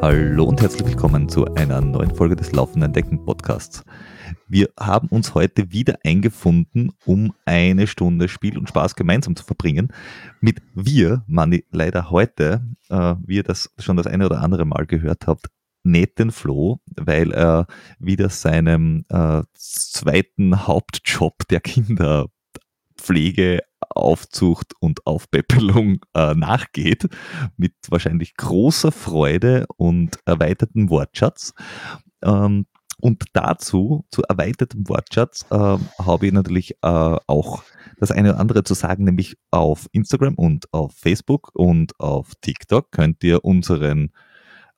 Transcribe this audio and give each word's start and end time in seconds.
Hallo 0.00 0.44
und 0.44 0.60
herzlich 0.60 0.86
willkommen 0.86 1.28
zu 1.28 1.46
einer 1.54 1.80
neuen 1.80 2.14
Folge 2.14 2.36
des 2.36 2.52
Laufenden 2.52 2.92
Decken 2.92 3.24
Podcasts. 3.24 3.84
Wir 4.46 4.68
haben 4.78 5.08
uns 5.08 5.34
heute 5.34 5.72
wieder 5.72 5.98
eingefunden, 6.04 6.92
um 7.04 7.32
eine 7.46 7.88
Stunde 7.88 8.28
Spiel 8.28 8.56
und 8.56 8.68
Spaß 8.68 8.94
gemeinsam 8.94 9.34
zu 9.34 9.44
verbringen. 9.44 9.88
Mit 10.40 10.62
wir, 10.72 11.24
Manni, 11.26 11.64
leider 11.72 12.10
heute, 12.10 12.62
äh, 12.90 13.16
wie 13.26 13.36
ihr 13.36 13.42
das 13.42 13.74
schon 13.78 13.96
das 13.96 14.06
eine 14.06 14.26
oder 14.26 14.40
andere 14.40 14.64
Mal 14.64 14.86
gehört 14.86 15.26
habt, 15.26 15.48
nicht 15.82 16.18
den 16.18 16.30
Flo, 16.30 16.80
weil 16.96 17.32
er 17.32 17.66
wieder 17.98 18.28
seinem 18.28 19.04
äh, 19.08 19.42
zweiten 19.54 20.66
Hauptjob 20.66 21.48
der 21.48 21.60
Kinderpflege 21.60 23.60
Aufzucht 23.88 24.74
und 24.80 25.06
Aufpäppelung 25.06 26.00
äh, 26.14 26.34
nachgeht, 26.34 27.08
mit 27.56 27.74
wahrscheinlich 27.88 28.36
großer 28.36 28.92
Freude 28.92 29.66
und 29.76 30.18
erweitertem 30.24 30.90
Wortschatz. 30.90 31.54
Ähm, 32.22 32.66
und 33.00 33.24
dazu, 33.32 34.04
zu 34.10 34.22
erweitertem 34.22 34.88
Wortschatz, 34.88 35.46
äh, 35.50 35.56
habe 35.56 36.26
ich 36.26 36.32
natürlich 36.32 36.72
äh, 36.82 37.16
auch 37.26 37.62
das 37.98 38.10
eine 38.10 38.30
oder 38.30 38.40
andere 38.40 38.62
zu 38.62 38.74
sagen, 38.74 39.04
nämlich 39.04 39.36
auf 39.50 39.86
Instagram 39.92 40.34
und 40.34 40.72
auf 40.72 40.92
Facebook 40.94 41.50
und 41.54 41.98
auf 41.98 42.32
TikTok 42.42 42.92
könnt 42.92 43.24
ihr 43.24 43.44
unseren 43.44 44.12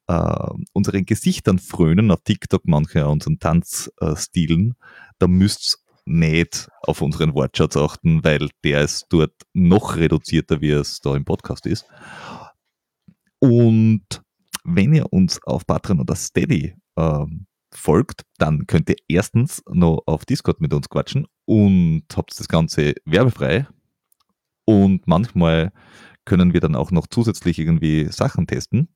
äh, 0.09 0.51
unseren 0.73 1.05
Gesichtern 1.05 1.59
frönen, 1.59 2.11
auf 2.11 2.21
TikTok 2.25 2.63
manche 2.67 3.07
unseren 3.07 3.39
Tanzstilen, 3.39 4.75
da 5.19 5.27
müsst 5.27 5.83
nicht 6.05 6.69
auf 6.83 7.01
unseren 7.01 7.35
Wortschatz 7.35 7.77
achten, 7.77 8.25
weil 8.25 8.49
der 8.65 8.83
ist 8.83 9.07
dort 9.11 9.35
noch 9.53 9.97
reduzierter, 9.97 10.61
wie 10.61 10.71
es 10.71 11.01
da 11.01 11.15
im 11.15 11.25
Podcast 11.25 11.67
ist. 11.67 11.87
Und 13.39 14.23
wenn 14.65 14.95
ihr 14.95 15.13
uns 15.13 15.43
auf 15.45 15.67
Patreon 15.67 16.01
oder 16.01 16.17
Steady 16.17 16.75
ähm, 16.97 17.47
folgt, 17.73 18.23
dann 18.39 18.67
könnt 18.67 18.89
ihr 18.89 18.97
erstens 19.09 19.63
noch 19.69 20.03
auf 20.07 20.25
Discord 20.25 20.61
mit 20.61 20.75
uns 20.75 20.89
quatschen 20.89 21.27
und 21.45 22.05
habt 22.15 22.39
das 22.39 22.49
Ganze 22.49 22.95
werbefrei. 23.05 23.67
Und 24.65 25.07
manchmal 25.07 25.73
können 26.25 26.53
wir 26.53 26.61
dann 26.61 26.77
auch 26.77 26.91
noch 26.93 27.07
zusätzlich 27.09 27.59
irgendwie 27.59 28.07
Sachen 28.11 28.47
testen. 28.47 28.89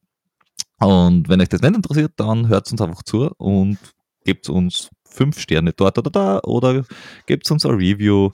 Und 0.78 1.28
wenn 1.28 1.40
euch 1.40 1.48
das 1.48 1.62
nicht 1.62 1.74
interessiert, 1.74 2.12
dann 2.16 2.48
hört 2.48 2.70
uns 2.70 2.80
einfach 2.80 3.02
zu 3.02 3.30
und 3.38 3.78
gebt 4.24 4.48
uns 4.48 4.90
fünf 5.08 5.38
Sterne 5.40 5.72
dort 5.72 5.98
oder 5.98 6.10
da 6.10 6.40
oder 6.40 6.84
gebt 7.26 7.50
uns 7.50 7.64
ein 7.64 7.72
Review 7.72 8.30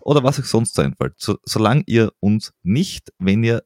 oder 0.00 0.22
was 0.22 0.38
euch 0.38 0.46
sonst 0.46 0.78
einfällt. 0.78 1.14
So, 1.18 1.38
solange 1.44 1.84
ihr 1.86 2.12
uns 2.20 2.52
nicht, 2.62 3.12
wenn 3.18 3.42
ihr 3.42 3.62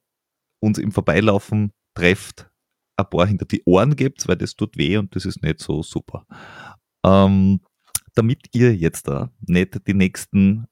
uns 0.60 0.78
im 0.78 0.92
Vorbeilaufen 0.92 1.72
trefft, 1.94 2.50
ein 2.96 3.10
paar 3.10 3.26
hinter 3.26 3.46
die 3.46 3.62
Ohren 3.64 3.96
gebt, 3.96 4.28
weil 4.28 4.36
das 4.36 4.54
tut 4.54 4.76
weh 4.76 4.96
und 4.96 5.16
das 5.16 5.24
ist 5.24 5.42
nicht 5.42 5.60
so 5.60 5.82
super. 5.82 6.26
Ähm, 7.04 7.60
damit 8.14 8.46
ihr 8.52 8.74
jetzt 8.74 9.08
da 9.08 9.30
nicht 9.40 9.86
die 9.86 9.94
nächsten 9.94 10.66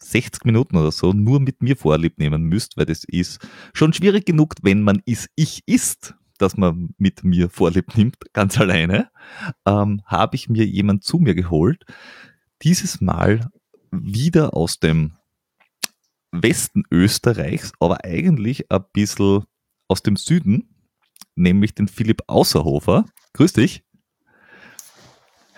60 0.00 0.44
Minuten 0.44 0.76
oder 0.76 0.92
so 0.92 1.12
nur 1.12 1.40
mit 1.40 1.60
mir 1.60 1.76
Vorlieb 1.76 2.18
nehmen 2.18 2.44
müsst, 2.44 2.76
weil 2.76 2.86
das 2.86 3.04
ist 3.04 3.40
schon 3.74 3.92
schwierig 3.92 4.26
genug, 4.26 4.54
wenn 4.62 4.82
man 4.82 5.02
ist, 5.04 5.28
ich 5.34 5.62
ist 5.66 6.14
dass 6.38 6.56
man 6.56 6.94
mit 6.98 7.24
mir 7.24 7.50
Vorlieb 7.50 7.96
nimmt, 7.96 8.16
ganz 8.32 8.58
alleine, 8.58 9.10
ähm, 9.66 10.02
habe 10.06 10.36
ich 10.36 10.48
mir 10.48 10.64
jemand 10.64 11.04
zu 11.04 11.18
mir 11.18 11.34
geholt. 11.34 11.84
Dieses 12.62 13.00
Mal 13.00 13.50
wieder 13.90 14.54
aus 14.54 14.78
dem 14.78 15.16
Westen 16.32 16.84
Österreichs, 16.90 17.72
aber 17.80 18.04
eigentlich 18.04 18.70
ein 18.70 18.84
bisschen 18.92 19.44
aus 19.88 20.02
dem 20.02 20.16
Süden, 20.16 20.74
nämlich 21.34 21.74
den 21.74 21.88
Philipp 21.88 22.22
Außerhofer. 22.26 23.06
Grüß 23.32 23.54
dich. 23.54 23.84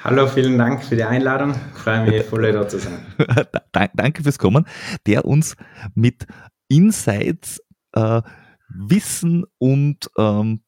Hallo, 0.02 0.26
vielen 0.28 0.56
Dank 0.56 0.82
für 0.82 0.96
die 0.96 1.04
Einladung. 1.04 1.54
Ich 1.74 1.82
freue 1.82 2.06
mich 2.06 2.22
voll 2.26 2.50
da 2.52 2.66
zu 2.66 2.78
sein. 2.78 3.04
Danke 3.94 4.22
fürs 4.22 4.38
Kommen, 4.38 4.66
der 5.06 5.26
uns 5.26 5.56
mit 5.94 6.26
Insights, 6.68 7.60
äh, 7.92 8.22
Wissen 8.68 9.44
und 9.58 10.10
ähm, 10.16 10.62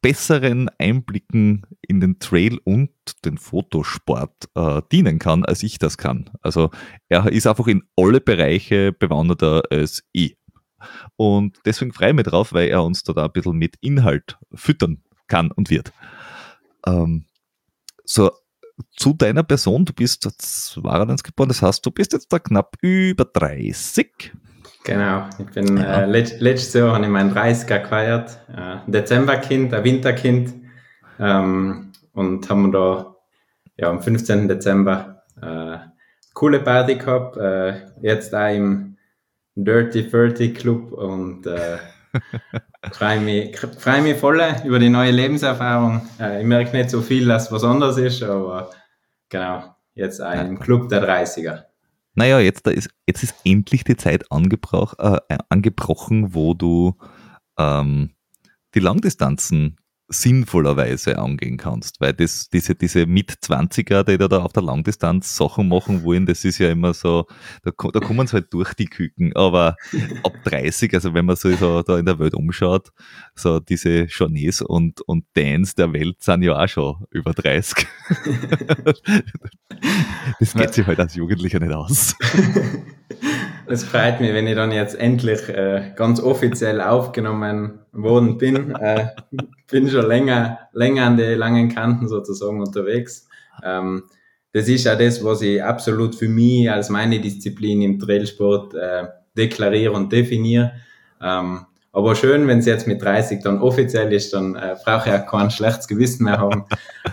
besseren 0.00 0.68
Einblicken 0.78 1.62
in 1.80 2.00
den 2.00 2.18
Trail 2.18 2.58
und 2.64 2.90
den 3.24 3.38
Fotosport 3.38 4.48
äh, 4.54 4.82
dienen 4.90 5.18
kann, 5.18 5.44
als 5.44 5.62
ich 5.62 5.78
das 5.78 5.98
kann. 5.98 6.30
Also 6.42 6.70
er 7.08 7.26
ist 7.30 7.46
einfach 7.46 7.66
in 7.66 7.82
alle 7.96 8.20
Bereiche 8.20 8.92
bewanderter 8.92 9.62
als 9.70 10.04
ich. 10.12 10.36
Und 11.16 11.58
deswegen 11.64 11.92
freue 11.92 12.10
ich 12.10 12.14
mich 12.16 12.26
drauf, 12.26 12.52
weil 12.52 12.68
er 12.68 12.84
uns 12.84 13.02
da, 13.02 13.12
da 13.12 13.24
ein 13.26 13.32
bisschen 13.32 13.56
mit 13.56 13.76
Inhalt 13.80 14.38
füttern 14.52 15.02
kann 15.26 15.50
und 15.50 15.70
wird. 15.70 15.92
Ähm, 16.86 17.24
so, 18.04 18.30
zu 18.96 19.14
deiner 19.14 19.42
Person, 19.42 19.84
du 19.84 19.92
bist 19.92 20.22
92 20.22 21.24
geboren, 21.24 21.48
das 21.48 21.62
heißt, 21.62 21.84
du 21.84 21.90
bist 21.90 22.12
jetzt 22.12 22.32
da 22.32 22.38
knapp 22.38 22.76
über 22.82 23.24
30. 23.24 24.32
Genau, 24.86 25.28
ich 25.40 25.46
bin 25.46 25.78
ja. 25.78 26.02
äh, 26.02 26.06
let, 26.06 26.40
letztes 26.40 26.74
Jahr 26.74 26.94
habe 26.94 27.04
ich 27.04 27.10
meinen 27.10 27.34
30er 27.34 27.80
gefeiert, 27.80 28.38
äh, 28.56 28.76
Dezemberkind, 28.86 29.74
ein 29.74 29.82
Winterkind 29.82 30.54
ähm, 31.18 31.90
und 32.12 32.48
haben 32.48 32.70
da 32.70 33.16
ja, 33.76 33.90
am 33.90 34.00
15. 34.00 34.46
Dezember 34.46 35.24
äh, 35.42 35.78
coole 36.34 36.60
Party 36.60 36.94
gehabt, 36.94 37.36
äh, 37.36 37.80
jetzt 38.00 38.32
da 38.32 38.48
im 38.48 38.96
Dirty 39.56 40.08
30 40.08 40.54
Club 40.54 40.92
und 40.92 41.48
äh, 41.48 41.78
freue 42.92 43.18
mich, 43.18 43.58
freu 43.58 44.00
mich 44.02 44.16
voll 44.16 44.40
über 44.64 44.78
die 44.78 44.88
neue 44.88 45.10
Lebenserfahrung. 45.10 46.08
Äh, 46.20 46.42
ich 46.42 46.46
merke 46.46 46.76
nicht 46.76 46.90
so 46.90 47.02
viel, 47.02 47.26
dass 47.26 47.50
was 47.50 47.64
anderes 47.64 47.98
ist, 47.98 48.22
aber 48.22 48.70
genau, 49.30 49.64
jetzt 49.94 50.22
auch 50.22 50.32
im 50.32 50.60
Club 50.60 50.88
der 50.90 51.02
30er 51.02 51.64
naja, 52.16 52.40
jetzt, 52.40 52.66
da 52.66 52.70
ist, 52.70 52.90
jetzt 53.06 53.22
ist 53.22 53.34
endlich 53.44 53.84
die 53.84 53.96
Zeit 53.96 54.30
angebroch, 54.32 54.94
äh, 54.98 55.38
angebrochen, 55.48 56.34
wo 56.34 56.54
du 56.54 56.96
ähm, 57.58 58.10
die 58.74 58.80
Langdistanzen 58.80 59.76
sinnvollerweise 60.08 61.18
angehen 61.18 61.56
kannst, 61.56 62.00
weil 62.00 62.12
das, 62.12 62.48
diese, 62.48 62.74
diese 62.74 63.06
Mit-20er, 63.06 64.04
die 64.04 64.18
da 64.18 64.38
auf 64.38 64.52
der 64.52 64.62
Langdistanz 64.62 65.36
Sachen 65.36 65.68
machen 65.68 66.04
wollen, 66.04 66.26
das 66.26 66.44
ist 66.44 66.58
ja 66.58 66.70
immer 66.70 66.94
so, 66.94 67.26
da, 67.62 67.70
da 67.70 68.00
kommen 68.00 68.26
sie 68.26 68.34
halt 68.34 68.52
durch 68.52 68.74
die 68.74 68.86
Küken, 68.86 69.34
aber 69.34 69.76
ab 70.22 70.32
30, 70.44 70.94
also 70.94 71.14
wenn 71.14 71.24
man 71.24 71.36
so, 71.36 71.50
so 71.56 71.82
da 71.82 71.98
in 71.98 72.06
der 72.06 72.18
Welt 72.18 72.34
umschaut, 72.34 72.90
so 73.34 73.58
diese 73.58 74.04
Journeys 74.04 74.62
und, 74.62 75.00
und 75.02 75.24
Dance 75.34 75.74
der 75.74 75.92
Welt 75.92 76.22
sind 76.22 76.42
ja 76.42 76.62
auch 76.62 76.68
schon 76.68 77.04
über 77.10 77.32
30. 77.32 77.86
das 80.38 80.54
geht 80.54 80.74
sich 80.74 80.86
halt 80.86 81.00
als 81.00 81.14
Jugendlicher 81.14 81.58
nicht 81.58 81.72
aus. 81.72 82.14
Es 83.68 83.82
freut 83.82 84.20
mich, 84.20 84.32
wenn 84.32 84.46
ich 84.46 84.54
dann 84.54 84.70
jetzt 84.70 84.94
endlich 84.98 85.48
äh, 85.48 85.92
ganz 85.96 86.20
offiziell 86.20 86.80
aufgenommen 86.80 87.80
worden 87.92 88.38
bin. 88.38 88.74
Äh, 88.76 89.08
bin 89.70 89.88
schon 89.88 90.06
länger, 90.06 90.60
länger 90.72 91.06
an 91.06 91.16
den 91.16 91.38
langen 91.38 91.68
Kanten 91.74 92.06
sozusagen 92.08 92.60
unterwegs. 92.60 93.28
Ähm, 93.64 94.04
das 94.52 94.68
ist 94.68 94.84
ja 94.84 94.94
das, 94.94 95.22
was 95.24 95.42
ich 95.42 95.62
absolut 95.62 96.14
für 96.14 96.28
mich 96.28 96.70
als 96.70 96.90
meine 96.90 97.20
Disziplin 97.20 97.82
im 97.82 97.98
Trailsport 97.98 98.74
äh, 98.74 99.08
deklariere 99.36 99.92
und 99.92 100.12
definiere. 100.12 100.72
Ähm, 101.20 101.66
aber 101.92 102.14
schön, 102.14 102.46
wenn 102.46 102.60
es 102.60 102.66
jetzt 102.66 102.86
mit 102.86 103.02
30 103.02 103.42
dann 103.42 103.60
offiziell 103.60 104.12
ist, 104.12 104.32
dann 104.32 104.54
äh, 104.54 104.76
brauche 104.84 105.08
ich 105.08 105.12
ja 105.12 105.18
kein 105.18 105.50
schlechtes 105.50 105.88
Gewissen 105.88 106.24
mehr 106.24 106.38
haben. 106.38 106.64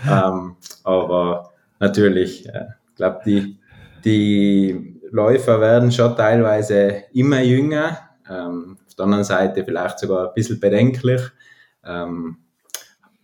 ähm, 0.08 0.56
aber 0.84 1.52
natürlich, 1.80 2.48
äh, 2.48 2.66
ich 2.90 2.96
glaube, 2.96 3.20
die, 3.26 3.58
die 4.04 4.93
Läufer 5.14 5.60
werden 5.60 5.92
schon 5.92 6.16
teilweise 6.16 7.04
immer 7.12 7.40
jünger. 7.40 7.98
Ähm, 8.28 8.78
auf 8.84 8.96
der 8.96 9.04
anderen 9.04 9.22
Seite 9.22 9.64
vielleicht 9.64 10.00
sogar 10.00 10.28
ein 10.28 10.34
bisschen 10.34 10.58
bedenklich. 10.58 11.20
Ähm, 11.84 12.38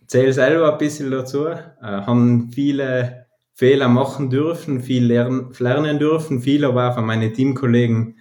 zähle 0.07 0.31
selber 0.31 0.71
ein 0.71 0.77
bisschen 0.77 1.11
dazu, 1.11 1.47
äh, 1.47 1.57
haben 1.81 2.49
viele 2.53 3.25
Fehler 3.53 3.89
machen 3.89 4.29
dürfen, 4.29 4.79
viel 4.79 5.05
lernen, 5.05 5.51
lernen 5.59 5.99
dürfen, 5.99 6.41
viel 6.41 6.63
aber 6.63 6.89
auch 6.89 6.95
von 6.95 7.05
meinen 7.05 7.33
Teamkollegen 7.33 8.19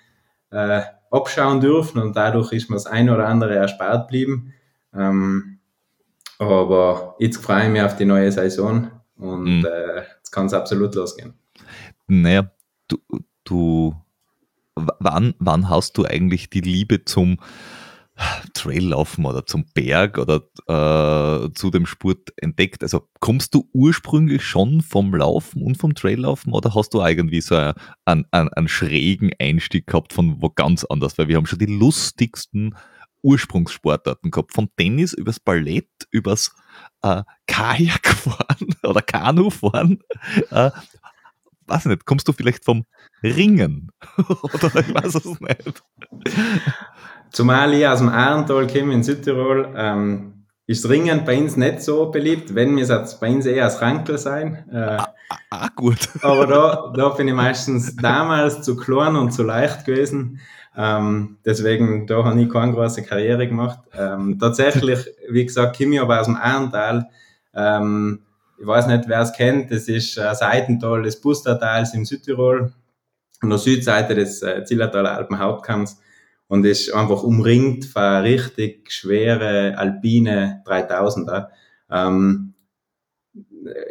äh, 0.50 0.82
abschauen 1.12 1.60
dürfen 1.60 2.02
und 2.02 2.16
dadurch 2.16 2.52
ist 2.52 2.70
mir 2.70 2.76
das 2.76 2.86
eine 2.86 3.14
oder 3.14 3.28
andere 3.28 3.54
erspart 3.54 4.08
geblieben. 4.08 4.52
Ähm, 4.92 5.60
aber 6.40 7.14
jetzt 7.20 7.36
freue 7.36 7.66
ich 7.66 7.70
mich 7.70 7.82
auf 7.82 7.94
die 7.94 8.04
neue 8.04 8.32
Saison 8.32 8.90
und 9.16 9.60
mhm. 9.60 9.64
äh, 9.64 10.02
jetzt 10.16 10.32
kann 10.32 10.46
es 10.46 10.54
absolut 10.54 10.92
losgehen. 10.96 11.34
Naja, 12.08 12.50
du, 12.88 12.98
du 13.50 13.94
wann, 14.74 15.34
wann 15.38 15.68
hast 15.68 15.98
du 15.98 16.04
eigentlich 16.04 16.50
die 16.50 16.60
Liebe 16.60 17.04
zum 17.04 17.38
Traillaufen 18.52 19.24
oder 19.24 19.46
zum 19.46 19.64
Berg 19.72 20.18
oder 20.18 20.42
äh, 20.66 21.50
zu 21.54 21.70
dem 21.70 21.86
Sport 21.86 22.32
entdeckt? 22.36 22.82
Also 22.82 23.08
kommst 23.20 23.54
du 23.54 23.68
ursprünglich 23.72 24.44
schon 24.44 24.82
vom 24.82 25.14
Laufen 25.14 25.62
und 25.62 25.76
vom 25.76 25.94
Traillaufen 25.94 26.52
oder 26.52 26.74
hast 26.74 26.92
du 26.92 27.00
irgendwie 27.00 27.40
so 27.40 27.54
einen, 27.54 27.74
einen, 28.04 28.48
einen 28.50 28.68
schrägen 28.68 29.30
Einstieg 29.38 29.86
gehabt 29.86 30.12
von 30.12 30.40
wo 30.42 30.50
ganz 30.50 30.84
anders? 30.84 31.16
Weil 31.16 31.28
wir 31.28 31.36
haben 31.36 31.46
schon 31.46 31.58
die 31.58 31.66
lustigsten 31.66 32.74
Ursprungssportarten 33.22 34.30
gehabt. 34.30 34.54
Vom 34.54 34.68
Tennis 34.76 35.12
übers 35.12 35.40
Ballett, 35.40 35.88
übers 36.10 36.54
äh, 37.02 37.22
Kajakfahren 37.46 38.74
oder 38.82 39.02
Kanufahren. 39.02 40.00
Äh, 40.50 40.70
weiß 41.70 41.86
nicht, 41.86 42.04
kommst 42.04 42.28
du 42.28 42.32
vielleicht 42.32 42.64
vom 42.64 42.84
Ringen? 43.22 43.90
oder 44.18 44.80
ich 44.80 44.94
weiß 44.94 45.14
es 45.14 45.40
nicht. 45.40 45.82
Zumal 47.30 47.72
ich 47.74 47.86
aus 47.86 47.98
dem 47.98 48.08
Ahrental 48.08 48.66
komme 48.66 48.92
in 48.92 49.02
Südtirol, 49.02 49.72
ähm, 49.76 50.44
ist 50.66 50.88
Ringen 50.88 51.24
bei 51.24 51.38
uns 51.38 51.56
nicht 51.56 51.82
so 51.82 52.10
beliebt. 52.10 52.54
Wenn, 52.54 52.74
mir 52.74 52.88
es 52.88 53.18
bei 53.18 53.30
uns 53.30 53.46
eher 53.46 53.64
als 53.64 53.80
Rankel 53.80 54.18
sein. 54.18 54.64
Äh, 54.72 54.76
ah, 54.76 55.14
ah, 55.28 55.36
ah, 55.50 55.68
gut. 55.74 56.08
aber 56.22 56.46
da, 56.46 56.92
da 56.96 57.08
bin 57.10 57.28
ich 57.28 57.34
meistens 57.34 57.96
damals 57.96 58.62
zu 58.62 58.76
klein 58.76 59.16
und 59.16 59.32
zu 59.32 59.42
leicht 59.42 59.84
gewesen. 59.84 60.40
Ähm, 60.76 61.38
deswegen, 61.44 62.06
da 62.06 62.24
habe 62.24 62.40
ich 62.40 62.50
keine 62.50 62.72
große 62.72 63.02
Karriere 63.02 63.48
gemacht. 63.48 63.80
Ähm, 63.92 64.38
tatsächlich, 64.38 65.06
wie 65.28 65.44
gesagt, 65.44 65.76
komme 65.76 65.94
ich 65.94 66.00
aber 66.00 66.20
aus 66.20 66.26
dem 66.26 66.36
Ahrental. 66.36 67.08
Ähm, 67.54 68.20
ich 68.60 68.66
weiß 68.66 68.88
nicht, 68.88 69.08
wer 69.08 69.22
es 69.22 69.32
kennt, 69.32 69.70
das 69.70 69.88
ist 69.88 70.18
ein 70.18 70.34
Seitental 70.34 71.02
des 71.02 71.18
Bustertals 71.18 71.94
in 71.94 72.04
Südtirol, 72.04 72.72
an 73.40 73.48
der 73.48 73.58
Südseite 73.58 74.14
des 74.14 74.42
äh, 74.42 74.64
Zillertaler 74.64 75.16
Alpenhauptkamms 75.16 75.98
und 76.46 76.66
ist 76.66 76.92
einfach 76.92 77.22
umringt 77.22 77.86
von 77.86 78.20
richtig 78.20 78.92
schwere 78.92 79.78
alpine 79.78 80.62
3000er. 80.66 81.48
Ähm, 81.90 82.52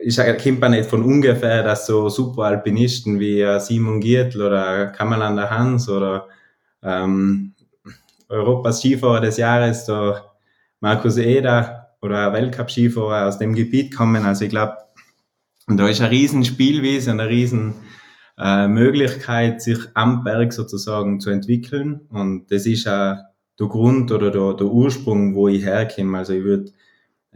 ich 0.03 0.17
kommt 0.17 0.59
man 0.59 0.71
nicht 0.71 0.89
von 0.89 1.03
ungefähr, 1.03 1.63
dass 1.63 1.87
so 1.87 2.09
super 2.09 2.43
Alpinisten 2.43 3.19
wie 3.19 3.41
äh, 3.41 3.59
Simon 3.59 3.99
Giertl 3.99 4.41
oder 4.41 4.87
Kammerlander 4.87 5.49
Hans 5.49 5.89
oder 5.89 6.27
ähm, 6.83 7.55
Europas 8.27 8.81
Skifahrer 8.81 9.21
des 9.21 9.37
Jahres, 9.37 9.85
der 9.85 10.25
Markus 10.79 11.17
Eder 11.17 11.78
oder 12.01 12.33
Weltcup-Skifahrer 12.33 13.27
aus 13.27 13.37
dem 13.37 13.53
Gebiet 13.53 13.95
kommen. 13.95 14.25
Also 14.25 14.45
ich 14.45 14.51
glaube, 14.51 14.77
da 15.67 15.87
ist 15.87 16.01
ein 16.01 16.09
riesen 16.09 16.45
Spielwiese 16.45 17.11
eine 17.11 17.29
riesen 17.29 17.75
äh, 18.37 18.67
Möglichkeit, 18.67 19.61
sich 19.61 19.79
am 19.93 20.23
Berg 20.23 20.53
sozusagen 20.53 21.19
zu 21.19 21.29
entwickeln. 21.29 22.01
Und 22.09 22.51
das 22.51 22.65
ist 22.65 22.87
auch 22.87 23.17
der 23.59 23.67
Grund 23.67 24.11
oder 24.11 24.31
der, 24.31 24.53
der 24.53 24.67
Ursprung, 24.67 25.35
wo 25.35 25.47
ich 25.47 25.63
herkomme. 25.63 26.17
Also 26.17 26.33
ich 26.33 26.43
würde 26.43 26.71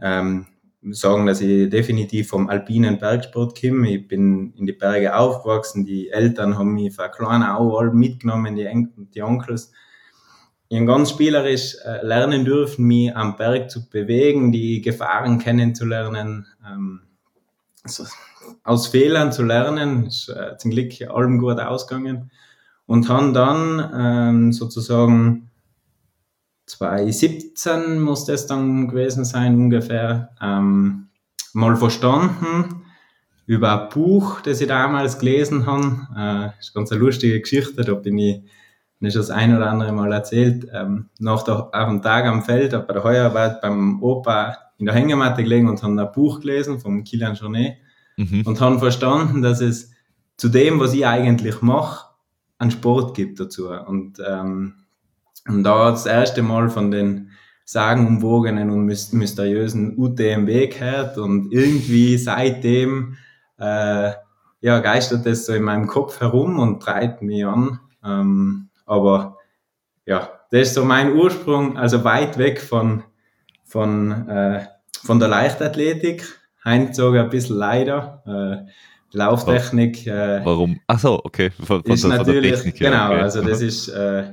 ähm, 0.00 0.46
sagen, 0.90 1.26
dass 1.26 1.40
ich 1.40 1.68
definitiv 1.70 2.28
vom 2.28 2.48
alpinen 2.48 2.98
Bergsport 2.98 3.60
komme. 3.60 3.90
Ich 3.90 4.08
bin 4.08 4.52
in 4.54 4.66
die 4.66 4.72
Berge 4.72 5.14
aufgewachsen. 5.16 5.84
Die 5.84 6.10
Eltern 6.10 6.58
haben 6.58 6.74
mich 6.74 6.94
von 6.94 7.10
klein 7.10 7.42
alle 7.42 7.92
mitgenommen, 7.92 8.56
die, 8.56 8.64
en 8.64 8.92
die 9.14 9.22
Onkels. 9.22 9.72
Habe 10.76 10.86
ganz 10.86 11.10
spielerisch 11.10 11.76
äh, 11.84 12.04
lernen 12.04 12.44
dürfen, 12.44 12.86
mich 12.86 13.14
am 13.14 13.36
Berg 13.36 13.70
zu 13.70 13.88
bewegen, 13.88 14.52
die 14.52 14.80
Gefahren 14.80 15.38
kennenzulernen. 15.38 16.46
Ähm, 16.66 17.00
so, 17.84 18.04
aus 18.62 18.88
Fehlern 18.88 19.32
zu 19.32 19.42
lernen, 19.42 20.06
ist 20.06 20.28
äh, 20.28 20.56
zum 20.58 20.70
Glück 20.70 20.92
allem 21.08 21.38
gut 21.38 21.60
ausgegangen 21.60 22.30
und 22.86 23.08
haben 23.08 23.34
dann 23.34 23.90
ähm, 23.94 24.52
sozusagen 24.52 25.50
2017 26.66 28.00
muss 28.00 28.24
das 28.24 28.46
dann 28.46 28.88
gewesen 28.88 29.24
sein 29.24 29.54
ungefähr, 29.54 30.30
ähm, 30.40 31.08
mal 31.52 31.76
verstanden 31.76 32.82
über 33.46 33.82
ein 33.82 33.88
Buch, 33.90 34.40
das 34.40 34.60
ich 34.62 34.68
damals 34.68 35.18
gelesen 35.18 35.66
habe. 35.66 36.52
Äh, 36.54 36.58
ist 36.58 36.74
ganz 36.74 36.90
eine 36.90 37.00
lustige 37.00 37.40
Geschichte, 37.40 37.82
da 37.82 37.94
bin 37.94 38.18
ich 38.18 38.42
nicht 39.00 39.16
das 39.16 39.30
ein 39.30 39.54
oder 39.54 39.70
andere 39.70 39.92
Mal 39.92 40.12
erzählt, 40.12 40.66
ähm, 40.72 41.08
nach 41.18 41.42
der, 41.42 41.70
auf 41.72 41.88
dem 41.88 42.02
Tag 42.02 42.24
am 42.26 42.42
Feld, 42.42 42.72
bei 42.72 42.92
der 42.92 43.04
Heuerarbeit 43.04 43.60
beim 43.60 44.02
Opa 44.02 44.56
in 44.78 44.86
der 44.86 44.94
Hängematte 44.94 45.42
gelegen 45.42 45.68
und 45.68 45.82
haben 45.82 45.98
ein 45.98 46.12
Buch 46.12 46.40
gelesen 46.40 46.80
vom 46.80 47.04
Kilian 47.04 47.34
Jornet 47.34 47.76
mhm. 48.16 48.42
und 48.44 48.60
haben 48.60 48.78
verstanden, 48.78 49.42
dass 49.42 49.60
es 49.60 49.92
zu 50.36 50.48
dem, 50.48 50.80
was 50.80 50.94
ich 50.94 51.06
eigentlich 51.06 51.62
mache, 51.62 52.06
einen 52.58 52.70
Sport 52.70 53.14
gibt 53.14 53.38
dazu. 53.40 53.68
Und, 53.68 54.20
ähm, 54.26 54.74
und 55.46 55.62
da 55.62 55.90
das 55.90 56.06
erste 56.06 56.42
Mal 56.42 56.70
von 56.70 56.90
den 56.90 57.30
sagenumwogenen 57.64 58.70
und 58.70 58.84
mysteriösen 58.84 59.96
UTMB 59.96 60.70
gehört 60.70 61.18
und 61.18 61.52
irgendwie 61.52 62.18
seitdem 62.18 63.16
äh, 63.58 64.12
ja, 64.60 64.78
geistert 64.80 65.26
das 65.26 65.46
so 65.46 65.54
in 65.54 65.62
meinem 65.62 65.86
Kopf 65.86 66.20
herum 66.20 66.58
und 66.58 66.82
treibt 66.82 67.22
mich 67.22 67.44
an. 67.44 67.80
Ähm, 68.04 68.63
aber 68.86 69.38
ja, 70.06 70.30
das 70.50 70.68
ist 70.68 70.74
so 70.74 70.84
mein 70.84 71.12
Ursprung, 71.12 71.76
also 71.76 72.04
weit 72.04 72.38
weg 72.38 72.60
von, 72.60 73.02
von, 73.64 74.28
äh, 74.28 74.66
von 75.02 75.18
der 75.18 75.28
Leichtathletik 75.28 76.24
Heinz 76.64 76.96
sogar 76.96 77.24
ein 77.24 77.30
bisschen 77.30 77.56
leider. 77.56 78.22
Äh, 78.66 78.70
Lauftechnik. 79.12 80.06
Äh, 80.06 80.44
Warum? 80.44 80.80
Ach 80.86 80.98
so, 80.98 81.20
okay. 81.22 81.50
Von, 81.50 81.82
von, 81.82 81.92
ist 81.92 82.04
natürlich, 82.04 82.50
der 82.50 82.62
Technik, 82.62 82.78
genau, 82.78 83.12
okay. 83.12 83.20
also 83.20 83.42
das 83.42 83.60
ist, 83.60 83.88
äh, 83.88 84.24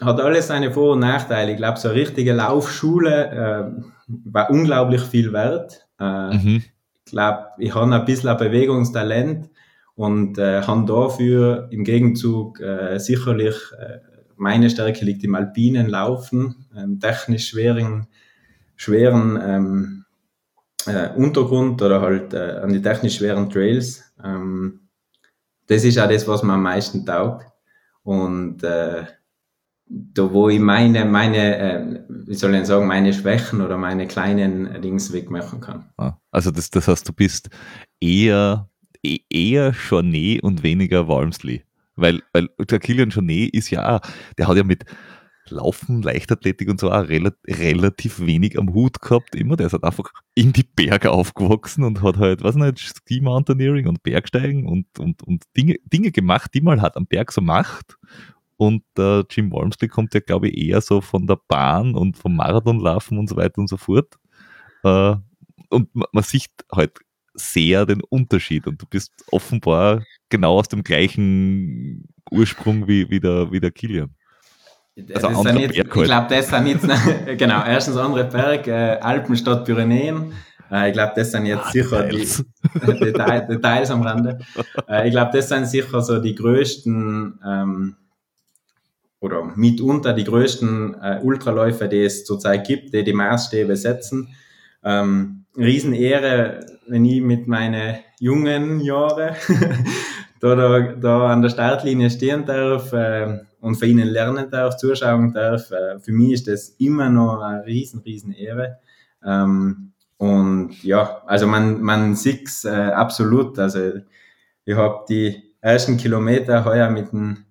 hat 0.00 0.20
alles 0.20 0.48
seine 0.48 0.70
Vor- 0.70 0.92
und 0.92 1.00
Nachteile. 1.00 1.52
Ich 1.52 1.56
glaube, 1.56 1.78
so 1.78 1.88
eine 1.88 1.98
richtige 1.98 2.32
Laufschule 2.32 3.74
äh, 3.78 3.82
war 4.24 4.50
unglaublich 4.50 5.00
viel 5.02 5.32
wert. 5.32 5.86
Äh, 5.98 6.36
mhm. 6.36 6.64
Ich 7.04 7.12
glaube, 7.12 7.46
ich 7.58 7.74
habe 7.74 7.94
ein 7.94 8.04
bisschen 8.04 8.28
ein 8.28 8.36
Bewegungstalent 8.36 9.48
und 9.98 10.38
äh, 10.38 10.62
habe 10.62 10.86
dafür 10.86 11.66
im 11.72 11.82
Gegenzug 11.82 12.60
äh, 12.60 12.98
sicherlich 12.98 13.56
äh, 13.76 13.98
meine 14.36 14.70
Stärke 14.70 15.04
liegt 15.04 15.24
im 15.24 15.34
alpinen 15.34 15.88
Laufen, 15.88 16.66
ähm, 16.76 17.00
technisch 17.00 17.48
schweren, 17.48 18.06
schweren 18.76 19.36
ähm, 19.42 20.04
äh, 20.86 21.08
Untergrund 21.16 21.82
oder 21.82 22.00
halt 22.00 22.32
äh, 22.32 22.60
an 22.62 22.72
die 22.72 22.80
technisch 22.80 23.16
schweren 23.16 23.50
Trails. 23.50 24.04
Ähm, 24.22 24.82
das 25.66 25.82
ist 25.82 25.98
auch 25.98 26.08
das, 26.08 26.28
was 26.28 26.44
mir 26.44 26.52
am 26.52 26.62
meisten 26.62 27.04
taugt. 27.04 27.46
Und 28.04 28.62
äh, 28.62 29.04
da 29.88 30.32
wo 30.32 30.48
ich 30.48 30.60
meine, 30.60 31.06
meine, 31.06 31.58
äh, 31.58 32.04
wie 32.08 32.34
soll 32.34 32.54
ich 32.54 32.66
sagen, 32.66 32.86
meine 32.86 33.12
Schwächen 33.12 33.60
oder 33.62 33.76
meine 33.76 34.06
kleinen 34.06 34.80
Dings 34.80 35.12
wegmachen 35.12 35.60
kann. 35.60 35.90
Ah, 35.96 36.12
also 36.30 36.52
das, 36.52 36.70
das 36.70 36.86
heißt, 36.86 37.08
du 37.08 37.12
bist 37.12 37.50
eher, 38.00 38.68
eher 39.02 39.74
Journey 39.88 40.40
und 40.42 40.62
weniger 40.62 41.08
Walmsley. 41.08 41.62
Weil, 41.96 42.22
weil 42.32 42.48
der 42.60 42.78
Kilian 42.78 43.10
Jornet 43.10 43.52
ist 43.54 43.70
ja, 43.70 44.00
der 44.38 44.46
hat 44.46 44.56
ja 44.56 44.62
mit 44.62 44.84
Laufen, 45.50 46.02
Leichtathletik 46.02 46.68
und 46.68 46.78
so 46.78 46.90
auch 46.90 47.08
rel 47.08 47.32
relativ 47.46 48.20
wenig 48.20 48.58
am 48.58 48.72
Hut 48.74 49.00
gehabt 49.00 49.34
immer. 49.34 49.56
Der 49.56 49.66
ist 49.66 49.72
halt 49.72 49.84
einfach 49.84 50.12
in 50.34 50.52
die 50.52 50.62
Berge 50.62 51.10
aufgewachsen 51.10 51.84
und 51.84 52.02
hat 52.02 52.18
halt, 52.18 52.42
was 52.42 52.54
nicht, 52.54 52.80
Ski 52.80 53.20
Mountaineering 53.20 53.86
und 53.86 54.02
Bergsteigen 54.02 54.66
und, 54.66 54.86
und, 54.98 55.22
und 55.22 55.44
Dinge, 55.56 55.76
Dinge 55.84 56.12
gemacht, 56.12 56.52
die 56.54 56.60
man 56.60 56.82
halt 56.82 56.96
am 56.96 57.06
Berg 57.06 57.32
so 57.32 57.40
macht. 57.40 57.96
Und 58.56 58.84
äh, 58.98 59.22
Jim 59.30 59.52
Walmsley 59.52 59.88
kommt 59.88 60.14
ja, 60.14 60.20
glaube 60.20 60.48
ich, 60.48 60.68
eher 60.68 60.80
so 60.80 61.00
von 61.00 61.26
der 61.26 61.38
Bahn 61.48 61.94
und 61.94 62.16
vom 62.16 62.36
Marathonlaufen 62.36 63.18
und 63.18 63.28
so 63.28 63.36
weiter 63.36 63.58
und 63.58 63.68
so 63.68 63.76
fort. 63.76 64.18
Äh, 64.82 65.16
und 65.70 65.88
man 65.94 66.24
sieht 66.24 66.50
halt 66.72 66.98
sehr 67.38 67.86
den 67.86 68.02
Unterschied 68.02 68.66
und 68.66 68.80
du 68.80 68.86
bist 68.86 69.12
offenbar 69.30 70.02
genau 70.28 70.58
aus 70.58 70.68
dem 70.68 70.82
gleichen 70.82 72.08
Ursprung 72.30 72.86
wie, 72.88 73.08
wie, 73.10 73.20
der, 73.20 73.50
wie 73.50 73.60
der 73.60 73.70
Kilian. 73.70 74.10
Also 75.14 75.28
andere 75.28 75.60
jetzt, 75.60 75.76
ich 75.76 75.88
glaube, 75.88 76.26
das 76.28 76.48
sind 76.48 76.66
jetzt, 76.66 76.86
genau, 77.38 77.64
erstens 77.64 77.96
andere 77.96 78.24
Berg, 78.24 78.66
äh, 78.66 78.98
Alpen 79.00 79.36
statt 79.36 79.64
Pyrenäen. 79.64 80.32
Äh, 80.70 80.88
ich 80.88 80.92
glaube, 80.92 81.12
das 81.14 81.30
sind 81.30 81.46
jetzt 81.46 81.66
ah, 81.66 81.70
sicher 81.70 82.02
Details. 82.02 82.44
die 82.74 82.98
Detail, 83.04 83.46
Details 83.46 83.90
am 83.90 84.02
Rande. 84.02 84.38
Äh, 84.88 85.06
ich 85.06 85.12
glaube, 85.12 85.30
das 85.32 85.48
sind 85.48 85.66
sicher 85.66 86.00
so 86.02 86.18
die 86.18 86.34
größten 86.34 87.40
ähm, 87.46 87.96
oder 89.20 89.44
mitunter 89.56 90.12
die 90.12 90.24
größten 90.24 90.94
äh, 91.00 91.20
Ultraläufe, 91.22 91.88
die 91.88 92.02
es 92.02 92.24
zurzeit 92.24 92.66
gibt, 92.66 92.92
die 92.92 93.04
die 93.04 93.12
Maßstäbe 93.12 93.76
setzen. 93.76 94.34
Ähm, 94.84 95.44
Riesenehre, 95.58 96.60
wenn 96.86 97.04
ich 97.04 97.20
mit 97.20 97.46
meinen 97.48 97.96
jungen 98.20 98.80
Jahren 98.80 99.34
da, 100.40 100.54
da, 100.54 100.80
da 100.92 101.32
an 101.32 101.42
der 101.42 101.50
Startlinie 101.50 102.10
stehen 102.10 102.46
darf. 102.46 102.92
Äh, 102.92 103.40
und 103.60 103.76
von 103.76 103.88
ihnen 103.88 104.08
lernen 104.08 104.50
darf, 104.50 104.76
zuschauen 104.76 105.32
darf. 105.32 105.70
Äh, 105.70 105.98
für 106.00 106.12
mich 106.12 106.32
ist 106.32 106.48
das 106.48 106.68
immer 106.78 107.10
noch 107.10 107.40
eine 107.40 107.64
riesen, 107.66 108.00
riesen 108.00 108.32
Ehre. 108.32 108.78
Ähm, 109.24 109.92
und 110.16 110.82
ja, 110.82 111.22
also 111.26 111.46
man, 111.46 111.80
man 111.80 112.14
sieht 112.14 112.48
es 112.48 112.64
äh, 112.64 112.70
absolut. 112.70 113.58
Also 113.58 113.92
ich 114.64 114.76
habe 114.76 115.04
die 115.08 115.54
ersten 115.60 115.96
Kilometer 115.96 116.64
heuer 116.64 116.90
mit 116.90 117.12
dem 117.12 117.44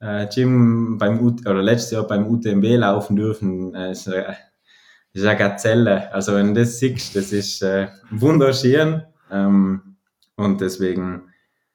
äh, 0.00 0.26
Gym 0.26 0.98
beim 0.98 1.20
U 1.20 1.28
oder 1.28 1.62
letztes 1.62 1.92
Jahr 1.92 2.06
beim 2.06 2.26
UTMB 2.26 2.64
laufen 2.78 3.16
dürfen. 3.16 3.74
Äh, 3.74 3.94
ist, 5.16 5.26
eine 5.26 5.38
Gazelle. 5.38 6.12
Also 6.12 6.34
wenn 6.34 6.54
du 6.54 6.60
das 6.60 6.78
siehst, 6.78 7.16
das 7.16 7.32
ist 7.32 7.62
äh, 7.62 7.88
wunderschön. 8.10 9.02
Ähm, 9.30 9.96
und 10.36 10.60
deswegen, 10.60 11.30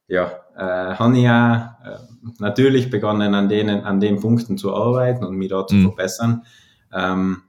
ja, 0.08 0.32
äh, 0.56 0.96
habe 0.96 1.18
ich 1.18 1.24
ja 1.24 1.78
äh, 1.84 1.98
natürlich 2.40 2.90
begonnen, 2.90 3.34
an 3.34 3.50
denen, 3.50 3.82
an 3.82 4.00
den 4.00 4.20
Punkten 4.20 4.58
zu 4.58 4.76
arbeiten 4.76 5.26
und 5.26 5.36
mich 5.36 5.50
da 5.50 5.66
zu 5.66 5.76
mhm. 5.76 5.84
verbessern. 5.84 6.44
Ähm, 6.94 7.42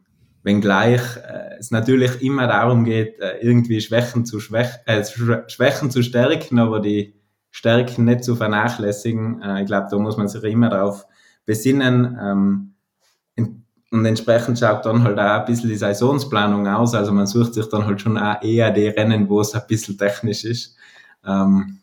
wenngleich 0.43 1.03
äh, 1.17 1.57
es 1.59 1.71
natürlich 1.71 2.23
immer 2.23 2.47
darum 2.47 2.85
geht, 2.85 3.19
äh, 3.21 3.39
irgendwie 3.41 3.81
Schwächen 3.81 4.25
zu, 4.25 4.41
Schwäch 4.41 4.69
äh, 4.87 5.05
Schwächen 5.05 5.91
zu 5.91 6.03
stärken, 6.03 6.59
aber 6.59 6.81
die 6.81 7.15
Stärken 7.51 8.07
nicht 8.07 8.25
zu 8.25 8.35
vernachlässigen. 8.35 9.43
Äh, 9.43 9.63
ich 9.63 9.67
glaube, 9.67 9.89
da 9.91 9.99
muss 9.99 10.17
man 10.17 10.29
sich 10.29 10.43
immer 10.45 10.71
darauf 10.71 11.07
besinnen. 11.45 12.19
Ähm, 12.21 12.75
und 13.93 14.07
entsprechend 14.07 14.59
schaut 14.59 14.87
dann 14.87 15.05
halt 15.05 15.19
auch 15.19 15.41
ein 15.41 15.45
bisschen 15.45 15.69
die 15.69 15.77
Saisonsplanung 15.77 16.67
aus. 16.67 16.95
Also 16.95 17.13
man 17.13 17.27
sucht 17.27 17.53
sich 17.53 17.67
dann 17.69 17.85
halt 17.85 18.01
schon 18.01 18.17
auch 18.17 18.43
eher 18.43 18.71
die 18.71 18.89
Rennen, 18.89 19.29
wo 19.29 19.43
es 19.43 19.55
ein 19.55 19.63
bisschen 19.69 19.99
technisch 19.99 20.45
ist. 20.45 20.77
Ähm, 21.27 21.79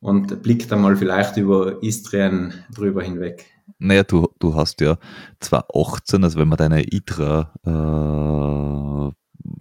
und 0.00 0.42
blickt 0.42 0.72
einmal 0.72 0.96
vielleicht 0.96 1.36
über 1.36 1.82
Istrien 1.82 2.54
drüber 2.74 3.02
hinweg. 3.02 3.44
Naja, 3.78 4.02
du, 4.02 4.28
du 4.38 4.54
hast 4.54 4.80
ja 4.80 4.96
2018, 5.40 6.24
also 6.24 6.38
wenn 6.38 6.48
man 6.48 6.56
deine 6.56 6.82
ITRA 6.82 7.52
äh, 7.66 9.12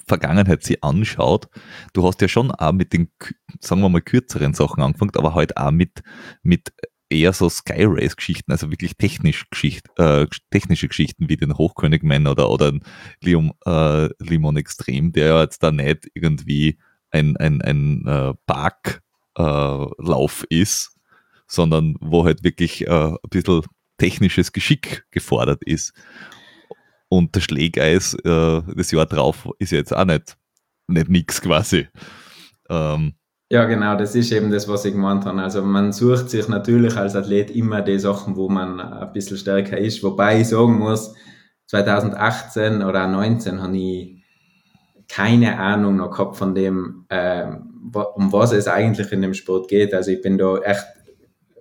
Vergangenheit 0.07 0.63
sie 0.63 0.81
anschaut, 0.81 1.49
du 1.91 2.07
hast 2.07 2.21
ja 2.21 2.29
schon 2.29 2.51
auch 2.51 2.71
mit 2.71 2.93
den, 2.93 3.09
sagen 3.59 3.81
wir 3.81 3.89
mal, 3.89 4.01
kürzeren 4.01 4.53
Sachen 4.53 4.81
angefangen, 4.81 5.11
aber 5.15 5.35
halt 5.35 5.57
auch 5.57 5.71
mit, 5.71 6.03
mit 6.41 6.71
eher 7.09 7.33
so 7.33 7.49
Sky 7.49 7.85
Race 7.85 8.15
Geschichten, 8.15 8.51
also 8.51 8.71
wirklich 8.71 8.95
technisch 8.97 9.45
Geschicht, 9.49 9.87
äh, 9.97 10.27
technische 10.51 10.87
Geschichten 10.87 11.29
wie 11.29 11.37
den 11.37 11.57
Hochkönigmann 11.57 12.27
oder, 12.27 12.49
oder 12.49 12.73
Lium, 13.21 13.53
äh, 13.65 14.09
Limon 14.19 14.57
Extrem, 14.57 15.11
der 15.11 15.27
ja 15.27 15.41
jetzt 15.41 15.63
da 15.63 15.71
nicht 15.71 16.09
irgendwie 16.13 16.77
ein, 17.11 17.37
ein, 17.37 17.61
ein 17.61 18.05
äh, 18.05 18.33
Parklauf 18.45 20.45
äh, 20.49 20.59
ist, 20.59 20.95
sondern 21.47 21.95
wo 22.01 22.25
halt 22.25 22.43
wirklich 22.43 22.85
äh, 22.87 22.89
ein 22.89 23.17
bisschen 23.29 23.63
technisches 23.97 24.51
Geschick 24.51 25.05
gefordert 25.11 25.63
ist. 25.63 25.93
Und 27.09 27.35
der 27.35 27.41
Schlägeis 27.41 28.15
äh, 28.25 28.61
das 28.75 28.91
Jahr 28.91 29.05
drauf 29.05 29.47
ist 29.59 29.71
jetzt 29.71 29.95
auch 29.95 30.05
nicht, 30.05 30.37
nicht 30.87 31.09
nix 31.09 31.41
quasi. 31.41 31.87
Ähm, 32.69 33.13
ja, 33.49 33.65
genau, 33.65 33.97
das 33.97 34.13
ist 34.13 34.31
eben 34.31 34.51
das, 34.51 34.67
was 34.67 34.83
ich 34.83 34.93
gemeint 34.93 35.25
habe. 35.25 35.41
Also 35.41 35.61
man 35.61 35.93
sucht 35.93 36.29
sich 36.29 36.47
natürlich 36.47 36.97
als 36.97 37.15
Athlet 37.15 37.49
immer 37.51 37.81
die 37.81 37.99
Sachen, 37.99 38.35
wo 38.35 38.49
man 38.49 38.79
ein 38.79 39.13
bisschen 39.13 39.37
stärker 39.37 39.77
ist. 39.77 40.03
Wobei 40.03 40.41
ich 40.41 40.49
sagen 40.49 40.77
muss, 40.77 41.13
2018 41.67 42.81
oder 42.83 43.03
2019 43.03 43.61
habe 43.61 43.77
ich 43.77 44.17
keine 45.07 45.57
Ahnung 45.57 45.95
noch 45.95 46.11
gehabt 46.11 46.35
von 46.35 46.53
dem, 46.53 47.05
äh, 47.07 47.45
um 48.15 48.33
was 48.33 48.51
es 48.51 48.67
eigentlich 48.67 49.11
in 49.13 49.21
dem 49.21 49.33
Sport 49.33 49.69
geht. 49.69 49.93
Also 49.93 50.11
ich 50.11 50.21
bin 50.21 50.37
da 50.37 50.57
echt 50.57 50.85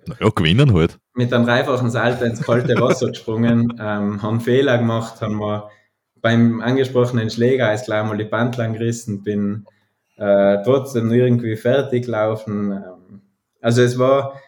naja, 0.05 0.29
gewinnen 0.35 0.73
halt. 0.73 0.99
Mit 1.13 1.33
einem 1.33 1.45
dreifachen 1.45 1.89
Salto 1.89 2.25
ins 2.25 2.41
kalte 2.41 2.79
Wasser 2.79 3.09
gesprungen, 3.09 3.73
ähm, 3.79 4.21
haben 4.21 4.41
Fehler 4.41 4.77
gemacht, 4.77 5.21
haben 5.21 5.37
wir 5.37 5.69
beim 6.21 6.61
angesprochenen 6.61 7.29
Schläger 7.29 7.73
ist 7.73 7.85
gleich 7.85 8.05
mal 8.05 8.17
die 8.17 8.25
Bandlang 8.25 8.73
gerissen, 8.73 9.23
bin 9.23 9.65
äh, 10.17 10.63
trotzdem 10.63 11.11
irgendwie 11.11 11.55
fertig 11.55 12.07
laufen. 12.07 12.71
Ähm, 12.71 13.21
also 13.61 13.81
es 13.81 13.97
war 13.99 14.41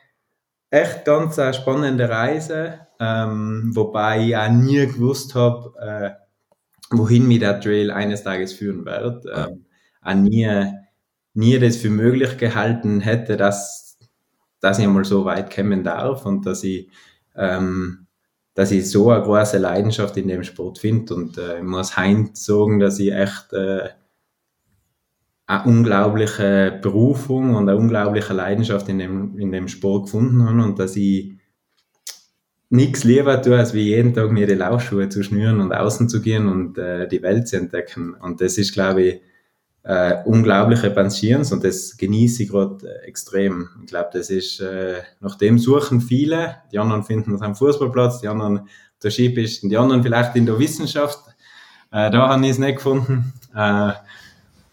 echt 0.71 1.05
ganz 1.05 1.39
eine 1.39 1.53
spannende 1.53 2.09
Reise, 2.09 2.81
ähm, 2.99 3.71
wobei 3.75 4.27
ich 4.27 4.37
auch 4.37 4.49
nie 4.51 4.85
gewusst 4.87 5.35
habe, 5.35 5.73
äh, 5.79 6.11
wohin 6.95 7.27
mir 7.27 7.39
der 7.39 7.59
Trail 7.61 7.91
eines 7.91 8.23
Tages 8.23 8.53
führen 8.53 8.85
wird. 8.85 9.25
Ähm, 9.33 9.65
auch 10.01 10.13
nie, 10.15 10.47
nie 11.33 11.59
das 11.59 11.77
für 11.77 11.89
möglich 11.89 12.37
gehalten 12.37 12.99
hätte, 13.01 13.37
dass 13.37 13.85
dass 14.61 14.79
ich 14.79 14.85
einmal 14.85 15.05
so 15.05 15.25
weit 15.25 15.53
kommen 15.55 15.83
darf 15.83 16.25
und 16.25 16.45
dass 16.45 16.63
ich, 16.65 16.89
ähm, 17.35 18.07
dass 18.55 18.71
ich 18.71 18.89
so 18.91 19.09
eine 19.11 19.23
große 19.23 19.57
Leidenschaft 19.57 20.17
in 20.17 20.27
dem 20.27 20.43
Sport 20.43 20.79
finde. 20.79 21.15
Und 21.15 21.37
äh, 21.37 21.59
ich 21.59 21.63
muss 21.63 21.95
heim 21.95 22.31
sagen, 22.33 22.79
dass 22.79 22.99
ich 22.99 23.13
echt 23.13 23.53
äh, 23.53 23.89
eine 25.49 25.63
unglaubliche 25.63 26.77
Berufung 26.79 27.55
und 27.55 27.67
eine 27.67 27.75
unglaubliche 27.75 28.33
Leidenschaft 28.33 28.87
in 28.87 28.99
dem, 28.99 29.39
in 29.39 29.51
dem 29.51 29.67
Sport 29.67 30.05
gefunden 30.05 30.45
habe 30.45 30.63
und 30.63 30.77
dass 30.77 30.95
ich 30.95 31.39
nichts 32.69 33.03
lieber 33.03 33.41
tue, 33.41 33.57
als 33.57 33.73
wie 33.73 33.81
jeden 33.81 34.13
Tag 34.13 34.31
mir 34.31 34.45
die 34.45 34.53
Laufschuhe 34.53 35.09
zu 35.09 35.23
schnüren 35.23 35.59
und 35.59 35.73
außen 35.73 36.07
zu 36.07 36.21
gehen 36.21 36.47
und 36.47 36.77
äh, 36.77 37.07
die 37.07 37.23
Welt 37.23 37.47
zu 37.47 37.57
entdecken. 37.57 38.13
Und 38.13 38.41
das 38.41 38.59
ist, 38.59 38.73
glaube 38.73 39.01
ich, 39.01 39.21
äh, 39.81 40.17
unglaubliche 40.25 40.91
Pensions 40.91 41.51
und 41.51 41.63
das 41.63 41.97
genieße 41.97 42.43
ich 42.43 42.49
gerade 42.49 42.85
äh, 42.87 43.07
extrem. 43.07 43.69
Ich 43.81 43.87
glaube, 43.87 44.09
das 44.13 44.29
ist, 44.29 44.59
äh, 44.59 45.01
nach 45.19 45.35
dem 45.35 45.57
suchen 45.57 45.99
viele, 45.99 46.57
die 46.71 46.77
anderen 46.77 47.03
finden 47.03 47.33
es 47.33 47.41
am 47.41 47.55
Fußballplatz, 47.55 48.21
die 48.21 48.27
anderen 48.27 48.69
der 49.01 49.09
Skipisten, 49.09 49.67
die 49.71 49.77
anderen 49.77 50.03
vielleicht 50.03 50.35
in 50.35 50.45
der 50.45 50.59
Wissenschaft. 50.59 51.17
Äh, 51.91 52.11
da 52.11 52.29
habe 52.29 52.45
ich 52.45 52.51
es 52.51 52.59
nicht 52.59 52.75
gefunden. 52.75 53.33
Äh, 53.55 53.93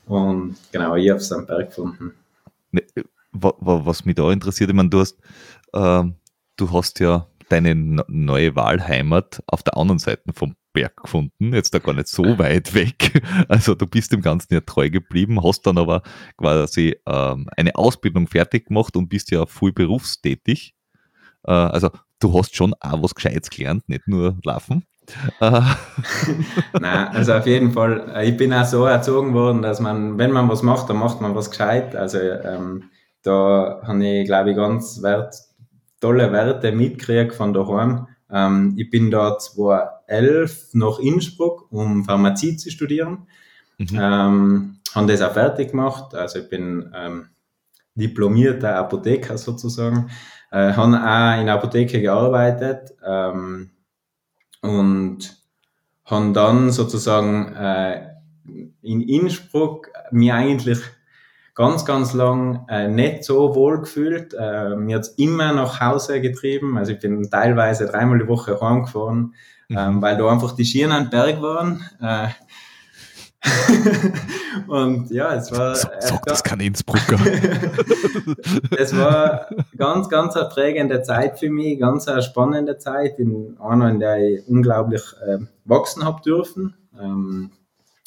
und 0.06 0.56
genau, 0.72 0.96
ich 0.96 1.10
habe 1.10 1.20
es 1.20 1.32
am 1.32 1.46
Berg 1.46 1.68
gefunden. 1.68 2.12
Ne, 2.70 2.82
was 3.32 4.04
mich 4.04 4.14
da 4.14 4.30
interessiert, 4.32 4.70
ich 4.70 4.76
meine, 4.76 4.88
du 4.88 5.00
hast, 5.00 5.18
äh, 5.72 6.04
du 6.56 6.72
hast 6.72 7.00
ja 7.00 7.26
deine 7.48 7.74
neue 8.08 8.56
Wahlheimat 8.56 9.42
auf 9.46 9.62
der 9.62 9.76
anderen 9.76 9.98
Seite 9.98 10.32
vom 10.32 10.56
Berg 10.72 10.96
gefunden, 11.02 11.54
jetzt 11.54 11.72
da 11.74 11.78
gar 11.78 11.94
nicht 11.94 12.08
so 12.08 12.38
weit 12.38 12.74
weg. 12.74 13.22
Also 13.48 13.74
du 13.74 13.86
bist 13.86 14.12
dem 14.12 14.20
Ganzen 14.20 14.54
ja 14.54 14.60
treu 14.60 14.90
geblieben, 14.90 15.42
hast 15.42 15.66
dann 15.66 15.78
aber 15.78 16.02
quasi 16.36 16.96
ähm, 17.06 17.48
eine 17.56 17.76
Ausbildung 17.76 18.26
fertig 18.26 18.66
gemacht 18.66 18.96
und 18.96 19.08
bist 19.08 19.30
ja 19.30 19.46
voll 19.46 19.72
berufstätig. 19.72 20.74
Äh, 21.44 21.52
also 21.52 21.90
du 22.20 22.38
hast 22.38 22.54
schon 22.56 22.74
auch 22.80 23.02
was 23.02 23.14
Gescheites 23.14 23.50
gelernt, 23.50 23.88
nicht 23.88 24.06
nur 24.06 24.38
laufen. 24.44 24.84
Nein, 25.40 27.08
also 27.08 27.34
auf 27.34 27.46
jeden 27.46 27.72
Fall, 27.72 28.12
äh, 28.14 28.28
ich 28.28 28.36
bin 28.36 28.52
auch 28.52 28.64
so 28.64 28.84
erzogen 28.84 29.34
worden, 29.34 29.62
dass 29.62 29.80
man, 29.80 30.18
wenn 30.18 30.32
man 30.32 30.48
was 30.48 30.62
macht, 30.62 30.90
dann 30.90 30.98
macht 30.98 31.20
man 31.20 31.34
was 31.34 31.50
gescheit. 31.50 31.94
Also 31.94 32.18
ähm, 32.18 32.90
da 33.22 33.80
habe 33.82 34.06
ich, 34.06 34.26
glaube 34.26 34.50
ich, 34.50 34.56
ganz 34.56 35.02
wert, 35.02 35.34
tolle 36.00 36.32
Werte 36.32 36.72
mitgekriegt 36.72 37.34
von 37.34 37.52
daheim. 37.52 38.06
Ähm, 38.30 38.74
ich 38.76 38.90
bin 38.90 39.10
da 39.10 39.38
2011 39.38 40.70
nach 40.74 40.98
Innsbruck, 40.98 41.70
um 41.70 42.04
Pharmazie 42.04 42.56
zu 42.56 42.70
studieren. 42.70 43.26
Mhm. 43.78 43.88
Ähm, 43.92 44.78
habe 44.94 45.12
das 45.12 45.22
auch 45.22 45.32
fertig 45.32 45.70
gemacht. 45.70 46.14
Also 46.14 46.40
ich 46.40 46.48
bin 46.48 46.92
ähm, 46.94 47.28
diplomierter 47.94 48.76
Apotheker 48.76 49.38
sozusagen. 49.38 50.10
Äh, 50.50 50.72
habe 50.72 50.96
auch 50.96 51.40
in 51.40 51.46
der 51.46 51.54
Apotheke 51.54 52.00
gearbeitet 52.00 52.94
ähm, 53.04 53.70
und 54.62 55.36
habe 56.04 56.32
dann 56.32 56.70
sozusagen 56.70 57.54
äh, 57.54 58.10
in 58.82 59.00
Innsbruck 59.02 59.90
mir 60.10 60.34
eigentlich 60.34 60.78
ganz, 61.54 61.84
ganz 61.84 62.12
lang 62.12 62.66
äh, 62.68 62.86
nicht 62.86 63.24
so 63.24 63.54
wohl 63.54 63.80
gefühlt. 63.80 64.34
Äh, 64.38 64.76
mir 64.76 64.96
hat's 64.96 65.08
immer 65.16 65.52
nach 65.52 65.80
Hause 65.80 66.20
getrieben. 66.20 66.78
Also 66.78 66.92
ich 66.92 67.00
bin 67.00 67.28
teilweise 67.28 67.86
dreimal 67.86 68.18
die 68.18 68.28
Woche 68.28 68.60
heimgefahren, 68.60 69.34
mhm. 69.68 69.76
ähm, 69.76 70.02
weil 70.02 70.16
da 70.16 70.30
einfach 70.30 70.54
die 70.54 70.64
Schienen 70.64 70.92
an 70.92 71.10
Berg 71.10 71.42
waren. 71.42 71.84
Äh, 72.00 72.28
und 74.66 75.10
ja, 75.10 75.34
es 75.34 75.52
war. 75.52 75.74
So, 75.74 75.88
sag 76.00 76.22
das 76.24 76.42
kein 76.42 76.60
Innsbrucker. 76.60 77.18
es 78.78 78.96
war 78.96 79.48
ganz, 79.76 80.08
ganz 80.08 80.36
eine 80.36 80.48
prägende 80.48 81.02
Zeit 81.02 81.38
für 81.38 81.50
mich, 81.50 81.78
ganz 81.78 82.08
eine 82.08 82.22
spannende 82.22 82.78
Zeit, 82.78 83.18
in 83.18 83.56
einer, 83.58 83.90
in 83.90 84.00
der 84.00 84.18
ich 84.18 84.48
unglaublich 84.48 85.02
äh, 85.26 85.38
wachsen 85.64 86.04
habe 86.04 86.22
dürfen. 86.22 86.74
Ähm, 87.00 87.50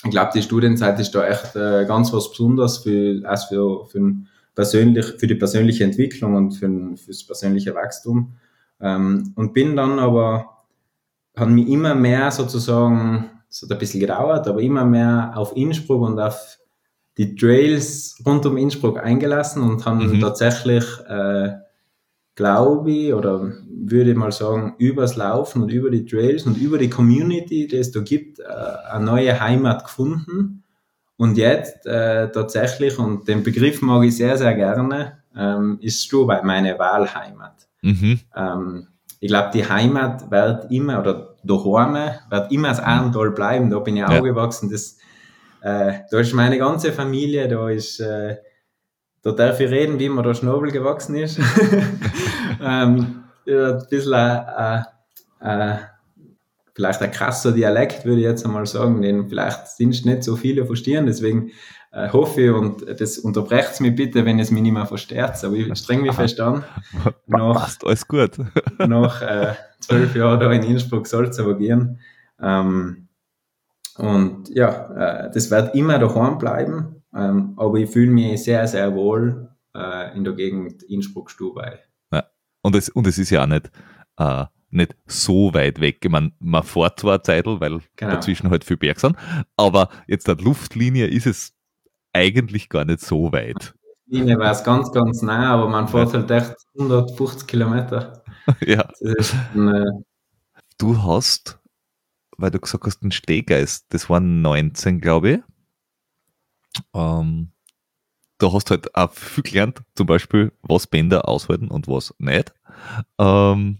ich 0.03 0.11
glaube, 0.11 0.31
die 0.33 0.41
Studienzeit 0.41 0.99
ist 0.99 1.13
da 1.13 1.27
echt 1.27 1.55
äh, 1.55 1.85
ganz 1.85 2.13
was 2.13 2.29
Besonderes 2.29 2.77
für, 2.79 3.21
also 3.25 3.47
für, 3.47 3.85
für, 3.87 4.13
persönlich, 4.55 5.05
für 5.17 5.27
die 5.27 5.35
persönliche 5.35 5.83
Entwicklung 5.83 6.35
und 6.35 6.51
für, 6.51 6.69
fürs 6.95 7.25
persönliche 7.25 7.75
Wachstum. 7.75 8.33
Ähm, 8.81 9.33
und 9.35 9.53
bin 9.53 9.75
dann 9.75 9.99
aber, 9.99 10.63
hat 11.35 11.49
mich 11.49 11.67
immer 11.67 11.95
mehr 11.95 12.31
sozusagen, 12.31 13.29
es 13.49 13.61
hat 13.61 13.71
ein 13.71 13.77
bisschen 13.77 13.99
gedauert, 13.99 14.47
aber 14.47 14.61
immer 14.61 14.85
mehr 14.85 15.33
auf 15.35 15.55
Innsbruck 15.55 16.01
und 16.01 16.19
auf 16.19 16.57
die 17.17 17.35
Trails 17.35 18.21
rund 18.25 18.45
um 18.45 18.57
Innsbruck 18.57 18.97
eingelassen 19.03 19.63
und 19.63 19.85
haben 19.85 20.07
mhm. 20.07 20.21
tatsächlich 20.21 20.85
äh, 21.07 21.53
glaube 22.39 22.89
ich, 22.89 23.13
oder 23.13 23.51
würde 23.69 24.11
ich 24.11 24.15
mal 24.15 24.31
sagen, 24.31 24.75
übers 24.77 25.17
Laufen 25.17 25.61
und 25.61 25.73
über 25.73 25.89
die 25.89 26.05
Trails 26.05 26.45
und 26.45 26.55
über 26.55 26.77
die 26.77 26.89
Community, 26.89 27.67
die 27.67 27.75
es 27.75 27.91
da 27.91 27.99
gibt, 27.99 28.39
äh, 28.39 28.43
eine 28.89 29.03
neue 29.03 29.37
Heimat 29.37 29.83
gefunden. 29.83 30.63
Und 31.17 31.37
jetzt 31.37 31.85
äh, 31.85 32.31
tatsächlich, 32.31 32.97
und 32.97 33.27
den 33.27 33.43
Begriff 33.43 33.81
mag 33.81 34.05
ich 34.05 34.15
sehr, 34.15 34.37
sehr 34.37 34.53
gerne, 34.53 35.17
ähm, 35.35 35.79
ist 35.81 36.05
Stubai 36.05 36.41
meine 36.43 36.79
Wahlheimat. 36.79 37.67
Mhm. 37.81 38.21
Ähm, 38.33 38.87
ich 39.19 39.27
glaube, 39.27 39.51
die 39.53 39.67
Heimat 39.67 40.31
wird 40.31 40.71
immer, 40.71 40.99
oder 40.99 41.35
daheim 41.43 42.11
wird 42.29 42.51
immer 42.51 42.69
das 42.69 42.79
Abenteuer 42.79 43.31
bleiben. 43.31 43.69
Da 43.69 43.79
bin 43.79 43.97
ich 43.97 44.03
auch 44.03 44.23
gewachsen. 44.23 44.69
Das, 44.71 44.97
äh, 45.61 45.99
da 46.09 46.19
ist 46.19 46.33
meine 46.33 46.57
ganze 46.57 46.93
Familie, 46.93 47.47
da 47.47 47.69
ist, 47.69 47.99
äh, 47.99 48.37
da 49.21 49.31
darf 49.31 49.59
ich 49.59 49.69
reden, 49.69 49.99
wie 49.99 50.09
man 50.09 50.23
da 50.23 50.33
Schnobel 50.33 50.71
gewachsen 50.71 51.15
ist. 51.15 51.39
ähm, 52.61 53.23
ein 53.45 53.83
bisschen, 53.89 54.13
äh, 54.13 54.81
äh, 55.41 55.77
vielleicht 56.73 57.01
ein 57.01 57.11
krasser 57.11 57.51
Dialekt, 57.51 58.05
würde 58.05 58.21
ich 58.21 58.25
jetzt 58.25 58.45
einmal 58.45 58.65
sagen, 58.65 59.01
den 59.01 59.27
vielleicht 59.27 59.67
sind 59.67 60.05
nicht 60.05 60.23
so 60.23 60.37
viele 60.37 60.65
verstehen. 60.65 61.07
Deswegen 61.07 61.51
äh, 61.91 62.09
hoffe 62.09 62.55
und 62.55 62.85
das 62.99 63.17
unterbrecht 63.17 63.81
mich 63.81 63.95
bitte, 63.95 64.25
wenn 64.25 64.39
es 64.39 64.51
mich 64.51 64.61
nicht 64.61 64.73
mehr 64.73 64.85
versteht, 64.85 65.43
aber 65.43 65.55
ich 65.55 65.77
streng 65.77 66.01
mich 66.01 66.13
fest 66.13 66.39
an. 66.39 66.63
Nach, 67.27 67.55
Passt, 67.55 67.85
alles 67.85 68.07
gut. 68.07 68.37
nach 68.79 69.21
äh, 69.21 69.53
zwölf 69.79 70.15
Jahren 70.15 70.39
da 70.39 70.51
in 70.51 70.63
Innsbruck 70.63 71.07
soll 71.07 71.27
es 71.27 71.39
aber 71.39 71.57
gehen. 71.57 71.99
Ähm, 72.39 73.07
und 73.97 74.49
ja, 74.49 75.25
äh, 75.25 75.31
das 75.31 75.51
wird 75.51 75.75
immer 75.75 75.99
daheim 75.99 76.37
bleiben, 76.37 77.03
ähm, 77.13 77.53
aber 77.57 77.77
ich 77.77 77.89
fühle 77.89 78.11
mich 78.11 78.43
sehr, 78.43 78.67
sehr 78.67 78.93
wohl 78.93 79.49
äh, 79.75 80.15
in 80.15 80.23
der 80.23 80.33
Gegend 80.33 80.83
Innsbruck-Stubai. 80.83 81.79
Ja. 82.13 82.23
Und, 82.61 82.75
es, 82.75 82.89
und 82.89 83.07
es 83.07 83.17
ist 83.17 83.31
ja 83.31 83.43
auch 83.43 83.47
nicht, 83.47 83.71
äh, 84.17 84.45
nicht 84.69 84.95
so 85.07 85.53
weit 85.53 85.81
weg. 85.81 85.97
Ich 86.03 86.11
meine, 86.11 86.31
man 86.39 86.63
fährt 86.63 86.99
zwar 86.99 87.23
Zeitl, 87.23 87.59
weil 87.59 87.79
genau. 87.95 88.13
dazwischen 88.13 88.49
halt 88.49 88.63
viel 88.63 88.77
Berg 88.77 88.99
sind, 88.99 89.17
aber 89.57 89.89
jetzt 90.07 90.27
der 90.27 90.37
Luftlinie 90.37 91.07
ist 91.07 91.25
es 91.25 91.58
eigentlich 92.13 92.69
gar 92.69 92.85
nicht 92.85 93.01
so 93.01 93.31
weit. 93.31 93.73
Linie 94.07 94.39
war 94.39 94.51
es 94.51 94.63
ganz, 94.63 94.91
ganz 94.91 95.21
nah, 95.21 95.53
aber 95.53 95.69
man 95.69 95.87
fährt 95.87 96.13
halt 96.13 96.31
echt 96.31 96.55
150 96.77 97.47
Kilometer. 97.47 98.23
ja. 98.65 98.87
Eine... 99.53 100.03
du 100.79 101.03
hast, 101.03 101.59
weil 102.37 102.49
du 102.49 102.59
gesagt 102.59 102.85
hast, 102.85 102.99
den 103.01 103.11
Stehgeist, 103.11 103.85
das 103.89 104.09
waren 104.09 104.41
19, 104.41 104.99
glaube 104.99 105.29
ich. 105.29 105.39
Ähm, 106.93 107.51
da 108.39 108.51
hast 108.51 108.69
du 108.69 108.71
halt 108.71 108.95
auch 108.95 109.11
viel 109.13 109.43
gelernt, 109.43 109.83
zum 109.95 110.07
Beispiel, 110.07 110.51
was 110.63 110.87
Bänder 110.87 111.27
aushalten 111.27 111.67
und 111.67 111.87
was 111.87 112.15
nicht. 112.17 112.53
Ähm, 113.19 113.79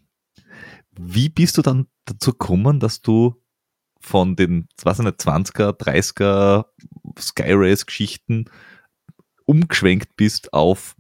wie 0.92 1.30
bist 1.30 1.58
du 1.58 1.62
dann 1.62 1.88
dazu 2.06 2.32
gekommen, 2.32 2.80
dass 2.80 3.02
du 3.02 3.42
von 4.00 4.36
den, 4.36 4.68
ich 4.78 4.86
nicht, 5.00 5.20
20er, 5.20 5.78
30er 5.78 6.66
Sky 7.20 7.52
Race 7.54 7.86
Geschichten 7.86 8.46
umgeschwenkt 9.46 10.16
bist 10.16 10.54
auf 10.54 10.96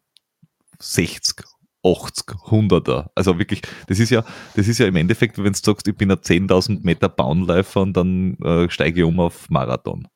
60, 0.79 1.45
80, 1.83 2.25
100er. 2.47 3.09
Also 3.15 3.37
wirklich, 3.37 3.61
das 3.87 3.99
ist 3.99 4.09
ja, 4.09 4.23
das 4.55 4.67
ist 4.67 4.79
ja 4.79 4.87
im 4.87 4.95
Endeffekt, 4.95 5.37
wenn 5.37 5.53
du 5.53 5.59
sagst, 5.59 5.87
ich 5.87 5.95
bin 5.95 6.11
ein 6.11 6.17
10.000 6.17 6.79
Meter 6.83 7.09
Bahnläufer 7.09 7.81
und 7.81 7.93
dann 7.95 8.35
äh, 8.39 8.69
steige 8.69 9.01
ich 9.01 9.05
um 9.05 9.19
auf 9.19 9.49
Marathon. 9.49 10.07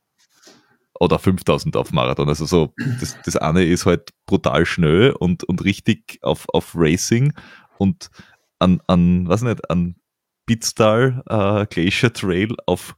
Oder 0.99 1.19
5000 1.19 1.75
auf 1.75 1.91
Marathon. 1.91 2.29
Also 2.29 2.45
so, 2.45 2.73
das, 2.99 3.17
das 3.23 3.35
eine 3.37 3.63
ist 3.63 3.85
halt 3.85 4.11
brutal 4.25 4.65
schnell 4.65 5.11
und, 5.11 5.43
und 5.43 5.63
richtig 5.63 6.19
auf, 6.21 6.45
auf 6.49 6.73
Racing 6.75 7.33
und 7.77 8.09
an, 8.59 8.81
an, 8.87 9.27
was 9.27 9.41
nicht, 9.41 9.69
an 9.69 9.95
Bitstal 10.45 11.23
äh, 11.27 11.65
Glacier 11.67 12.13
Trail 12.13 12.55
auf 12.65 12.95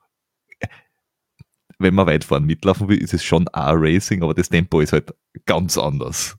wenn 1.80 1.94
man 1.94 2.08
weit 2.08 2.24
fahren 2.24 2.46
mitlaufen 2.46 2.88
will, 2.88 2.98
ist 2.98 3.14
es 3.14 3.24
schon 3.24 3.48
A-Racing, 3.52 4.24
aber 4.24 4.34
das 4.34 4.50
Tempo 4.50 4.80
ist 4.80 4.94
halt 4.94 5.14
ganz 5.46 5.78
anders. 5.78 6.38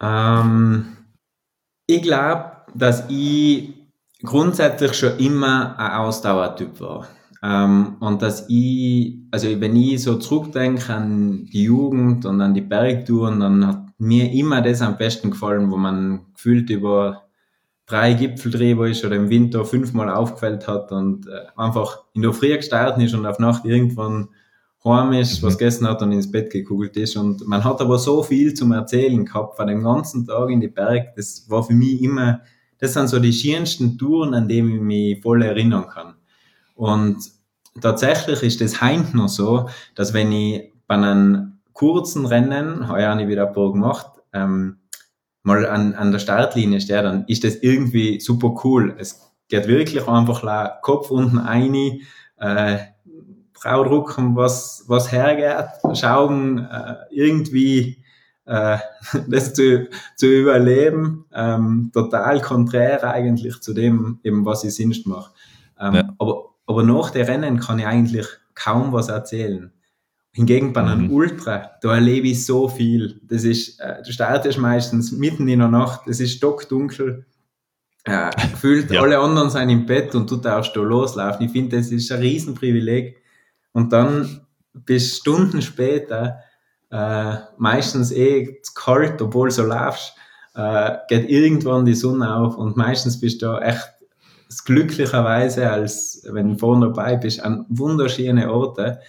Ähm, 0.00 0.96
ich 1.86 2.02
glaube, 2.02 2.52
dass 2.74 3.04
ich 3.08 3.74
grundsätzlich 4.22 4.94
schon 4.94 5.18
immer 5.18 5.78
ein 5.78 5.92
Ausdauertyp 5.92 6.80
war. 6.80 7.08
Ähm, 7.42 7.96
und 8.00 8.22
dass 8.22 8.46
ich, 8.48 9.18
also 9.30 9.48
wenn 9.60 9.76
ich 9.76 10.02
so 10.02 10.16
zurückdenke 10.16 10.92
an 10.92 11.46
die 11.46 11.64
Jugend 11.64 12.26
und 12.26 12.40
an 12.40 12.54
die 12.54 12.60
Bergtouren, 12.60 13.40
dann 13.40 13.66
hat 13.66 13.86
mir 13.98 14.30
immer 14.32 14.60
das 14.60 14.82
am 14.82 14.98
besten 14.98 15.30
gefallen, 15.30 15.70
wo 15.70 15.76
man 15.76 16.26
gefühlt 16.34 16.68
über 16.70 17.29
drei 17.90 18.14
Gipfeldrehbar 18.14 18.88
ist 18.88 19.04
oder 19.04 19.16
im 19.16 19.30
Winter 19.30 19.64
fünfmal 19.64 20.10
aufgefällt 20.10 20.68
hat 20.68 20.92
und 20.92 21.26
äh, 21.26 21.46
einfach 21.56 22.04
in 22.12 22.22
der 22.22 22.32
Früh 22.32 22.56
gestartet 22.56 23.02
ist 23.02 23.14
und 23.14 23.26
auf 23.26 23.38
Nacht 23.38 23.64
irgendwann 23.64 24.28
heim 24.84 25.12
ist, 25.12 25.42
mhm. 25.42 25.46
was 25.46 25.58
gegessen 25.58 25.86
hat 25.88 26.02
und 26.02 26.12
ins 26.12 26.30
Bett 26.30 26.50
gekugelt 26.50 26.96
ist. 26.96 27.16
Und 27.16 27.46
man 27.46 27.64
hat 27.64 27.80
aber 27.80 27.98
so 27.98 28.22
viel 28.22 28.54
zum 28.54 28.72
Erzählen 28.72 29.24
gehabt 29.24 29.56
von 29.56 29.66
dem 29.66 29.82
ganzen 29.82 30.26
Tag 30.26 30.50
in 30.50 30.60
die 30.60 30.68
Berg. 30.68 31.14
Das 31.16 31.46
war 31.48 31.62
für 31.64 31.74
mich 31.74 32.00
immer, 32.02 32.40
das 32.78 32.94
sind 32.94 33.08
so 33.08 33.18
die 33.18 33.32
schönsten 33.32 33.98
Touren, 33.98 34.34
an 34.34 34.48
denen 34.48 34.76
ich 34.76 34.80
mich 34.80 35.22
voll 35.22 35.42
erinnern 35.42 35.86
kann. 35.88 36.14
Und 36.74 37.18
tatsächlich 37.80 38.42
ist 38.42 38.60
das 38.60 38.80
heint 38.80 39.14
noch 39.14 39.28
so, 39.28 39.68
dass 39.94 40.14
wenn 40.14 40.32
ich 40.32 40.72
bei 40.86 40.94
einem 40.94 41.58
kurzen 41.72 42.26
Rennen, 42.26 42.88
heuer 42.88 43.10
habe 43.10 43.22
ich 43.22 43.28
wieder 43.28 43.48
ein 43.48 43.54
paar 43.54 43.72
gemacht, 43.72 44.06
ähm, 44.32 44.76
mal 45.42 45.66
an, 45.66 45.94
an 45.94 46.12
der 46.12 46.18
Startlinie 46.18 46.80
steht, 46.80 47.04
dann 47.04 47.24
ist 47.26 47.44
das 47.44 47.56
irgendwie 47.56 48.20
super 48.20 48.54
cool. 48.64 48.94
Es 48.98 49.32
geht 49.48 49.66
wirklich 49.66 50.06
einfach 50.06 50.42
la, 50.42 50.78
Kopf 50.82 51.10
unten 51.10 51.38
ein, 51.38 51.74
äh, 52.36 52.78
draufdrücken, 53.60 54.36
was, 54.36 54.84
was 54.86 55.12
hergeht, 55.12 55.70
schauen, 55.94 56.58
äh, 56.58 56.94
irgendwie 57.10 58.02
äh, 58.46 58.78
das 59.28 59.54
zu, 59.54 59.88
zu 60.16 60.26
überleben, 60.26 61.26
ähm, 61.32 61.90
total 61.92 62.40
konträr 62.40 63.04
eigentlich 63.04 63.60
zu 63.60 63.74
dem, 63.74 64.18
eben 64.22 64.44
was 64.44 64.64
ich 64.64 64.74
sonst 64.74 65.06
mache. 65.06 65.32
Ähm, 65.78 65.94
ja. 65.94 66.14
aber, 66.18 66.54
aber 66.66 66.82
nach 66.82 67.10
der 67.10 67.28
Rennen 67.28 67.60
kann 67.60 67.78
ich 67.78 67.86
eigentlich 67.86 68.26
kaum 68.54 68.92
was 68.92 69.08
erzählen. 69.08 69.72
Hingegen 70.32 70.72
bei 70.72 70.82
einem 70.82 71.06
mhm. 71.06 71.12
Ultra, 71.12 71.72
da 71.82 71.94
erlebe 71.94 72.28
ich 72.28 72.46
so 72.46 72.68
viel. 72.68 73.20
Das 73.24 73.42
ist, 73.42 73.80
äh, 73.80 74.02
du 74.04 74.12
startest 74.12 74.58
meistens 74.58 75.10
mitten 75.10 75.48
in 75.48 75.58
der 75.58 75.68
Nacht, 75.68 76.06
es 76.06 76.20
ist 76.20 76.36
stockdunkel, 76.36 77.26
äh, 78.04 78.30
gefühlt 78.52 78.90
ja. 78.90 79.02
alle 79.02 79.18
anderen 79.18 79.50
sind 79.50 79.70
im 79.70 79.86
Bett 79.86 80.14
und 80.14 80.30
du 80.30 80.36
darfst 80.36 80.76
da 80.76 80.80
loslaufen. 80.80 81.46
Ich 81.46 81.52
finde, 81.52 81.76
das 81.76 81.90
ist 81.90 82.12
ein 82.12 82.20
Riesenprivileg. 82.20 83.16
Und 83.72 83.92
dann 83.92 84.46
bis 84.72 85.18
Stunden 85.18 85.62
später, 85.62 86.38
äh, 86.90 87.36
meistens 87.58 88.12
eh 88.12 88.60
zu 88.62 88.72
kalt, 88.74 89.20
obwohl 89.20 89.50
du 89.50 89.62
laufst, 89.62 90.14
äh, 90.54 90.96
geht 91.08 91.28
irgendwann 91.28 91.84
die 91.84 91.94
Sonne 91.94 92.34
auf 92.34 92.56
und 92.56 92.76
meistens 92.76 93.20
bist 93.20 93.42
du 93.42 93.56
echt 93.58 93.88
glücklicherweise, 94.64 95.70
als 95.70 96.22
wenn 96.30 96.50
du 96.50 96.58
vorne 96.58 96.86
dabei 96.86 97.16
bist, 97.16 97.40
an 97.42 97.66
wunderschöne 97.68 98.52
Orte 98.52 99.00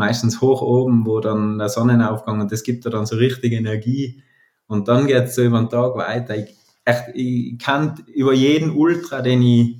meistens 0.00 0.40
hoch 0.40 0.62
oben, 0.62 1.06
wo 1.06 1.20
dann 1.20 1.58
der 1.58 1.68
Sonnenaufgang 1.68 2.40
und 2.40 2.50
das 2.50 2.62
gibt 2.62 2.84
dir 2.84 2.90
dann 2.90 3.06
so 3.06 3.16
richtig 3.16 3.52
Energie. 3.52 4.22
Und 4.66 4.88
dann 4.88 5.06
geht 5.06 5.24
es 5.24 5.34
so 5.34 5.42
über 5.42 5.58
den 5.58 5.68
Tag 5.68 5.94
weiter. 5.94 6.36
Ich, 6.36 6.56
echt, 6.84 7.04
ich 7.14 7.58
kann 7.58 8.02
über 8.14 8.32
jeden 8.32 8.70
Ultra, 8.70 9.20
den 9.20 9.42
ich 9.42 9.76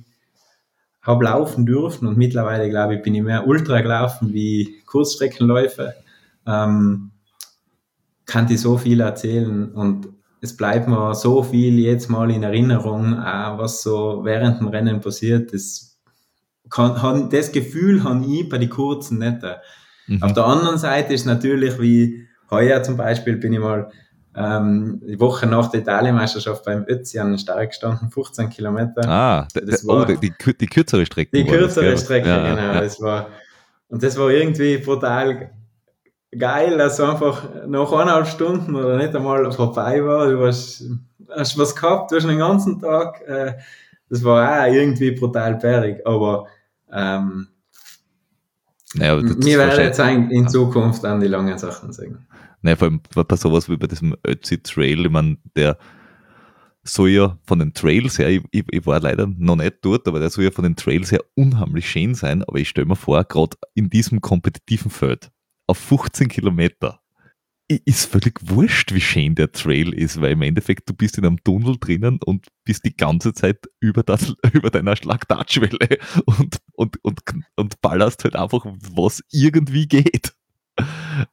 habe 1.01 1.25
laufen 1.25 1.65
dürfen 1.65 2.07
und 2.07 2.17
mittlerweile 2.17 2.69
glaube 2.69 2.95
ich, 2.95 3.01
bin 3.01 3.15
ich 3.15 3.23
mehr 3.23 3.47
Ultra 3.47 3.81
gelaufen 3.81 4.31
wie 4.33 4.81
Kurzstreckenläufe, 4.85 5.95
ähm, 6.45 7.09
kann 8.27 8.51
ich 8.51 8.61
so 8.61 8.77
viel 8.77 9.01
erzählen 9.01 9.71
und 9.71 10.07
es 10.41 10.55
bleibt 10.55 10.87
mir 10.87 11.15
so 11.15 11.41
viel 11.41 11.79
jetzt 11.79 12.09
mal 12.09 12.29
in 12.29 12.43
Erinnerung, 12.43 13.17
auch 13.17 13.57
was 13.57 13.81
so 13.81 14.21
während 14.23 14.59
dem 14.59 14.67
Rennen 14.67 15.01
passiert. 15.01 15.51
Das, 15.53 15.99
kann, 16.69 17.29
das 17.29 17.51
Gefühl 17.51 18.03
habe 18.03 18.23
ich 18.25 18.47
bei 18.47 18.59
den 18.59 18.69
kurzen 18.69 19.19
nicht. 19.19 19.39
Mhm. 20.07 20.23
Auf 20.23 20.33
der 20.33 20.45
anderen 20.45 20.77
Seite 20.77 21.13
ist 21.13 21.25
natürlich 21.25 21.79
wie 21.79 22.27
heuer 22.49 22.83
zum 22.83 22.97
Beispiel 22.97 23.37
bin 23.37 23.53
ich 23.53 23.59
mal 23.59 23.91
ähm, 24.35 25.01
die 25.05 25.19
Woche 25.19 25.45
nach 25.45 25.69
der 25.69 25.81
Italienmeisterschaft 25.81 26.63
beim 26.63 26.85
Ötzi 26.87 27.19
an 27.19 27.31
den 27.31 27.39
Start 27.39 27.69
gestanden, 27.69 28.09
15 28.11 28.49
Kilometer. 28.49 29.07
Ah, 29.07 29.47
das 29.53 29.85
war, 29.85 30.03
oh, 30.03 30.05
die, 30.05 30.17
die, 30.17 30.67
kürzere 30.67 31.05
Strecke. 31.05 31.37
Die 31.37 31.45
kürzere 31.45 31.91
das, 31.91 32.03
Strecke, 32.03 32.29
ja, 32.29 32.49
genau. 32.49 32.73
Ja. 32.73 32.81
Das 32.81 33.01
war, 33.01 33.27
und 33.89 34.01
das 34.01 34.17
war 34.17 34.29
irgendwie 34.29 34.77
brutal 34.77 35.51
geil, 36.37 36.77
dass 36.77 36.97
du 36.97 37.03
einfach 37.03 37.43
nach 37.67 37.91
eineinhalb 37.91 38.27
Stunden 38.27 38.75
oder 38.75 38.97
nicht 38.97 39.13
einmal 39.13 39.51
vorbei 39.51 40.03
war. 40.05 40.29
Du 40.29 40.45
hast, 40.45 40.85
hast 41.29 41.57
was 41.57 41.75
gehabt, 41.75 42.11
du 42.11 42.15
hast 42.15 42.27
den 42.27 42.37
ganzen 42.37 42.79
Tag. 42.79 43.21
Äh, 43.27 43.53
das 44.09 44.23
war 44.23 44.61
auch 44.61 44.73
irgendwie 44.73 45.11
brutal 45.11 45.55
bärig, 45.55 46.05
aber 46.05 46.47
ähm, 46.91 47.47
naja, 48.95 49.21
Wir 49.21 49.57
werden 49.57 49.85
jetzt 49.85 49.99
in 49.99 50.49
Zukunft 50.49 51.05
an 51.05 51.19
die 51.19 51.27
langen 51.27 51.57
Sachen 51.57 51.93
sagen. 51.93 52.27
Naja, 52.61 52.75
vor 52.75 52.87
allem 52.89 53.01
bei 53.13 53.35
sowas 53.35 53.69
wie 53.69 53.77
bei 53.77 53.87
diesem 53.87 54.15
Ötzi 54.25 54.61
Trail, 54.61 55.05
ich 55.05 55.11
meine, 55.11 55.37
der 55.55 55.77
soll 56.83 57.09
ja 57.09 57.37
von 57.43 57.59
den 57.59 57.73
Trails 57.73 58.17
her, 58.17 58.29
ich, 58.29 58.43
ich, 58.51 58.85
war 58.85 58.99
leider 58.99 59.27
noch 59.27 59.55
nicht 59.55 59.77
dort, 59.81 60.07
aber 60.07 60.19
der 60.19 60.29
soll 60.29 60.45
ja 60.45 60.51
von 60.51 60.63
den 60.63 60.75
Trails 60.75 61.11
her 61.11 61.21
unheimlich 61.35 61.89
schön 61.89 62.15
sein, 62.15 62.43
aber 62.43 62.57
ich 62.59 62.69
stelle 62.69 62.87
mir 62.87 62.95
vor, 62.95 63.23
gerade 63.23 63.57
in 63.75 63.89
diesem 63.89 64.21
kompetitiven 64.21 64.89
Feld 64.89 65.31
auf 65.67 65.77
15 65.77 66.27
Kilometer 66.27 67.00
ist 67.77 68.11
völlig 68.11 68.39
wurscht, 68.41 68.93
wie 68.93 69.01
schön 69.01 69.35
der 69.35 69.51
Trail 69.51 69.93
ist, 69.93 70.19
weil 70.21 70.31
im 70.31 70.41
Endeffekt 70.41 70.89
du 70.89 70.93
bist 70.93 71.17
in 71.17 71.25
einem 71.25 71.43
Tunnel 71.43 71.77
drinnen 71.79 72.19
und 72.25 72.47
bist 72.63 72.85
die 72.85 72.95
ganze 72.95 73.33
Zeit 73.33 73.57
über, 73.79 74.03
das, 74.03 74.35
über 74.53 74.69
deiner 74.69 74.95
Schlagtatschwelle 74.95 75.99
und, 76.25 76.57
und, 76.73 76.97
und, 77.03 77.21
und 77.55 77.81
ballerst 77.81 78.23
halt 78.23 78.35
einfach, 78.35 78.65
was 78.65 79.23
irgendwie 79.31 79.87
geht. 79.87 80.33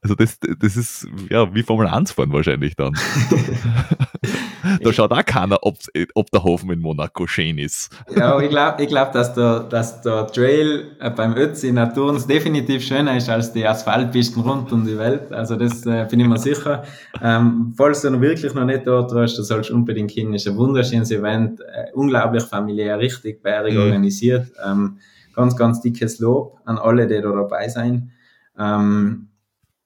Also 0.02 0.14
das, 0.14 0.38
das 0.40 0.76
ist 0.76 1.08
ja 1.30 1.54
wie 1.54 1.62
Formel 1.62 1.86
1 1.86 2.12
fahren 2.12 2.32
wahrscheinlich 2.32 2.76
dann. 2.76 2.94
da 4.82 4.92
schaut 4.92 5.12
auch 5.12 5.24
keiner, 5.24 5.58
ob, 5.62 5.76
ob 6.14 6.30
der 6.30 6.44
Hofen 6.44 6.70
in 6.70 6.80
Monaco 6.80 7.26
schön 7.26 7.58
ist. 7.58 7.90
Ja, 8.14 8.38
ich 8.40 8.50
glaube, 8.50 8.82
ich 8.82 8.88
glaub, 8.88 9.12
dass, 9.12 9.34
der, 9.34 9.60
dass 9.60 10.00
der 10.02 10.26
Trail 10.28 10.92
äh, 11.00 11.10
beim 11.10 11.36
Ötzi 11.36 11.68
in 11.68 11.74
Naturns 11.74 12.26
definitiv 12.26 12.82
schöner 12.82 13.16
ist 13.16 13.28
als 13.28 13.52
die 13.52 13.66
Asphaltpisten 13.66 14.42
rund 14.42 14.72
um 14.72 14.84
die 14.84 14.98
Welt. 14.98 15.32
Also 15.32 15.56
das 15.56 15.84
äh, 15.86 16.06
bin 16.10 16.20
ich 16.20 16.26
mir 16.26 16.38
sicher. 16.38 16.82
Ähm, 17.22 17.74
falls 17.76 18.02
du 18.02 18.10
noch 18.10 18.20
wirklich 18.20 18.54
noch 18.54 18.64
nicht 18.64 18.86
dort 18.86 19.14
warst, 19.14 19.38
dann 19.38 19.44
sollst 19.44 19.70
du 19.70 19.74
unbedingt 19.74 20.10
hin. 20.10 20.34
Ist 20.34 20.48
ein 20.48 20.56
wunderschönes 20.56 21.10
Event, 21.10 21.60
äh, 21.60 21.92
unglaublich 21.94 22.44
familiär, 22.44 22.98
richtig 22.98 23.42
bärig 23.42 23.74
mhm. 23.74 23.80
organisiert. 23.80 24.46
Ähm, 24.64 24.98
ganz, 25.34 25.56
ganz 25.56 25.80
dickes 25.80 26.18
Lob 26.18 26.58
an 26.64 26.78
alle, 26.78 27.06
die 27.06 27.20
da 27.20 27.30
dabei 27.32 27.68
sein. 27.68 28.10
Ähm, 28.58 29.28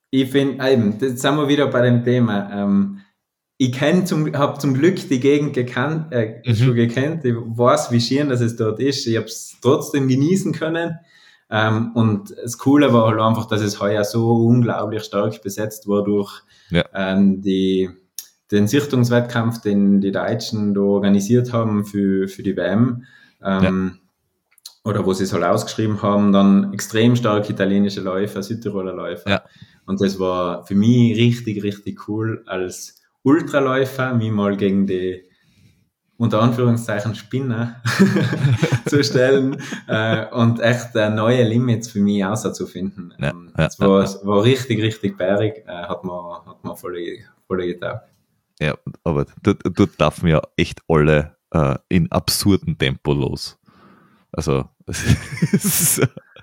ich 0.09 0.29
finde, 0.29 0.69
eben, 0.69 0.95
jetzt 0.99 1.21
sind 1.21 1.35
wir 1.35 1.47
wieder 1.47 1.67
bei 1.67 1.81
dem 1.81 2.03
Thema. 2.03 2.49
Ähm, 2.53 2.99
ich 3.69 4.05
zum, 4.05 4.33
habe 4.33 4.59
zum 4.59 4.73
Glück 4.73 5.07
die 5.07 5.19
Gegend 5.19 5.53
gekannt, 5.53 6.11
äh, 6.11 6.41
mhm. 6.45 6.55
schon 6.55 6.75
gekannt. 6.75 7.23
Ich 7.23 7.35
weiß, 7.35 7.91
wie 7.91 8.01
schön 8.01 8.29
dass 8.29 8.41
es 8.41 8.55
dort 8.55 8.79
ist. 8.79 9.07
Ich 9.07 9.15
habe 9.15 9.27
es 9.27 9.57
trotzdem 9.61 10.07
genießen 10.07 10.53
können. 10.53 10.99
Ähm, 11.49 11.91
und 11.93 12.35
das 12.43 12.57
Coole 12.57 12.93
war 12.93 13.07
halt 13.07 13.21
einfach, 13.21 13.45
dass 13.45 13.61
es 13.61 13.79
heuer 13.79 14.03
so 14.03 14.33
unglaublich 14.33 15.03
stark 15.03 15.41
besetzt 15.41 15.87
war 15.87 16.03
durch 16.03 16.41
ja. 16.71 16.83
ähm, 16.93 17.41
die, 17.41 17.89
den 18.51 18.67
Sichtungswettkampf, 18.67 19.61
den 19.61 20.01
die 20.01 20.11
Deutschen 20.11 20.73
da 20.73 20.81
organisiert 20.81 21.53
haben 21.53 21.85
für, 21.85 22.27
für 22.27 22.43
die 22.43 22.57
WM. 22.57 23.05
Ähm, 23.43 23.91
ja. 23.93 24.89
Oder 24.89 25.05
wo 25.05 25.13
sie 25.13 25.23
es 25.23 25.31
halt 25.31 25.43
ausgeschrieben 25.43 26.01
haben, 26.01 26.33
dann 26.33 26.73
extrem 26.73 27.15
stark 27.15 27.49
italienische 27.49 28.01
Läufer, 28.01 28.43
Südtiroler 28.43 28.93
Läufer. 28.93 29.29
Ja. 29.29 29.43
Und 29.85 30.01
das 30.01 30.19
war 30.19 30.65
für 30.65 30.75
mich 30.75 31.15
richtig, 31.17 31.63
richtig 31.63 32.07
cool 32.07 32.43
als 32.47 33.02
Ultraläufer, 33.23 34.13
mich 34.13 34.31
mal 34.31 34.55
gegen 34.57 34.85
die 34.85 35.23
unter 36.17 36.41
Anführungszeichen 36.41 37.15
Spinner 37.15 37.81
zu 38.85 39.03
stellen 39.03 39.57
äh, 39.87 40.27
und 40.27 40.59
echt 40.59 40.95
äh, 40.95 41.09
neue 41.09 41.43
Limits 41.43 41.89
für 41.89 41.99
mich 41.99 42.23
auszufinden. 42.23 43.13
Ja, 43.19 43.31
ähm, 43.31 43.51
ja, 43.57 43.69
war, 43.79 44.03
ja. 44.03 44.25
war 44.25 44.43
richtig, 44.43 44.81
richtig 44.81 45.17
bärig, 45.17 45.65
äh, 45.67 45.71
hat 45.71 46.03
mir, 46.03 46.43
hat 46.45 46.63
mir 46.63 46.75
voll, 46.75 46.97
voll 47.47 47.65
getaugt. 47.65 48.03
Ja, 48.59 48.77
aber 49.03 49.25
dort, 49.41 49.61
dort 49.65 49.99
darf 49.99 50.21
mir 50.21 50.41
echt 50.55 50.81
alle 50.87 51.35
äh, 51.51 51.75
in 51.89 52.11
absurden 52.11 52.77
Tempo 52.77 53.13
los. 53.13 53.59
Also, 54.31 54.69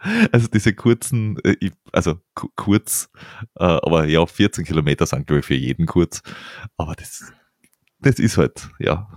also 0.32 0.48
diese 0.48 0.74
kurzen, 0.74 1.38
äh, 1.44 1.70
also 1.92 2.18
kurz, 2.56 3.10
äh, 3.56 3.64
aber 3.64 4.06
ja, 4.06 4.24
14 4.24 4.64
Kilometer 4.64 5.06
sind 5.06 5.26
glaube 5.26 5.40
ich 5.40 5.46
für 5.46 5.54
jeden 5.54 5.86
kurz. 5.86 6.22
Aber 6.76 6.94
das, 6.94 7.32
das 8.00 8.18
ist 8.18 8.36
halt, 8.36 8.70
ja, 8.78 9.10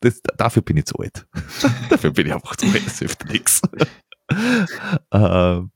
das, 0.00 0.20
dafür 0.36 0.62
bin 0.62 0.76
ich 0.76 0.86
zu 0.86 0.96
alt. 0.98 1.26
dafür 1.90 2.10
bin 2.10 2.26
ich 2.26 2.34
einfach 2.34 2.56
zu 2.56 2.66
alt, 2.66 2.86
das 2.86 2.98
hilft 2.98 3.24
nichts. 3.26 3.62
Ähm, 5.12 5.72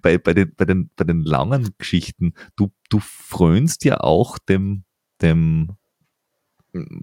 bei, 0.00 0.16
bei, 0.16 0.32
den, 0.32 0.54
bei, 0.54 0.64
den, 0.64 0.90
bei 0.96 1.04
den 1.04 1.20
langen 1.20 1.74
Geschichten, 1.76 2.32
du, 2.56 2.72
du 2.88 2.98
frönst 2.98 3.84
ja 3.84 4.00
auch 4.00 4.38
dem, 4.38 4.84
dem 5.20 5.76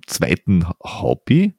zweiten 0.07 0.67
Hobby. 0.81 1.53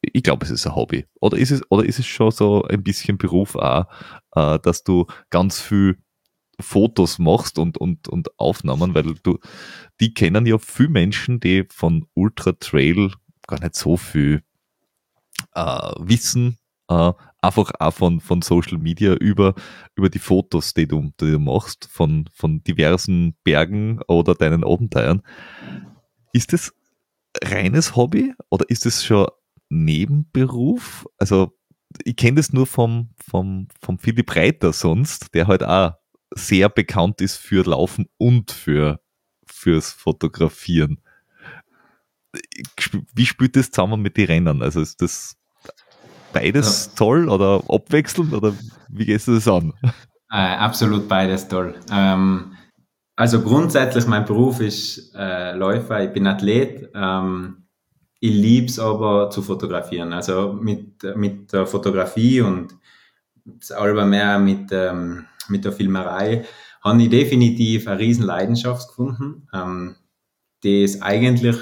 Ich 0.00 0.22
glaube, 0.22 0.44
es 0.44 0.50
ist 0.50 0.66
ein 0.66 0.74
Hobby. 0.74 1.06
Oder 1.20 1.38
ist 1.38 1.50
es, 1.50 1.62
oder 1.70 1.84
ist 1.84 1.98
es 1.98 2.06
schon 2.06 2.30
so 2.30 2.62
ein 2.64 2.82
bisschen 2.82 3.18
Beruf 3.18 3.56
auch, 3.56 3.86
äh, 4.34 4.58
dass 4.60 4.84
du 4.84 5.06
ganz 5.30 5.60
viel 5.60 5.98
Fotos 6.60 7.18
machst 7.18 7.58
und, 7.58 7.78
und, 7.78 8.08
und 8.08 8.38
Aufnahmen, 8.38 8.94
weil 8.94 9.14
du, 9.22 9.38
die 10.00 10.12
kennen 10.12 10.46
ja 10.46 10.58
viele 10.58 10.88
Menschen, 10.88 11.40
die 11.40 11.64
von 11.70 12.06
Ultra 12.14 12.52
Trail 12.52 13.12
gar 13.46 13.60
nicht 13.60 13.76
so 13.76 13.96
viel 13.96 14.42
äh, 15.54 15.92
wissen, 15.98 16.58
äh, 16.88 17.12
einfach 17.40 17.70
auch 17.78 17.92
von, 17.92 18.20
von 18.20 18.42
Social 18.42 18.78
Media 18.78 19.14
über, 19.14 19.54
über 19.94 20.08
die 20.08 20.18
Fotos, 20.18 20.74
die 20.74 20.88
du, 20.88 21.12
die 21.20 21.30
du 21.30 21.38
machst, 21.38 21.88
von, 21.90 22.28
von 22.32 22.62
diversen 22.64 23.36
Bergen 23.44 24.00
oder 24.08 24.34
deinen 24.34 24.64
Abenteuern. 24.64 25.22
Ist 26.32 26.52
es 26.52 26.74
reines 27.44 27.96
Hobby 27.96 28.34
oder 28.50 28.68
ist 28.68 28.86
es 28.86 29.04
schon 29.04 29.26
Nebenberuf? 29.68 31.06
Also 31.18 31.52
ich 32.04 32.16
kenne 32.16 32.36
das 32.36 32.52
nur 32.52 32.66
vom, 32.66 33.10
vom, 33.18 33.68
vom 33.80 33.98
Philipp 33.98 34.34
Reiter 34.36 34.72
sonst, 34.72 35.34
der 35.34 35.46
halt 35.46 35.62
auch 35.62 35.92
sehr 36.34 36.68
bekannt 36.68 37.20
ist 37.20 37.36
für 37.36 37.64
Laufen 37.64 38.06
und 38.18 38.50
für 38.50 39.00
fürs 39.50 39.90
Fotografieren. 39.92 41.00
Wie 43.14 43.26
spielt 43.26 43.56
das 43.56 43.70
zusammen 43.70 44.02
mit 44.02 44.16
den 44.16 44.26
Rennen? 44.26 44.62
Also 44.62 44.80
ist 44.80 45.00
das 45.00 45.36
beides 46.32 46.86
ja. 46.86 46.92
toll 46.96 47.28
oder 47.28 47.62
abwechselnd 47.68 48.32
oder 48.34 48.54
wie 48.88 49.06
gehst 49.06 49.28
du 49.28 49.34
das 49.34 49.48
an? 49.48 49.72
Äh, 50.30 50.56
absolut 50.56 51.08
beides 51.08 51.48
toll. 51.48 51.74
Ähm, 51.90 52.52
also 53.18 53.42
grundsätzlich, 53.42 54.06
mein 54.06 54.24
Beruf 54.24 54.60
ist 54.60 55.12
äh, 55.16 55.52
Läufer, 55.52 56.04
ich 56.04 56.12
bin 56.12 56.28
Athlet. 56.28 56.88
Ähm, 56.94 57.64
ich 58.20 58.30
liebe 58.30 58.66
es 58.66 58.78
aber 58.78 59.28
zu 59.30 59.42
fotografieren. 59.42 60.12
Also 60.12 60.52
mit, 60.52 61.02
mit 61.16 61.52
der 61.52 61.66
Fotografie 61.66 62.42
und 62.42 62.76
selber 63.58 64.06
mehr 64.06 64.38
mit, 64.38 64.70
ähm, 64.70 65.24
mit 65.48 65.64
der 65.64 65.72
Filmerei 65.72 66.44
habe 66.80 67.02
ich 67.02 67.10
definitiv 67.10 67.88
eine 67.88 67.98
riesen 67.98 68.24
Leidenschaft 68.24 68.86
gefunden, 68.86 69.48
ähm, 69.52 69.96
die 70.62 70.84
ist 70.84 71.02
eigentlich 71.02 71.56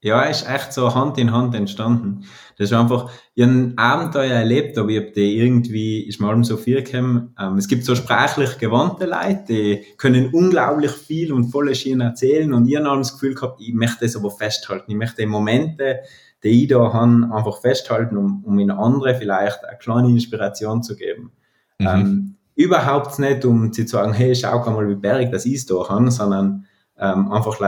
ja, 0.00 0.22
ist 0.22 0.48
echt 0.48 0.72
so 0.72 0.94
Hand 0.94 1.18
in 1.18 1.32
Hand 1.32 1.54
entstanden. 1.54 2.24
Das 2.56 2.70
ist 2.70 2.76
einfach, 2.76 3.10
ich 3.34 3.42
habe 3.42 3.52
ein 3.52 3.78
Abenteuer 3.78 4.32
erlebt, 4.32 4.78
aber 4.78 4.90
ich 4.90 4.98
habe 4.98 5.10
die 5.10 5.38
irgendwie, 5.38 6.06
ist 6.06 6.20
mal 6.20 6.42
so 6.44 6.56
viel 6.56 6.82
gekommen. 6.82 7.34
Ähm, 7.38 7.56
es 7.56 7.66
gibt 7.66 7.84
so 7.84 7.96
sprachlich 7.96 8.58
gewandte 8.58 9.06
Leute, 9.06 9.44
die 9.48 9.84
können 9.96 10.30
unglaublich 10.32 10.92
viel 10.92 11.32
und 11.32 11.50
voll 11.50 11.74
Schienen 11.74 12.02
erzählen 12.02 12.52
und 12.52 12.68
ich 12.68 12.76
habe 12.76 12.98
das 12.98 13.14
Gefühl 13.14 13.34
gehabt, 13.34 13.60
ich 13.60 13.74
möchte 13.74 14.04
das 14.04 14.14
aber 14.14 14.30
festhalten. 14.30 14.90
Ich 14.90 14.96
möchte 14.96 15.22
die 15.22 15.26
Momente, 15.26 16.00
die 16.44 16.62
ich 16.62 16.68
da 16.68 16.92
habe, 16.92 17.28
einfach 17.32 17.60
festhalten, 17.60 18.16
um, 18.16 18.44
um 18.44 18.58
in 18.60 18.70
andere 18.70 19.16
vielleicht 19.16 19.64
eine 19.64 19.78
kleine 19.78 20.10
Inspiration 20.10 20.82
zu 20.84 20.94
geben. 20.94 21.32
Mhm. 21.80 21.86
Ähm, 21.86 22.34
überhaupt 22.54 23.18
nicht, 23.18 23.44
um 23.44 23.72
zu 23.72 23.86
sagen, 23.86 24.12
hey, 24.12 24.34
schau 24.34 24.58
mal, 24.70 24.88
wie 24.88 24.94
berg 24.94 25.32
das 25.32 25.44
ist 25.44 25.70
da 25.70 25.88
habe, 25.88 26.10
sondern 26.10 26.66
ähm, 26.98 27.30
einfach 27.32 27.60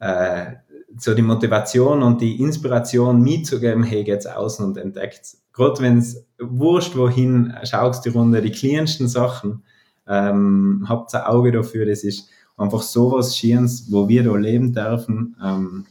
äh, 0.00 0.52
so 0.96 1.14
die 1.14 1.22
Motivation 1.22 2.02
und 2.02 2.20
die 2.20 2.40
Inspiration 2.40 3.22
mitzugeben, 3.22 3.82
hey, 3.82 4.04
geht's 4.04 4.26
außen 4.26 4.64
und 4.64 4.76
entdeckt. 4.76 5.36
Gerade 5.52 5.80
wenn 5.80 5.98
es 5.98 6.26
wurscht 6.38 6.96
wohin, 6.96 7.54
schaust 7.64 8.04
die 8.04 8.10
Runde, 8.10 8.40
die 8.42 8.50
kleinsten 8.50 9.08
Sachen, 9.08 9.62
ähm, 10.08 10.86
habt 10.88 11.14
ein 11.14 11.22
Auge 11.22 11.52
dafür, 11.52 11.86
das 11.86 12.02
ist 12.02 12.28
einfach 12.56 12.82
sowas 12.82 13.36
Schönes, 13.36 13.90
wo 13.90 14.08
wir 14.08 14.24
da 14.24 14.36
leben 14.36 14.72
dürfen. 14.72 15.36
Ähm, 15.42 15.86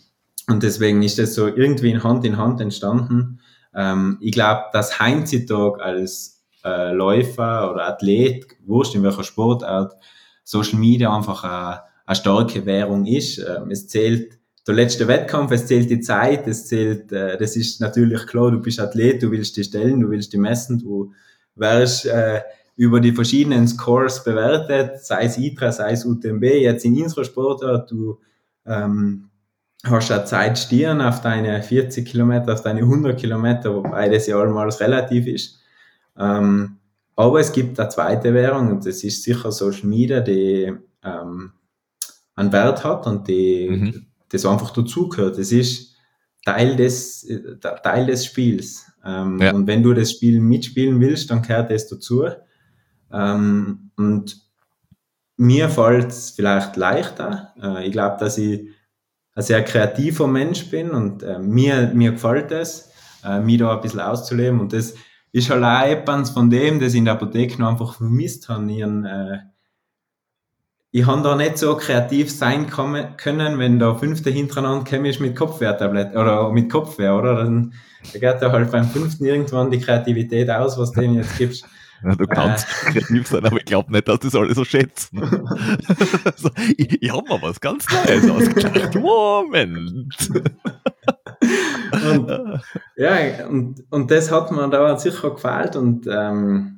und 0.47 0.63
deswegen 0.63 1.03
ist 1.03 1.19
das 1.19 1.35
so 1.35 1.47
irgendwie 1.47 1.91
in 1.91 2.03
Hand 2.03 2.25
in 2.25 2.37
Hand 2.37 2.59
entstanden. 2.59 3.39
Ähm, 3.73 4.17
ich 4.21 4.31
glaube, 4.31 4.63
dass 4.73 4.99
heutzutage 4.99 5.81
als 5.81 6.43
äh, 6.63 6.91
Läufer 6.91 7.71
oder 7.71 7.87
Athlet, 7.87 8.45
wurscht 8.65 8.95
in 8.95 9.03
welcher 9.03 9.23
Sportart, 9.23 9.93
Social 10.43 10.79
Media 10.79 11.15
einfach 11.15 11.43
eine, 11.43 11.81
eine 12.05 12.15
starke 12.15 12.65
Währung 12.65 13.05
ist. 13.05 13.37
Ähm, 13.37 13.69
es 13.71 13.87
zählt 13.87 14.38
der 14.69 14.75
letzte 14.75 15.07
Wettkampf, 15.07 15.51
es 15.51 15.65
zählt 15.65 15.89
die 15.89 15.99
Zeit, 15.99 16.47
es 16.47 16.67
zählt, 16.67 17.11
äh, 17.11 17.37
das 17.37 17.55
ist 17.55 17.81
natürlich 17.81 18.27
klar, 18.27 18.51
du 18.51 18.61
bist 18.61 18.79
Athlet, 18.79 19.23
du 19.23 19.31
willst 19.31 19.57
die 19.57 19.63
stellen, 19.63 19.99
du 19.99 20.11
willst 20.11 20.31
die 20.31 20.37
messen, 20.37 20.77
du 20.77 21.11
wirst 21.55 22.05
äh, 22.05 22.41
über 22.75 22.99
die 22.99 23.11
verschiedenen 23.11 23.67
Scores 23.67 24.23
bewertet, 24.23 25.03
sei 25.03 25.23
es 25.23 25.39
ITRA, 25.39 25.71
sei 25.71 25.93
es 25.93 26.05
UTMB, 26.05 26.43
jetzt 26.43 26.85
in 26.85 27.01
unserer 27.01 27.25
Sportart, 27.25 27.89
du 27.89 28.19
ähm, 28.67 29.31
hast 29.83 30.09
ja 30.09 30.23
Zeit 30.23 30.59
stieren 30.59 31.01
auf 31.01 31.21
deine 31.21 31.63
40 31.63 32.07
Kilometer, 32.07 32.53
auf 32.53 32.61
deine 32.61 32.81
100 32.81 33.19
Kilometer, 33.19 33.73
wobei 33.73 34.07
das 34.07 34.27
ja 34.27 34.37
allmals 34.37 34.79
relativ 34.81 35.25
ist. 35.25 35.59
Ähm, 36.15 36.77
aber 37.15 37.39
es 37.39 37.51
gibt 37.51 37.79
eine 37.79 37.89
zweite 37.89 38.35
Währung 38.35 38.69
und 38.69 38.85
das 38.85 39.03
ist 39.03 39.23
sicher 39.23 39.51
Social 39.51 39.87
Media, 39.87 40.19
die 40.19 40.71
ähm, 41.03 41.53
einen 42.35 42.53
Wert 42.53 42.83
hat 42.83 43.07
und 43.07 43.27
die 43.27 43.67
mhm 43.67 44.08
das 44.29 44.45
einfach 44.45 44.71
dazugehört. 44.71 45.37
Das 45.37 45.51
ist 45.51 45.95
Teil 46.45 46.75
des, 46.75 47.27
Teil 47.83 48.05
des 48.05 48.25
Spiels. 48.25 48.85
Ähm, 49.05 49.39
ja. 49.39 49.53
Und 49.53 49.67
wenn 49.67 49.83
du 49.83 49.93
das 49.93 50.11
Spiel 50.11 50.39
mitspielen 50.39 50.99
willst, 50.99 51.31
dann 51.31 51.41
gehört 51.41 51.71
das 51.71 51.87
dazu. 51.87 52.27
Ähm, 53.11 53.91
und 53.95 54.49
mir 55.37 55.69
fällt 55.69 56.09
es 56.09 56.31
vielleicht 56.31 56.75
leichter. 56.75 57.53
Äh, 57.61 57.87
ich 57.87 57.91
glaube, 57.91 58.17
dass 58.19 58.37
ich 58.37 58.69
ein 59.35 59.43
sehr 59.43 59.63
kreativer 59.63 60.27
Mensch 60.27 60.69
bin 60.69 60.91
und 60.91 61.23
äh, 61.23 61.39
mir, 61.39 61.91
mir 61.93 62.11
gefällt 62.11 62.51
es, 62.51 62.91
äh, 63.23 63.39
mich 63.39 63.57
da 63.57 63.75
ein 63.75 63.81
bisschen 63.81 64.01
auszuleben. 64.01 64.59
Und 64.59 64.73
das 64.73 64.95
ist 65.31 65.49
halt 65.49 65.63
auch 65.63 65.89
etwas 65.89 66.31
von 66.31 66.49
dem, 66.49 66.79
das 66.79 66.93
ich 66.93 66.99
in 66.99 67.05
der 67.05 67.13
Apotheke 67.13 67.59
noch 67.59 67.69
einfach 67.69 67.93
vermisst 67.93 68.49
habe. 68.49 68.71
Ihren, 68.71 69.05
äh, 69.05 69.39
ich 70.91 71.05
habe 71.05 71.21
da 71.21 71.35
nicht 71.35 71.57
so 71.57 71.77
kreativ 71.77 72.31
sein 72.31 72.67
können, 72.67 73.59
wenn 73.59 73.79
der 73.79 73.95
fünfte 73.95 74.31
hintereinander 74.31 74.89
chemisch 74.89 75.19
mit 75.19 75.35
Kopfwehrtablett 75.35 76.15
oder 76.15 76.51
mit 76.51 76.71
Kopfwehr, 76.71 77.15
oder? 77.15 77.35
Dann 77.35 77.73
geht 78.11 78.23
da 78.23 78.51
halt 78.51 78.71
beim 78.71 78.87
fünften 78.87 79.25
irgendwann 79.25 79.69
die 79.69 79.79
Kreativität 79.79 80.49
aus, 80.49 80.79
was 80.79 80.91
du 80.91 81.01
jetzt 81.01 81.37
gibst. 81.37 81.65
Ja, 82.01 82.15
du 82.15 82.27
kannst 82.27 82.65
äh. 82.65 82.91
kreativ 82.91 83.27
sein, 83.27 83.45
aber 83.45 83.57
ich 83.57 83.65
glaube 83.65 83.91
nicht, 83.91 84.07
dass 84.07 84.19
das 84.19 84.33
alle 84.33 84.55
so 84.55 84.63
schätzen. 84.63 85.21
also, 86.23 86.49
ich 86.77 87.01
ich 87.01 87.11
habe 87.11 87.27
mal 87.27 87.41
was 87.41 87.59
ganz 87.59 87.85
Neues 87.91 88.29
ausgedacht. 88.29 88.95
Moment. 88.95 90.07
und, 91.91 92.61
ja, 92.95 93.45
und, 93.49 93.83
und 93.89 94.11
das 94.11 94.31
hat 94.31 94.49
mir 94.49 94.69
da 94.69 94.97
sicher 94.97 95.31
gefällt 95.31 95.75
und 95.75 96.07
ähm, 96.09 96.77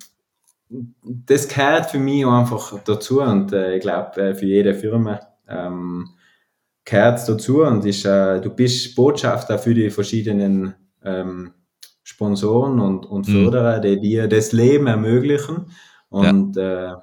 das 1.03 1.47
gehört 1.47 1.91
für 1.91 1.99
mich 1.99 2.25
einfach 2.25 2.79
dazu 2.84 3.21
und 3.21 3.51
äh, 3.51 3.75
ich 3.75 3.81
glaube, 3.81 4.21
äh, 4.21 4.36
für 4.36 4.45
jede 4.45 4.73
Firma 4.73 5.19
ähm, 5.47 6.10
gehört 6.86 7.19
es 7.19 7.25
dazu 7.25 7.63
und 7.63 7.86
ist, 7.86 8.05
äh, 8.05 8.39
du 8.39 8.49
bist 8.49 8.95
Botschafter 8.95 9.60
für 9.60 9.73
die 9.73 9.89
verschiedenen 9.89 10.73
ähm, 11.03 11.53
Sponsoren 12.03 12.79
und, 12.79 13.05
und 13.05 13.27
mhm. 13.27 13.43
Förderer, 13.43 13.79
die 13.79 13.99
dir 13.99 14.27
das 14.27 14.53
Leben 14.53 14.88
ermöglichen 14.88 15.65
und 16.10 16.55
ja. 16.55 16.93
äh, 16.93 16.97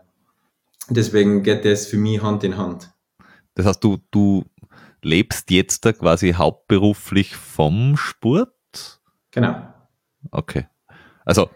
deswegen 0.88 1.42
geht 1.42 1.64
das 1.64 1.86
für 1.86 1.98
mich 1.98 2.22
Hand 2.22 2.44
in 2.44 2.56
Hand. 2.56 2.90
Das 3.54 3.66
heißt, 3.66 3.84
du, 3.84 3.98
du 4.10 4.44
lebst 5.02 5.50
jetzt 5.50 5.84
da 5.84 5.92
quasi 5.92 6.32
hauptberuflich 6.32 7.36
vom 7.36 7.96
Sport? 7.96 9.00
Genau. 9.30 9.56
Okay. 10.30 10.66
Also 11.28 11.50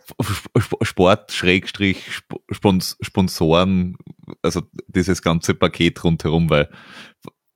Sport, 0.83 1.33
Schrägstrich, 1.33 2.21
Sponsoren, 2.51 3.97
also 4.43 4.61
dieses 4.87 5.23
ganze 5.23 5.55
Paket 5.55 6.05
rundherum, 6.05 6.51
weil 6.51 6.69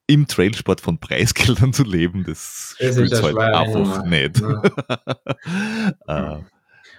im 0.06 0.26
Trailsport 0.26 0.80
von 0.80 0.98
Preisgeldern 0.98 1.72
zu 1.74 1.84
leben, 1.84 2.24
das, 2.26 2.74
das 2.80 2.94
spielt 2.94 3.22
halt 3.22 3.36
einfach 3.36 4.06
nicht. 4.06 4.40
Ja. 4.40 6.38
uh, 6.38 6.44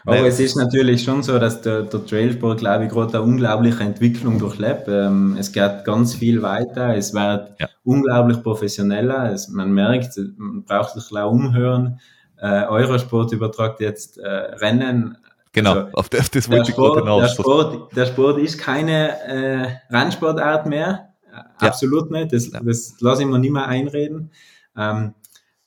Aber 0.05 0.27
es 0.27 0.39
ist 0.39 0.55
natürlich 0.55 1.03
schon 1.03 1.23
so, 1.23 1.39
dass 1.39 1.61
der, 1.61 1.81
der 1.81 2.05
Trailsport, 2.05 2.59
glaube 2.59 2.85
ich, 2.85 2.91
gerade 2.91 3.17
eine 3.17 3.23
unglaubliche 3.23 3.83
Entwicklung 3.83 4.37
durchlebt. 4.37 4.87
Ähm, 4.87 5.35
es 5.39 5.51
geht 5.51 5.83
ganz 5.83 6.13
viel 6.13 6.43
weiter, 6.43 6.95
es 6.95 7.13
wird 7.15 7.59
ja. 7.59 7.67
unglaublich 7.83 8.41
professioneller. 8.43 9.33
Es, 9.33 9.49
man 9.49 9.71
merkt, 9.71 10.15
man 10.37 10.63
braucht 10.63 10.93
sich 10.93 11.11
auch 11.17 11.31
umhören 11.31 11.99
äh, 12.39 12.65
Eurosport 12.65 13.31
übertragt 13.31 13.79
jetzt 13.79 14.17
äh, 14.17 14.27
Rennen. 14.27 15.17
Genau, 15.53 15.73
also, 15.73 15.91
auf, 15.93 16.09
das, 16.09 16.29
das 16.29 16.49
wollte 16.49 16.71
ich 16.71 16.75
gerade. 16.75 17.03
Der 17.03 17.27
Sport, 17.29 17.95
der 17.95 18.05
Sport 18.05 18.39
ist 18.39 18.59
keine 18.59 19.19
äh, 19.21 19.67
Rennsportart 19.89 20.67
mehr. 20.67 21.09
Ja. 21.31 21.45
Absolut 21.67 22.11
nicht. 22.11 22.33
Das, 22.33 22.51
ja. 22.51 22.59
das 22.63 22.95
lasse 22.99 23.23
ich 23.23 23.27
mir 23.27 23.39
nicht 23.39 23.51
mehr 23.51 23.67
einreden. 23.67 24.31
Ähm, 24.77 25.13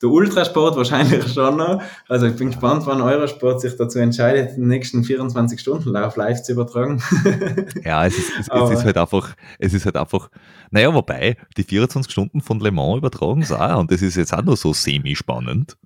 der 0.03 0.09
Ultrasport 0.09 0.77
wahrscheinlich 0.77 1.27
schon 1.35 1.57
noch. 1.57 1.83
Also 2.09 2.27
ich 2.27 2.37
bin 2.37 2.49
gespannt, 2.49 2.85
wann 2.87 3.03
Eurosport 3.03 3.61
sich 3.61 3.77
dazu 3.77 3.99
entscheidet, 3.99 4.57
den 4.57 4.69
nächsten 4.69 5.03
24-Stunden-Lauf 5.03 6.17
live 6.17 6.43
zu 6.43 6.53
übertragen. 6.53 7.03
ja, 7.85 8.07
es 8.07 8.17
ist, 8.17 8.31
es, 8.39 8.49
es, 8.49 8.71
ist 8.71 8.85
halt 8.85 8.97
einfach, 8.97 9.35
es 9.59 9.75
ist 9.75 9.85
halt 9.85 9.97
einfach, 9.97 10.31
naja, 10.71 10.93
wobei, 10.95 11.37
die 11.57 11.65
24 11.65 12.11
Stunden 12.11 12.41
von 12.41 12.61
Le 12.61 12.71
Mans 12.71 12.99
übertragen 12.99 13.43
sie 13.43 13.59
auch 13.59 13.81
und 13.81 13.91
das 13.91 14.01
ist 14.01 14.17
jetzt 14.17 14.33
auch 14.33 14.43
nur 14.43 14.57
so 14.57 14.73
semi-spannend. 14.73 15.77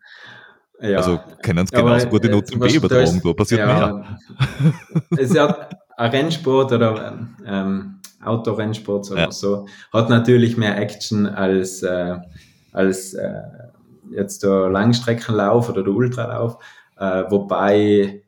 Ja, 0.84 0.98
also 0.98 1.18
können 1.42 1.64
es 1.64 1.70
genauso 1.70 2.08
gut 2.08 2.24
in 2.24 2.34
OCB 2.34 2.74
übertragen, 2.74 3.20
da 3.24 3.32
passiert 3.32 3.60
ja, 3.60 3.66
mehr. 3.66 4.18
Es 5.12 5.30
ist 5.30 5.34
ja 5.34 5.68
ein 5.96 6.10
Rennsport 6.10 6.72
oder 6.72 7.18
ähm, 7.46 8.00
Autorennsport 8.22 9.10
oder 9.10 9.22
ja. 9.22 9.30
so, 9.30 9.66
hat 9.92 10.10
natürlich 10.10 10.56
mehr 10.56 10.76
Action 10.78 11.26
als, 11.26 11.82
äh, 11.82 12.16
als 12.72 13.14
äh, 13.14 13.40
jetzt 14.10 14.42
der 14.42 14.68
Langstreckenlauf 14.68 15.68
oder 15.70 15.82
der 15.82 15.92
Ultralauf, 15.92 16.58
äh, 16.98 17.24
wobei 17.30 18.22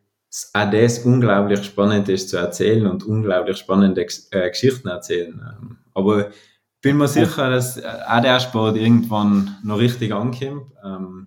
auch 0.53 0.71
das 0.71 0.99
unglaublich 1.01 1.65
spannend 1.65 2.09
ist 2.09 2.31
zu 2.31 2.37
erzählen 2.37 2.87
und 2.87 3.05
unglaublich 3.05 3.59
spannende 3.59 4.07
äh, 4.31 4.51
Geschichten 4.51 4.89
erzählen. 4.89 5.41
Ähm, 5.61 5.79
aber 5.95 6.29
ich 6.29 6.35
bin 6.83 6.99
mir 6.99 7.09
sicher, 7.09 7.51
dass 7.51 7.83
auch 7.83 8.23
der 8.23 8.39
Sport 8.41 8.77
irgendwann 8.77 9.57
noch 9.63 9.79
richtig 9.79 10.13
ankommt. 10.13 10.73
Ähm, 10.85 11.26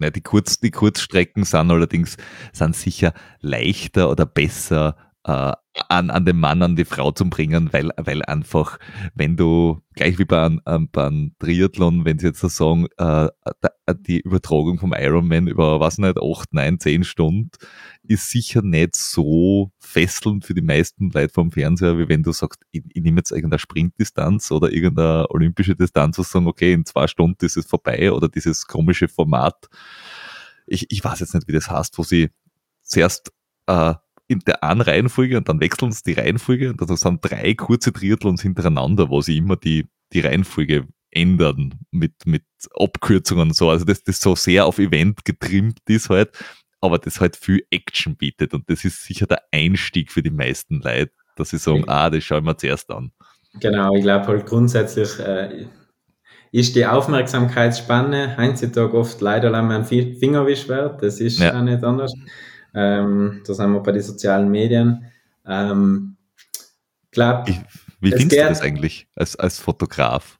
die, 0.00 0.20
Kurz, 0.20 0.60
die 0.60 0.70
Kurzstrecken 0.70 1.44
sind 1.44 1.70
allerdings 1.70 2.16
sind 2.52 2.76
sicher 2.76 3.12
leichter 3.40 4.10
oder 4.10 4.26
besser 4.26 4.96
äh, 5.28 5.52
an, 5.88 6.10
an 6.10 6.24
den 6.24 6.40
Mann, 6.40 6.62
an 6.62 6.74
die 6.74 6.86
Frau 6.86 7.12
zu 7.12 7.28
bringen, 7.28 7.72
weil, 7.72 7.90
weil 7.98 8.22
einfach, 8.22 8.78
wenn 9.14 9.36
du, 9.36 9.80
gleich 9.94 10.18
wie 10.18 10.24
bei 10.24 10.42
einem, 10.42 10.60
ähm, 10.66 10.88
bei 10.90 11.30
Triathlon, 11.38 12.04
wenn 12.04 12.18
sie 12.18 12.28
jetzt 12.28 12.40
so 12.40 12.48
sagen, 12.48 12.86
äh, 12.96 13.28
die 14.00 14.20
Übertragung 14.20 14.78
vom 14.78 14.94
Ironman 14.94 15.46
über, 15.46 15.80
was 15.80 15.98
nicht, 15.98 16.18
acht, 16.18 16.54
neun, 16.54 16.80
zehn 16.80 17.04
Stunden, 17.04 17.50
ist 18.02 18.30
sicher 18.30 18.62
nicht 18.62 18.96
so 18.96 19.70
fesselnd 19.78 20.46
für 20.46 20.54
die 20.54 20.62
meisten 20.62 21.10
Leute 21.10 21.32
vom 21.32 21.52
Fernseher, 21.52 21.98
wie 21.98 22.08
wenn 22.08 22.22
du 22.22 22.32
sagst, 22.32 22.60
ich, 22.70 22.82
ich 22.88 23.02
nehme 23.02 23.18
jetzt 23.18 23.30
irgendeine 23.30 23.58
Sprintdistanz 23.58 24.50
oder 24.50 24.72
irgendeine 24.72 25.26
olympische 25.30 25.76
Distanz 25.76 26.18
und 26.18 26.26
sagen, 26.26 26.46
okay, 26.46 26.72
in 26.72 26.86
zwei 26.86 27.06
Stunden 27.06 27.44
ist 27.44 27.58
es 27.58 27.66
vorbei 27.66 28.10
oder 28.12 28.28
dieses 28.28 28.66
komische 28.66 29.08
Format. 29.08 29.68
Ich, 30.66 30.86
ich 30.90 31.04
weiß 31.04 31.20
jetzt 31.20 31.34
nicht, 31.34 31.46
wie 31.48 31.52
das 31.52 31.70
heißt, 31.70 31.98
wo 31.98 32.02
sie 32.02 32.30
zuerst 32.82 33.30
äh, 33.66 33.94
in 34.28 34.40
der 34.40 34.62
einen 34.62 34.82
Reihenfolge 34.82 35.38
und 35.38 35.48
dann 35.48 35.60
wechseln 35.60 35.90
sie 35.90 36.02
die 36.06 36.12
Reihenfolge 36.12 36.70
und 36.70 36.80
dann 36.80 36.96
sind 36.96 37.20
drei 37.22 37.54
kurze 37.54 37.92
Triathlons 37.92 38.42
hintereinander, 38.42 39.08
wo 39.08 39.22
sie 39.22 39.38
immer 39.38 39.56
die, 39.56 39.86
die 40.12 40.20
Reihenfolge 40.20 40.86
ändern 41.10 41.74
mit, 41.90 42.12
mit 42.26 42.44
Abkürzungen 42.74 43.48
und 43.48 43.56
so. 43.56 43.70
Also 43.70 43.86
das, 43.86 44.04
das 44.04 44.20
so 44.20 44.34
sehr 44.36 44.66
auf 44.66 44.78
Event 44.78 45.24
getrimmt 45.24 45.80
ist 45.88 46.10
halt, 46.10 46.30
aber 46.82 46.98
das 46.98 47.20
halt 47.20 47.36
viel 47.36 47.64
Action 47.70 48.16
bietet 48.16 48.52
und 48.52 48.68
das 48.68 48.84
ist 48.84 49.02
sicher 49.02 49.26
der 49.26 49.42
Einstieg 49.50 50.12
für 50.12 50.22
die 50.22 50.30
meisten 50.30 50.80
Leute, 50.82 51.12
dass 51.36 51.50
sie 51.50 51.58
sagen, 51.58 51.84
ah, 51.88 52.10
das 52.10 52.22
schauen 52.22 52.44
wir 52.44 52.56
zuerst 52.58 52.90
an. 52.90 53.10
Genau, 53.60 53.94
ich 53.94 54.02
glaube 54.02 54.26
halt 54.26 54.46
grundsätzlich 54.46 55.18
äh, 55.20 55.66
ist 56.52 56.76
die 56.76 56.84
Aufmerksamkeitsspanne 56.84 58.36
heutzutage 58.36 58.96
oft 58.96 59.20
leider 59.22 59.52
ein 59.54 59.84
Fingerwisch 59.84 60.68
wert, 60.68 61.02
das 61.02 61.18
ist 61.20 61.38
ja. 61.38 61.58
auch 61.58 61.62
nicht 61.62 61.82
anders. 61.82 62.12
Ähm, 62.74 63.42
da 63.46 63.54
sind 63.54 63.72
wir 63.72 63.80
bei 63.80 63.92
den 63.92 64.02
sozialen 64.02 64.50
Medien. 64.50 65.04
Ähm, 65.46 66.16
glaub, 67.10 67.48
ich, 67.48 67.60
wie 68.00 68.10
findest 68.10 68.32
du 68.32 68.48
das 68.48 68.60
eigentlich 68.60 69.08
als, 69.14 69.36
als 69.36 69.58
Fotograf? 69.58 70.38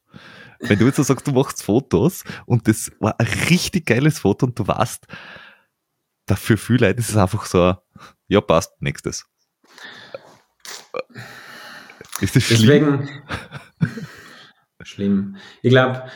Wenn 0.61 0.79
du 0.79 0.87
jetzt 0.87 0.97
so 0.97 1.03
sagst, 1.03 1.27
du 1.27 1.33
machst 1.33 1.63
Fotos 1.63 2.25
und 2.47 2.67
das 2.67 2.91
war 2.99 3.19
ein 3.19 3.27
richtig 3.49 3.87
geiles 3.87 4.19
Foto 4.19 4.47
und 4.47 4.59
du 4.59 4.67
weißt, 4.67 5.07
dafür 6.27 6.59
viele 6.59 6.89
Leute 6.89 7.01
ist 7.01 7.11
es 7.11 7.17
einfach 7.17 7.47
so, 7.47 7.77
ja 8.27 8.41
passt, 8.41 8.81
nächstes. 8.81 9.25
Ist 12.21 12.35
das 12.35 12.43
schlimm? 12.43 13.09
Deswegen, 13.81 14.07
schlimm. 14.83 15.37
Ich 15.63 15.71
glaube, 15.71 16.11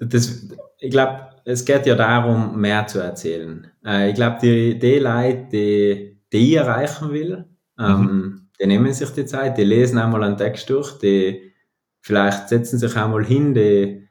ich 0.00 0.90
glaube, 0.90 1.28
es 1.44 1.64
geht 1.64 1.86
ja 1.86 1.94
darum, 1.94 2.60
mehr 2.60 2.86
zu 2.86 3.00
erzählen. 3.00 3.66
Äh, 3.84 4.10
ich 4.10 4.14
glaube, 4.14 4.38
die, 4.42 4.78
die 4.78 4.98
Leute, 4.98 5.46
die, 5.50 6.20
die 6.32 6.50
ich 6.50 6.56
erreichen 6.56 7.10
will, 7.10 7.46
ähm, 7.78 8.00
mhm. 8.00 8.48
die 8.60 8.66
nehmen 8.66 8.92
sich 8.92 9.10
die 9.10 9.24
Zeit, 9.24 9.56
die 9.56 9.64
lesen 9.64 9.98
einmal 9.98 10.24
einen 10.24 10.36
Text 10.36 10.68
durch, 10.68 10.98
die 10.98 11.52
vielleicht 12.00 12.48
setzen 12.48 12.78
sich 12.78 12.96
einmal 12.96 13.24
hin, 13.24 13.54
die 13.54 14.08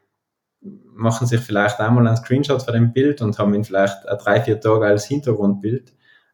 machen 0.98 1.26
sich 1.26 1.40
vielleicht 1.40 1.78
einmal 1.80 2.06
einen 2.06 2.16
Screenshot 2.16 2.62
von 2.62 2.74
dem 2.74 2.92
Bild 2.92 3.22
und 3.22 3.38
haben 3.38 3.54
ihn 3.54 3.64
vielleicht 3.64 3.98
drei, 4.04 4.40
vier 4.40 4.60
Tage 4.60 4.86
als 4.86 5.06
Hintergrundbild 5.06 5.92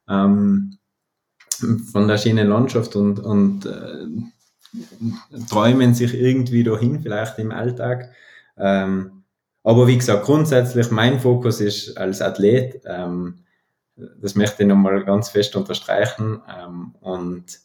ähm, 0.08 0.78
von 1.92 2.08
der 2.08 2.18
schönen 2.18 2.48
Landschaft 2.48 2.96
und, 2.96 3.20
und 3.20 3.66
äh, 3.66 4.06
träumen 5.50 5.94
sich 5.94 6.14
irgendwie 6.14 6.64
dahin, 6.64 7.00
vielleicht 7.00 7.38
im 7.38 7.52
Alltag. 7.52 8.10
Ähm, 8.56 9.23
aber 9.64 9.88
wie 9.88 9.96
gesagt, 9.96 10.24
grundsätzlich 10.24 10.90
mein 10.90 11.18
Fokus 11.18 11.60
ist 11.60 11.96
als 11.96 12.22
Athlet, 12.22 12.82
ähm, 12.84 13.40
das 13.96 14.34
möchte 14.34 14.62
ich 14.62 14.68
nochmal 14.68 15.04
ganz 15.04 15.30
fest 15.30 15.56
unterstreichen. 15.56 16.40
Ähm, 16.48 16.94
und 17.00 17.60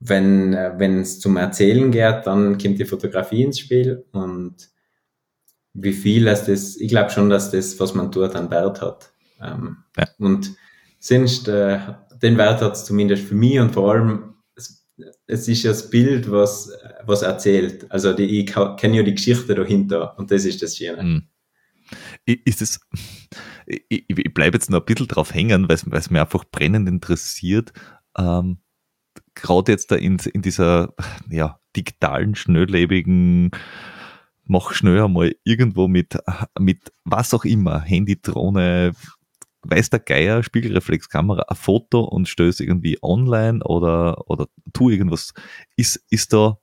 wenn 0.00 0.54
äh, 0.54 0.72
wenn 0.76 1.00
es 1.00 1.20
zum 1.20 1.36
Erzählen 1.36 1.90
geht, 1.90 2.26
dann 2.26 2.58
kommt 2.58 2.78
die 2.78 2.84
Fotografie 2.84 3.42
ins 3.42 3.58
Spiel 3.58 4.04
und 4.12 4.70
wie 5.72 5.92
viel 5.92 6.26
es 6.28 6.44
das, 6.44 6.76
ich 6.76 6.88
glaube 6.88 7.10
schon, 7.10 7.30
dass 7.30 7.50
das, 7.50 7.78
was 7.78 7.94
man 7.94 8.10
tut, 8.10 8.34
einen 8.34 8.50
Wert 8.50 8.82
hat. 8.82 9.12
Ähm, 9.40 9.78
ja. 9.96 10.08
Und 10.18 10.54
sonst, 10.98 11.48
äh, 11.48 11.78
den 12.22 12.36
Wert 12.36 12.60
hat 12.60 12.74
es 12.74 12.84
zumindest 12.84 13.24
für 13.24 13.34
mich 13.34 13.60
und 13.60 13.70
vor 13.70 13.92
allem, 13.92 14.34
es, 14.56 14.84
es 15.26 15.48
ist 15.48 15.62
ja 15.62 15.70
das 15.70 15.88
Bild, 15.88 16.30
was, 16.30 16.72
was 17.04 17.22
erzählt. 17.22 17.86
Also 17.90 18.12
die, 18.12 18.40
ich 18.40 18.52
kenne 18.76 18.96
ja 18.96 19.02
die 19.02 19.14
Geschichte 19.14 19.54
dahinter 19.54 20.18
und 20.18 20.30
das 20.30 20.44
ist 20.44 20.62
das 20.62 20.76
Schöne. 20.76 21.02
Mhm. 21.02 21.22
Ist 22.34 22.62
es, 22.62 22.80
ich, 23.66 24.04
ich 24.08 24.34
bleibe 24.34 24.56
jetzt 24.56 24.70
noch 24.70 24.80
ein 24.80 24.86
bisschen 24.86 25.08
drauf 25.08 25.34
hängen, 25.34 25.68
weil 25.68 25.76
es 25.76 26.10
mir 26.10 26.20
einfach 26.20 26.44
brennend 26.50 26.88
interessiert. 26.88 27.72
Ähm, 28.16 28.58
Gerade 29.34 29.72
jetzt 29.72 29.90
da 29.90 29.96
in, 29.96 30.18
in 30.32 30.42
dieser 30.42 30.94
ja, 31.28 31.60
digitalen, 31.76 32.34
schnelllebigen, 32.34 33.50
mach 34.44 34.72
schnell 34.72 35.00
einmal 35.00 35.34
irgendwo 35.44 35.88
mit, 35.88 36.18
mit 36.58 36.92
was 37.04 37.32
auch 37.32 37.44
immer, 37.44 37.80
Handy, 37.80 38.20
Drohne, 38.20 38.92
weiß 39.62 39.90
der 39.90 40.00
Geier, 40.00 40.42
Spiegelreflexkamera, 40.42 41.44
ein 41.48 41.56
Foto 41.56 42.00
und 42.00 42.28
stößt 42.28 42.60
irgendwie 42.60 42.98
online 43.02 43.62
oder, 43.64 44.28
oder 44.28 44.46
tu 44.72 44.90
irgendwas. 44.90 45.32
Ist, 45.76 46.04
ist 46.10 46.32
da, 46.32 46.58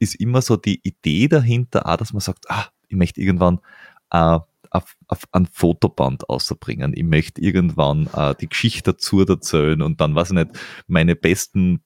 ist 0.00 0.16
immer 0.16 0.42
so 0.42 0.56
die 0.56 0.80
Idee 0.82 1.28
dahinter, 1.28 1.86
auch, 1.86 1.96
dass 1.96 2.12
man 2.12 2.20
sagt, 2.20 2.50
ah, 2.50 2.66
ich 2.88 2.96
möchte 2.96 3.20
irgendwann 3.20 3.60
äh, 4.10 4.38
auf, 4.70 4.96
auf 5.06 5.24
ein 5.32 5.46
Fotoband 5.46 6.28
auszubringen. 6.28 6.92
Ich 6.94 7.04
möchte 7.04 7.40
irgendwann 7.40 8.08
äh, 8.12 8.34
die 8.40 8.48
Geschichte 8.48 8.92
dazu 8.92 9.20
erzählen 9.20 9.82
und 9.82 10.00
dann, 10.00 10.14
weiß 10.14 10.30
ich 10.30 10.34
nicht, 10.34 10.50
meine 10.86 11.16
besten 11.16 11.82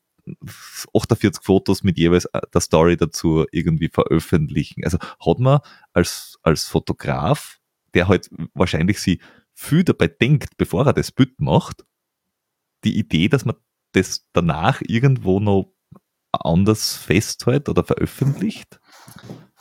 48 0.95 1.43
Fotos 1.43 1.83
mit 1.83 1.99
jeweils 1.99 2.27
äh, 2.27 2.41
der 2.53 2.61
Story 2.61 2.97
dazu 2.97 3.45
irgendwie 3.51 3.89
veröffentlichen. 3.89 4.85
Also 4.85 4.99
hat 4.99 5.39
man 5.39 5.61
als, 5.93 6.39
als 6.43 6.67
Fotograf, 6.67 7.61
der 7.95 8.09
halt 8.09 8.31
wahrscheinlich 8.55 9.01
sie 9.01 9.21
viel 9.55 9.85
dabei 9.85 10.09
denkt, 10.09 10.57
bevor 10.57 10.87
er 10.87 10.93
das 10.93 11.13
Bild 11.13 11.41
macht, 11.41 11.85
die 12.85 12.99
Idee, 12.99 13.29
dass 13.29 13.45
man 13.45 13.57
das 13.93 14.27
danach 14.33 14.81
irgendwo 14.83 15.41
noch 15.41 15.75
anders 16.33 16.97
festhält 16.97 17.69
oder 17.69 17.85
veröffentlicht? 17.85 18.81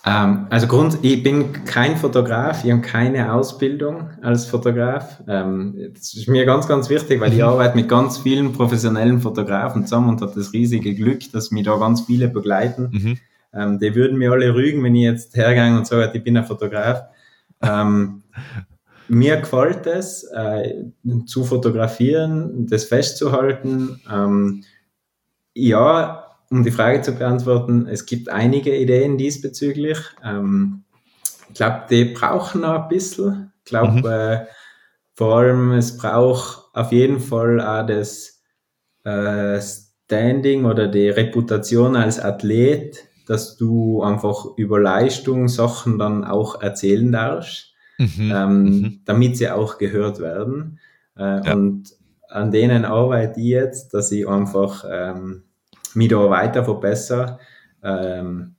Ähm, 0.04 0.48
also 0.50 0.68
Grund, 0.68 0.98
ich 1.04 1.22
bin 1.22 1.64
kein 1.66 1.96
Fotograf, 1.96 2.64
ich 2.66 2.72
habe 2.72 2.82
keine 2.82 3.34
Ausbildung 3.34 4.10
als 4.22 4.46
Fotograf. 4.46 5.22
Ähm, 5.28 5.92
das 5.94 6.14
ist 6.16 6.28
mir 6.28 6.46
ganz, 6.46 6.68
ganz 6.68 6.90
wichtig, 6.90 7.22
weil 7.22 7.32
ich 7.32 7.40
mhm. 7.40 7.46
arbeite 7.46 7.76
mit 7.76 7.88
ganz 7.88 8.18
vielen 8.18 8.52
professionellen 8.52 9.22
Fotografen 9.22 9.86
zusammen 9.86 10.10
und 10.10 10.22
habe 10.22 10.34
das 10.36 10.54
riesige 10.54 10.96
Glück, 10.96 11.32
dass 11.32 11.52
mich 11.52 11.66
da 11.66 11.78
ganz 11.78 12.02
viele 12.02 12.30
begleiten. 12.30 12.90
Mhm. 12.92 13.18
Ähm, 13.54 13.80
die 13.80 13.94
würden 13.94 14.18
mir 14.18 14.32
alle 14.32 14.56
rügen, 14.56 14.84
wenn 14.84 14.96
ich 14.96 15.04
jetzt 15.04 15.36
hergehe 15.36 15.78
und 15.78 15.86
sage, 15.86 16.12
ich 16.14 16.24
bin 16.24 16.38
ein 16.38 16.46
Fotograf. 16.46 17.04
Ähm, 17.62 18.24
mir 19.08 19.38
gefällt 19.38 19.86
es, 19.86 20.24
äh, 20.34 20.86
zu 21.26 21.44
fotografieren, 21.44 22.66
das 22.68 22.86
festzuhalten. 22.86 24.00
Ähm, 24.12 24.64
ja, 25.54 26.31
um 26.52 26.64
die 26.64 26.72
Frage 26.72 27.02
zu 27.02 27.14
beantworten, 27.14 27.88
es 27.88 28.06
gibt 28.06 28.30
einige 28.30 28.76
Ideen 28.76 29.18
diesbezüglich. 29.18 29.98
Ähm, 30.24 30.84
ich 31.48 31.56
glaube, 31.56 31.84
die 31.90 32.06
brauchen 32.06 32.62
noch 32.62 32.84
ein 32.84 32.88
bisschen. 32.90 33.54
Ich 33.60 33.70
glaube, 33.70 34.00
mhm. 34.00 34.06
äh, 34.06 34.46
vor 35.16 35.38
allem, 35.38 35.72
es 35.72 35.98
braucht 35.98 36.70
auf 36.74 36.92
jeden 36.92 37.20
Fall 37.20 37.62
auch 37.62 37.88
das 37.88 38.42
äh, 39.06 39.60
Standing 39.62 40.66
oder 40.66 40.88
die 40.88 41.10
Reputation 41.10 41.96
als 41.96 42.20
Athlet, 42.20 42.98
dass 43.28 43.56
du 43.56 44.04
einfach 44.04 44.46
über 44.58 44.80
Leistung 44.80 45.48
Sachen 45.48 45.98
dann 45.98 46.26
auch 46.26 46.62
erzählen 46.62 47.12
darfst, 47.12 47.74
mhm. 47.98 48.32
Ähm, 48.34 48.64
mhm. 48.64 49.02
damit 49.06 49.38
sie 49.38 49.50
auch 49.50 49.78
gehört 49.78 50.20
werden. 50.20 50.80
Äh, 51.18 51.46
ja. 51.46 51.54
Und 51.54 51.94
an 52.28 52.52
denen 52.52 52.84
arbeite 52.84 53.40
ich 53.40 53.48
jetzt, 53.48 53.94
dass 53.94 54.12
ich 54.12 54.28
einfach 54.28 54.84
ähm, 54.90 55.44
mich 55.96 56.10
da 56.10 56.30
weiter 56.30 56.64
verbessere, 56.64 57.40
ähm, 57.84 58.56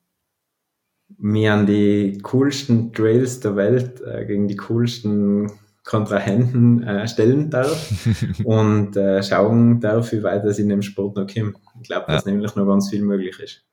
mir 1.18 1.54
an 1.54 1.66
die 1.66 2.18
coolsten 2.22 2.92
Trails 2.92 3.40
der 3.40 3.56
Welt 3.56 4.00
äh, 4.00 4.24
gegen 4.26 4.48
die 4.48 4.56
coolsten 4.56 5.50
Kontrahenten 5.84 6.82
äh, 6.82 7.08
stellen 7.08 7.50
darf 7.50 8.06
und 8.44 8.96
äh, 8.96 9.22
schauen 9.22 9.80
darf, 9.80 10.12
wie 10.12 10.22
weit 10.22 10.44
es 10.44 10.58
in 10.58 10.68
dem 10.68 10.82
Sport 10.82 11.16
noch 11.16 11.26
kommt. 11.26 11.56
Ich 11.80 11.88
glaube, 11.88 12.06
dass 12.06 12.24
ja. 12.24 12.30
nämlich 12.30 12.54
noch 12.54 12.66
ganz 12.66 12.90
viel 12.90 13.02
möglich 13.02 13.38
ist. 13.40 13.64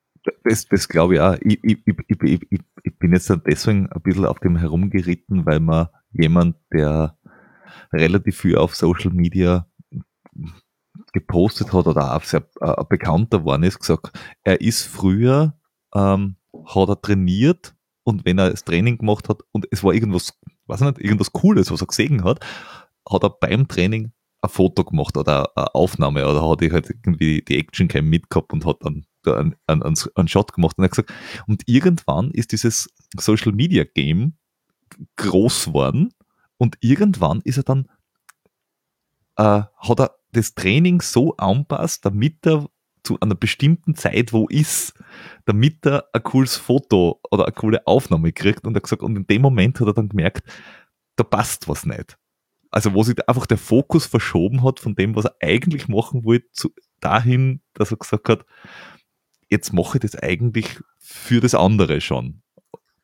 Das, 0.43 0.67
das 0.67 0.87
glaube 0.87 1.15
ich 1.15 1.19
auch. 1.21 1.37
Ich, 1.41 1.59
ich, 1.63 1.77
ich, 1.85 2.57
ich, 2.83 2.99
bin 2.99 3.13
jetzt 3.13 3.31
deswegen 3.45 3.89
ein 3.89 4.01
bisschen 4.01 4.25
auf 4.25 4.39
dem 4.39 4.57
herumgeritten, 4.57 5.45
weil 5.45 5.59
man 5.59 5.87
jemand, 6.11 6.57
der 6.73 7.17
relativ 7.93 8.37
viel 8.37 8.57
auf 8.57 8.75
Social 8.75 9.11
Media 9.11 9.67
gepostet 11.13 11.73
hat 11.73 11.87
oder 11.87 12.15
auch 12.15 12.23
sehr 12.23 12.47
äh, 12.61 12.83
bekannter 12.87 13.39
geworden 13.39 13.63
ist, 13.63 13.79
gesagt, 13.79 14.11
er 14.43 14.61
ist 14.61 14.83
früher, 14.83 15.55
ähm, 15.93 16.35
hat 16.65 16.89
er 16.89 17.01
trainiert 17.01 17.75
und 18.03 18.25
wenn 18.25 18.37
er 18.37 18.51
das 18.51 18.63
Training 18.63 18.97
gemacht 18.97 19.29
hat 19.29 19.41
und 19.51 19.67
es 19.71 19.83
war 19.83 19.93
irgendwas, 19.93 20.33
weiß 20.67 20.81
ich 20.81 20.87
nicht, 20.87 20.99
irgendwas 20.99 21.31
Cooles, 21.31 21.71
was 21.71 21.81
er 21.81 21.87
gesehen 21.87 22.23
hat, 22.23 22.45
hat 23.09 23.23
er 23.23 23.29
beim 23.29 23.67
Training 23.67 24.11
ein 24.41 24.49
Foto 24.49 24.83
gemacht 24.83 25.17
oder 25.17 25.51
eine 25.55 25.75
Aufnahme 25.75 26.27
oder 26.27 26.47
hat 26.47 26.61
er 26.61 26.71
halt 26.71 26.89
irgendwie 26.89 27.41
die 27.41 27.57
Actioncam 27.57 28.05
mitgehabt 28.05 28.53
und 28.53 28.65
hat 28.65 28.77
dann 28.81 29.05
einen, 29.25 29.55
einen, 29.67 29.95
einen 30.15 30.27
Shot 30.27 30.53
gemacht 30.53 30.77
und 30.77 30.85
hat 30.85 30.91
gesagt, 30.91 31.13
und 31.47 31.63
irgendwann 31.67 32.31
ist 32.31 32.51
dieses 32.51 32.89
Social 33.17 33.51
Media 33.51 33.83
Game 33.83 34.33
groß 35.17 35.65
geworden 35.65 36.13
und 36.57 36.77
irgendwann 36.81 37.41
ist 37.43 37.57
er 37.57 37.63
dann, 37.63 37.89
äh, 39.39 39.63
hat 39.77 39.99
er 39.99 40.15
das 40.33 40.53
Training 40.53 41.01
so 41.01 41.35
anpasst, 41.37 42.05
damit 42.05 42.45
er 42.45 42.69
zu 43.03 43.17
einer 43.21 43.35
bestimmten 43.35 43.95
Zeit 43.95 44.33
wo 44.33 44.47
ist, 44.47 44.93
damit 45.45 45.85
er 45.85 46.09
ein 46.11 46.21
cooles 46.21 46.57
Foto 46.57 47.21
oder 47.31 47.45
eine 47.45 47.53
coole 47.53 47.87
Aufnahme 47.87 48.33
kriegt 48.33 48.67
und 48.67 48.75
er 48.75 48.81
gesagt, 48.81 49.01
und 49.01 49.15
in 49.15 49.25
dem 49.25 49.41
Moment 49.41 49.79
hat 49.79 49.87
er 49.87 49.93
dann 49.93 50.09
gemerkt, 50.09 50.43
da 51.15 51.23
passt 51.23 51.69
was 51.69 51.85
nicht. 51.85 52.17
Also 52.69 52.93
wo 52.93 53.01
sich 53.01 53.27
einfach 53.27 53.47
der 53.47 53.57
Fokus 53.57 54.05
verschoben 54.05 54.63
hat 54.63 54.81
von 54.81 54.93
dem, 54.93 55.15
was 55.15 55.25
er 55.25 55.35
eigentlich 55.41 55.87
machen 55.87 56.25
wollte, 56.25 56.51
zu, 56.51 56.69
dahin, 56.99 57.61
dass 57.73 57.91
er 57.91 57.97
gesagt 57.97 58.27
hat, 58.27 58.45
jetzt 59.49 59.71
mache 59.73 59.97
ich 59.97 60.01
das 60.01 60.15
eigentlich 60.15 60.79
für 60.97 61.39
das 61.39 61.55
andere 61.55 62.01
schon. 62.01 62.41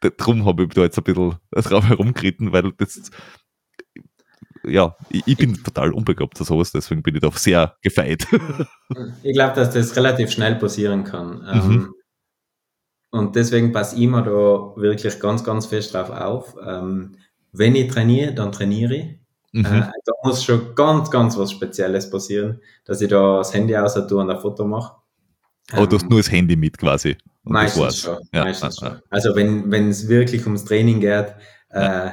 Darum 0.01 0.45
habe 0.45 0.65
ich 0.65 0.69
da 0.69 0.81
jetzt 0.81 0.97
ein 0.97 1.03
bisschen 1.05 1.37
drauf 1.51 1.87
herumgeritten, 1.87 2.51
weil 2.51 2.73
das 2.73 3.09
ja, 4.67 4.95
ich, 5.09 5.23
ich 5.25 5.37
bin 5.37 5.61
total 5.63 5.93
unbegabt 5.93 6.37
für 6.37 6.43
sowas, 6.43 6.71
deswegen 6.71 7.03
bin 7.03 7.15
ich 7.15 7.21
da 7.21 7.31
sehr 7.31 7.75
gefeit. 7.81 8.27
ich 9.23 9.33
glaube, 9.33 9.55
dass 9.55 9.73
das 9.73 9.95
relativ 9.95 10.31
schnell 10.31 10.55
passieren 10.55 11.03
kann. 11.03 11.39
Mhm. 11.39 11.71
Ähm, 11.71 11.93
und 13.11 13.35
deswegen 13.35 13.71
passe 13.71 13.95
ich 13.95 14.07
mir 14.07 14.23
da 14.23 14.31
wirklich 14.81 15.19
ganz, 15.19 15.43
ganz 15.43 15.67
fest 15.67 15.93
drauf 15.93 16.09
auf. 16.09 16.55
Ähm, 16.65 17.15
wenn 17.53 17.75
ich 17.75 17.91
trainiere, 17.91 18.33
dann 18.33 18.51
trainiere 18.51 18.95
ich. 18.95 19.05
Mhm. 19.53 19.65
Äh, 19.65 19.91
da 20.05 20.13
muss 20.23 20.43
schon 20.43 20.75
ganz, 20.75 21.09
ganz 21.09 21.37
was 21.37 21.51
Spezielles 21.51 22.09
passieren, 22.09 22.59
dass 22.83 22.99
ich 22.99 23.07
da 23.07 23.37
das 23.37 23.53
Handy 23.53 23.75
aus 23.77 23.93
tue 23.93 24.17
und 24.17 24.29
ein 24.29 24.39
Foto 24.39 24.65
mache. 24.65 24.97
Aber 25.71 25.83
ähm, 25.83 25.89
du 25.89 25.95
hast 25.95 26.03
ähm, 26.03 26.09
nur 26.09 26.19
das 26.19 26.31
Handy 26.31 26.55
mit 26.55 26.77
quasi. 26.77 27.15
meistens 27.43 28.01
schon. 28.01 28.17
Ja, 28.33 28.43
meistens 28.43 28.79
ja, 28.81 28.89
schon. 28.89 29.01
Also 29.09 29.35
wenn 29.35 29.89
es 29.89 30.07
wirklich 30.09 30.45
ums 30.45 30.65
Training 30.65 30.99
geht, 30.99 31.33
äh, 31.69 32.09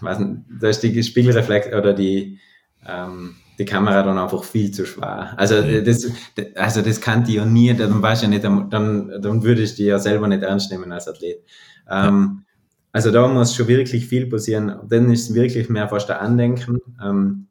weiß 0.00 0.18
nicht, 0.20 0.42
da 0.60 0.68
ist 0.68 0.82
die 0.82 1.02
Spiegelreflex 1.02 1.74
oder 1.74 1.92
die, 1.92 2.38
ähm, 2.86 3.36
die 3.58 3.64
Kamera 3.64 4.02
dann 4.02 4.18
einfach 4.18 4.44
viel 4.44 4.70
zu 4.70 4.86
schwer. 4.86 5.34
Also 5.36 5.62
mhm. 5.62 5.84
das, 5.84 6.10
also 6.54 6.82
das 6.82 7.00
kann 7.00 7.24
die 7.24 7.34
ja 7.34 7.44
nie, 7.44 7.74
dann 7.74 8.00
weiß 8.00 8.22
ja 8.22 8.28
nicht, 8.28 8.44
dann, 8.44 8.70
dann 8.70 9.42
würde 9.42 9.62
ich 9.62 9.74
die 9.74 9.84
ja 9.84 9.98
selber 9.98 10.28
nicht 10.28 10.42
ernst 10.42 10.70
nehmen 10.70 10.92
als 10.92 11.08
Athlet. 11.08 11.44
Ähm, 11.90 12.44
also 12.92 13.10
da 13.10 13.26
muss 13.26 13.54
schon 13.54 13.68
wirklich 13.68 14.06
viel 14.06 14.26
passieren. 14.26 14.76
Dann 14.88 15.10
ist 15.10 15.30
es 15.30 15.34
wirklich 15.34 15.68
mehr 15.68 15.88
fast 15.88 16.10
ein 16.10 16.18
Andenken. 16.18 16.78
Ähm, 17.02 17.48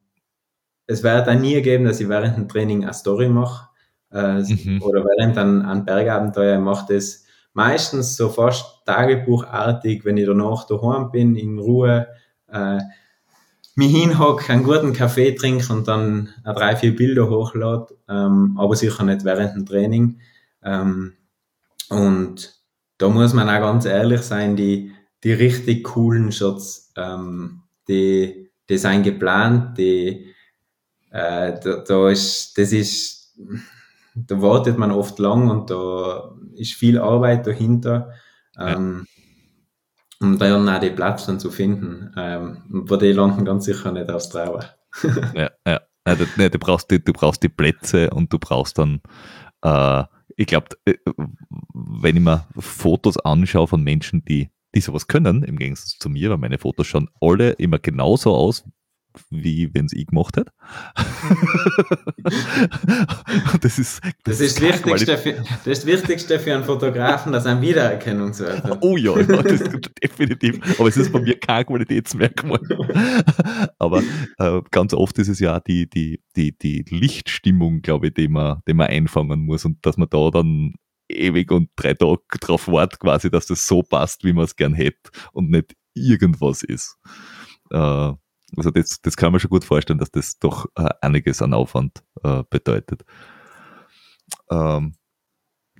es 0.87 1.03
wird 1.03 1.27
dann 1.27 1.41
nie 1.41 1.61
geben, 1.61 1.85
dass 1.85 1.99
ich 1.99 2.09
während 2.09 2.37
dem 2.37 2.47
Training 2.47 2.83
eine 2.83 2.93
Story 2.93 3.29
mache 3.29 3.69
äh, 4.11 4.41
mhm. 4.41 4.81
oder 4.81 5.03
während 5.03 5.37
ein, 5.37 5.61
ein 5.63 5.85
Bergabenteuer 5.85 6.59
mache 6.59 6.93
das 6.93 7.25
meistens 7.53 8.15
so 8.15 8.29
fast 8.29 8.85
tagebuchartig, 8.85 10.05
wenn 10.05 10.17
ich 10.17 10.25
danach 10.25 10.65
daheim 10.67 11.11
bin, 11.11 11.35
in 11.35 11.59
Ruhe, 11.59 12.07
äh, 12.51 12.79
mich 13.75 13.95
hinhocke, 13.95 14.51
einen 14.51 14.63
guten 14.63 14.93
Kaffee 14.93 15.33
trinke 15.33 15.71
und 15.71 15.87
dann 15.87 16.29
drei, 16.43 16.75
vier 16.75 16.95
Bilder 16.95 17.29
hochlade, 17.29 17.95
ähm, 18.09 18.57
aber 18.59 18.75
sicher 18.75 19.03
nicht 19.03 19.23
während 19.23 19.55
dem 19.55 19.65
Training. 19.65 20.19
Ähm, 20.63 21.13
und 21.89 22.61
da 22.97 23.09
muss 23.09 23.33
man 23.33 23.49
auch 23.49 23.59
ganz 23.59 23.85
ehrlich 23.85 24.21
sein, 24.21 24.55
die, 24.55 24.91
die 25.23 25.33
richtig 25.33 25.83
coolen 25.85 26.31
Shots, 26.31 26.91
ähm, 26.95 27.63
die, 27.87 28.51
die 28.69 28.77
sind 28.77 29.03
geplant, 29.03 29.77
die, 29.77 30.33
äh, 31.11 31.59
da, 31.59 31.83
da 31.87 32.09
ist, 32.09 32.57
das 32.57 32.71
ist, 32.71 33.35
da 34.13 34.41
wartet 34.41 34.77
man 34.77 34.91
oft 34.91 35.17
lang 35.19 35.49
und 35.49 35.69
da 35.69 36.35
ist 36.55 36.73
viel 36.73 36.99
Arbeit 36.99 37.47
dahinter. 37.47 38.11
Ähm, 38.59 39.07
um 40.21 40.37
dann 40.37 40.69
auch 40.69 40.79
den 40.79 40.95
Platz 40.95 41.25
dann 41.25 41.39
zu 41.39 41.51
finden. 41.51 42.13
Ähm, 42.17 42.63
wo 42.69 42.95
die 42.95 43.11
landen 43.11 43.45
ganz 43.45 43.65
sicher 43.65 43.91
nicht 43.91 44.09
aufs 44.09 44.29
Trauer. 44.29 44.65
ja, 45.35 45.49
ja. 45.67 45.81
du, 46.15 46.25
nee, 46.37 46.49
du, 46.49 46.59
brauchst 46.59 46.89
die, 46.91 47.03
du 47.03 47.13
brauchst 47.13 47.43
die 47.43 47.49
Plätze 47.49 48.09
und 48.09 48.31
du 48.31 48.39
brauchst 48.39 48.77
dann 48.77 49.01
äh, 49.63 50.03
ich 50.41 50.47
glaube, 50.47 50.67
äh, 50.85 50.95
wenn 51.73 52.17
ich 52.17 52.21
mir 52.21 52.47
Fotos 52.57 53.17
anschaue 53.17 53.67
von 53.67 53.83
Menschen, 53.83 54.23
die, 54.25 54.49
die 54.73 54.81
sowas 54.81 55.07
können, 55.07 55.43
im 55.43 55.57
Gegensatz 55.57 55.97
zu 55.99 56.09
mir, 56.09 56.29
weil 56.29 56.37
meine 56.37 56.57
Fotos 56.57 56.87
schauen 56.87 57.09
alle 57.19 57.51
immer 57.51 57.79
genauso 57.79 58.33
aus, 58.33 58.65
wie 59.29 59.73
wenn 59.73 59.85
es 59.85 59.93
ich 59.93 60.07
gemacht 60.07 60.37
hätte. 60.37 60.51
das 63.61 63.79
ist 63.79 64.03
das, 64.03 64.13
das 64.23 64.39
ist 64.39 64.57
das 64.57 64.63
Wichtigste, 64.63 65.17
für, 65.17 65.43
das 65.65 65.79
ist 65.79 65.85
Wichtigste 65.85 66.39
für 66.39 66.53
einen 66.53 66.63
Fotografen, 66.63 67.31
dass 67.31 67.45
er 67.45 67.53
einen 67.53 67.61
Wiedererkennungswert 67.61 68.63
hat. 68.63 68.77
Oh 68.81 68.97
ja, 68.97 69.19
ja 69.19 69.41
das 69.41 69.61
ist 69.61 69.91
definitiv. 70.03 70.59
Aber 70.79 70.89
es 70.89 70.97
ist 70.97 71.11
bei 71.11 71.19
mir 71.19 71.39
kein 71.39 71.65
Qualitätsmerkmal. 71.65 72.59
Aber 73.79 74.03
äh, 74.37 74.61
ganz 74.71 74.93
oft 74.93 75.17
ist 75.19 75.27
es 75.27 75.39
ja 75.39 75.59
die, 75.59 75.89
die, 75.89 76.21
die, 76.35 76.57
die 76.57 76.85
Lichtstimmung, 76.89 77.81
glaube 77.81 78.07
ich, 78.07 78.13
die 78.13 78.27
man, 78.27 78.61
die 78.67 78.73
man 78.73 78.87
einfangen 78.87 79.45
muss 79.45 79.65
und 79.65 79.85
dass 79.85 79.97
man 79.97 80.09
da 80.09 80.29
dann 80.31 80.73
ewig 81.09 81.51
und 81.51 81.69
drei 81.75 81.93
Tage 81.93 82.21
drauf 82.39 82.67
wartet, 82.67 82.99
quasi, 82.99 83.29
dass 83.29 83.45
das 83.45 83.67
so 83.67 83.83
passt, 83.83 84.23
wie 84.23 84.33
man 84.33 84.45
es 84.45 84.55
gern 84.55 84.73
hätte 84.73 85.11
und 85.33 85.49
nicht 85.49 85.75
irgendwas 85.93 86.63
ist. 86.63 86.97
Äh, 87.69 88.13
also 88.57 88.71
das, 88.71 89.01
das 89.01 89.15
kann 89.15 89.31
man 89.31 89.39
schon 89.39 89.49
gut 89.49 89.63
vorstellen, 89.63 89.99
dass 89.99 90.11
das 90.11 90.39
doch 90.39 90.65
äh, 90.75 90.89
einiges 91.01 91.41
an 91.41 91.53
Aufwand 91.53 92.03
äh, 92.23 92.43
bedeutet. 92.49 93.03
Ähm, 94.49 94.95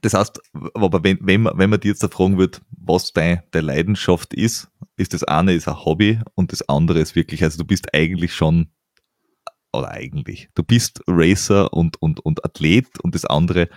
das 0.02 0.16
heißt, 0.16 0.42
aber 0.74 1.04
wenn, 1.04 1.20
wenn, 1.22 1.44
man, 1.44 1.58
wenn 1.58 1.70
man 1.70 1.80
dir 1.80 1.90
jetzt 1.90 2.04
da 2.04 2.08
fragen 2.08 2.38
würde, 2.38 2.60
was 2.72 3.14
deine, 3.14 3.44
deine 3.52 3.68
Leidenschaft 3.68 4.34
ist, 4.34 4.70
ist 4.98 5.14
das 5.14 5.24
eine 5.24 5.54
ist 5.54 5.68
ein 5.68 5.86
Hobby 5.86 6.20
und 6.34 6.52
das 6.52 6.68
andere 6.68 7.00
ist 7.00 7.16
wirklich, 7.16 7.44
also 7.44 7.60
du 7.60 7.66
bist 7.66 7.94
eigentlich 7.94 8.34
schon, 8.34 8.72
oder 9.72 9.90
eigentlich, 9.92 10.50
du 10.56 10.64
bist 10.64 11.02
Racer 11.08 11.72
und, 11.72 12.02
und, 12.02 12.20
und 12.20 12.44
Athlet 12.44 13.00
und 13.00 13.14
das 13.14 13.26
andere 13.26 13.70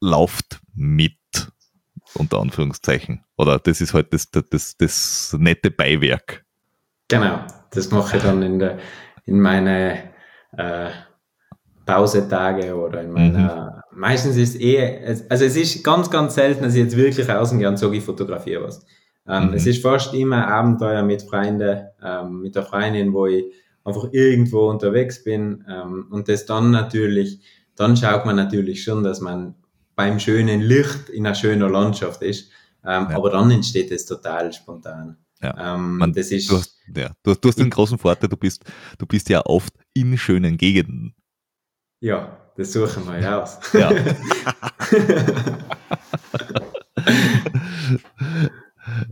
läuft 0.00 0.60
mit, 0.74 1.18
unter 2.14 2.40
Anführungszeichen. 2.40 3.24
Oder 3.36 3.58
das 3.58 3.80
ist 3.80 3.92
halt 3.92 4.12
das, 4.12 4.30
das, 4.30 4.44
das, 4.50 4.76
das 4.76 5.36
nette 5.38 5.70
Beiwerk. 5.70 6.44
Genau, 7.10 7.40
das 7.72 7.90
mache 7.90 8.16
ich 8.16 8.22
dann 8.22 8.40
in, 8.42 8.58
der, 8.60 8.78
in 9.26 9.40
meine 9.40 9.98
äh, 10.56 10.90
Pausetage 11.84 12.74
oder 12.74 13.02
in 13.02 13.10
meiner. 13.10 13.82
Mhm. 13.92 13.98
Meistens 14.00 14.36
ist 14.36 14.60
eh, 14.60 15.04
also 15.28 15.44
es 15.44 15.56
ist 15.56 15.82
ganz, 15.82 16.08
ganz 16.08 16.36
selten, 16.36 16.62
dass 16.62 16.74
ich 16.74 16.84
jetzt 16.84 16.96
wirklich 16.96 17.28
rausgehe 17.28 17.68
und 17.68 17.78
sage, 17.78 17.96
ich 17.96 18.04
fotografiere 18.04 18.62
was. 18.62 18.86
Ähm, 19.26 19.48
mhm. 19.48 19.54
Es 19.54 19.66
ist 19.66 19.82
fast 19.82 20.14
immer 20.14 20.46
Abenteuer 20.46 21.02
mit 21.02 21.22
Freunden, 21.22 21.88
ähm, 22.02 22.42
mit 22.42 22.54
der 22.54 22.62
Freundin, 22.62 23.12
wo 23.12 23.26
ich 23.26 23.44
einfach 23.84 24.08
irgendwo 24.12 24.70
unterwegs 24.70 25.24
bin 25.24 25.64
ähm, 25.68 26.06
und 26.10 26.28
das 26.28 26.46
dann 26.46 26.70
natürlich, 26.70 27.40
dann 27.74 27.96
schaut 27.96 28.24
man 28.24 28.36
natürlich 28.36 28.84
schon, 28.84 29.02
dass 29.02 29.20
man 29.20 29.56
beim 29.96 30.20
schönen 30.20 30.60
Licht 30.60 31.08
in 31.08 31.26
einer 31.26 31.34
schönen 31.34 31.70
Landschaft 31.70 32.22
ist, 32.22 32.50
ähm, 32.84 33.08
ja. 33.10 33.16
aber 33.16 33.30
dann 33.30 33.50
entsteht 33.50 33.90
es 33.90 34.06
total 34.06 34.52
spontan. 34.52 35.16
Ja. 35.42 35.74
Ähm, 35.74 35.98
Man, 35.98 36.12
das 36.12 36.30
ist, 36.30 36.50
du, 36.50 36.56
hast, 36.56 36.78
ja, 36.94 37.14
du, 37.22 37.34
du 37.34 37.48
hast 37.48 37.58
den 37.58 37.70
großen 37.70 37.98
Vorteil, 37.98 38.28
du 38.28 38.36
bist, 38.36 38.64
du 38.98 39.06
bist 39.06 39.28
ja 39.28 39.40
oft 39.46 39.72
in 39.94 40.18
schönen 40.18 40.56
Gegenden. 40.58 41.14
Ja, 42.00 42.38
das 42.56 42.72
suchen 42.72 43.06
wir 43.06 43.20
ja 43.20 43.42
aus. 43.42 43.58
Ja. 43.72 43.90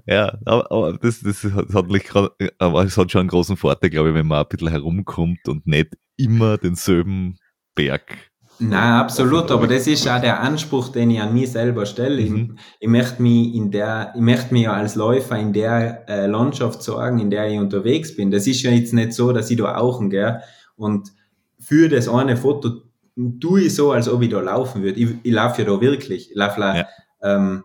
ja, 0.06 0.38
aber, 0.44 0.70
aber 0.70 0.98
das, 0.98 1.20
das, 1.20 1.44
hat, 1.44 1.66
aber 2.58 2.84
es 2.84 2.96
hat 2.96 3.10
schon 3.10 3.20
einen 3.20 3.28
großen 3.28 3.56
Vorteil, 3.56 3.90
glaube 3.90 4.10
ich, 4.10 4.14
wenn 4.14 4.26
man 4.26 4.42
ein 4.42 4.48
bisschen 4.48 4.68
herumkommt 4.68 5.48
und 5.48 5.66
nicht 5.66 5.96
immer 6.16 6.58
denselben 6.58 7.38
Berg 7.74 8.30
Nein, 8.60 8.92
absolut, 8.92 9.50
aber 9.50 9.66
das 9.66 9.86
ist 9.86 10.08
auch 10.08 10.20
der 10.20 10.40
Anspruch, 10.40 10.88
den 10.88 11.10
ich 11.10 11.20
an 11.20 11.32
mich 11.32 11.52
selber 11.52 11.86
stelle. 11.86 12.22
Mhm. 12.22 12.56
Ich, 12.58 12.66
ich, 12.80 12.88
möchte 12.88 13.22
mich 13.22 13.54
in 13.54 13.70
der, 13.70 14.12
ich 14.14 14.20
möchte 14.20 14.52
mich 14.52 14.64
ja 14.64 14.72
als 14.72 14.96
Läufer 14.96 15.38
in 15.38 15.52
der 15.52 16.08
äh, 16.08 16.26
Landschaft 16.26 16.82
sorgen, 16.82 17.20
in 17.20 17.30
der 17.30 17.48
ich 17.48 17.58
unterwegs 17.58 18.16
bin. 18.16 18.30
Das 18.30 18.46
ist 18.46 18.62
ja 18.62 18.70
jetzt 18.70 18.92
nicht 18.92 19.12
so, 19.12 19.32
dass 19.32 19.50
ich 19.50 19.58
da 19.58 19.76
auch 19.76 20.00
gell? 20.08 20.40
Und 20.76 21.12
für 21.60 21.88
das 21.88 22.08
eine 22.08 22.36
Foto 22.36 22.82
tue 23.40 23.62
ich 23.62 23.74
so, 23.74 23.92
als 23.92 24.08
ob 24.08 24.22
ich 24.22 24.30
da 24.30 24.40
laufen 24.40 24.82
würde. 24.82 24.98
Ich, 24.98 25.10
ich 25.22 25.32
laufe 25.32 25.62
ja 25.62 25.68
da 25.68 25.80
wirklich. 25.80 26.30
Ich 26.30 26.36
laufe 26.36 26.60
ja. 26.60 26.86
ähm, 27.22 27.64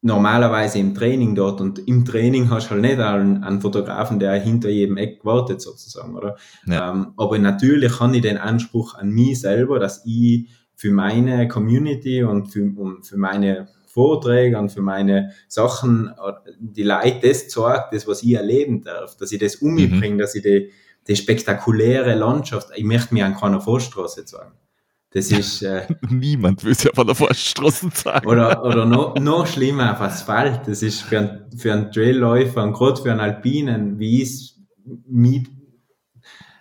normalerweise 0.00 0.78
im 0.78 0.94
Training 0.94 1.34
dort 1.34 1.60
und 1.60 1.80
im 1.88 2.04
Training 2.04 2.50
hast 2.50 2.66
du 2.66 2.70
halt 2.72 2.82
nicht 2.82 2.98
einen, 2.98 3.42
einen 3.42 3.60
Fotografen, 3.60 4.18
der 4.18 4.34
hinter 4.34 4.68
jedem 4.68 4.96
Eck 4.96 5.24
wartet 5.24 5.60
sozusagen, 5.60 6.16
oder? 6.16 6.36
Ja. 6.66 6.92
Ähm, 6.92 7.12
aber 7.16 7.38
natürlich 7.38 7.98
habe 7.98 8.16
ich 8.16 8.22
den 8.22 8.38
Anspruch 8.38 8.94
an 8.94 9.10
mich 9.10 9.40
selber, 9.40 9.78
dass 9.78 10.04
ich 10.06 10.48
für 10.76 10.92
meine 10.92 11.48
Community 11.48 12.22
und 12.22 12.46
für, 12.46 12.62
und 12.62 13.04
für 13.04 13.16
meine 13.16 13.68
Vorträge 13.88 14.56
und 14.56 14.70
für 14.70 14.82
meine 14.82 15.32
Sachen 15.48 16.12
die 16.60 16.84
Leute 16.84 17.28
das 17.28 17.48
zeigt, 17.48 17.92
das, 17.92 18.06
was 18.06 18.22
ich 18.22 18.34
erleben 18.34 18.82
darf, 18.82 19.16
dass 19.16 19.32
ich 19.32 19.40
das 19.40 19.56
um 19.56 19.74
mich 19.74 19.90
mhm. 19.90 20.18
dass 20.18 20.36
ich 20.36 20.42
die, 20.42 20.70
die 21.08 21.16
spektakuläre 21.16 22.14
Landschaft, 22.14 22.68
ich 22.76 22.84
möchte 22.84 23.14
mir 23.14 23.26
an 23.26 23.34
keiner 23.34 23.60
Vorstraße 23.60 24.24
zeigen. 24.24 24.52
Das 25.10 25.30
ist. 25.32 25.62
Äh, 25.62 25.86
Niemand 26.10 26.62
will 26.64 26.72
es 26.72 26.84
ja 26.84 26.90
von 26.94 27.06
der 27.06 27.16
Forststraße 27.16 27.88
sagen. 27.94 28.26
Oder, 28.26 28.62
oder 28.62 28.84
noch, 28.84 29.14
noch 29.16 29.46
schlimmer 29.46 29.92
auf 29.92 30.00
Asphalt. 30.00 30.62
Das 30.66 30.82
ist 30.82 31.02
für, 31.02 31.18
ein, 31.18 31.46
für 31.56 31.72
einen 31.72 31.90
Trailläufer 31.90 32.62
und 32.62 32.74
gerade 32.74 33.00
für 33.00 33.10
einen 33.10 33.20
Alpinen, 33.20 33.98
wie 33.98 34.22
ich 34.22 34.54
mit, 35.06 35.48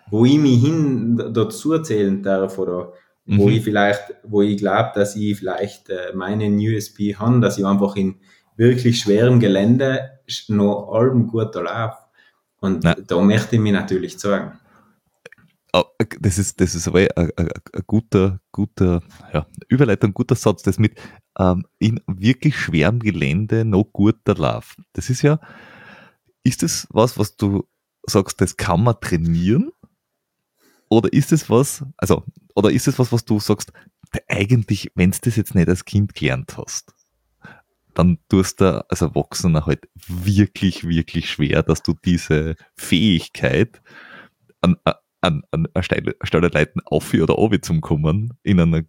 wo 0.10 0.26
ich 0.26 0.38
mich 0.38 0.62
hin 0.62 1.32
dazu 1.34 1.78
zählen 1.80 2.24
darf 2.24 2.58
oder 2.58 2.94
mhm. 3.26 3.40
wo 3.40 3.50
ich 3.50 3.64
vielleicht, 3.64 4.16
wo 4.24 4.42
ich 4.42 4.58
glaube, 4.58 4.92
dass 4.96 5.16
ich 5.16 5.38
vielleicht 5.38 5.90
äh, 5.90 6.14
meinen 6.14 6.58
USP 6.58 7.16
habe, 7.16 7.42
dass 7.42 7.58
ich 7.58 7.66
einfach 7.66 7.96
in 7.96 8.16
wirklich 8.56 9.00
schwerem 9.00 9.40
Gelände 9.40 10.20
noch 10.48 10.94
allem 10.94 11.28
gut 11.28 11.54
laufe. 11.56 11.98
Und 12.60 12.84
ja. 12.84 12.96
da 12.96 13.22
möchte 13.22 13.58
ich 13.58 13.62
mich 13.62 13.74
natürlich 13.74 14.18
zeigen. 14.18 14.54
Das 16.20 16.38
ist, 16.38 16.62
das 16.62 16.76
ist 16.76 16.88
aber 16.88 17.00
ein, 17.00 17.32
ein, 17.38 17.50
ein 17.74 17.84
guter, 17.88 18.40
guter, 18.52 19.02
ja, 19.34 19.48
Überleitung, 19.68 20.14
guter 20.14 20.36
Satz, 20.36 20.62
das 20.62 20.78
mit 20.78 21.00
ähm, 21.40 21.66
in 21.80 22.00
wirklich 22.06 22.56
schwerem 22.56 23.00
Gelände 23.00 23.66
noch 23.66 23.86
guter 23.86 24.36
Lauf. 24.36 24.76
Das 24.94 25.10
ist 25.10 25.24
ja, 25.24 25.40
ist 26.44 26.62
das 26.62 26.88
was, 26.92 27.18
was 27.18 27.36
du 27.36 27.68
sagst, 28.06 28.40
das 28.42 28.58
kann 28.58 28.84
man 28.84 29.00
trainieren? 29.02 29.72
Oder 30.90 31.12
ist 31.12 31.32
es 31.32 31.50
was, 31.50 31.84
also, 31.98 32.24
oder 32.56 32.72
ist 32.72 32.88
es 32.88 33.00
was, 33.00 33.12
was 33.12 33.26
du 33.26 33.40
sagst, 33.40 33.74
eigentlich, 34.28 34.92
wenn 34.96 35.12
du 35.12 35.18
das 35.22 35.36
jetzt 35.36 35.56
nicht 35.56 35.68
als 35.68 35.84
Kind 35.84 36.14
gelernt 36.14 36.58
hast, 36.58 36.94
dann 37.94 38.20
tust 38.30 38.62
du 38.62 38.86
als 38.90 39.02
Erwachsener 39.02 39.66
halt 39.66 39.90
wirklich, 40.08 40.88
wirklich 40.88 41.30
schwer, 41.30 41.64
dass 41.64 41.82
du 41.82 41.96
diese 42.06 42.56
Fähigkeit 42.76 43.82
an, 44.62 44.78
an, 45.22 45.44
an 45.52 45.68
Stelle 45.82 46.48
leiten 46.54 46.82
auf 46.86 47.14
oder 47.14 47.38
oben 47.38 47.62
zum 47.62 47.82
kommen 47.82 48.38
in 48.44 48.60
einer 48.60 48.84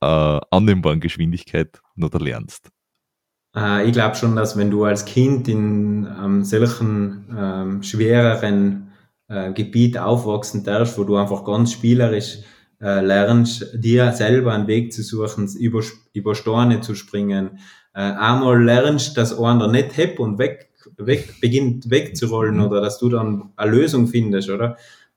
äh, 0.00 0.40
annehmbaren 0.50 1.00
Geschwindigkeit 1.00 1.80
noch 1.94 2.10
da 2.10 2.18
lernst? 2.18 2.70
Äh, 3.54 3.86
ich 3.86 3.92
glaube 3.92 4.16
schon, 4.16 4.36
dass 4.36 4.56
wenn 4.56 4.70
du 4.70 4.84
als 4.84 5.04
Kind 5.04 5.48
in 5.48 6.06
ähm, 6.06 6.44
solchen 6.44 7.26
ähm, 7.36 7.82
schwereren 7.82 8.92
äh, 9.28 9.52
Gebiet 9.52 9.98
aufwachsen 9.98 10.64
darfst, 10.64 10.98
wo 10.98 11.04
du 11.04 11.16
einfach 11.16 11.44
ganz 11.44 11.72
spielerisch 11.72 12.38
äh, 12.80 13.00
lernst, 13.00 13.66
dir 13.74 14.12
selber 14.12 14.52
einen 14.52 14.66
Weg 14.66 14.92
zu 14.92 15.02
suchen, 15.02 15.48
über, 15.58 15.82
über 16.12 16.34
Storne 16.34 16.80
zu 16.80 16.94
springen, 16.94 17.58
äh, 17.94 18.00
einmal 18.00 18.62
lernst, 18.62 19.16
dass 19.16 19.36
einer 19.38 19.68
nicht 19.68 19.96
hebt 19.96 20.20
und 20.20 20.38
weg, 20.38 20.70
weg 20.96 21.40
beginnt 21.40 21.90
wegzurollen 21.90 22.56
mhm. 22.56 22.64
oder 22.64 22.80
dass 22.80 22.98
du 22.98 23.08
dann 23.08 23.52
eine 23.56 23.70
Lösung 23.70 24.06
findest, 24.06 24.50
oder? 24.50 24.76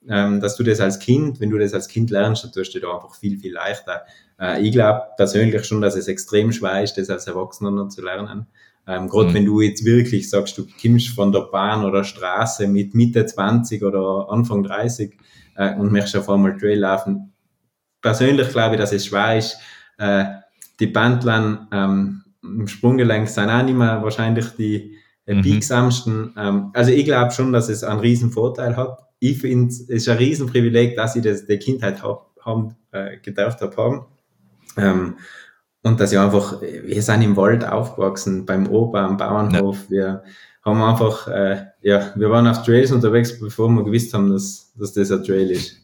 Ähm, 0.09 0.39
dass 0.39 0.55
du 0.55 0.63
das 0.63 0.79
als 0.79 0.99
Kind, 0.99 1.39
wenn 1.39 1.49
du 1.49 1.57
das 1.57 1.73
als 1.73 1.87
Kind 1.87 2.09
lernst, 2.09 2.43
dann 2.43 2.51
tust 2.51 2.73
du 2.73 2.79
da 2.79 2.93
einfach 2.95 3.15
viel, 3.15 3.37
viel 3.37 3.53
leichter. 3.53 4.03
Äh, 4.39 4.61
ich 4.61 4.71
glaube 4.71 5.03
persönlich 5.17 5.63
schon, 5.65 5.81
dass 5.81 5.95
es 5.95 6.07
extrem 6.07 6.51
schwer 6.51 6.83
ist, 6.83 6.97
das 6.97 7.09
als 7.09 7.27
Erwachsener 7.27 7.71
noch 7.71 7.89
zu 7.89 8.01
lernen. 8.01 8.47
Ähm, 8.87 9.09
Gerade 9.09 9.29
mhm. 9.29 9.33
wenn 9.35 9.45
du 9.45 9.61
jetzt 9.61 9.85
wirklich 9.85 10.29
sagst, 10.29 10.57
du 10.57 10.65
kommst 10.81 11.09
von 11.09 11.31
der 11.31 11.41
Bahn 11.41 11.85
oder 11.85 12.03
Straße 12.03 12.67
mit 12.67 12.95
Mitte 12.95 13.25
20 13.25 13.83
oder 13.83 14.27
Anfang 14.29 14.63
30 14.63 15.17
äh, 15.55 15.75
und 15.75 15.91
möchtest 15.91 16.17
auf 16.17 16.29
einmal 16.29 16.57
Trail 16.57 16.79
laufen. 16.79 17.31
Persönlich 18.01 18.49
glaube 18.49 18.75
ich, 18.75 18.81
dass 18.81 18.91
es 18.91 19.05
schwer 19.05 19.37
ist. 19.37 19.57
Äh, 19.99 20.25
die 20.79 20.87
Bandlern 20.87 21.67
ähm, 21.71 22.23
im 22.41 22.67
Sprunggelenk 22.67 23.29
sind 23.29 23.51
auch 23.51 23.61
nicht 23.61 23.77
mehr 23.77 24.01
wahrscheinlich 24.01 24.47
die 24.57 24.97
mhm. 25.27 25.43
biegsamsten. 25.43 26.33
Ähm, 26.35 26.71
also 26.73 26.89
ich 26.89 27.05
glaube 27.05 27.31
schon, 27.31 27.53
dass 27.53 27.69
es 27.69 27.83
einen 27.83 27.99
riesen 27.99 28.31
Vorteil 28.31 28.75
hat 28.75 29.10
ich 29.21 29.37
finde, 29.37 29.69
es 29.69 29.81
ist 29.81 30.09
ein 30.09 30.17
Riesenprivileg, 30.17 30.95
dass 30.95 31.15
ich 31.15 31.21
das 31.21 31.45
der 31.45 31.59
Kindheit 31.59 32.01
hab, 32.01 32.31
haben, 32.41 32.75
äh, 32.91 33.17
gedacht 33.17 33.61
habe 33.61 33.77
haben. 33.77 34.05
Ähm, 34.77 35.17
und 35.83 35.99
dass 35.99 36.11
ich 36.11 36.17
einfach, 36.17 36.59
wir 36.61 37.01
sind 37.01 37.21
im 37.21 37.37
Wald 37.37 37.63
aufgewachsen, 37.63 38.47
beim 38.47 38.67
Opa 38.67 39.05
am 39.05 39.17
Bauernhof. 39.17 39.85
Ja. 39.89 40.23
Wir 40.23 40.23
haben 40.65 40.81
einfach, 40.81 41.27
äh, 41.27 41.65
ja, 41.81 42.11
wir 42.15 42.31
waren 42.31 42.47
auf 42.47 42.63
Trails 42.63 42.91
unterwegs, 42.91 43.39
bevor 43.39 43.69
wir 43.69 43.83
gewusst 43.83 44.11
haben, 44.13 44.31
dass, 44.31 44.73
dass 44.75 44.93
das 44.93 45.11
ein 45.11 45.23
Trail 45.23 45.51
ist. 45.51 45.77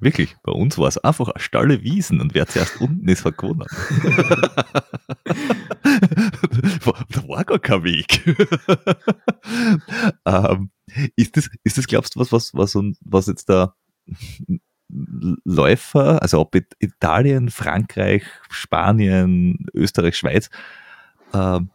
Wirklich, 0.00 0.34
bei 0.42 0.52
uns 0.52 0.78
war 0.78 0.88
es 0.88 0.98
einfach 0.98 1.28
eine 1.28 1.40
Stalle 1.40 1.82
Wiesen 1.82 2.20
und 2.20 2.34
wer 2.34 2.46
zuerst 2.46 2.80
unten 2.80 3.06
ist, 3.08 3.24
hat 3.24 3.38
gewonnen. 3.38 3.66
da 7.10 7.28
war 7.28 7.44
gar 7.44 7.58
kein 7.58 7.84
Weg. 7.84 8.26
ähm, 10.26 10.70
ist, 11.16 11.36
das, 11.36 11.48
ist 11.64 11.78
das, 11.78 11.86
glaubst 11.86 12.14
du, 12.14 12.20
was, 12.20 12.32
was, 12.32 12.54
was, 12.54 12.76
was 13.00 13.26
jetzt 13.26 13.48
da 13.48 13.74
Läufer, 15.44 16.20
also 16.22 16.40
ob 16.40 16.54
Italien, 16.54 17.50
Frankreich, 17.50 18.24
Spanien, 18.48 19.66
Österreich, 19.72 20.16
Schweiz, 20.16 20.50
ähm, 21.32 21.70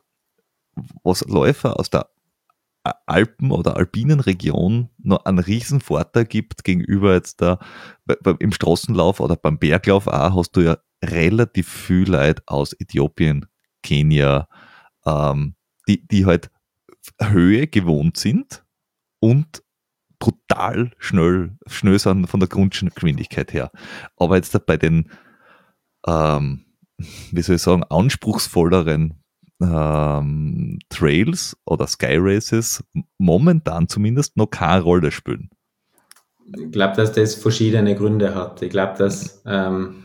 was 1.03 1.22
Läufer 1.22 1.80
aus 1.80 1.89
der 1.89 2.09
Alpen- 2.84 3.51
oder 3.51 3.78
alpinen 3.78 4.20
Region 4.20 4.89
noch 4.97 5.26
einen 5.26 5.39
riesen 5.39 5.82
Vorteil 5.82 6.26
gibt 6.26 6.63
gegenüber 6.63 7.13
jetzt 7.13 7.41
da 7.41 7.57
im 8.39 8.51
Straßenlauf 8.51 9.20
oder 9.20 9.36
beim 9.36 9.57
Berglauf 9.57 10.07
auch, 10.07 10.36
hast 10.36 10.55
du 10.55 10.61
ja 10.61 10.78
relativ 11.03 11.68
viel 11.68 12.09
Leute 12.09 12.43
aus 12.45 12.74
Äthiopien, 12.74 13.47
Kenia, 13.82 14.47
ähm, 15.05 15.55
die, 15.88 16.05
die 16.07 16.26
halt 16.26 16.51
Höhe 17.20 17.68
gewohnt 17.68 18.18
sind 18.18 18.64
und 19.26 19.63
brutal 20.19 20.91
schnell, 20.99 21.57
schnell 21.65 21.97
sind 21.97 22.28
von 22.28 22.39
der 22.39 22.47
Grundgeschwindigkeit 22.47 23.53
her. 23.53 23.71
Aber 24.17 24.36
jetzt 24.36 24.65
bei 24.67 24.78
den, 24.78 25.09
ähm, 26.07 26.65
wie 27.32 27.41
soll 27.41 27.55
ich 27.55 27.61
sagen, 27.63 27.84
anspruchsvolleren 27.84 29.15
ähm, 29.61 30.78
Trails 30.89 31.57
oder 31.65 31.88
Sky 31.88 32.17
Races 32.17 32.84
momentan 33.17 33.88
zumindest 33.88 34.38
noch 34.38 34.47
keine 34.47 34.84
Rolle 34.84 35.11
spielen. 35.11 35.49
Ich 36.55 36.71
glaube, 36.71 36.95
dass 36.95 37.11
das 37.11 37.34
verschiedene 37.34 37.95
Gründe 37.95 38.36
hat. 38.36 38.61
Ich 38.61 38.69
glaube, 38.69 38.95
dass, 38.99 39.41
ähm, 39.47 40.03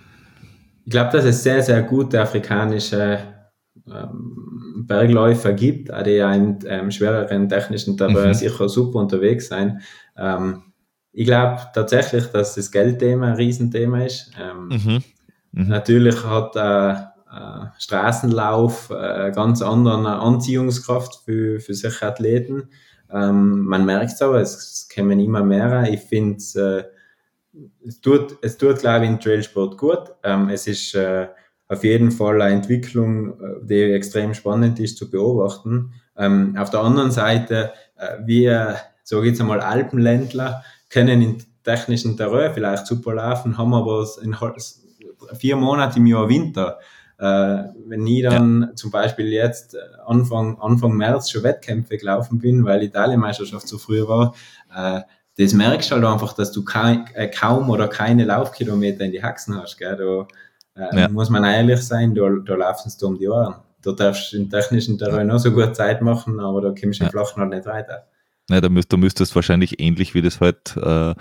ich 0.87 0.93
glaube, 0.93 1.13
dass 1.13 1.27
es 1.27 1.43
sehr, 1.43 1.63
sehr 1.63 1.83
gute 1.83 2.23
afrikanische 2.23 3.40
ähm, 3.87 4.85
Bergläufer 4.87 5.53
gibt, 5.53 5.91
die 6.07 6.11
ja 6.11 6.33
in 6.33 6.59
ähm, 6.67 6.91
schwereren 6.91 7.49
technischen 7.49 7.97
Terrain 7.97 8.29
mhm. 8.29 8.35
sicher 8.35 8.69
super 8.69 8.99
unterwegs 8.99 9.49
sein. 9.49 9.81
Ähm, 10.17 10.63
ich 11.13 11.27
glaube 11.27 11.61
tatsächlich, 11.75 12.27
dass 12.27 12.55
das 12.55 12.71
Geldthema 12.71 13.29
ein 13.29 13.37
Riesenthema 13.37 14.05
ist. 14.05 14.33
Ähm, 14.41 14.69
mhm. 14.69 15.03
Mhm. 15.53 15.69
Natürlich 15.69 16.25
hat 16.25 16.57
äh, 16.57 16.93
äh, 16.93 17.67
Straßenlauf 17.79 18.91
äh, 18.91 19.33
ganz 19.33 19.63
anderen 19.63 20.07
Anziehungskraft 20.07 21.23
für, 21.25 21.61
für 21.61 21.75
solche 21.75 22.07
Athleten. 22.07 22.71
Ähm, 23.13 23.65
man 23.65 23.85
merkt 23.85 24.13
es 24.13 24.23
aber, 24.23 24.41
es, 24.41 24.57
es 24.57 24.89
kommen 24.95 25.19
immer 25.19 25.43
mehr. 25.43 25.89
Ich 25.91 26.01
finde 26.01 26.39
äh, 26.57 26.85
es 27.85 28.01
tut, 28.01 28.39
es 28.43 28.57
tut, 28.57 28.79
glaube 28.79 29.05
ich, 29.05 29.11
im 29.11 29.21
Trailsport 29.21 29.77
gut. 29.77 30.13
Ähm, 30.23 30.49
es 30.49 30.67
ist 30.67 30.95
äh, 30.95 31.29
auf 31.71 31.85
jeden 31.85 32.11
Fall 32.11 32.43
eine 32.43 32.55
Entwicklung, 32.55 33.41
äh, 33.41 33.55
die 33.63 33.93
extrem 33.93 34.35
spannend 34.35 34.81
ist 34.81 34.99
zu 34.99 35.09
beobachten. 35.09 35.95
Ähm, 36.17 36.57
auf 36.59 36.71
der 36.71 36.81
anderen 36.81 37.13
Seite, 37.13 37.73
äh, 37.97 38.19
wir, 38.25 38.77
so 39.05 39.23
jetzt 39.23 39.41
einmal 39.41 39.61
Alpenländler, 39.61 40.65
können 40.91 41.23
in 41.23 41.43
technischen 41.63 42.17
Terrain 42.17 42.53
vielleicht 42.53 42.87
super 42.87 43.15
laufen, 43.15 43.57
haben 43.57 43.73
aber 43.73 44.05
in 44.21 44.37
vier 45.39 45.57
Monate 45.57 46.01
im 46.01 46.07
Jahr 46.07 46.29
Winter. 46.29 46.81
Äh, 47.19 47.65
wenn 47.87 48.07
ich 48.07 48.25
dann 48.25 48.63
ja. 48.63 48.75
zum 48.75 48.91
Beispiel 48.91 49.29
jetzt 49.29 49.75
äh, 49.75 49.79
Anfang, 50.07 50.59
Anfang 50.61 50.97
März 50.97 51.31
schon 51.31 51.45
Wettkämpfe 51.45 51.99
gelaufen 51.99 52.39
bin, 52.39 52.65
weil 52.65 52.83
Italienmeisterschaft 52.83 53.69
so 53.69 53.79
früh 53.79 54.07
war, 54.09 54.35
äh, 54.75 55.03
das 55.39 55.53
merkst 55.53 55.91
du 55.91 55.95
halt 55.95 56.05
einfach, 56.05 56.33
dass 56.33 56.51
du 56.51 56.65
kein, 56.65 57.07
äh, 57.15 57.29
kaum 57.29 57.71
oder 57.71 57.87
keine 57.89 58.25
Laufkilometer 58.25 59.05
in 59.05 59.13
die 59.13 59.23
Haxen 59.23 59.57
hast. 59.57 59.79
Gell? 59.79 59.97
Da 59.97 60.27
äh, 60.75 61.01
ja. 61.01 61.09
muss 61.09 61.31
man 61.31 61.45
ehrlich 61.45 61.81
sein, 61.81 62.15
da, 62.15 62.29
da 62.45 62.55
laufen 62.55 62.91
sie 62.91 63.07
um 63.07 63.19
die 63.19 63.29
Ohren. 63.29 63.57
Da 63.83 63.93
darfst 63.93 64.33
du 64.33 64.37
im 64.37 64.51
technischen 64.51 64.99
Terrain 64.99 65.27
noch 65.27 65.39
so 65.39 65.53
gut 65.53 65.75
Zeit 65.75 66.03
machen, 66.03 66.39
aber 66.39 66.61
da 66.61 66.69
kommst 66.69 67.01
du 67.01 67.05
im 67.05 67.11
Flachen 67.11 67.41
halt 67.41 67.51
nicht 67.51 67.67
weiter. 67.67 68.07
Ja, 68.51 68.61
da, 68.61 68.69
müsst, 68.69 68.93
da 68.93 68.97
müsstest 68.97 69.35
wahrscheinlich 69.35 69.81
ähnlich 69.81 70.15
wie 70.15 70.23
das 70.23 70.41
halt 70.41 70.77
äh, 70.77 71.15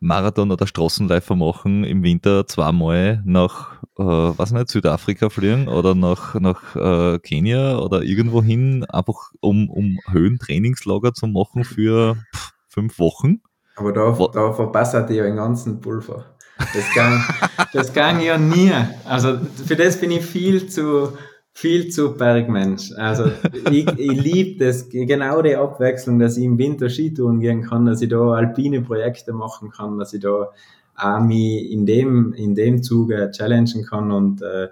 Marathon 0.00 0.50
oder 0.50 0.66
Straßenläufer 0.66 1.36
machen 1.36 1.84
im 1.84 2.02
Winter 2.02 2.46
zweimal 2.46 3.22
nach, 3.24 3.82
äh, 3.98 4.02
was 4.02 4.52
nicht, 4.52 4.70
Südafrika 4.70 5.28
fliegen 5.28 5.68
oder 5.68 5.94
nach, 5.94 6.34
nach 6.34 6.76
äh, 6.76 7.18
Kenia 7.18 7.78
oder 7.78 8.02
irgendwo 8.02 8.42
hin, 8.42 8.84
einfach 8.86 9.32
um, 9.40 9.68
um 9.68 9.98
Höhentrainingslager 10.10 11.14
zu 11.14 11.26
machen 11.26 11.64
für 11.64 12.16
pff, 12.34 12.52
fünf 12.68 12.98
Wochen. 12.98 13.40
Aber 13.76 13.92
da, 13.92 14.10
da 14.32 14.52
verbessert 14.52 15.10
ihr 15.10 15.24
den 15.24 15.36
ganzen 15.36 15.80
Pulver. 15.80 16.24
Das 16.58 16.90
kann, 16.94 17.24
das 17.72 17.92
kann 17.92 18.20
ja 18.20 18.36
nie. 18.36 18.72
Also 19.04 19.38
für 19.66 19.76
das 19.76 19.98
bin 19.98 20.10
ich 20.10 20.24
viel 20.24 20.66
zu, 20.68 21.12
viel 21.52 21.88
zu 21.88 22.16
Bergmensch. 22.16 22.92
Also 22.96 23.30
ich, 23.70 23.86
ich 23.86 24.22
liebe 24.22 24.64
das, 24.64 24.88
genau 24.88 25.42
die 25.42 25.56
Abwechslung, 25.56 26.18
dass 26.18 26.36
ich 26.36 26.44
im 26.44 26.58
Winter 26.58 26.88
Skitouren 26.88 27.40
gehen 27.40 27.62
kann, 27.62 27.86
dass 27.86 28.02
ich 28.02 28.08
da 28.08 28.32
alpine 28.32 28.82
Projekte 28.82 29.32
machen 29.32 29.70
kann, 29.70 29.98
dass 29.98 30.12
ich 30.12 30.20
da 30.20 30.50
auch 30.96 31.20
mich 31.20 31.70
in 31.70 31.86
dem, 31.86 32.32
in 32.34 32.54
dem 32.54 32.82
Zuge 32.82 33.30
challengen 33.30 33.86
kann 33.86 34.10
und 34.10 34.42
äh, 34.42 34.68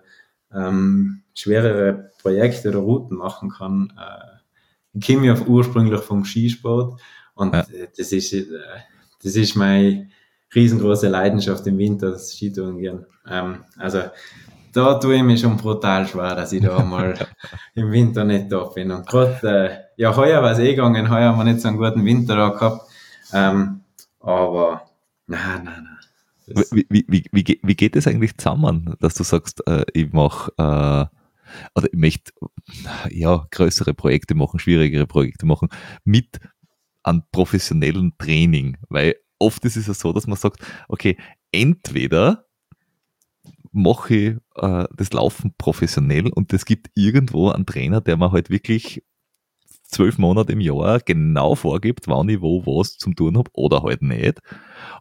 ähm, 0.53 1.23
schwerere 1.35 2.11
Projekte 2.21 2.71
oder 2.71 2.79
Routen 2.79 3.17
machen 3.17 3.51
kann. 3.51 3.93
Äh, 3.97 4.37
ich 4.99 5.07
komme 5.07 5.27
ja 5.27 5.39
ursprünglich 5.47 6.01
vom 6.01 6.25
Skisport 6.25 7.01
und 7.35 7.55
ja. 7.55 7.65
das 7.97 8.13
ist, 8.13 8.33
äh, 8.33 8.45
das 9.23 9.37
ist 9.37 9.55
meine 9.55 10.09
riesengroße 10.55 11.09
Leidenschaft 11.09 11.67
im 11.67 11.79
Winter, 11.79 12.13
das 12.13 12.33
Skitouren 12.33 12.79
gehen. 12.79 13.07
Ähm, 13.29 13.65
also 13.79 14.03
da 14.77 14.95
tue 14.99 15.17
ich 15.17 15.23
mich 15.23 15.41
schon 15.41 15.57
brutal 15.57 16.07
schwer, 16.07 16.35
dass 16.35 16.53
ich 16.53 16.63
da 16.63 16.79
mal 16.85 17.15
im 17.75 17.91
Winter 17.91 18.25
nicht 18.25 18.53
da 18.53 18.65
bin. 18.65 18.91
Und 18.91 19.07
gerade, 19.07 19.89
äh, 19.97 20.03
ja, 20.03 20.15
heuer 20.15 20.43
war 20.43 20.53
es 20.53 20.59
eh 20.59 20.75
gegangen, 20.75 21.11
heuer 21.11 21.31
haben 21.31 21.39
wir 21.39 21.45
nicht 21.45 21.61
so 21.61 21.69
einen 21.69 21.79
guten 21.79 22.05
Winter 22.05 22.37
da 22.37 22.49
gehabt. 22.51 22.91
Ähm, 23.33 23.81
aber, 24.21 24.83
nein, 25.27 25.65
nein, 25.65 25.85
nein. 25.85 26.67
Wie, 26.71 26.87
wie, 26.89 27.05
wie, 27.09 27.25
wie, 27.33 27.61
wie 27.61 27.75
geht 27.75 27.97
es 27.97 28.07
eigentlich 28.07 28.37
zusammen, 28.37 28.95
dass 29.01 29.15
du 29.15 29.25
sagst, 29.25 29.67
äh, 29.67 29.85
ich 29.95 30.13
mache, 30.13 30.53
äh, 30.59 31.07
oder 31.75 31.89
ich 31.91 31.99
möchte, 31.99 32.33
ja, 33.11 33.47
größere 33.51 33.95
Projekte 33.95 34.35
machen, 34.35 34.61
schwierigere 34.61 35.07
Projekte 35.07 35.47
machen, 35.47 35.69
mit 36.05 36.39
einem 37.03 37.23
professionellen 37.33 38.17
Training? 38.19 38.77
Weil 38.89 39.17
oft 39.39 39.65
ist 39.65 39.77
es 39.77 39.87
ja 39.87 39.95
so, 39.95 40.13
dass 40.13 40.27
man 40.27 40.37
sagt, 40.37 40.61
okay, 40.89 41.17
entweder 41.53 42.47
mache 43.73 44.15
ich 44.15 44.37
äh, 44.57 44.85
das 44.97 45.13
Laufen 45.13 45.55
professionell 45.59 46.29
und 46.29 46.53
es 46.53 46.65
gibt 46.65 46.91
irgendwo 46.95 47.51
einen 47.51 47.67
Trainer, 47.67 48.01
der 48.01 48.17
mir 48.17 48.33
halt 48.33 48.51
wirklich 48.51 49.05
zwölf 49.89 50.19
Monate 50.19 50.53
im 50.53 50.61
Jahr 50.61 51.01
genau 51.01 51.55
vorgibt, 51.55 52.09
wann 52.09 52.29
ich 52.29 52.41
wo 52.41 52.65
was 52.67 52.97
zum 52.97 53.15
tun 53.15 53.37
habe 53.37 53.51
oder 53.55 53.83
halt 53.83 54.03
nicht. 54.03 54.41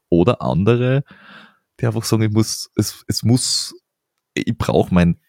Oder 0.09 0.41
andere, 0.41 1.03
die 1.79 1.87
einfach 1.87 2.03
sagen, 2.03 2.23
ich 2.23 2.31
muss, 2.31 2.69
es, 2.75 3.03
es 3.07 3.23
muss, 3.23 3.75
ich 4.33 4.57
brauche 4.57 4.93
mein, 4.93 5.19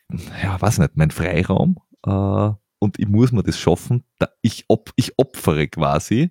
ja, 0.43 0.61
weiß 0.61 0.79
nicht, 0.79 0.97
mein 0.97 1.11
Freiraum 1.11 1.77
äh, 2.05 2.51
und 2.79 2.99
ich 2.99 3.09
muss 3.09 3.33
mir 3.33 3.43
das 3.43 3.59
schaffen. 3.59 4.05
Da 4.19 4.29
ich, 4.43 4.65
op, 4.69 4.91
ich 4.97 5.19
opfere 5.19 5.69
quasi 5.69 6.31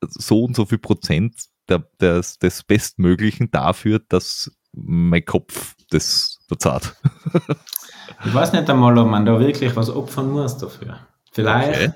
so 0.00 0.44
und 0.44 0.56
so 0.56 0.66
viel 0.66 0.78
Prozent 0.78 1.48
der, 1.68 1.84
des, 2.00 2.38
des 2.38 2.62
Bestmöglichen 2.62 3.50
dafür, 3.50 4.00
dass 4.08 4.50
mein 4.72 5.24
Kopf 5.24 5.74
das 5.90 6.38
verzahlt. 6.48 6.94
ich 8.24 8.34
weiß 8.34 8.52
nicht 8.52 8.68
einmal, 8.68 8.96
ob 8.98 9.08
man 9.08 9.24
da 9.24 9.38
wirklich 9.38 9.74
was 9.76 9.90
opfern 9.90 10.30
muss 10.30 10.56
dafür. 10.58 10.98
Vielleicht 11.32 11.94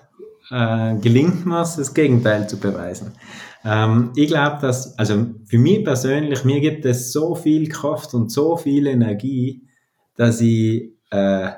okay. 0.50 0.94
äh, 0.94 0.98
gelingt 0.98 1.46
mir 1.46 1.62
es, 1.62 1.76
das 1.76 1.94
Gegenteil 1.94 2.48
zu 2.48 2.58
beweisen. 2.58 3.14
Ähm, 3.64 4.12
ich 4.14 4.28
glaube, 4.28 4.58
dass, 4.60 4.96
also 4.98 5.26
für 5.46 5.58
mich 5.58 5.84
persönlich, 5.84 6.44
mir 6.44 6.60
gibt 6.60 6.84
es 6.84 7.12
so 7.12 7.34
viel 7.34 7.68
Kraft 7.68 8.14
und 8.14 8.30
so 8.30 8.56
viel 8.56 8.86
Energie, 8.86 9.66
dass 10.16 10.40
ich 10.40 10.92
äh, 11.10 11.50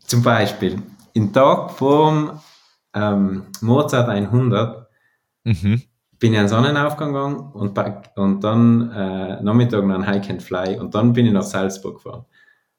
zum 0.00 0.22
Beispiel 0.22 0.82
im 1.12 1.32
Tag 1.32 1.72
vor 1.72 2.42
ähm, 2.94 3.46
Mozart 3.60 4.08
100 4.08 4.86
mhm 5.44 5.82
bin 6.18 6.32
ich 6.32 6.38
an 6.38 6.48
Sonnenaufgang 6.48 7.12
gegangen 7.12 7.52
und, 7.52 7.78
und 8.16 8.44
dann 8.44 8.90
äh, 8.90 9.42
Nachmittag 9.42 9.84
noch 9.84 9.94
ein 9.94 10.06
Hike 10.06 10.30
and 10.30 10.42
Fly 10.42 10.78
und 10.78 10.94
dann 10.94 11.12
bin 11.12 11.26
ich 11.26 11.32
nach 11.32 11.42
Salzburg 11.42 12.02
gefahren. 12.02 12.24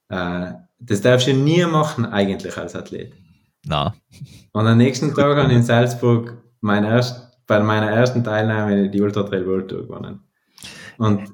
Äh, 0.09 0.53
das 0.79 1.01
darfst 1.01 1.27
du 1.27 1.33
nie 1.33 1.65
machen 1.65 2.05
eigentlich 2.05 2.57
als 2.57 2.75
Athlet. 2.75 3.13
Na. 3.65 3.93
Und 4.53 4.67
am 4.67 4.77
nächsten 4.77 5.13
Tag 5.13 5.37
habe 5.37 5.49
ich 5.49 5.57
in 5.57 5.63
Salzburg 5.63 6.37
mein 6.61 6.83
erst, 6.83 7.37
bei 7.47 7.59
meiner 7.59 7.89
ersten 7.89 8.23
Teilnahme 8.23 8.89
die 8.89 9.01
Ultra 9.01 9.23
Trail 9.23 9.45
World 9.45 9.69
Tour 9.69 9.83
gewonnen. 9.83 10.21
Und 10.97 11.33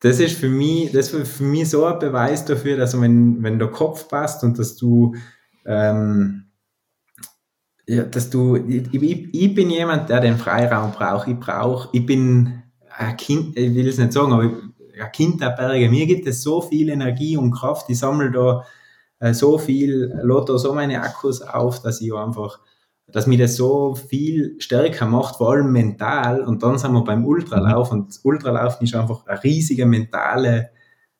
das 0.00 0.18
ist 0.18 0.38
für 0.38 0.48
mich, 0.48 0.90
das 0.90 1.12
ist 1.12 1.36
für 1.36 1.44
mich 1.44 1.70
so 1.70 1.84
ein 1.84 1.98
Beweis 1.98 2.44
dafür, 2.44 2.76
dass 2.76 3.00
wenn, 3.00 3.42
wenn 3.42 3.58
der 3.58 3.68
Kopf 3.68 4.08
passt 4.08 4.42
und 4.42 4.58
dass 4.58 4.76
du 4.76 5.14
ähm, 5.64 6.41
ja, 7.86 8.04
dass 8.04 8.30
du, 8.30 8.56
ich, 8.56 8.92
ich, 8.92 9.34
ich 9.34 9.54
bin 9.54 9.70
jemand, 9.70 10.08
der 10.08 10.20
den 10.20 10.36
Freiraum 10.36 10.92
braucht. 10.92 11.28
Ich 11.28 11.38
brauche, 11.38 11.88
ich 11.92 12.06
bin 12.06 12.62
ein 12.96 13.16
Kind, 13.16 13.56
ich 13.56 13.74
will 13.74 13.88
es 13.88 13.98
nicht 13.98 14.12
sagen, 14.12 14.32
aber 14.32 14.44
ein 14.44 15.12
Kind 15.12 15.40
der 15.40 15.50
Berge, 15.50 15.88
mir 15.88 16.06
gibt 16.06 16.26
es 16.26 16.42
so 16.42 16.60
viel 16.60 16.88
Energie 16.90 17.36
und 17.36 17.50
Kraft, 17.52 17.88
ich 17.88 17.98
sammle 17.98 18.30
da 18.30 18.64
äh, 19.18 19.34
so 19.34 19.58
viel, 19.58 20.12
lade 20.22 20.52
da 20.52 20.58
so 20.58 20.74
meine 20.74 21.00
Akkus 21.02 21.42
auf, 21.42 21.80
dass 21.80 22.00
ich 22.00 22.12
einfach, 22.12 22.60
dass 23.06 23.26
mir 23.26 23.38
das 23.38 23.56
so 23.56 23.94
viel 23.94 24.56
stärker 24.58 25.06
macht, 25.06 25.36
vor 25.36 25.52
allem 25.52 25.72
mental. 25.72 26.42
Und 26.42 26.62
dann 26.62 26.78
sind 26.78 26.92
wir 26.92 27.04
beim 27.04 27.24
Ultralauf 27.24 27.92
mhm. 27.92 28.00
und 28.00 28.20
Ultralaufen 28.22 28.84
ist 28.84 28.94
einfach 28.94 29.26
eine 29.26 29.42
riesige 29.42 29.86
mentale 29.86 30.70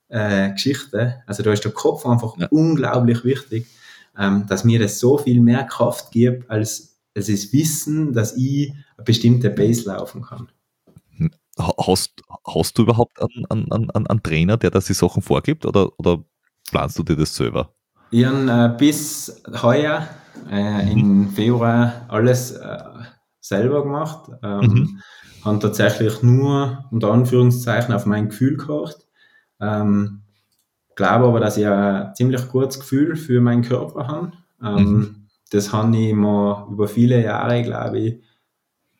äh, 0.08 0.50
Geschichte. 0.50 1.22
Also 1.26 1.42
da 1.42 1.52
ist 1.52 1.64
der 1.64 1.72
Kopf 1.72 2.04
einfach 2.04 2.36
ja. 2.38 2.48
unglaublich 2.50 3.24
wichtig, 3.24 3.66
ähm, 4.18 4.46
dass 4.48 4.64
mir 4.64 4.78
das 4.78 4.98
so 4.98 5.18
viel 5.18 5.40
mehr 5.40 5.64
Kraft 5.64 6.10
gibt, 6.10 6.50
als 6.50 7.00
es 7.14 7.28
ist 7.28 7.52
Wissen, 7.52 8.12
dass 8.12 8.36
ich 8.36 8.72
eine 8.96 9.04
bestimmte 9.04 9.50
Base 9.50 9.88
laufen 9.88 10.22
kann. 10.22 10.48
Hast, 11.58 12.22
hast 12.46 12.78
du 12.78 12.82
überhaupt 12.82 13.20
einen, 13.20 13.46
einen, 13.50 13.90
einen, 13.90 14.06
einen 14.06 14.22
Trainer, 14.22 14.56
der 14.56 14.70
das 14.70 14.86
die 14.86 14.94
Sachen 14.94 15.22
vorgibt 15.22 15.66
oder, 15.66 15.90
oder 15.98 16.24
planst 16.70 16.98
du 16.98 17.02
dir 17.02 17.16
das 17.16 17.34
selber? 17.34 17.74
Ich 18.10 18.24
habe 18.24 18.74
äh, 18.74 18.76
bis 18.78 19.42
heuer 19.62 20.08
äh, 20.50 20.90
im 20.90 21.30
Februar 21.30 22.06
alles 22.08 22.52
äh, 22.52 22.78
selber 23.40 23.82
gemacht. 23.82 24.30
Ähm, 24.42 24.60
mhm. 24.60 25.00
Habe 25.44 25.58
tatsächlich 25.58 26.22
nur 26.22 26.84
unter 26.90 27.12
Anführungszeichen 27.12 27.92
auf 27.94 28.06
mein 28.06 28.28
Gefühl 28.28 28.56
gehört. 28.56 29.06
Ähm, 29.60 30.21
glaube 30.96 31.26
aber, 31.26 31.40
dass 31.40 31.56
ich 31.56 31.66
ein 31.66 32.14
ziemlich 32.14 32.48
gutes 32.48 32.80
Gefühl 32.80 33.16
für 33.16 33.40
meinen 33.40 33.62
Körper 33.62 34.06
habe. 34.06 34.32
Ähm, 34.62 34.92
mhm. 34.92 35.16
Das 35.50 35.72
habe 35.72 35.96
ich 35.96 36.14
mir 36.14 36.66
über 36.70 36.88
viele 36.88 37.22
Jahre, 37.22 37.62
glaube 37.62 37.98
ich, 37.98 38.22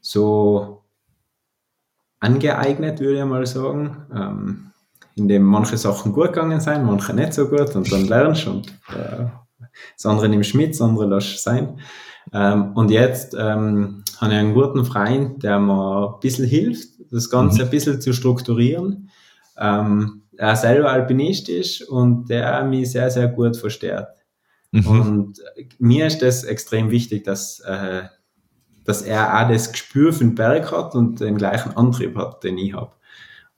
so 0.00 0.82
angeeignet, 2.20 3.00
würde 3.00 3.18
ich 3.18 3.24
mal 3.24 3.46
sagen. 3.46 3.96
Ähm, 4.14 4.72
indem 5.14 5.42
manche 5.42 5.76
Sachen 5.76 6.12
gut 6.12 6.32
gegangen 6.32 6.60
sind, 6.60 6.84
manche 6.84 7.14
nicht 7.14 7.34
so 7.34 7.48
gut 7.48 7.74
und 7.74 7.90
dann 7.92 8.06
lernst 8.06 8.46
und 8.46 8.68
äh, 8.88 9.26
das 9.96 10.06
andere 10.06 10.28
nimmst 10.28 10.54
du 10.54 10.58
mit, 10.58 10.70
das 10.70 10.80
andere 10.80 11.06
lässt 11.06 11.42
sein. 11.42 11.78
Ähm, 12.32 12.72
und 12.74 12.90
jetzt 12.90 13.34
ähm, 13.34 14.04
habe 14.18 14.32
ich 14.32 14.38
einen 14.38 14.54
guten 14.54 14.84
Freund, 14.84 15.42
der 15.42 15.58
mir 15.58 16.14
ein 16.14 16.20
bisschen 16.20 16.46
hilft, 16.46 16.88
das 17.10 17.28
Ganze 17.28 17.58
mhm. 17.58 17.64
ein 17.64 17.70
bisschen 17.70 18.00
zu 18.00 18.12
strukturieren. 18.12 19.10
Ähm, 19.58 20.21
er 20.36 20.56
selber 20.56 20.90
Alpinist 20.90 21.48
ist 21.48 21.82
und 21.82 22.28
der 22.28 22.64
mich 22.64 22.92
sehr, 22.92 23.10
sehr 23.10 23.28
gut 23.28 23.56
versteht. 23.56 24.06
Mhm. 24.70 24.86
Und 24.86 25.42
mir 25.78 26.06
ist 26.06 26.22
das 26.22 26.44
extrem 26.44 26.90
wichtig, 26.90 27.24
dass, 27.24 27.60
äh, 27.60 28.04
dass 28.84 29.02
er 29.02 29.38
auch 29.38 29.48
das 29.48 29.70
Gespür 29.70 30.12
für 30.12 30.24
den 30.24 30.34
Berg 30.34 30.72
hat 30.72 30.94
und 30.94 31.20
den 31.20 31.36
gleichen 31.36 31.76
Antrieb 31.76 32.16
hat, 32.16 32.42
den 32.42 32.58
ich 32.58 32.72
habe. 32.72 32.92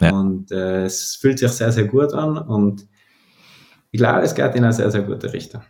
Ja. 0.01 0.13
Und 0.13 0.51
äh, 0.51 0.85
es 0.85 1.15
fühlt 1.17 1.39
sich 1.39 1.51
sehr, 1.53 1.73
sehr 1.73 1.87
gut 1.87 2.13
an 2.13 2.37
und 2.37 2.87
ich 3.93 3.99
glaube, 3.99 4.23
es 4.23 4.35
geht 4.35 4.57
in 4.57 4.65
eine 4.65 4.73
sehr, 4.73 4.91
sehr 4.91 5.03
gute 5.03 5.33
Richtung. 5.33 5.63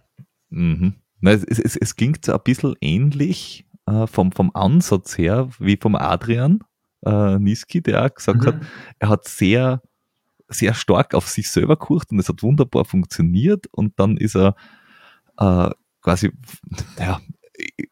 Mhm. 0.48 0.94
Es, 1.20 1.44
es, 1.44 1.76
es 1.76 1.94
klingt 1.94 2.28
ein 2.28 2.40
bisschen 2.42 2.74
ähnlich 2.80 3.66
äh, 3.86 4.06
vom, 4.06 4.32
vom 4.32 4.50
Ansatz 4.54 5.18
her 5.18 5.50
wie 5.58 5.76
vom 5.76 5.94
Adrian 5.94 6.60
äh, 7.04 7.38
Niski, 7.38 7.82
der 7.82 8.06
auch 8.06 8.14
gesagt 8.14 8.40
mhm. 8.40 8.46
hat, 8.46 8.56
er 8.98 9.08
hat 9.10 9.28
sehr, 9.28 9.82
sehr 10.54 10.74
stark 10.74 11.14
auf 11.14 11.28
sich 11.28 11.50
selber 11.50 11.76
geguckt 11.76 12.10
und 12.10 12.18
es 12.18 12.28
hat 12.28 12.42
wunderbar 12.42 12.84
funktioniert 12.84 13.66
und 13.72 13.98
dann 13.98 14.16
ist 14.16 14.36
er 14.36 14.54
äh, 15.38 15.70
quasi, 16.00 16.32
ja, 16.98 17.20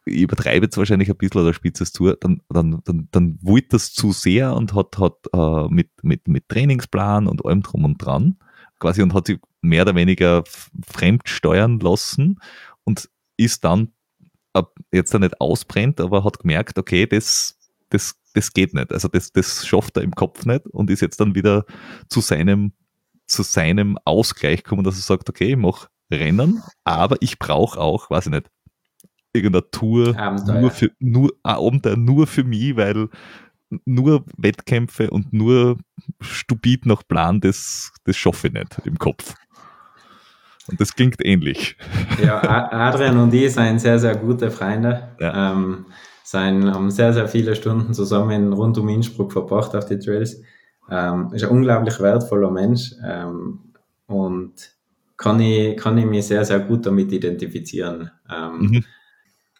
ich 0.05 0.21
übertreibe 0.21 0.65
jetzt 0.65 0.77
wahrscheinlich 0.77 1.09
ein 1.09 1.17
bisschen 1.17 1.41
oder 1.41 1.53
spitze 1.53 1.83
es 1.83 1.93
zu, 1.93 2.11
dann, 2.13 2.41
dann, 2.49 2.81
dann, 2.83 3.07
dann 3.11 3.39
wollte 3.41 3.69
das 3.71 3.93
zu 3.93 4.11
sehr 4.11 4.55
und 4.55 4.73
hat, 4.73 4.97
hat 4.97 5.17
äh, 5.33 5.67
mit, 5.69 5.89
mit, 6.03 6.27
mit 6.27 6.49
Trainingsplan 6.49 7.27
und 7.27 7.45
allem 7.45 7.61
drum 7.61 7.85
und 7.85 7.97
dran 7.97 8.37
quasi 8.79 9.01
und 9.01 9.13
hat 9.13 9.27
sich 9.27 9.39
mehr 9.61 9.83
oder 9.83 9.95
weniger 9.95 10.43
fremd 10.85 11.27
steuern 11.27 11.79
lassen 11.79 12.39
und 12.83 13.09
ist 13.37 13.63
dann 13.63 13.93
jetzt 14.91 15.13
da 15.13 15.19
nicht 15.19 15.39
ausbrennt, 15.41 15.99
aber 15.99 16.23
hat 16.23 16.39
gemerkt, 16.39 16.77
okay, 16.77 17.07
das, 17.07 17.57
das, 17.93 18.15
das 18.33 18.51
geht 18.51 18.73
nicht. 18.73 18.91
Also 18.91 19.07
das, 19.07 19.31
das 19.31 19.65
schafft 19.65 19.97
er 19.97 20.03
im 20.03 20.15
Kopf 20.15 20.45
nicht 20.45 20.65
und 20.67 20.89
ist 20.89 21.01
jetzt 21.01 21.19
dann 21.19 21.35
wieder 21.35 21.65
zu 22.09 22.21
seinem, 22.21 22.73
zu 23.27 23.43
seinem 23.43 23.97
Ausgleich 24.05 24.63
gekommen, 24.63 24.83
dass 24.83 24.95
er 24.95 25.01
sagt, 25.01 25.29
okay, 25.29 25.51
ich 25.51 25.57
mache 25.57 25.87
Rennen, 26.11 26.61
aber 26.83 27.17
ich 27.21 27.39
brauche 27.39 27.79
auch, 27.79 28.09
weiß 28.09 28.27
ich 28.27 28.31
nicht, 28.31 28.49
irgendeine 29.33 29.69
Tour 29.71 30.17
Abenteuer. 30.17 30.61
nur 30.61 30.71
für 30.71 30.91
nur 30.99 31.33
Abenteuer 31.43 31.97
nur 31.97 32.27
für 32.27 32.43
mich, 32.43 32.75
weil 32.75 33.09
nur 33.85 34.23
Wettkämpfe 34.37 35.09
und 35.09 35.33
nur 35.33 35.77
stupid 36.21 36.85
nach 36.85 37.01
Plan, 37.07 37.41
das, 37.41 37.91
das 38.03 38.15
schaffe 38.15 38.47
ich 38.47 38.53
nicht 38.53 38.77
im 38.85 38.97
Kopf. 38.97 39.33
Und 40.67 40.79
das 40.79 40.93
klingt 40.95 41.23
ähnlich. 41.25 41.75
Ja, 42.23 42.41
Adrian 42.71 43.17
und 43.17 43.33
ich 43.33 43.53
sind 43.53 43.79
sehr, 43.79 43.99
sehr 43.99 44.15
gute 44.15 44.49
Freunde. 44.49 45.09
Ja. 45.19 45.51
Ähm, 45.51 45.85
sind, 46.33 46.73
haben 46.73 46.91
sehr, 46.91 47.13
sehr 47.13 47.27
viele 47.27 47.55
Stunden 47.55 47.93
zusammen 47.93 48.51
rund 48.51 48.77
um 48.77 48.89
Innsbruck 48.89 49.31
verbracht 49.31 49.75
auf 49.75 49.85
die 49.85 49.99
Trails. 49.99 50.41
Ähm, 50.89 51.31
ist 51.33 51.43
ein 51.45 51.49
unglaublich 51.49 51.99
wertvoller 52.01 52.51
Mensch 52.51 52.93
ähm, 53.05 53.59
und 54.07 54.53
kann 55.15 55.39
ich, 55.39 55.77
kann 55.77 55.97
ich 55.97 56.05
mich 56.05 56.27
sehr, 56.27 56.43
sehr 56.43 56.59
gut 56.59 56.85
damit 56.85 57.11
identifizieren. 57.11 58.11
Ähm, 58.29 58.59
mhm 58.59 58.83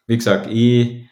wie 0.08 0.18
gesagt, 0.18 0.48
ich, 0.50 1.10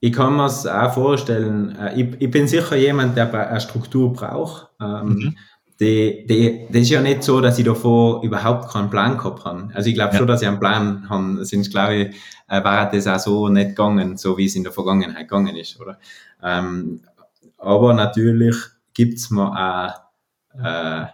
ich 0.00 0.12
kann 0.12 0.36
mir 0.36 0.46
es 0.46 0.66
auch 0.66 0.92
vorstellen, 0.92 1.74
äh, 1.76 2.00
ich, 2.00 2.20
ich 2.20 2.30
bin 2.30 2.46
sicher 2.46 2.76
jemand, 2.76 3.16
der 3.16 3.32
eine 3.32 3.60
Struktur 3.60 4.12
braucht. 4.12 4.68
Ähm, 4.80 5.08
mhm. 5.08 5.36
Die, 5.80 6.26
die, 6.26 6.66
das 6.70 6.82
ist 6.82 6.90
ja 6.90 7.02
nicht 7.02 7.22
so, 7.22 7.40
dass 7.40 7.58
ich 7.58 7.64
davor 7.64 8.22
überhaupt 8.22 8.70
keinen 8.70 8.88
Plan 8.88 9.16
gehabt 9.18 9.44
habe. 9.44 9.68
Also 9.74 9.90
ich 9.90 9.94
glaube 9.94 10.12
ja. 10.12 10.18
schon, 10.18 10.26
dass 10.26 10.42
ich 10.42 10.48
einen 10.48 10.58
Plan 10.58 11.08
habe. 11.08 11.44
Sonst 11.44 11.70
glaube 11.70 11.94
ich, 11.94 12.16
äh, 12.48 12.64
war 12.64 12.90
das 12.90 13.06
auch 13.06 13.18
so 13.18 13.48
nicht 13.48 13.70
gegangen, 13.70 14.16
so 14.16 14.38
wie 14.38 14.46
es 14.46 14.56
in 14.56 14.62
der 14.62 14.72
Vergangenheit 14.72 15.28
gegangen 15.28 15.56
ist, 15.56 15.78
oder? 15.78 15.98
Ähm, 16.42 17.02
aber 17.58 17.94
natürlich 17.94 18.56
gibt's 18.94 19.30
mir 19.30 19.50
auch, 19.50 20.62
äh, 20.62 21.06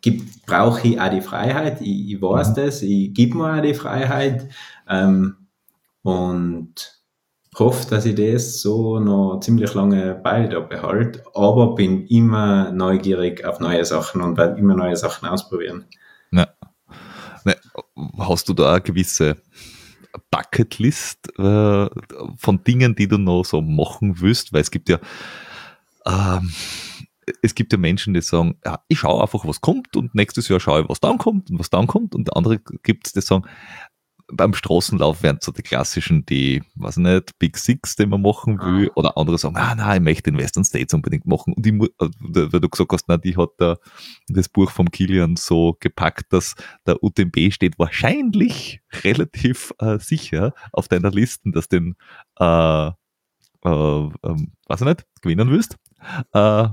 gibt, 0.00 0.44
brauche 0.46 0.88
ich 0.88 1.00
auch 1.00 1.10
die 1.10 1.20
Freiheit. 1.20 1.80
Ich, 1.80 2.14
ich 2.14 2.22
weiß 2.22 2.50
mhm. 2.50 2.54
das, 2.54 2.82
ich 2.82 3.14
gebe 3.14 3.36
mir 3.36 3.58
auch 3.58 3.62
die 3.62 3.74
Freiheit. 3.74 4.48
Ähm, 4.88 5.36
und 6.02 6.99
hoffe, 7.60 7.88
dass 7.88 8.06
ich 8.06 8.14
das 8.14 8.60
so 8.60 8.98
noch 8.98 9.40
ziemlich 9.40 9.72
lange 9.74 10.14
bei 10.14 10.46
da 10.46 10.60
behalte, 10.60 11.22
aber 11.34 11.74
bin 11.74 12.06
immer 12.06 12.72
neugierig 12.72 13.44
auf 13.44 13.60
neue 13.60 13.84
Sachen 13.84 14.20
und 14.20 14.36
werde 14.36 14.58
immer 14.58 14.74
neue 14.74 14.96
Sachen 14.96 15.28
ausprobieren. 15.28 15.84
Ja. 16.32 16.48
Ne, 17.44 17.56
hast 18.18 18.48
du 18.48 18.54
da 18.54 18.72
eine 18.72 18.80
gewisse 18.80 19.36
Bucketlist 20.30 21.28
äh, 21.38 21.88
von 22.36 22.64
Dingen, 22.64 22.96
die 22.96 23.06
du 23.06 23.18
noch 23.18 23.44
so 23.44 23.60
machen 23.60 24.20
willst? 24.20 24.52
Weil 24.52 24.62
es 24.62 24.70
gibt 24.70 24.88
ja 24.88 24.98
ähm, 26.06 26.52
es 27.42 27.54
gibt 27.54 27.72
ja 27.72 27.78
Menschen, 27.78 28.14
die 28.14 28.22
sagen, 28.22 28.56
ja, 28.64 28.82
ich 28.88 28.98
schaue 28.98 29.22
einfach, 29.22 29.44
was 29.46 29.60
kommt 29.60 29.96
und 29.96 30.14
nächstes 30.14 30.48
Jahr 30.48 30.60
schaue 30.60 30.82
ich, 30.82 30.88
was 30.88 31.00
dann 31.00 31.18
kommt 31.18 31.50
und 31.50 31.58
was 31.58 31.70
dann 31.70 31.86
kommt 31.86 32.14
und 32.14 32.34
andere 32.36 32.58
gibt 32.82 33.06
es, 33.06 33.12
die 33.12 33.20
sagen, 33.20 33.44
beim 34.32 34.54
Straßenlauf 34.54 35.22
wären 35.22 35.38
so 35.40 35.52
die 35.52 35.62
klassischen, 35.62 36.24
die, 36.26 36.62
weiß 36.74 36.98
nicht, 36.98 37.38
Big 37.38 37.56
Six, 37.56 37.96
die 37.96 38.06
man 38.06 38.22
machen 38.22 38.58
will, 38.58 38.88
ah. 38.88 38.92
oder 38.96 39.16
andere 39.16 39.38
sagen, 39.38 39.56
ah, 39.56 39.74
nein, 39.74 39.98
ich 39.98 40.04
möchte 40.04 40.30
den 40.30 40.38
Western 40.38 40.64
States 40.64 40.94
unbedingt 40.94 41.26
machen. 41.26 41.54
Und 41.54 41.66
ich, 41.66 41.72
äh, 41.72 42.52
weil 42.52 42.60
du 42.60 42.68
gesagt 42.68 42.92
hast, 42.92 43.08
na, 43.08 43.16
die 43.16 43.36
hat 43.36 43.50
da 43.58 43.76
das 44.28 44.48
Buch 44.48 44.70
vom 44.70 44.90
Kilian 44.90 45.36
so 45.36 45.76
gepackt, 45.80 46.32
dass 46.32 46.54
der 46.86 47.02
UTMB 47.02 47.52
steht 47.52 47.78
wahrscheinlich 47.78 48.80
relativ 49.04 49.72
äh, 49.78 49.98
sicher 49.98 50.54
auf 50.72 50.88
deiner 50.88 51.10
Liste, 51.10 51.50
dass 51.50 51.68
den, 51.68 51.96
äh, 52.38 52.88
äh, 52.88 52.88
äh, 53.64 54.36
weiß 54.66 54.80
ich 54.80 54.86
nicht, 54.86 55.06
gewinnen 55.22 55.50
willst. 55.50 55.76
Äh, 56.32 56.68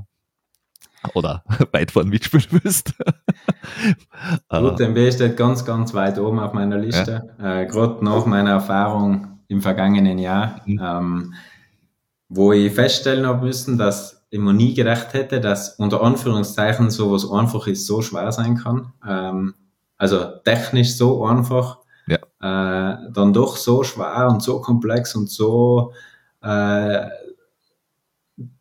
oder 1.13 1.43
weit 1.71 1.91
vorne 1.91 2.09
mitspielen 2.09 2.45
willst. 2.51 2.93
Gut, 4.49 4.79
MB 4.79 5.13
steht 5.13 5.37
ganz, 5.37 5.65
ganz 5.65 5.93
weit 5.93 6.19
oben 6.19 6.39
auf 6.39 6.53
meiner 6.53 6.77
Liste. 6.77 7.29
Ja. 7.39 7.61
Äh, 7.61 7.65
Gerade 7.67 8.03
nach 8.03 8.25
meiner 8.25 8.51
Erfahrung 8.51 9.39
im 9.47 9.61
vergangenen 9.61 10.19
Jahr, 10.19 10.61
mhm. 10.65 10.81
ähm, 10.83 11.33
wo 12.29 12.51
ich 12.51 12.73
feststellen 12.73 13.25
habe 13.25 13.45
müssen, 13.45 13.77
dass 13.77 14.25
ich 14.29 14.39
mir 14.39 14.53
nie 14.53 14.73
gedacht 14.73 15.13
hätte, 15.13 15.39
dass 15.39 15.75
unter 15.75 16.01
Anführungszeichen 16.01 16.89
sowas 16.89 17.29
einfach 17.29 17.67
ist, 17.67 17.85
so 17.85 18.01
schwer 18.01 18.31
sein 18.31 18.57
kann. 18.57 18.91
Ähm, 19.07 19.53
also 19.97 20.25
technisch 20.43 20.95
so 20.97 21.25
einfach, 21.25 21.79
ja. 22.07 22.17
äh, 22.17 22.97
dann 23.13 23.33
doch 23.33 23.55
so 23.55 23.83
schwer 23.83 24.27
und 24.29 24.43
so 24.43 24.61
komplex 24.61 25.15
und 25.15 25.29
so 25.29 25.93
äh, 26.41 27.07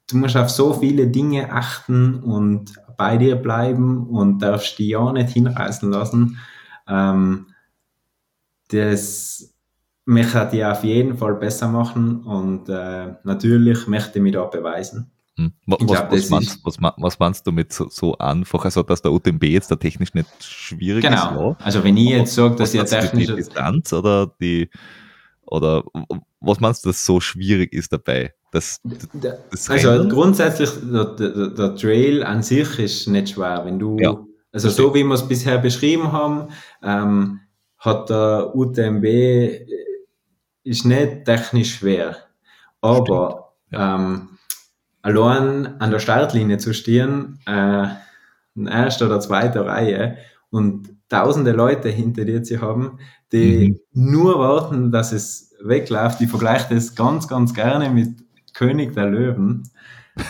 du 0.08 0.16
musst 0.16 0.36
auf 0.36 0.50
so 0.50 0.72
viele 0.74 1.08
Dinge 1.08 1.52
achten 1.52 2.22
und 2.22 2.74
bei 2.96 3.16
dir 3.16 3.36
bleiben 3.36 4.06
und 4.06 4.40
darfst 4.40 4.78
dich 4.78 4.88
ja 4.88 5.12
nicht 5.12 5.30
hinreißen 5.30 5.90
lassen. 5.90 6.38
Ähm, 6.88 7.46
das 8.68 9.54
möchte 10.04 10.50
ich 10.52 10.64
auf 10.64 10.84
jeden 10.84 11.16
Fall 11.16 11.34
besser 11.34 11.68
machen 11.68 12.22
und 12.22 12.68
äh, 12.68 13.14
natürlich 13.24 13.86
möchte 13.86 14.18
ich 14.18 14.22
mich 14.22 14.32
da 14.32 14.44
beweisen. 14.44 15.10
Hm. 15.36 15.52
Was, 15.66 15.78
glaub, 15.78 16.12
was, 16.12 16.30
meinst, 16.30 16.64
was, 16.64 16.78
was, 16.80 17.18
meinst, 17.18 17.46
du 17.46 17.52
mit 17.52 17.70
so, 17.70 17.88
so, 17.90 18.16
einfach, 18.16 18.64
also 18.64 18.82
dass 18.82 19.02
der 19.02 19.12
UTMB 19.12 19.44
jetzt 19.44 19.70
da 19.70 19.76
technisch 19.76 20.14
nicht 20.14 20.30
schwierig 20.42 21.04
genau. 21.04 21.16
ist? 21.16 21.28
Genau. 21.28 21.56
Also 21.58 21.84
wenn 21.84 21.96
ich 21.98 22.08
jetzt 22.08 22.34
sage, 22.34 22.56
dass 22.56 22.72
ihr 22.72 22.86
technisch... 22.86 23.26
Die 23.26 23.34
Distanz 23.34 23.92
oder 23.92 24.32
die 24.40 24.70
oder 25.48 25.84
was 26.40 26.60
meinst 26.60 26.84
du, 26.84 26.88
dass 26.88 27.04
so 27.04 27.20
schwierig 27.20 27.72
ist 27.72 27.92
dabei? 27.92 28.32
Das, 28.56 28.80
das 29.50 29.70
also 29.70 30.08
grundsätzlich, 30.08 30.70
der, 30.82 31.04
der, 31.04 31.48
der, 31.48 31.76
Trail 31.76 32.24
an 32.24 32.42
sich 32.42 32.78
ist 32.78 33.08
nicht 33.08 33.30
schwer. 33.30 33.62
Wenn 33.64 33.78
du, 33.78 33.98
ja, 33.98 34.18
also 34.52 34.70
so 34.70 34.94
wie 34.94 35.04
wir 35.04 35.14
es 35.14 35.28
bisher 35.28 35.58
beschrieben 35.58 36.12
haben, 36.12 36.48
ähm, 36.82 37.40
hat 37.78 38.08
der 38.08 38.54
UTMB 38.54 39.04
äh, 39.04 39.66
ist 40.64 40.84
nicht 40.86 41.24
technisch 41.24 41.76
schwer. 41.76 42.16
Aber 42.80 43.52
ja. 43.70 43.96
ähm, 43.96 44.28
allein 45.02 45.80
an 45.80 45.90
der 45.90 45.98
Startlinie 45.98 46.58
zu 46.58 46.72
stehen, 46.72 47.38
äh, 47.46 47.86
in 48.54 48.66
erster 48.66 49.06
oder 49.06 49.20
zweiter 49.20 49.66
Reihe 49.66 50.16
und 50.50 50.88
tausende 51.08 51.52
Leute 51.52 51.88
hinter 51.88 52.24
dir 52.24 52.42
zu 52.42 52.60
haben, 52.60 52.98
die 53.32 53.78
mhm. 53.92 54.12
nur 54.12 54.38
warten, 54.38 54.90
dass 54.90 55.12
es 55.12 55.54
wegläuft. 55.62 56.20
Ich 56.20 56.30
vergleiche 56.30 56.74
das 56.74 56.94
ganz, 56.94 57.28
ganz 57.28 57.54
gerne 57.54 57.90
mit 57.90 58.25
König 58.56 58.94
der 58.94 59.06
Löwen. 59.06 59.70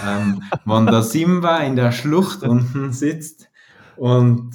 Ähm, 0.04 0.42
wenn 0.64 0.86
der 0.86 1.02
Simba 1.02 1.58
in 1.58 1.76
der 1.76 1.92
Schlucht 1.92 2.42
unten 2.42 2.92
sitzt 2.92 3.48
und 3.96 4.50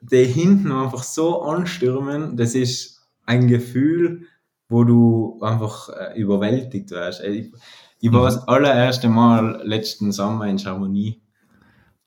die 0.00 0.24
hinten 0.24 0.70
einfach 0.70 1.02
so 1.02 1.42
anstürmen, 1.42 2.36
das 2.36 2.54
ist 2.54 3.08
ein 3.26 3.48
Gefühl, 3.48 4.22
wo 4.68 4.84
du 4.84 5.40
einfach 5.42 5.88
äh, 5.88 6.20
überwältigt 6.20 6.90
wirst. 6.92 7.22
Ich, 7.24 7.52
ich 8.00 8.12
war 8.12 8.20
mhm. 8.20 8.24
das 8.26 8.46
allererste 8.46 9.08
Mal 9.08 9.62
letzten 9.64 10.12
Sommer 10.12 10.46
in 10.46 10.58
Chamonix 10.58 11.20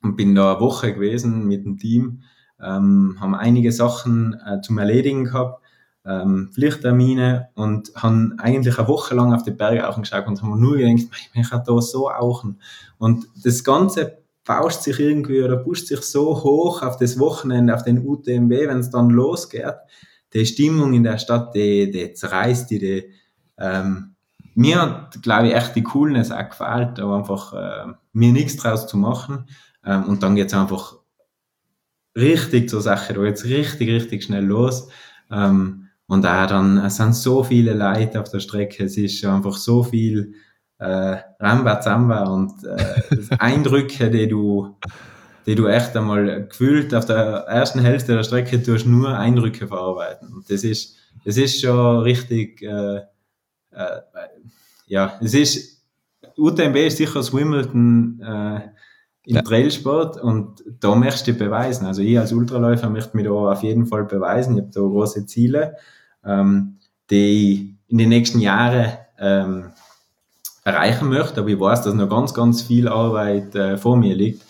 und 0.02 0.16
bin 0.16 0.34
da 0.34 0.54
eine 0.54 0.62
Woche 0.62 0.94
gewesen 0.94 1.46
mit 1.46 1.66
dem 1.66 1.78
Team, 1.78 2.24
ähm, 2.62 3.18
haben 3.20 3.36
einige 3.36 3.74
Sachen 3.74 4.40
äh, 4.46 4.62
zum 4.62 4.78
Erledigen 4.78 5.26
gehabt 5.26 5.61
ähm, 6.06 6.50
Pflichttermine 6.54 7.50
und 7.54 7.92
haben 7.96 8.36
eigentlich 8.40 8.78
eine 8.78 8.88
Woche 8.88 9.16
lang 9.16 9.34
auf 9.34 9.44
die 9.44 9.52
Berge 9.52 9.88
geschaut 10.00 10.28
und 10.28 10.42
haben 10.42 10.60
nur 10.60 10.78
gedacht, 10.78 11.10
ich 11.34 11.50
kann 11.50 11.64
da 11.66 11.82
so 11.82 12.10
auchen. 12.10 12.60
Und 12.98 13.28
das 13.44 13.64
Ganze 13.64 14.18
bauscht 14.44 14.82
sich 14.82 15.00
irgendwie 15.00 15.42
oder 15.42 15.58
pusht 15.58 15.88
sich 15.88 16.02
so 16.02 16.44
hoch 16.44 16.82
auf 16.82 16.98
das 16.98 17.20
Wochenende, 17.20 17.74
auf 17.74 17.84
den 17.84 18.06
UTMB, 18.06 18.52
wenn 18.52 18.80
es 18.80 18.90
dann 18.90 19.10
losgeht. 19.10 19.76
Die 20.34 20.46
Stimmung 20.46 20.94
in 20.94 21.04
der 21.04 21.18
Stadt, 21.18 21.54
die, 21.54 21.92
die 21.92 22.14
zerreißt 22.14 22.70
die, 22.72 22.80
die 22.80 23.04
ähm, 23.58 24.16
mir 24.56 24.82
hat, 24.82 25.22
glaube 25.22 25.48
ich, 25.48 25.54
echt 25.54 25.76
die 25.76 25.84
Coolness 25.84 26.32
auch 26.32 26.50
gefällt, 26.50 27.00
aber 27.00 27.18
einfach 27.18 27.54
äh, 27.54 27.94
mir 28.14 28.32
nichts 28.32 28.58
draus 28.58 28.88
zu 28.88 28.98
machen. 28.98 29.46
Ähm, 29.86 30.06
und 30.06 30.24
dann 30.24 30.36
geht's 30.36 30.54
einfach 30.54 30.96
richtig 32.16 32.70
zur 32.70 32.82
Sache, 32.82 33.14
da 33.14 33.22
geht's 33.22 33.46
richtig, 33.46 33.90
richtig 33.90 34.24
schnell 34.24 34.46
los. 34.46 34.90
Ähm, 35.30 35.81
und 36.12 36.26
auch 36.26 36.46
dann, 36.46 36.78
es 36.80 36.98
sind 36.98 37.16
so 37.16 37.42
viele 37.42 37.74
Leute 37.74 38.20
auf 38.20 38.30
der 38.30 38.42
Strecke, 38.42 38.84
es 38.84 38.98
ist 38.98 39.24
einfach 39.24 39.56
so 39.56 39.82
viel 39.82 40.34
äh, 40.78 41.16
Ramba 41.40 41.80
Zamba 41.80 42.26
und 42.26 42.52
äh, 42.66 43.36
Eindrücke, 43.40 44.12
die 44.12 44.28
du, 44.28 44.76
die 45.46 45.56
du 45.56 45.68
echt 45.68 45.96
einmal 45.96 46.48
gefühlt 46.50 46.94
auf 46.94 47.06
der 47.06 47.46
ersten 47.48 47.80
Hälfte 47.80 48.14
der 48.14 48.24
Strecke 48.24 48.62
tust 48.62 48.86
nur 48.86 49.18
Eindrücke 49.18 49.70
verarbeiten. 49.70 50.34
Und 50.34 50.52
das 50.52 50.66
ist, 50.66 50.98
das 51.24 51.38
ist 51.38 51.62
schon 51.62 52.00
richtig, 52.00 52.62
äh, 52.62 52.98
äh, 53.72 54.02
ja, 54.88 55.18
es 55.22 55.34
ist, 55.34 55.82
UTMB 56.36 56.76
ist 56.76 56.98
sicher 56.98 57.20
das 57.20 57.34
Wimbledon 57.34 58.20
äh, 58.20 58.56
im 59.28 59.36
ja. 59.36 59.42
Trailsport 59.44 60.22
und 60.22 60.62
da 60.82 60.94
möchte 60.94 61.32
ich 61.32 61.38
beweisen. 61.38 61.86
Also 61.86 62.02
ich 62.02 62.20
als 62.20 62.34
Ultraläufer 62.34 62.90
möchte 62.90 63.16
mich 63.16 63.28
da 63.28 63.32
auf 63.32 63.64
jeden 63.64 63.86
Fall 63.86 64.04
beweisen. 64.04 64.58
Ich 64.58 64.64
habe 64.64 64.72
da 64.74 64.82
große 64.82 65.26
Ziele 65.26 65.78
ähm, 66.26 66.80
die 67.10 67.54
ich 67.54 67.60
in 67.92 67.98
den 67.98 68.10
nächsten 68.10 68.40
Jahren 68.40 68.98
ähm, 69.20 69.72
erreichen 70.64 71.10
möchte. 71.10 71.42
Aber 71.42 71.50
ich 71.50 71.60
weiß, 71.60 71.82
dass 71.84 71.94
noch 71.94 72.10
ganz, 72.10 72.34
ganz 72.34 72.62
viel 72.62 72.88
Arbeit 72.88 73.56
äh, 73.56 73.78
vor 73.78 73.98
mir 73.98 74.16
liegt. 74.16 74.46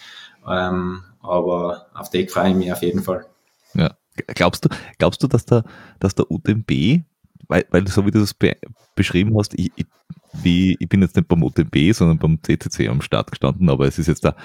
Ähm, 0.47 1.03
aber 1.22 1.88
auf 1.93 2.09
die 2.09 2.28
freue 2.28 2.51
ich 2.51 2.55
mich 2.55 2.72
auf 2.72 2.82
jeden 2.82 3.03
Fall. 3.03 3.26
Ja. 3.74 3.95
Glaubst 4.28 4.65
du, 4.65 4.69
glaubst 4.97 5.24
du, 5.24 5.28
dass 5.28 5.45
der, 5.45 5.63
dass 5.99 6.15
der 6.15 6.30
UTMB, 6.30 7.03
weil, 7.47 7.65
weil 7.69 7.88
so 7.88 8.05
wie 8.05 8.11
du 8.11 8.19
das 8.19 8.34
be 8.34 8.55
beschrieben 8.93 9.36
hast, 9.38 9.57
ich, 9.57 9.72
ich, 9.78 9.86
wie, 10.34 10.76
ich 10.80 10.89
bin 10.89 11.01
jetzt 11.01 11.15
nicht 11.15 11.30
beim 11.30 11.43
UTMB, 11.43 11.93
sondern 11.93 12.17
beim 12.17 12.39
CCC 12.43 12.89
am 12.89 13.01
Start 13.01 13.32
gestanden, 13.32 13.69
aber 13.69 13.88
es 13.88 13.97
ist 13.97 14.07
jetzt 14.07 14.26
da, 14.26 14.36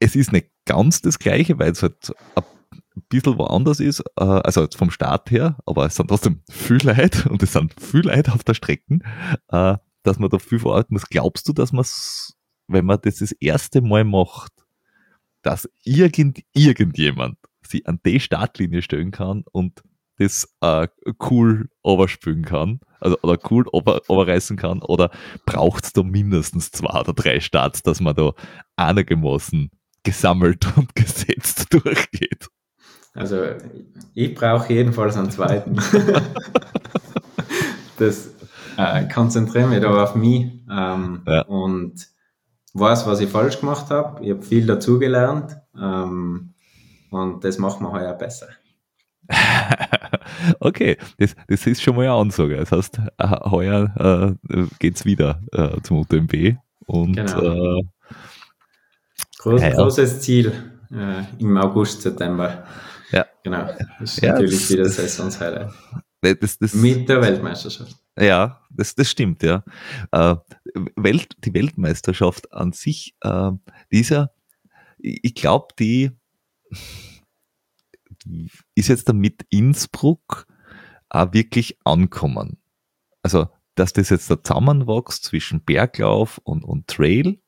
es 0.00 0.16
ist 0.16 0.32
nicht 0.32 0.48
ganz 0.64 1.00
das 1.00 1.18
Gleiche, 1.18 1.58
weil 1.58 1.70
es 1.70 1.82
halt 1.82 2.12
ein 2.34 2.42
ein 2.96 3.02
bisschen 3.08 3.38
woanders 3.38 3.80
ist, 3.80 4.00
äh, 4.16 4.24
also 4.24 4.66
vom 4.76 4.90
Start 4.90 5.30
her, 5.30 5.56
aber 5.66 5.86
es 5.86 5.94
sind 5.94 6.08
trotzdem 6.08 6.42
viel 6.50 6.78
Leute 6.82 7.28
und 7.30 7.42
es 7.42 7.52
sind 7.52 7.74
viel 7.80 8.06
Leute 8.06 8.32
auf 8.32 8.44
der 8.44 8.54
Strecke, 8.54 8.98
äh, 9.48 9.76
dass 10.02 10.18
man 10.18 10.30
da 10.30 10.38
viel 10.38 10.58
verarbeiten 10.58 10.94
muss. 10.94 11.06
Glaubst 11.06 11.48
du, 11.48 11.52
dass 11.52 11.72
man 11.72 11.84
wenn 12.70 12.86
man 12.86 12.98
das 13.02 13.16
das 13.16 13.32
erste 13.32 13.82
Mal 13.82 14.04
macht, 14.04 14.52
dass 15.42 15.68
irgend, 15.84 16.40
irgendjemand 16.52 17.38
sich 17.66 17.86
an 17.86 18.00
die 18.04 18.20
Startlinie 18.20 18.82
stellen 18.82 19.10
kann 19.10 19.44
und 19.52 19.82
das 20.18 20.54
äh, 20.60 20.86
cool 21.30 21.70
overspülen 21.82 22.44
kann, 22.44 22.80
also 23.00 23.16
oder 23.22 23.38
cool 23.50 23.66
over, 23.72 24.02
overreißen 24.08 24.56
kann, 24.56 24.82
oder 24.82 25.10
braucht 25.46 25.84
es 25.84 25.92
da 25.92 26.02
mindestens 26.02 26.70
zwei 26.70 27.00
oder 27.00 27.14
drei 27.14 27.40
Starts, 27.40 27.82
dass 27.82 28.00
man 28.00 28.14
da 28.14 28.32
einigermaßen 28.76 29.70
gesammelt 30.02 30.66
und 30.76 30.94
gesetzt 30.94 31.72
durchgeht? 31.72 32.48
Also 33.14 33.44
ich 34.14 34.34
brauche 34.34 34.72
jedenfalls 34.72 35.16
einen 35.16 35.30
zweiten. 35.30 35.76
das 37.98 38.30
äh, 38.76 39.08
konzentriere 39.08 39.68
mich 39.68 39.80
da 39.80 40.02
auf 40.02 40.14
mich 40.14 40.46
ähm, 40.70 41.22
ja. 41.26 41.42
und 41.42 42.08
weiß, 42.72 43.06
was 43.06 43.20
ich 43.20 43.28
falsch 43.28 43.60
gemacht 43.60 43.90
habe. 43.90 44.24
Ich 44.24 44.30
habe 44.30 44.42
viel 44.42 44.66
dazugelernt 44.66 45.56
ähm, 45.76 46.54
und 47.10 47.44
das 47.44 47.58
macht 47.58 47.80
man 47.80 47.92
heuer 47.92 48.14
besser. 48.14 48.46
okay, 50.60 50.96
das, 51.18 51.34
das 51.48 51.66
ist 51.66 51.82
schon 51.82 51.96
mal 51.96 52.02
eine 52.02 52.12
Ansage. 52.12 52.56
Das 52.56 52.72
heißt, 52.72 53.00
äh, 53.18 53.28
heuer 53.50 54.36
äh, 54.48 54.64
geht 54.78 54.96
es 54.96 55.04
wieder 55.04 55.40
äh, 55.52 55.80
zum 55.82 55.98
UTMB 55.98 56.56
und 56.86 57.14
genau. 57.16 57.78
äh, 57.78 57.82
Groß, 59.38 59.62
ja, 59.62 59.70
großes 59.70 60.20
Ziel 60.20 60.52
äh, 60.92 61.22
im 61.38 61.56
August, 61.56 62.02
September. 62.02 62.64
Ja. 63.10 63.26
Genau. 63.42 63.66
Das 63.98 64.16
ist 64.16 64.22
ja, 64.22 64.32
natürlich 64.32 64.60
das, 64.60 64.70
wieder 64.70 64.88
Saisons-Highlight. 64.88 65.72
Das, 66.22 66.58
das, 66.58 66.74
Mit 66.74 67.08
der 67.08 67.22
Weltmeisterschaft. 67.22 67.96
Ja, 68.18 68.60
das, 68.70 68.94
das 68.94 69.10
stimmt, 69.10 69.42
ja. 69.42 69.64
Äh, 70.12 70.36
Welt, 70.96 71.34
die 71.44 71.54
Weltmeisterschaft 71.54 72.52
an 72.52 72.72
sich, 72.72 73.16
äh, 73.22 73.52
dieser, 73.90 74.34
ich 74.98 75.34
glaube, 75.34 75.68
die 75.78 76.10
ist 78.74 78.88
jetzt 78.88 79.08
damit 79.08 79.46
Innsbruck 79.48 80.46
auch 81.08 81.32
wirklich 81.32 81.78
ankommen. 81.84 82.58
Also, 83.22 83.48
dass 83.74 83.92
das 83.94 84.10
jetzt 84.10 84.30
da 84.30 84.42
zusammenwächst 84.42 85.24
zwischen 85.24 85.64
Berglauf 85.64 86.38
und, 86.44 86.64
und 86.64 86.86
Trail 86.86 87.40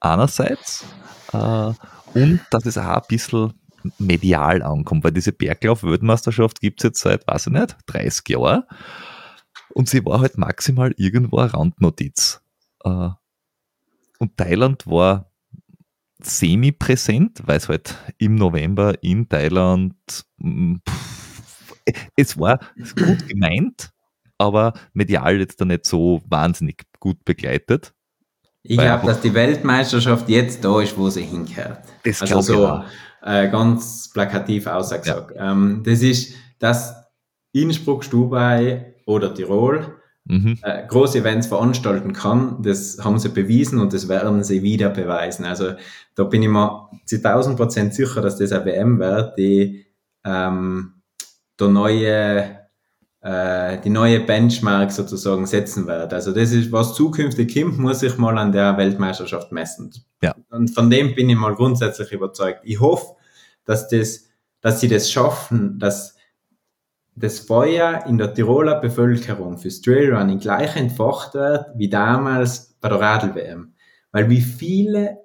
einerseits 0.00 0.84
äh, 1.32 1.72
und 2.14 2.40
dass 2.50 2.66
es 2.66 2.76
auch 2.76 2.84
ein 2.84 3.02
bisschen 3.08 3.54
medial 3.98 4.62
ankommt, 4.62 5.04
weil 5.04 5.12
diese 5.12 5.32
Berglauf-Weltmeisterschaft 5.32 6.60
gibt 6.60 6.80
es 6.80 6.84
jetzt 6.84 7.00
seit, 7.00 7.26
weiß 7.26 7.48
ich 7.48 7.52
nicht, 7.52 7.76
30 7.86 8.28
Jahren. 8.30 8.64
Und 9.74 9.88
sie 9.88 10.04
war 10.04 10.20
halt 10.20 10.38
maximal 10.38 10.94
irgendwo 10.96 11.38
eine 11.38 11.52
Randnotiz. 11.52 12.40
Äh, 12.84 13.10
und 14.18 14.36
Thailand 14.36 14.86
war 14.86 15.30
semi-präsent, 16.22 17.42
weil 17.44 17.58
es 17.58 17.68
halt 17.68 17.96
im 18.18 18.36
November 18.36 19.02
in 19.02 19.28
Thailand, 19.28 19.94
mm, 20.38 20.76
es 22.16 22.38
war 22.38 22.60
gut 22.96 23.28
gemeint, 23.28 23.90
aber 24.38 24.72
medial 24.92 25.38
jetzt 25.38 25.60
da 25.60 25.64
nicht 25.64 25.86
so 25.86 26.22
wahnsinnig 26.26 26.84
gut 26.98 27.24
begleitet. 27.24 27.92
Ich 28.66 28.78
glaube, 28.78 29.06
dass 29.06 29.20
die 29.20 29.34
Weltmeisterschaft 29.34 30.26
jetzt 30.30 30.64
da 30.64 30.80
ist, 30.80 30.96
wo 30.96 31.10
sie 31.10 31.22
hinkehrt. 31.22 31.84
Das 32.02 32.22
also 32.22 32.40
so, 32.40 32.82
äh, 33.24 33.48
ganz 33.48 34.10
plakativ 34.12 34.66
ausgesagt. 34.66 35.34
Ja. 35.34 35.52
Ähm, 35.52 35.82
das 35.84 36.02
ist, 36.02 36.34
dass 36.58 36.94
Innsbruck, 37.52 38.04
Stubai 38.04 38.94
oder 39.06 39.34
Tirol 39.34 39.96
mhm. 40.24 40.58
äh, 40.62 40.86
große 40.86 41.18
Events 41.18 41.46
veranstalten 41.46 42.12
kann. 42.12 42.62
Das 42.62 42.98
haben 43.02 43.18
sie 43.18 43.30
bewiesen 43.30 43.80
und 43.80 43.92
das 43.92 44.08
werden 44.08 44.44
sie 44.44 44.62
wieder 44.62 44.90
beweisen. 44.90 45.44
Also 45.44 45.72
da 46.14 46.24
bin 46.24 46.42
ich 46.42 46.48
mir 46.48 46.90
zu 47.06 47.16
1000 47.16 47.56
Prozent 47.56 47.94
sicher, 47.94 48.20
dass 48.20 48.36
das 48.36 48.52
eine 48.52 48.66
WM 48.66 48.98
wird, 48.98 49.38
die 49.38 49.86
ähm, 50.24 50.94
der 51.58 51.68
neue 51.68 52.63
äh, 53.24 53.80
die 53.80 53.88
neue 53.88 54.20
Benchmark 54.20 54.92
sozusagen 54.92 55.46
setzen 55.46 55.86
wird. 55.86 56.12
Also 56.12 56.32
das 56.32 56.52
ist, 56.52 56.70
was 56.70 56.94
zukünftig 56.94 57.54
kommt, 57.54 57.78
muss 57.78 58.02
ich 58.02 58.18
mal 58.18 58.36
an 58.36 58.52
der 58.52 58.76
Weltmeisterschaft 58.76 59.50
messen. 59.50 59.90
Ja. 60.22 60.34
Und 60.50 60.74
von 60.74 60.90
dem 60.90 61.14
bin 61.14 61.30
ich 61.30 61.36
mal 61.36 61.54
grundsätzlich 61.54 62.12
überzeugt. 62.12 62.60
Ich 62.64 62.80
hoffe, 62.80 63.14
dass 63.64 63.88
das, 63.88 64.26
dass 64.60 64.80
sie 64.80 64.88
das 64.88 65.10
schaffen, 65.10 65.78
dass 65.78 66.16
das 67.16 67.38
Feuer 67.38 68.04
in 68.06 68.18
der 68.18 68.34
Tiroler 68.34 68.78
Bevölkerung 68.78 69.56
fürs 69.56 69.80
Trailrunning 69.80 70.40
gleich 70.40 70.76
entfacht 70.76 71.32
wird 71.32 71.66
wie 71.76 71.88
damals 71.88 72.76
bei 72.80 72.90
der 72.90 73.00
Radl-WM. 73.00 73.72
Weil 74.12 74.28
wie 74.28 74.42
viele 74.42 75.24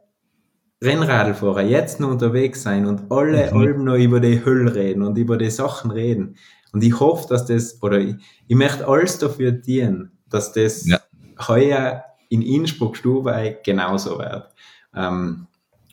Rennradlfahrer 0.81 1.63
jetzt 1.63 1.99
noch 1.99 2.11
unterwegs 2.11 2.63
sein 2.63 2.85
und 2.85 3.11
alle 3.11 3.53
mhm. 3.53 3.83
noch 3.83 3.95
über 3.95 4.21
die 4.21 4.43
Hölle 4.45 4.73
reden 4.73 5.03
und 5.03 5.17
über 5.17 5.37
die 5.37 5.49
Sachen 5.49 5.91
reden. 5.91 6.37
Und 6.71 6.83
ich 6.83 6.99
hoffe, 6.99 7.27
dass 7.29 7.45
das, 7.45 7.81
oder 7.81 7.99
ich, 7.99 8.15
ich 8.47 8.55
möchte 8.55 8.87
alles 8.87 9.17
dafür 9.17 9.51
dienen, 9.51 10.11
dass 10.29 10.51
das 10.51 10.85
ja. 10.85 10.99
heuer 11.47 12.03
in 12.29 12.41
Innsbruck 12.41 12.95
Stubai 12.95 13.57
genauso 13.63 14.19
wird. 14.19 14.49
Ähm, 14.95 15.47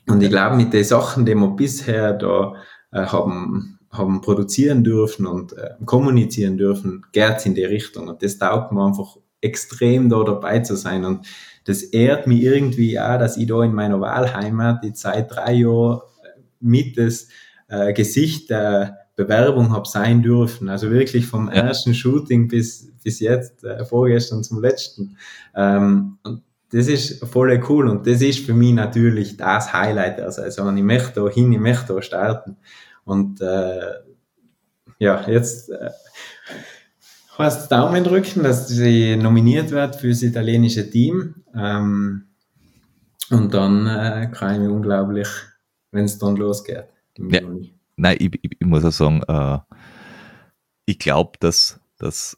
und 0.07 0.21
ich 0.23 0.29
glaube, 0.29 0.55
mit 0.55 0.73
den 0.73 0.83
Sachen, 0.83 1.25
die 1.25 1.35
wir 1.35 1.49
bisher 1.49 2.13
da 2.13 2.53
äh, 2.91 3.05
haben, 3.05 3.79
haben 3.91 4.21
produzieren 4.21 4.83
dürfen 4.83 5.25
und 5.25 5.53
äh, 5.53 5.71
kommunizieren 5.85 6.57
dürfen, 6.57 7.05
geht 7.11 7.45
in 7.45 7.55
die 7.55 7.65
Richtung. 7.65 8.07
Und 8.07 8.23
das 8.23 8.37
taugt 8.37 8.71
mir 8.71 8.85
einfach 8.85 9.17
extrem 9.41 10.09
da 10.09 10.23
dabei 10.23 10.59
zu 10.59 10.75
sein. 10.75 11.03
Und 11.03 11.27
das 11.65 11.83
ehrt 11.83 12.27
mich 12.27 12.43
irgendwie 12.43 12.99
auch, 12.99 13.19
dass 13.19 13.37
ich 13.37 13.47
da 13.47 13.63
in 13.63 13.73
meiner 13.73 13.99
Wahlheimat 13.99 14.83
die 14.83 14.91
seit 14.93 15.31
drei 15.31 15.53
Jahren 15.53 16.01
mit 16.59 16.97
das 16.97 17.27
äh, 17.67 17.93
Gesicht 17.93 18.49
der 18.49 19.06
Bewerbung 19.17 19.71
habe 19.73 19.87
sein 19.87 20.21
dürfen. 20.21 20.69
Also 20.69 20.89
wirklich 20.91 21.25
vom 21.25 21.47
ja. 21.47 21.55
ersten 21.55 21.93
Shooting 21.93 22.47
bis, 22.47 22.93
bis 23.03 23.19
jetzt, 23.19 23.63
äh, 23.63 23.83
vorgestern 23.83 24.43
zum 24.43 24.61
letzten. 24.61 25.17
Ähm, 25.55 26.19
und 26.23 26.43
das 26.69 26.87
ist 26.87 27.25
voll 27.25 27.61
cool 27.67 27.87
und 27.87 28.05
das 28.05 28.21
ist 28.21 28.45
für 28.45 28.53
mich 28.53 28.73
natürlich 28.73 29.35
das 29.35 29.73
Highlight 29.73 30.19
der 30.19 30.31
Saison. 30.31 30.77
Ich 30.77 30.83
möchte 30.83 31.21
da 31.21 31.29
hin, 31.29 31.51
ich 31.51 31.59
möchte 31.59 31.93
da 31.93 32.01
starten. 32.01 32.57
Und 33.05 33.41
äh, 33.41 33.93
ja, 34.99 35.27
jetzt 35.27 35.69
äh, 35.71 35.89
heißt 37.37 37.71
Daumen 37.71 38.03
drücken, 38.03 38.43
dass 38.43 38.67
sie 38.67 39.15
nominiert 39.15 39.71
wird 39.71 39.95
für 39.95 40.09
das 40.09 40.21
italienische 40.21 40.89
Team. 40.89 41.43
Ähm, 41.55 42.25
und 43.31 43.53
dann 43.53 43.87
äh, 43.87 44.29
kann 44.31 44.53
ich 44.53 44.59
mich 44.59 44.69
unglaublich, 44.69 45.27
wenn 45.91 46.05
es 46.05 46.19
dann 46.19 46.35
losgeht. 46.35 46.85
Ja. 47.17 47.41
Juni 47.41 47.76
nein, 47.97 48.17
ich, 48.19 48.39
ich, 48.41 48.51
ich, 48.59 48.67
muss 48.67 48.85
auch 48.85 48.91
sagen, 48.91 49.21
äh, 49.27 49.59
ich 50.85 50.99
glaube, 50.99 51.33
dass, 51.39 51.79
dass 51.97 52.37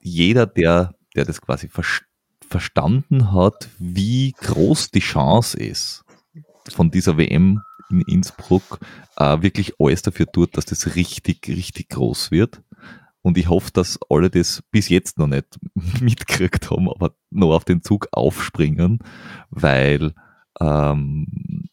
jeder, 0.00 0.46
der, 0.46 0.94
der 1.14 1.24
das 1.24 1.40
quasi 1.40 1.68
ver 1.68 1.84
verstanden 2.48 3.32
hat, 3.32 3.68
wie 3.80 4.30
groß 4.30 4.92
die 4.92 5.00
Chance 5.00 5.58
ist 5.58 6.04
von 6.68 6.92
dieser 6.92 7.18
WM 7.18 7.60
in 7.90 8.02
Innsbruck, 8.02 8.78
äh, 9.16 9.42
wirklich 9.42 9.74
alles 9.80 10.02
dafür 10.02 10.26
tut, 10.26 10.56
dass 10.56 10.64
das 10.64 10.94
richtig, 10.94 11.46
richtig 11.48 11.88
groß 11.88 12.30
wird. 12.30 12.62
Und 13.22 13.36
ich 13.36 13.48
hoffe, 13.48 13.72
dass 13.72 13.98
alle 14.08 14.30
das 14.30 14.62
bis 14.70 14.88
jetzt 14.88 15.18
noch 15.18 15.26
nicht 15.26 15.58
mitgekriegt 16.00 16.70
haben, 16.70 16.88
aber 16.88 17.16
noch 17.30 17.52
auf 17.52 17.64
den 17.64 17.82
Zug 17.82 18.06
aufspringen, 18.12 19.00
weil 19.50 20.14
ähm, 20.60 21.64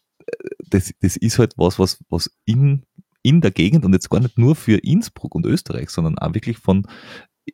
das, 0.70 0.92
das 1.00 1.16
ist 1.16 1.38
halt 1.38 1.54
was, 1.56 1.78
was, 1.78 2.02
was 2.08 2.30
in, 2.44 2.84
in 3.22 3.40
der 3.40 3.50
Gegend 3.50 3.84
und 3.84 3.92
jetzt 3.92 4.10
gar 4.10 4.20
nicht 4.20 4.38
nur 4.38 4.56
für 4.56 4.78
Innsbruck 4.78 5.34
und 5.34 5.46
Österreich, 5.46 5.90
sondern 5.90 6.18
auch 6.18 6.34
wirklich 6.34 6.58
von, 6.58 6.86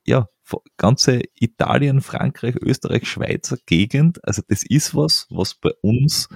ja, 0.04 0.28
ganze 0.76 1.20
Italien, 1.34 2.00
Frankreich, 2.00 2.56
Österreich, 2.56 3.08
Schweizer 3.08 3.56
Gegend. 3.66 4.22
Also 4.24 4.42
das 4.46 4.64
ist 4.64 4.94
was, 4.94 5.26
was 5.30 5.54
bei 5.54 5.70
uns 5.82 6.28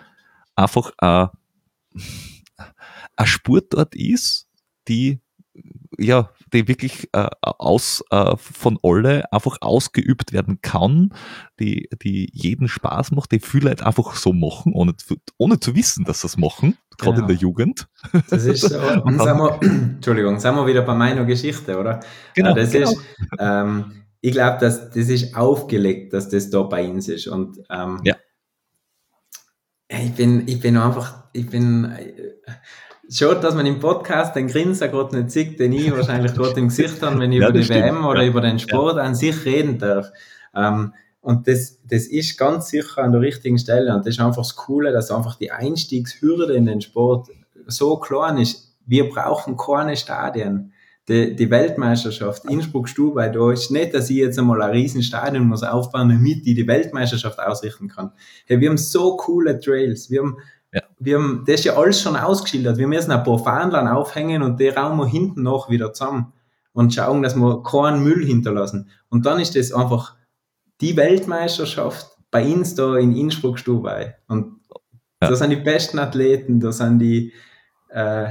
einfach 0.55 0.93
ein, 0.99 1.29
ein 3.17 3.27
Sportort 3.27 3.95
ist, 3.95 4.49
die 4.89 5.21
ja, 5.99 6.31
die 6.53 6.69
wirklich 6.69 7.09
äh, 7.13 7.29
aus, 7.41 8.05
äh, 8.11 8.37
von 8.37 8.79
alle 8.83 9.31
einfach 9.33 9.59
ausgeübt 9.61 10.33
werden 10.33 10.61
kann, 10.63 11.13
die, 11.61 11.89
die 12.03 12.29
jeden 12.33 12.69
Spaß 12.69 13.13
macht, 13.13 13.33
die 13.33 13.41
viele 13.41 13.71
Leute 13.71 13.87
einfach 13.87 14.15
so 14.15 14.33
machen, 14.33 14.73
ohne, 14.75 14.95
ohne 15.39 15.61
zu 15.61 15.75
wissen, 15.75 16.05
dass 16.05 16.21
sie 16.21 16.27
es 16.27 16.37
machen, 16.37 16.77
gerade 16.99 17.17
genau. 17.17 17.23
in 17.23 17.29
der 17.29 17.37
Jugend. 17.37 17.89
Das 18.31 18.45
ist 18.45 18.63
so, 18.63 18.79
und 19.05 19.21
sind 19.21 19.39
wir, 19.39 19.59
Entschuldigung, 19.63 20.39
sind 20.39 20.55
wir 20.55 20.67
wieder 20.67 20.83
bei 20.83 20.95
meiner 20.95 21.25
Geschichte, 21.25 21.79
oder? 21.79 22.01
Genau, 22.35 22.55
das 22.55 22.71
genau. 22.71 22.91
ist, 22.91 23.01
ähm, 23.39 24.05
ich 24.21 24.33
glaube, 24.33 24.59
dass 24.61 24.91
das 24.91 25.09
ist 25.09 25.37
aufgelegt, 25.37 26.13
dass 26.13 26.29
das 26.29 26.51
da 26.51 26.63
bei 26.63 26.89
uns 26.89 27.09
ist 27.09 27.27
und 27.27 27.59
ähm, 27.71 28.01
ja. 28.05 28.17
ich 29.89 30.13
bin, 30.13 30.49
ich 30.49 30.61
bin 30.61 30.77
einfach, 30.77 31.25
ich 31.33 31.49
bin, 31.49 31.95
Schaut, 33.11 33.45
dass 33.45 33.55
man 33.55 33.67
im 33.67 33.81
Podcast 33.81 34.35
den 34.35 34.49
Grinser 34.49 34.89
gerade 34.89 35.17
nicht 35.17 35.31
sieht, 35.31 35.61
den 35.61 35.73
ich 35.73 35.91
wahrscheinlich 35.93 36.35
gerade 36.35 36.59
im 36.59 36.69
Gesicht 36.69 37.03
habe, 37.03 37.19
wenn 37.21 37.33
ich 37.33 37.41
ja, 37.41 37.49
über 37.49 37.59
die 37.59 37.65
stimmt. 37.65 37.85
WM 37.85 38.05
oder 38.07 38.23
ja. 38.23 38.29
über 38.29 38.41
den 38.41 38.59
Sport 38.59 38.97
ja. 38.97 39.03
an 39.03 39.15
sich 39.15 39.45
reden 39.45 39.79
darf. 39.79 40.11
Ähm, 40.55 40.95
und 41.21 41.49
das, 41.49 41.79
das 41.85 42.07
ist 42.07 42.37
ganz 42.39 42.69
sicher 42.69 43.03
an 43.03 43.13
der 43.13 43.21
richtigen 43.21 43.59
Stelle. 43.59 43.95
Und 43.95 44.01
das 44.07 44.15
ist 44.15 44.21
einfach 44.21 44.43
das 44.43 44.57
Coole, 44.57 44.93
dass 44.93 45.11
einfach 45.11 45.37
die 45.37 45.51
Einstiegshürde 45.51 46.55
in 46.55 46.67
den 46.67 46.81
Sport 46.81 47.29
so 47.67 47.97
klein 47.99 48.39
ist. 48.39 48.75
Wir 48.87 49.09
brauchen 49.09 49.57
keine 49.57 49.97
Stadien. 49.97 50.73
Die, 51.09 51.37
die 51.37 51.51
Weltmeisterschaft 51.51 52.47
Innsbruck-Stubai, 52.47 53.29
da 53.29 53.53
ist 53.53 53.71
nicht, 53.71 53.93
dass 53.93 54.09
ich 54.09 54.17
jetzt 54.17 54.39
einmal 54.39 54.63
ein 54.63 54.71
Riesenstadion 54.71 55.47
muss 55.47 55.63
aufbauen, 55.63 56.09
damit 56.09 56.47
ich 56.47 56.55
die 56.55 56.67
Weltmeisterschaft 56.67 57.39
ausrichten 57.39 57.89
kann. 57.89 58.13
Hey, 58.47 58.61
wir 58.61 58.71
haben 58.71 58.79
so 58.79 59.17
coole 59.19 59.61
Trails. 59.61 60.11
Wir 60.11 60.23
haben. 60.23 60.39
Wir 61.05 61.19
haben 61.19 61.45
das 61.47 61.61
ist 61.61 61.65
ja 61.65 61.77
alles 61.77 62.01
schon 62.01 62.17
ausgeschildert. 62.17 62.79
Wir 62.79 62.89
müssen 62.89 63.13
ein 63.13 63.23
paar 63.23 63.39
Fahnenlern 63.39 63.89
aufhängen 63.89 64.43
und 64.43 64.59
die 64.59 64.69
rauchen 64.69 64.99
wir 64.99 65.07
hinten 65.07 65.43
noch 65.43 65.69
wieder 65.69 65.93
zusammen 65.93 66.33
und 66.73 66.93
schauen, 66.93 67.23
dass 67.23 67.37
wir 67.37 67.63
keinen 67.63 68.03
Müll 68.03 68.25
hinterlassen. 68.25 68.91
Und 69.09 69.27
dann 69.27 69.41
ist 69.41 69.57
das 69.57 69.73
einfach 69.73 70.17
die 70.81 70.97
Weltmeisterschaft 70.97 72.17
bei 72.31 72.45
uns 72.53 72.75
da 72.75 72.97
in 72.97 73.15
Innsbruck-Stubai. 73.15 74.17
Und 74.27 74.61
ja. 75.23 75.29
da 75.29 75.37
sind 75.37 75.51
die 75.51 75.57
besten 75.57 75.99
Athleten, 75.99 76.59
da 76.59 76.73
sind 76.73 76.99
die, 76.99 77.33
äh, 77.91 78.31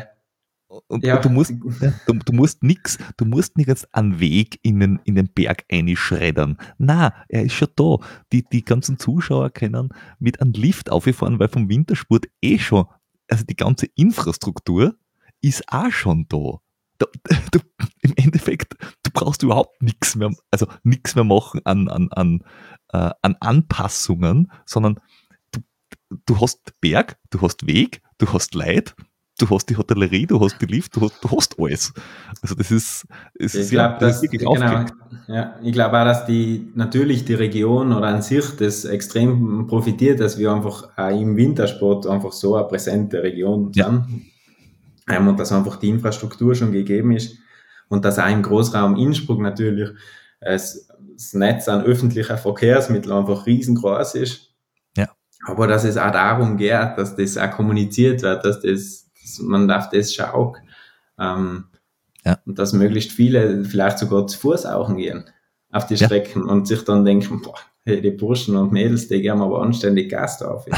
und, 0.88 1.04
ja. 1.04 1.16
und, 1.16 1.26
du 1.26 1.30
musst, 1.30 1.52
du, 2.08 2.14
du 2.14 2.34
musst 2.34 2.64
nix, 2.64 2.98
du 3.18 3.26
musst 3.26 3.58
nicht 3.58 3.68
jetzt 3.68 3.94
einen 3.94 4.20
Weg 4.20 4.60
in 4.64 4.80
den, 4.80 5.00
in 5.04 5.16
den 5.16 5.28
Berg 5.28 5.66
einschreddern. 5.72 6.58
Na, 6.78 7.14
er 7.30 7.44
ist 7.44 7.54
schon 7.54 7.70
da. 7.76 7.98
Die, 8.32 8.44
die 8.44 8.64
ganzen 8.64 8.98
Zuschauer 8.98 9.50
können 9.52 9.90
mit 10.20 10.42
einem 10.42 10.54
Lift 10.54 10.92
aufgefahren, 10.92 11.40
weil 11.40 11.50
vom 11.50 11.70
Wintersport 11.70 12.28
eh 12.42 12.58
schon, 12.58 12.86
also 13.30 13.44
die 13.44 13.56
ganze 13.56 13.88
Infrastruktur 13.96 14.96
ist 15.42 15.64
auch 15.68 15.92
schon 15.92 16.26
da. 16.30 16.60
Du, 16.98 17.06
du, 17.52 17.60
Im 18.02 18.14
Endeffekt, 18.16 18.76
du 19.04 19.12
brauchst 19.14 19.44
überhaupt 19.44 19.82
nichts 19.82 20.16
mehr, 20.16 20.34
also 20.52 20.68
nichts 20.84 21.16
mehr 21.16 21.24
machen 21.24 21.62
an, 21.66 21.88
an, 21.90 22.10
an, 22.12 22.44
äh, 22.90 23.12
an 23.22 23.36
Anpassungen, 23.40 24.52
sondern 24.66 25.00
du, 25.52 25.62
du 26.26 26.40
hast 26.40 26.80
Berg, 26.82 27.18
du 27.30 27.42
hast 27.42 27.68
Weg, 27.68 28.02
du 28.18 28.32
hast 28.32 28.56
Leid, 28.56 28.96
du 29.40 29.50
hast 29.50 29.70
die 29.70 29.78
Hotellerie, 29.78 30.28
du 30.28 30.40
hast 30.40 30.60
die 30.62 30.66
Lift, 30.66 30.96
du 30.96 31.02
hast, 31.02 31.24
du 31.24 31.30
hast 31.30 31.60
alles. 31.60 31.94
Also 32.42 32.56
das 32.56 32.72
ist, 32.72 33.06
es 33.36 33.56
ist 33.56 33.72
glaub, 33.72 33.94
ja, 33.94 33.98
das 33.98 34.22
wirklich 34.22 34.42
genau, 34.42 34.86
ja, 35.28 35.56
Ich 35.64 35.74
glaube 35.74 36.00
auch, 36.00 36.06
dass 36.06 36.26
die 36.26 36.72
natürlich 36.76 37.26
die 37.26 37.34
Region 37.34 37.94
oder 37.94 38.08
an 38.08 38.22
sich 38.22 38.46
das 38.58 38.86
extrem 38.86 39.68
profitiert, 39.68 40.20
dass 40.20 40.38
wir 40.38 40.52
einfach 40.52 40.90
im 41.12 41.36
Wintersport 41.36 42.08
einfach 42.08 42.32
so 42.32 42.56
eine 42.56 42.68
präsente 42.68 43.24
Region 43.24 43.72
ja. 43.74 43.86
sind. 43.86 44.26
Ähm, 45.10 45.28
und 45.28 45.40
dass 45.40 45.52
einfach 45.52 45.78
die 45.78 45.90
Infrastruktur 45.90 46.56
schon 46.56 46.72
gegeben 46.72 47.12
ist 47.12 47.38
und 47.90 48.06
dass 48.06 48.20
auch 48.20 48.30
im 48.30 48.42
Großraum 48.42 48.96
Innsbruck 48.96 49.40
natürlich 49.40 49.90
es, 50.40 50.88
das 51.14 51.34
Netz 51.34 51.68
an 51.68 51.84
öffentlicher 51.84 52.38
Verkehrsmitteln 52.38 53.16
einfach 53.16 53.46
riesengroß 53.46 54.16
ist. 54.16 54.54
Ja. 54.96 55.10
Aber 55.46 55.68
dass 55.68 55.84
es 55.84 55.98
auch 55.98 56.12
darum 56.12 56.58
geht, 56.58 56.98
dass 56.98 57.16
das 57.16 57.38
auch 57.38 57.52
kommuniziert 57.52 58.22
wird, 58.22 58.46
dass 58.46 58.62
das 58.62 59.03
man 59.40 59.68
darf 59.68 59.90
das 59.90 60.14
schauen. 60.14 60.58
Ähm, 61.20 61.66
ja. 62.26 62.40
Und 62.46 62.58
dass 62.58 62.74
möglichst 62.74 63.12
viele 63.12 63.66
vielleicht 63.66 64.00
sogar 64.00 64.28
zu 64.28 64.38
Fuß 64.40 64.66
auch 64.66 64.96
gehen 64.96 65.26
auf 65.72 65.88
die 65.88 65.98
Strecken 65.98 66.46
ja. 66.46 66.52
und 66.54 66.68
sich 66.68 66.84
dann 66.84 67.04
denken, 67.04 67.42
boah, 67.42 67.58
hey, 67.86 68.02
die 68.02 68.12
Burschen 68.12 68.56
und 68.56 68.72
Mädels, 68.72 69.08
die 69.08 69.22
gehen 69.22 69.42
aber 69.42 69.62
anständig 69.62 70.10
Gas 70.10 70.40
drauf. 70.40 70.66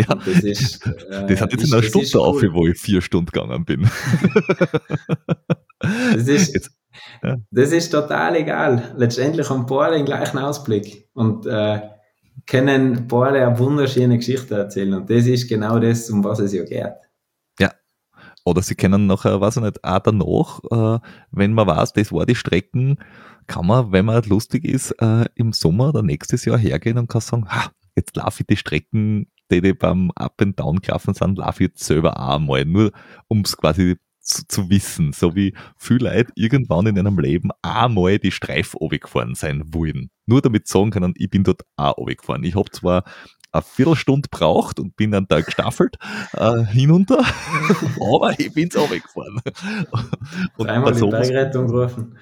Ja, 0.00 0.14
das, 0.14 0.44
ist, 0.44 0.86
äh, 0.86 1.26
das 1.26 1.40
hat 1.40 1.50
jetzt 1.50 1.64
in 1.64 1.72
einer 1.72 1.82
Stunde 1.82 2.08
cool. 2.14 2.20
auf, 2.20 2.40
wo 2.52 2.68
ich 2.68 2.78
vier 2.78 3.02
Stunden 3.02 3.32
gegangen 3.32 3.64
bin. 3.64 3.82
das, 5.80 6.28
ist, 6.28 6.54
jetzt, 6.54 6.70
ja. 7.20 7.36
das 7.50 7.72
ist 7.72 7.90
total 7.90 8.36
egal. 8.36 8.94
Letztendlich 8.96 9.50
haben 9.50 9.66
beide 9.66 9.96
den 9.96 10.04
gleichen 10.04 10.38
Ausblick 10.38 11.08
und 11.14 11.46
äh, 11.46 11.80
können 12.46 13.08
beide 13.08 13.44
eine 13.44 13.58
wunderschöne 13.58 14.18
Geschichte 14.18 14.54
erzählen. 14.54 14.94
Und 14.94 15.10
das 15.10 15.26
ist 15.26 15.48
genau 15.48 15.80
das, 15.80 16.08
um 16.10 16.22
was 16.22 16.38
es 16.38 16.52
ja 16.52 16.62
geht. 16.62 16.94
Oder 18.48 18.62
sie 18.62 18.74
können 18.74 19.06
nachher, 19.06 19.40
weiß 19.40 19.58
ich 19.58 19.62
nicht, 19.62 19.84
auch 19.84 19.98
danach, 19.98 20.60
äh, 20.70 21.06
wenn 21.30 21.52
man 21.52 21.66
weiß, 21.66 21.92
das 21.92 22.12
war 22.12 22.24
die 22.24 22.34
Strecken, 22.34 22.96
kann 23.46 23.66
man, 23.66 23.92
wenn 23.92 24.06
man 24.06 24.22
lustig 24.24 24.64
ist, 24.64 24.92
äh, 25.02 25.26
im 25.34 25.52
Sommer 25.52 25.90
oder 25.90 26.02
nächstes 26.02 26.46
Jahr 26.46 26.56
hergehen 26.56 26.96
und 26.96 27.08
kann 27.08 27.20
sagen, 27.20 27.46
ha, 27.48 27.70
jetzt 27.94 28.16
laufe 28.16 28.40
ich 28.40 28.46
die 28.46 28.56
Strecken, 28.56 29.26
die, 29.50 29.60
die 29.60 29.74
beim 29.74 30.10
Up 30.14 30.40
and 30.40 30.58
Down 30.58 30.80
gelaufen 30.80 31.12
sind, 31.12 31.36
laufe 31.36 31.62
ich 31.62 31.70
jetzt 31.70 31.84
selber 31.84 32.18
auch 32.18 32.36
einmal, 32.36 32.64
nur 32.64 32.90
um 33.28 33.42
es 33.42 33.54
quasi 33.54 33.96
zu, 34.20 34.46
zu, 34.48 34.70
wissen, 34.70 35.12
so 35.12 35.34
wie 35.34 35.54
viele 35.76 36.10
Leute 36.10 36.32
irgendwann 36.34 36.86
in 36.86 36.98
einem 36.98 37.18
Leben 37.18 37.50
einmal 37.62 38.18
die 38.18 38.30
Streif 38.30 38.76
gefahren 38.78 39.34
sein 39.34 39.62
wollen. 39.74 40.10
Nur 40.26 40.42
damit 40.42 40.68
sagen 40.68 40.90
können, 40.90 41.14
ich 41.16 41.30
bin 41.30 41.44
dort 41.44 41.62
auch 41.76 42.06
gefahren. 42.06 42.44
Ich 42.44 42.54
habe 42.54 42.70
zwar 42.70 43.04
eine 43.52 43.62
Viertelstunde 43.62 44.28
braucht 44.30 44.78
und 44.78 44.96
bin 44.96 45.10
dann 45.10 45.26
da 45.28 45.40
gestaffelt 45.40 45.96
äh, 46.34 46.64
hinunter, 46.64 47.18
aber 48.00 48.38
ich 48.38 48.52
bin's 48.52 48.76
auch 48.76 48.90
weggefahren. 48.90 49.40
Und 50.56 50.68
einmal 50.68 50.92
die 50.92 51.06
Bergrettung 51.06 51.68
gerufen. 51.68 52.16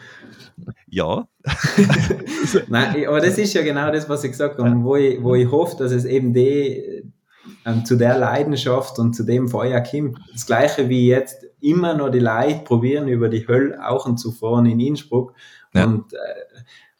Ja. 0.89 1.29
Nein, 2.68 3.07
aber 3.07 3.20
das 3.20 3.39
ist 3.39 3.55
ja 3.55 3.62
genau 3.62 3.91
das, 3.91 4.09
was 4.09 4.24
ich 4.24 4.31
gesagt 4.31 4.59
habe, 4.59 4.83
wo 4.83 4.97
ich, 4.97 5.22
wo 5.22 5.35
ich 5.35 5.51
hoffe, 5.51 5.77
dass 5.77 5.93
es 5.93 6.05
eben 6.05 6.33
die, 6.33 7.05
ähm, 7.64 7.85
zu 7.85 7.97
der 7.97 8.18
Leidenschaft 8.18 8.99
und 8.99 9.14
zu 9.14 9.24
dem 9.24 9.49
Feuer 9.49 9.81
kommt. 9.81 10.18
Das 10.33 10.47
gleiche 10.47 10.89
wie 10.89 11.07
jetzt 11.07 11.45
immer 11.61 11.95
noch 11.95 12.11
die 12.11 12.20
Leute 12.20 12.61
probieren, 12.64 13.09
über 13.09 13.29
die 13.29 13.47
Hölle 13.47 13.79
auch 13.87 14.12
zu 14.14 14.33
fahren 14.33 14.66
in 14.66 14.81
Innsbruck. 14.81 15.35
Ja. 15.74 15.85
Und 15.85 16.12
äh, 16.12 16.16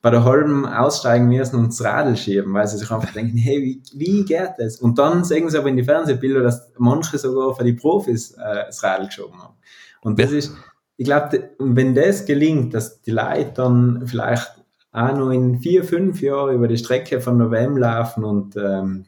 bei 0.07 0.11
der 0.11 0.23
halben 0.23 0.65
aussteigen 0.65 1.27
müssen 1.27 1.57
und 1.57 1.71
das 1.71 1.83
Radl 1.83 2.17
schieben, 2.17 2.55
weil 2.55 2.69
sie 2.69 2.79
sich 2.79 2.93
einfach 2.93 3.13
denken, 3.13 3.37
hey, 3.39 3.61
wie, 3.61 3.83
wie 3.93 4.25
geht 4.25 4.53
das? 4.57 4.77
Und 4.77 5.01
dann 5.01 5.25
sehen 5.25 5.51
sie 5.51 5.59
aber 5.59 5.69
in 5.69 5.77
die 5.77 5.83
Fernsehbilder, 5.83 6.45
dass 6.45 6.71
manche 6.79 7.19
sogar 7.19 7.57
für 7.57 7.65
die 7.65 7.73
Profis 7.73 8.31
äh, 8.35 8.67
das 8.67 8.85
Radl 8.85 9.07
geschoben 9.07 9.43
haben. 9.43 9.57
Und 10.03 10.21
das 10.21 10.31
ja. 10.31 10.39
ist, 10.39 10.53
ich 10.97 11.07
glaube, 11.07 11.51
wenn 11.59 11.97
das 11.97 12.25
gelingt, 12.25 12.73
dass 12.73 13.03
die 13.03 13.11
Leute 13.11 13.51
dann 13.57 14.07
vielleicht 14.07 14.49
auch 14.93 15.13
noch 15.13 15.31
in 15.31 15.59
vier, 15.59 15.83
fünf 15.83 16.23
Jahren 16.23 16.55
über 16.55 16.69
die 16.69 16.79
Strecke 16.79 17.21
von 17.21 17.41
der 17.41 17.51
WM 17.51 17.77
laufen 17.77 18.23
und, 18.23 18.55
ähm, 18.57 19.07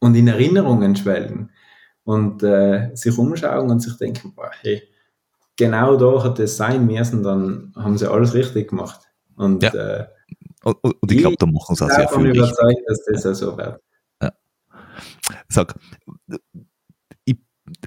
und 0.00 0.14
in 0.16 0.28
Erinnerungen 0.28 0.96
schwelgen 0.96 1.48
und 2.02 2.42
äh, 2.42 2.90
sich 2.94 3.16
umschauen 3.16 3.70
und 3.70 3.80
sich 3.80 3.96
denken, 3.96 4.34
boah, 4.36 4.50
hey, 4.60 4.82
genau 5.56 5.96
da 5.96 6.24
hat 6.24 6.38
es 6.40 6.58
sein 6.58 6.84
müssen, 6.84 7.22
dann 7.22 7.72
haben 7.74 7.96
sie 7.96 8.10
alles 8.10 8.34
richtig 8.34 8.68
gemacht. 8.68 9.00
Und, 9.36 9.62
ja. 9.62 9.74
äh, 9.74 10.06
und, 10.64 10.76
und 10.82 11.12
ich 11.12 11.18
glaube, 11.18 11.36
da 11.38 11.46
machen 11.46 11.76
sie 11.76 11.84
auch 11.84 11.90
sehr 11.90 12.08
viel. 12.08 12.26
Ich 12.26 12.32
bin 12.32 12.42
überzeugt, 12.42 12.80
dass 12.86 13.04
das 13.04 13.26
auch 13.26 13.34
so 13.34 13.56
wird. 13.56 13.80
Ja. 14.22 14.32
Sag, 15.48 15.74
ich, 17.24 17.36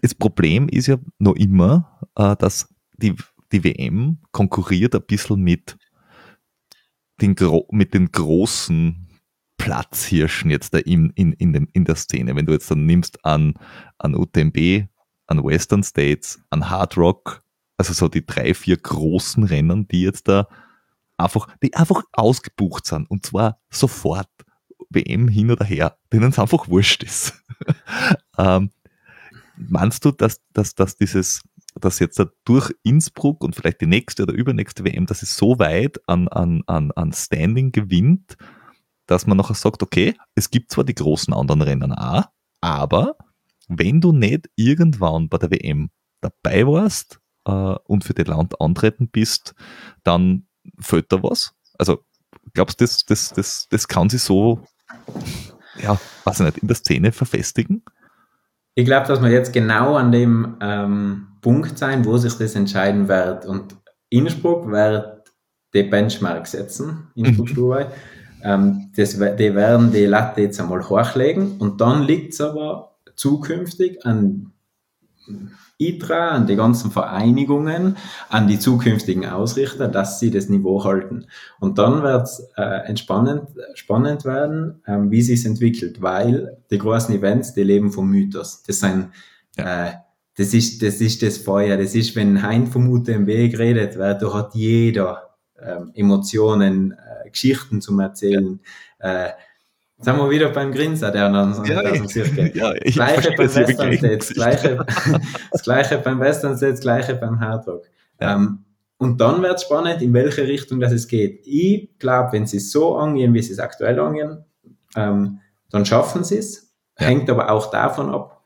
das 0.01 0.15
Problem 0.15 0.69
ist 0.69 0.87
ja 0.87 0.97
noch 1.19 1.35
immer, 1.35 2.07
äh, 2.15 2.35
dass 2.35 2.67
die, 2.93 3.15
die 3.51 3.63
WM 3.63 4.19
konkurriert 4.31 4.95
ein 4.95 5.03
bisschen 5.05 5.41
mit 5.41 5.77
den, 7.21 7.35
mit 7.71 7.93
den 7.93 8.11
großen 8.11 9.07
Platzhirschen 9.57 10.51
jetzt 10.51 10.73
da 10.73 10.77
in, 10.77 11.11
in, 11.15 11.33
in, 11.33 11.53
dem, 11.53 11.67
in 11.73 11.85
der 11.85 11.95
Szene. 11.95 12.35
Wenn 12.35 12.45
du 12.45 12.53
jetzt 12.53 12.69
dann 12.69 12.85
nimmst 12.85 13.25
an, 13.25 13.55
an 13.97 14.15
UTMB, 14.15 14.87
an 15.27 15.43
Western 15.43 15.83
States, 15.83 16.39
an 16.49 16.69
Hard 16.69 16.97
Rock, 16.97 17.43
also 17.77 17.93
so 17.93 18.07
die 18.07 18.25
drei, 18.25 18.53
vier 18.53 18.77
großen 18.77 19.43
Rennen, 19.43 19.87
die 19.87 20.01
jetzt 20.01 20.27
da 20.27 20.47
einfach, 21.18 21.47
die 21.61 21.74
einfach 21.76 22.03
ausgebucht 22.13 22.86
sind 22.86 23.09
und 23.09 23.26
zwar 23.26 23.59
sofort. 23.70 24.30
WM 24.89 25.28
hin 25.28 25.51
oder 25.51 25.65
her, 25.65 25.97
denen 26.13 26.30
es 26.30 26.39
einfach 26.39 26.70
wurscht 26.70 27.03
ist. 27.03 27.43
ähm, 28.38 28.70
meinst 29.57 30.05
du, 30.05 30.11
dass, 30.11 30.41
dass, 30.53 30.76
dass 30.76 30.95
dieses, 30.95 31.41
dass 31.76 31.99
jetzt 31.99 32.24
durch 32.45 32.74
Innsbruck 32.84 33.43
und 33.43 33.55
vielleicht 33.55 33.82
die 33.82 33.88
nächste 33.88 34.24
oder 34.24 34.34
übernächste 34.34 34.84
WM, 34.84 35.05
dass 35.05 35.24
es 35.24 35.36
so 35.36 35.59
weit 35.59 35.99
an, 36.07 36.28
an, 36.28 36.63
an, 36.68 36.91
an 36.91 37.11
Standing 37.11 37.72
gewinnt, 37.72 38.38
dass 39.05 39.28
man 39.28 39.38
nachher 39.38 39.55
sagt, 39.55 39.84
okay, 39.84 40.15
es 40.36 40.49
gibt 40.49 40.72
zwar 40.72 40.84
die 40.84 40.95
großen 40.95 41.34
anderen 41.34 41.61
Rennen 41.61 41.93
auch, 41.93 42.26
aber 42.61 43.18
wenn 43.68 44.01
du 44.01 44.11
nicht 44.11 44.49
irgendwann 44.55 45.30
bei 45.30 45.38
der 45.38 45.51
WM 45.51 45.89
dabei 46.22 46.65
warst 46.65 47.20
äh, 47.45 47.51
und 47.51 48.03
für 48.03 48.13
das 48.13 48.28
Land 48.28 48.59
antreten 48.61 49.09
bist, 49.09 49.53
dann 50.03 50.47
fällt 50.80 51.11
da 51.11 51.22
was? 51.22 51.53
Also 51.78 51.99
glaubst 52.53 52.80
du, 52.80 52.86
das, 52.86 53.05
das, 53.05 53.34
das, 53.34 53.68
das 53.70 53.88
kann 53.88 54.09
sich 54.09 54.22
so, 54.22 54.61
ja, 55.82 55.99
weiß 56.24 56.39
ich 56.39 56.45
nicht, 56.45 56.57
in 56.59 56.68
der 56.68 56.78
Szene 56.78 57.11
verfestigen? 57.11 57.84
Ich 58.76 58.86
glaube, 58.86 59.07
dass 59.07 59.22
wir 59.22 59.30
jetzt 59.30 59.53
genau 59.53 59.95
an 59.95 60.11
dem 60.11 60.57
ähm, 60.61 61.28
Punkt 61.41 61.78
sein, 61.78 62.05
wo 62.05 62.18
sich 62.18 62.34
das 62.36 62.55
entscheiden 62.55 63.07
wird. 63.07 63.45
Und 63.45 63.76
Innsbruck 64.09 64.70
wird 64.70 65.34
die 65.74 65.84
Benchmark 65.84 66.47
setzen, 66.47 67.07
Innsbruck 67.15 67.55
mhm. 67.55 67.86
Ähm, 68.43 68.91
das, 68.95 69.13
die 69.13 69.55
werden 69.55 69.91
die 69.91 70.05
Latte 70.05 70.41
jetzt 70.41 70.61
einmal 70.61 70.88
hochlegen 70.88 71.57
und 71.57 71.82
dann 71.82 72.03
liegt 72.03 72.34
es 72.34 72.41
aber 72.41 72.95
zukünftig 73.15 74.05
an 74.05 74.53
ITRA, 75.78 76.30
an 76.30 76.47
die 76.47 76.55
ganzen 76.55 76.91
Vereinigungen, 76.91 77.97
an 78.30 78.47
die 78.47 78.57
zukünftigen 78.57 79.25
Ausrichter, 79.25 79.88
dass 79.88 80.19
sie 80.19 80.32
das 80.32 80.49
Niveau 80.49 80.84
halten. 80.84 81.28
Und 81.59 81.78
dann 81.78 82.01
wird 82.01 82.23
es 82.23 82.49
äh, 82.57 82.88
entspannend, 82.88 83.43
spannend 83.75 84.25
werden, 84.25 84.82
ähm, 84.88 85.11
wie 85.11 85.21
sich 85.21 85.45
entwickelt, 85.45 86.01
weil 86.01 86.57
die 86.71 86.80
großen 86.80 87.13
Events, 87.13 87.53
die 87.53 87.63
leben 87.63 87.91
vom 87.91 88.09
Mythos. 88.09 88.63
Das 88.63 88.80
sind, 88.80 89.09
äh, 89.57 89.91
das 90.36 90.53
ist, 90.53 90.82
das 90.82 91.01
ist 91.01 91.21
das 91.21 91.38
Feuer. 91.38 91.78
Das 91.78 91.93
ist, 91.93 92.15
wenn 92.15 92.41
Hein 92.41 92.67
vom 92.67 92.89
UTMB 92.89 93.28
geredet 93.28 93.97
wird, 93.97 94.21
da 94.21 94.34
hat 94.34 94.55
jeder 94.55 95.36
ähm, 95.61 95.91
Emotionen, 95.93 96.91
äh, 96.93 97.30
Geschichten 97.30 97.82
zum 97.82 97.99
Erzählen. 97.99 98.59
Äh, 98.99 99.30
Jetzt 99.97 100.05
sind 100.05 100.17
wir 100.17 100.29
wieder 100.29 100.49
beim 100.49 100.71
Grinser, 100.71 101.09
der 101.09 101.29
dann 101.29 101.65
ja, 101.65 102.07
Circle. 102.07 102.55
Ja, 102.55 102.71
ich 102.83 102.93
gleiche 102.93 103.31
beim 103.35 103.47
Western 103.47 103.93
States, 103.97 104.29
gleiche, 104.29 104.85
das 105.51 105.63
gleiche 105.63 105.97
beim 105.97 106.19
Western 106.19 106.55
States, 106.55 106.81
gleiche 106.81 107.15
beim 107.15 107.39
Hardrock. 107.39 107.83
Ja. 108.21 108.35
Ähm, 108.35 108.63
und 108.99 109.19
dann 109.19 109.41
wird 109.41 109.55
es 109.55 109.63
spannend, 109.63 110.03
in 110.03 110.13
welche 110.13 110.47
Richtung 110.47 110.79
das 110.79 110.91
es 110.91 111.07
geht. 111.07 111.41
Ich 111.45 111.97
glaube, 111.97 112.31
wenn 112.33 112.45
sie 112.45 112.57
es 112.57 112.71
so 112.71 112.95
angehen, 112.95 113.33
wie 113.33 113.41
sie 113.41 113.53
es 113.53 113.59
aktuell 113.59 113.99
angehen, 113.99 114.45
ähm, 114.95 115.39
dann 115.71 115.85
schaffen 115.85 116.23
sie 116.23 116.37
es. 116.37 116.73
Ja. 116.99 117.07
Hängt 117.07 117.29
aber 117.29 117.49
auch 117.49 117.71
davon 117.71 118.13
ab, 118.13 118.43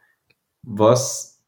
was 0.63 1.41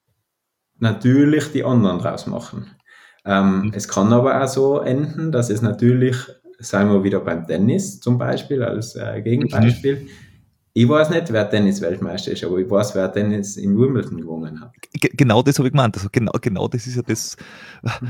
natürlich 0.79 1.51
die 1.53 1.63
anderen 1.63 1.99
draus 1.99 2.27
machen. 2.27 2.75
Ähm, 3.23 3.61
mhm. 3.61 3.71
Es 3.73 3.87
kann 3.87 4.11
aber 4.11 4.41
auch 4.41 4.47
so 4.47 4.79
enden, 4.79 5.31
dass 5.31 5.49
es 5.49 5.61
natürlich 5.61 6.17
seien 6.63 6.89
wir 6.89 7.03
wieder 7.03 7.19
beim 7.19 7.45
Tennis 7.45 7.99
zum 7.99 8.17
Beispiel, 8.17 8.63
als 8.63 8.95
äh, 8.95 9.21
Gegenbeispiel. 9.21 10.01
Mhm. 10.01 10.09
Ich 10.75 10.89
weiß 10.89 11.11
nicht, 11.11 11.31
wer 11.31 11.47
Tennis-Weltmeister 11.47 12.31
ist, 12.31 12.43
aber 12.43 12.57
ich 12.57 12.67
weiß, 12.67 12.95
wer 12.95 13.11
Tennis 13.13 13.57
in 13.57 13.77
Wimbledon 13.77 14.19
gewonnen 14.19 14.59
hat. 14.59 14.73
G 14.91 15.07
genau 15.13 15.43
das 15.43 15.59
habe 15.59 15.67
ich 15.67 15.71
gemeint. 15.71 15.95
Also 15.95 16.09
genau, 16.11 16.31
genau 16.41 16.67
das 16.67 16.87
ist 16.87 16.95
ja 16.95 17.03
das, 17.03 17.37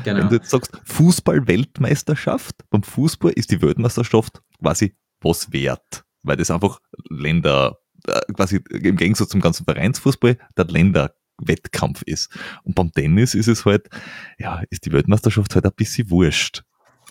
genau. 0.05 0.21
wenn 0.21 0.29
du 0.29 0.35
jetzt 0.35 0.49
sagst, 0.49 0.71
Fußball-Weltmeisterschaft, 0.85 2.55
beim 2.69 2.83
Fußball 2.83 3.33
ist 3.33 3.51
die 3.51 3.61
Weltmeisterschaft 3.61 4.41
quasi 4.59 4.95
was 5.21 5.51
wert, 5.51 6.05
weil 6.23 6.37
das 6.37 6.51
einfach 6.51 6.79
Länder, 7.09 7.79
äh, 8.07 8.21
quasi 8.33 8.61
im 8.69 8.95
Gegensatz 8.95 9.29
zum 9.29 9.41
ganzen 9.41 9.65
Vereinsfußball, 9.65 10.37
der 10.55 10.65
Länderwettkampf 10.65 12.03
ist. 12.03 12.29
Und 12.63 12.75
beim 12.75 12.93
Tennis 12.93 13.35
ist 13.35 13.49
es 13.49 13.65
halt, 13.65 13.89
ja, 14.37 14.63
ist 14.69 14.85
die 14.85 14.93
Weltmeisterschaft 14.93 15.53
halt 15.55 15.65
ein 15.65 15.71
bisschen 15.75 16.09
wurscht. 16.09 16.63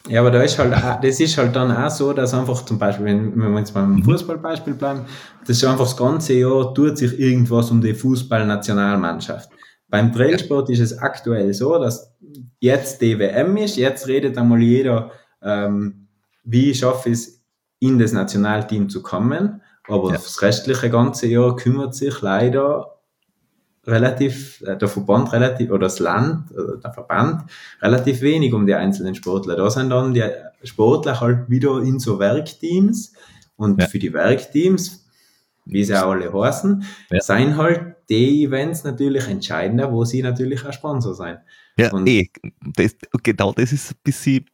Ja, 0.09 0.21
aber 0.21 0.31
da 0.33 0.43
ist 0.43 0.59
halt, 0.59 0.75
auch, 0.75 1.01
das 1.01 1.21
ist 1.21 1.39
halt 1.39 1.55
dann 1.55 1.71
auch 1.71 1.91
so, 1.91 2.13
dass 2.13 2.35
einfach 2.35 2.65
zum 2.65 2.79
Beispiel, 2.79 3.07
wenn, 3.07 3.41
wenn 3.41 3.53
wir 3.53 3.59
jetzt 3.61 3.73
beim 3.73 3.97
mhm. 3.97 4.05
Fußballbeispiel 4.05 4.75
bleiben, 4.75 5.05
das 5.47 5.59
ist 5.59 5.65
einfach 5.65 5.85
das 5.85 5.97
ganze 5.97 6.35
Jahr 6.35 6.75
tut 6.75 6.99
sich 6.99 7.19
irgendwas 7.19 7.71
um 7.71 7.81
die 7.81 7.95
Fußballnationalmannschaft. 7.95 9.51
Beim 9.89 10.13
Trailsport 10.13 10.71
ist 10.71 10.81
es 10.81 10.99
aktuell 10.99 11.53
so, 11.55 11.79
dass 11.79 12.15
jetzt 12.59 13.01
die 13.01 13.19
WM 13.19 13.57
ist, 13.57 13.77
jetzt 13.77 14.09
redet 14.09 14.39
einmal 14.39 14.61
jeder, 14.61 15.13
ähm, 15.43 16.09
wie 16.45 16.75
schaffe 16.75 17.11
ich 17.11 17.15
es, 17.15 17.43
in 17.79 17.99
das 17.99 18.13
Nationalteam 18.13 18.89
zu 18.89 19.03
kommen. 19.03 19.61
Aber 19.89 20.09
ja. 20.09 20.13
das 20.13 20.41
restliche 20.41 20.89
ganze 20.89 21.27
Jahr 21.27 21.57
kümmert 21.57 21.95
sich 21.95 22.21
leider 22.23 22.92
relativ, 23.87 24.63
äh, 24.63 24.77
der 24.77 24.89
Verband 24.89 25.33
relativ, 25.33 25.71
oder 25.71 25.87
das 25.87 25.99
Land, 25.99 26.51
oder 26.53 26.77
der 26.77 26.93
Verband, 26.93 27.51
relativ 27.81 28.21
wenig 28.21 28.53
um 28.53 28.67
die 28.67 28.75
einzelnen 28.75 29.15
Sportler. 29.15 29.57
Da 29.57 29.71
sind 29.71 29.91
dann 29.91 30.15
die 30.15 30.25
Sportler 30.65 31.21
halt 31.21 31.51
wieder 31.51 31.83
in 31.83 31.99
so 31.99 32.19
Werkteams 32.19 33.13
und 33.57 33.81
ja. 33.81 33.89
für 33.89 33.99
die 33.99 34.13
Werkteams, 34.13 35.07
wie 35.65 35.85
sie 35.85 35.97
auch 35.97 36.11
alle 36.11 36.33
heißen, 36.33 36.85
ja. 37.11 37.21
seien 37.21 37.57
halt 37.57 37.97
die 38.09 38.45
Events 38.45 38.85
natürlich 38.85 39.29
entscheidender, 39.29 39.93
wo 39.93 40.05
sie 40.05 40.23
natürlich 40.23 40.65
auch 40.67 40.73
Sponsor 40.73 41.15
sein. 41.15 41.39
Ja, 41.79 41.91
und 41.93 42.07
eh, 42.07 42.29
das, 42.77 42.97
genau 43.23 43.53
das 43.53 43.73
ist 43.73 43.93
ein 43.93 43.99
bisschen. 44.05 44.45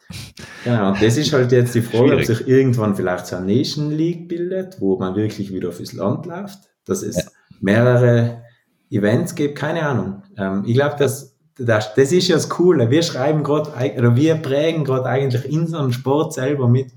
Genau, 0.64 0.93
und 0.93 1.03
das 1.03 1.16
ist 1.16 1.33
halt 1.33 1.51
jetzt 1.51 1.74
die 1.74 1.83
Frage, 1.83 2.09
schwierig. 2.09 2.31
ob 2.31 2.37
sich 2.37 2.49
irgendwann 2.49 2.95
vielleicht 2.95 3.26
so 3.26 3.37
eine 3.37 3.47
Nation 3.53 3.91
League 3.91 4.29
bildet, 4.29 4.81
wo 4.81 4.97
man 4.99 5.16
wirklich 5.16 5.53
wieder 5.53 5.72
fürs 5.72 5.95
Land 5.95 6.26
läuft, 6.26 6.59
dass 6.85 7.03
es 7.03 7.16
ja. 7.16 7.22
mehrere 7.61 8.43
Events 8.91 9.34
gibt, 9.34 9.57
keine 9.57 9.86
Ahnung. 9.86 10.22
Ähm, 10.36 10.64
ich 10.66 10.74
glaube, 10.74 10.97
dass 10.99 11.39
das, 11.59 11.95
das 11.95 12.12
ist 12.12 12.28
ja 12.28 12.36
das 12.36 12.49
Coole. 12.49 12.91
Wir 12.91 13.03
schreiben 13.03 13.43
gerade, 13.43 13.70
oder 13.99 14.14
wir 14.14 14.36
prägen 14.36 14.84
gerade 14.84 15.07
eigentlich 15.07 15.45
in 15.45 15.66
so 15.66 15.78
einem 15.78 15.93
Sport 15.93 16.32
selber 16.32 16.68
mit. 16.68 16.93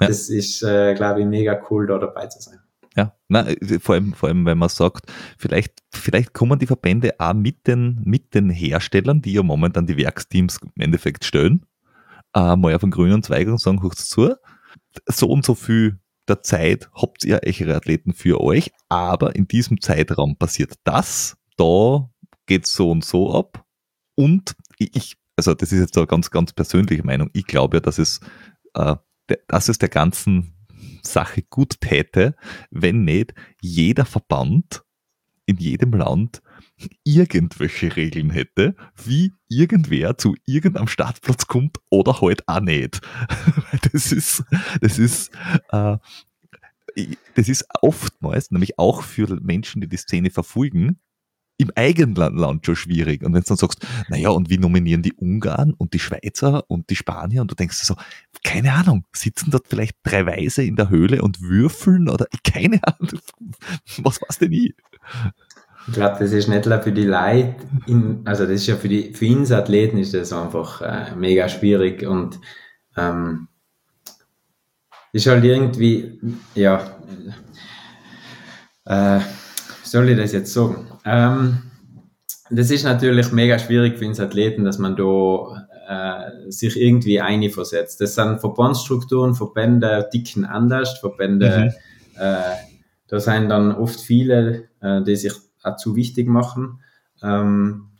Ja. 0.00 0.08
das 0.08 0.28
ist, 0.28 0.62
äh, 0.62 0.94
glaube 0.94 1.20
ich, 1.20 1.26
mega 1.26 1.60
cool, 1.70 1.86
da 1.86 1.98
dabei 1.98 2.26
zu 2.26 2.40
sein. 2.40 2.58
Ja, 2.96 3.14
na, 3.28 3.46
vor 3.80 3.94
allem, 3.94 4.12
vor 4.12 4.28
allem, 4.28 4.44
wenn 4.44 4.58
man 4.58 4.68
sagt, 4.68 5.10
vielleicht, 5.38 5.78
vielleicht 5.90 6.34
kommen 6.34 6.58
die 6.58 6.66
Verbände 6.66 7.14
auch 7.18 7.32
mit 7.32 7.66
den, 7.66 8.00
mit 8.04 8.34
den 8.34 8.50
Herstellern, 8.50 9.22
die 9.22 9.32
ja 9.32 9.42
momentan 9.42 9.86
die 9.86 9.96
Werksteams 9.96 10.58
im 10.62 10.82
Endeffekt 10.82 11.24
stellen, 11.24 11.64
äh, 12.34 12.54
mal 12.54 12.74
auf 12.74 12.82
den 12.82 12.90
grünen 12.90 13.22
Zweig 13.22 13.48
und 13.48 13.60
sagen, 13.60 13.82
hoch's 13.82 14.08
zu, 14.08 14.34
so 15.06 15.28
und 15.28 15.44
so 15.44 15.54
viel 15.54 15.98
der 16.28 16.42
Zeit 16.42 16.90
habt 16.94 17.24
ihr 17.24 17.40
eure 17.44 17.76
Athleten 17.76 18.12
für 18.12 18.40
euch, 18.40 18.70
aber 18.88 19.34
in 19.34 19.48
diesem 19.48 19.80
Zeitraum 19.80 20.36
passiert 20.36 20.74
das, 20.84 21.36
da 21.56 22.10
geht's 22.46 22.74
so 22.74 22.90
und 22.90 23.04
so 23.04 23.34
ab. 23.34 23.64
Und 24.14 24.54
ich, 24.78 25.16
also 25.36 25.54
das 25.54 25.72
ist 25.72 25.80
jetzt 25.80 25.96
eine 25.96 26.06
ganz, 26.06 26.30
ganz 26.30 26.52
persönliche 26.52 27.04
Meinung, 27.04 27.30
ich 27.32 27.46
glaube 27.46 27.78
ja, 27.78 27.80
dass 27.80 27.98
es, 27.98 28.20
äh, 28.74 28.96
dass 29.48 29.68
es 29.68 29.78
der 29.78 29.88
ganzen 29.88 30.54
Sache 31.02 31.42
gut 31.42 31.80
täte, 31.80 32.36
wenn 32.70 33.04
nicht 33.04 33.34
jeder 33.60 34.04
Verband 34.04 34.84
in 35.46 35.56
jedem 35.56 35.92
Land 35.92 36.42
irgendwelche 37.04 37.94
Regeln 37.96 38.30
hätte, 38.30 38.74
wie 39.04 39.32
irgendwer 39.48 40.16
zu 40.18 40.34
irgendeinem 40.46 40.88
Startplatz 40.88 41.46
kommt 41.46 41.78
oder 41.90 42.20
halt 42.20 42.46
auch 42.48 42.60
nicht. 42.60 43.00
das 43.92 44.12
ist, 44.12 44.44
das 44.80 44.98
ist, 44.98 45.30
äh, 45.70 45.96
das 47.34 47.48
ist 47.48 47.66
oftmals, 47.80 48.50
nämlich 48.50 48.78
auch 48.78 49.02
für 49.02 49.40
Menschen, 49.40 49.80
die 49.80 49.88
die 49.88 49.96
Szene 49.96 50.30
verfolgen, 50.30 50.98
im 51.62 51.70
eigenen 51.74 52.14
Land 52.14 52.66
schon 52.66 52.76
schwierig. 52.76 53.22
Und 53.22 53.34
wenn 53.34 53.42
du 53.42 53.48
dann 53.48 53.56
sagst, 53.56 53.86
naja, 54.08 54.30
und 54.30 54.50
wie 54.50 54.58
nominieren 54.58 55.02
die 55.02 55.12
Ungarn 55.12 55.72
und 55.72 55.94
die 55.94 55.98
Schweizer 55.98 56.64
und 56.68 56.90
die 56.90 56.96
Spanier? 56.96 57.42
Und 57.42 57.50
du 57.50 57.54
denkst 57.54 57.78
so, 57.78 57.96
keine 58.44 58.72
Ahnung, 58.72 59.04
sitzen 59.12 59.50
dort 59.50 59.68
vielleicht 59.68 59.96
drei 60.02 60.26
Weise 60.26 60.62
in 60.62 60.76
der 60.76 60.90
Höhle 60.90 61.22
und 61.22 61.40
würfeln 61.40 62.08
oder 62.08 62.26
keine 62.44 62.80
Ahnung, 62.84 63.20
was 64.02 64.20
war's 64.20 64.38
denn 64.38 64.50
nie? 64.50 64.74
Ich 65.88 65.94
glaube, 65.94 66.16
das 66.20 66.32
ist 66.32 66.48
nicht 66.48 66.66
nur 66.66 66.80
für 66.80 66.92
die 66.92 67.04
Leute, 67.04 67.56
in, 67.86 68.20
also 68.24 68.44
das 68.44 68.54
ist 68.54 68.66
ja 68.68 68.76
für 68.76 68.88
die, 68.88 69.12
für 69.14 69.26
uns 69.26 69.50
Athleten 69.50 69.98
ist 69.98 70.14
das 70.14 70.32
einfach 70.32 70.80
äh, 70.80 71.14
mega 71.16 71.48
schwierig 71.48 72.06
und 72.06 72.38
ähm, 72.96 73.48
ist 75.12 75.26
halt 75.26 75.44
irgendwie, 75.44 76.18
ja, 76.54 76.96
äh, 78.84 79.20
soll 79.92 80.08
ich 80.08 80.18
das 80.18 80.32
jetzt 80.32 80.52
sagen? 80.52 80.86
Ähm, 81.04 81.58
das 82.50 82.70
ist 82.70 82.84
natürlich 82.84 83.30
mega 83.30 83.58
schwierig 83.58 83.98
für 83.98 84.06
uns 84.06 84.20
Athleten, 84.20 84.64
dass 84.64 84.78
man 84.78 84.96
da 84.96 85.68
äh, 85.88 86.50
sich 86.50 86.80
irgendwie 86.80 87.20
einversetzt. 87.20 88.00
Das 88.00 88.14
sind 88.14 88.40
Verbandsstrukturen, 88.40 89.34
Verbände 89.34 90.08
dicken 90.12 90.44
anders, 90.44 90.98
Verbände, 90.98 91.72
mhm. 92.16 92.20
äh, 92.20 92.56
da 93.08 93.20
sind 93.20 93.50
dann 93.50 93.72
oft 93.72 94.00
viele, 94.00 94.68
äh, 94.80 95.02
die 95.02 95.16
sich 95.16 95.34
auch 95.62 95.76
zu 95.76 95.94
wichtig 95.94 96.28
machen. 96.28 96.80
Ähm, 97.22 97.90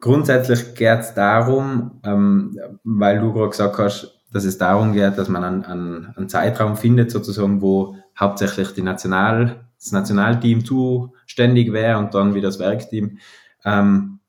grundsätzlich 0.00 0.74
geht 0.74 1.00
es 1.00 1.14
darum, 1.14 2.00
ähm, 2.04 2.58
weil 2.84 3.20
du 3.20 3.32
gerade 3.32 3.48
gesagt 3.48 3.78
hast, 3.78 4.20
dass 4.30 4.44
es 4.44 4.58
darum 4.58 4.92
geht, 4.92 5.16
dass 5.16 5.28
man 5.28 5.44
einen, 5.44 5.64
einen, 5.64 6.06
einen 6.16 6.28
Zeitraum 6.28 6.76
findet, 6.76 7.10
sozusagen, 7.10 7.62
wo 7.62 7.96
hauptsächlich 8.18 8.74
die 8.74 8.82
National, 8.82 9.64
das 9.82 9.92
Nationalteam 9.92 10.64
zuständig 10.64 11.72
wäre 11.72 11.98
und 11.98 12.14
dann 12.14 12.34
wieder 12.34 12.48
das 12.48 12.58
Werkteam. 12.58 13.18
Ähm, 13.64 14.20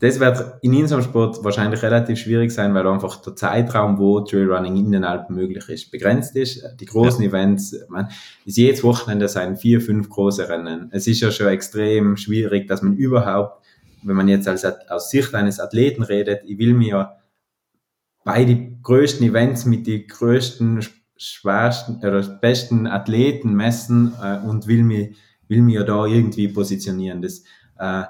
das 0.00 0.18
wird 0.18 0.54
in 0.62 0.74
unserem 0.74 1.02
Sport 1.02 1.44
wahrscheinlich 1.44 1.82
relativ 1.82 2.18
schwierig 2.18 2.50
sein, 2.52 2.72
weil 2.74 2.86
einfach 2.86 3.20
der 3.20 3.36
Zeitraum, 3.36 3.98
wo 3.98 4.20
Trailrunning 4.20 4.76
in 4.76 4.92
den 4.92 5.04
Alpen 5.04 5.36
möglich 5.36 5.68
ist, 5.68 5.90
begrenzt 5.90 6.34
ist. 6.36 6.64
Die 6.80 6.86
großen 6.86 7.22
ja. 7.22 7.28
Events, 7.28 7.76
man, 7.90 8.08
ist 8.46 8.56
jedes 8.56 8.82
Wochenende 8.82 9.28
sein 9.28 9.58
vier, 9.58 9.82
fünf 9.82 10.08
große 10.08 10.48
Rennen. 10.48 10.88
Es 10.90 11.06
ist 11.06 11.20
ja 11.20 11.30
schon 11.30 11.48
extrem 11.48 12.16
schwierig, 12.16 12.66
dass 12.66 12.80
man 12.80 12.96
überhaupt, 12.96 13.62
wenn 14.02 14.16
man 14.16 14.28
jetzt 14.28 14.48
als, 14.48 14.64
aus 14.88 15.10
Sicht 15.10 15.34
eines 15.34 15.60
Athleten 15.60 16.02
redet, 16.02 16.40
ich 16.46 16.56
will 16.58 16.72
mir 16.72 17.16
bei 18.24 18.44
den 18.44 18.80
größten 18.82 19.26
Events 19.26 19.66
mit 19.66 19.86
den 19.86 20.06
größten, 20.06 20.80
schwersten 21.20 21.96
oder 21.96 22.22
besten 22.22 22.86
Athleten 22.86 23.52
messen 23.54 24.14
äh, 24.22 24.38
und 24.38 24.66
will 24.66 24.82
mir, 24.82 25.10
will 25.48 25.60
mir 25.62 25.84
da 25.84 26.06
irgendwie 26.06 26.48
positionieren. 26.48 27.20
Das, 27.20 27.44
äh, 27.78 28.04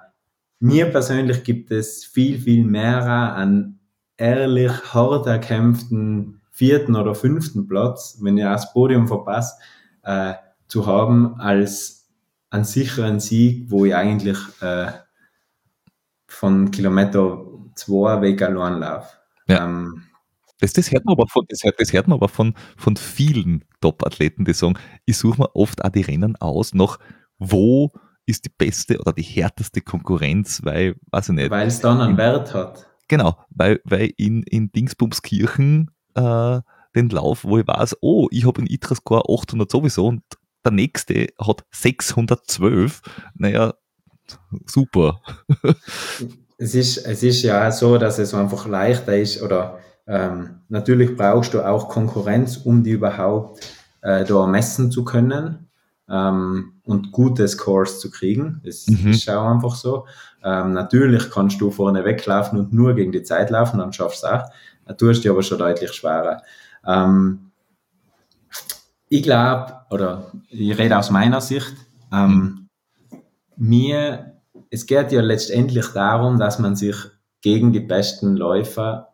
mir 0.60 0.86
persönlich 0.86 1.42
gibt 1.42 1.70
es 1.70 2.04
viel, 2.04 2.38
viel 2.38 2.64
mehr 2.64 3.02
an 3.06 3.80
ehrlich 4.16 4.72
hart 4.94 5.26
erkämpften 5.26 6.40
vierten 6.50 6.94
oder 6.94 7.14
fünften 7.14 7.66
Platz, 7.66 8.18
wenn 8.20 8.36
ihr 8.36 8.50
das 8.50 8.72
Podium 8.72 9.08
verpasst, 9.08 9.58
äh, 10.02 10.34
zu 10.68 10.86
haben, 10.86 11.40
als 11.40 12.08
einen 12.50 12.64
sicheren 12.64 13.18
Sieg, 13.18 13.70
wo 13.70 13.86
ich 13.86 13.94
eigentlich 13.94 14.38
äh, 14.60 14.92
von 16.26 16.70
Kilometer 16.70 17.44
zwei 17.74 18.20
weg 18.20 18.42
allein 18.42 18.78
laufe. 18.78 19.08
Ja. 19.46 19.64
Ähm, 19.64 20.02
das, 20.60 20.72
das, 20.72 20.90
hört 20.90 21.04
man 21.04 21.12
aber 21.12 21.26
von, 21.26 21.44
das, 21.48 21.60
das 21.78 21.92
hört 21.92 22.08
man 22.08 22.16
aber 22.16 22.28
von, 22.28 22.54
von 22.76 22.96
vielen 22.96 23.64
Top-Athleten, 23.80 24.44
die 24.44 24.52
sagen, 24.52 24.74
ich 25.06 25.16
suche 25.16 25.40
mir 25.42 25.56
oft 25.56 25.84
auch 25.84 25.90
die 25.90 26.02
Rennen 26.02 26.36
aus, 26.36 26.74
nach 26.74 26.98
wo 27.38 27.90
ist 28.26 28.44
die 28.44 28.50
beste 28.56 28.98
oder 28.98 29.12
die 29.12 29.22
härteste 29.22 29.80
Konkurrenz, 29.80 30.60
weil, 30.62 30.94
weiß 31.10 31.30
ich 31.30 31.34
nicht. 31.34 31.50
Weil 31.50 31.66
es 31.66 31.80
dann 31.80 32.00
einen 32.00 32.16
Wert 32.16 32.54
hat. 32.54 32.86
Genau, 33.08 33.36
weil, 33.50 33.80
weil 33.84 34.12
in, 34.16 34.42
in 34.44 34.70
Dingsbumskirchen 34.70 35.90
äh, 36.14 36.60
den 36.94 37.10
Lauf, 37.10 37.44
wo 37.44 37.58
ich 37.58 37.66
weiß, 37.66 37.96
oh, 38.00 38.28
ich 38.30 38.46
habe 38.46 38.60
in 38.60 38.66
ITRA-Score 38.66 39.24
800 39.28 39.70
sowieso 39.70 40.06
und 40.06 40.22
der 40.64 40.72
nächste 40.72 41.28
hat 41.40 41.64
612. 41.70 43.02
Naja, 43.34 43.74
super. 44.66 45.20
es, 46.58 46.74
ist, 46.74 46.98
es 46.98 47.22
ist 47.22 47.42
ja 47.42 47.70
so, 47.72 47.98
dass 47.98 48.18
es 48.18 48.34
einfach 48.34 48.66
leichter 48.66 49.16
ist 49.16 49.42
oder 49.42 49.78
ähm, 50.06 50.60
natürlich 50.68 51.16
brauchst 51.16 51.54
du 51.54 51.62
auch 51.62 51.88
Konkurrenz, 51.88 52.56
um 52.58 52.82
die 52.82 52.92
überhaupt 52.92 53.60
äh, 54.02 54.24
da 54.24 54.46
messen 54.46 54.90
zu 54.90 55.04
können 55.04 55.68
ähm, 56.08 56.80
und 56.84 57.12
gute 57.12 57.46
Scores 57.46 58.00
zu 58.00 58.10
kriegen. 58.10 58.60
Das 58.64 58.86
mhm. 58.86 59.10
ist 59.10 59.28
auch 59.30 59.46
einfach 59.46 59.74
so. 59.74 60.06
Ähm, 60.42 60.72
natürlich 60.72 61.30
kannst 61.30 61.60
du 61.60 61.70
vorne 61.70 62.04
weglaufen 62.04 62.58
und 62.58 62.72
nur 62.72 62.94
gegen 62.94 63.12
die 63.12 63.22
Zeit 63.22 63.50
laufen, 63.50 63.78
dann 63.78 63.92
schaffst 63.92 64.22
du 64.22 64.26
es 64.26 64.32
auch. 64.32 64.50
Du 64.86 64.94
tust 64.94 65.24
dir 65.24 65.30
aber 65.30 65.42
schon 65.42 65.58
deutlich 65.58 65.92
schwerer. 65.92 66.42
Ähm, 66.86 67.50
ich 69.08 69.22
glaube, 69.22 69.74
oder 69.90 70.32
ich 70.48 70.76
rede 70.78 70.96
aus 70.98 71.10
meiner 71.10 71.40
Sicht, 71.40 71.74
ähm, 72.12 72.68
mir, 73.56 74.36
es 74.70 74.86
geht 74.86 75.12
ja 75.12 75.20
letztendlich 75.20 75.86
darum, 75.88 76.38
dass 76.38 76.58
man 76.58 76.76
sich 76.76 76.96
gegen 77.42 77.72
die 77.72 77.80
besten 77.80 78.36
Läufer 78.36 79.09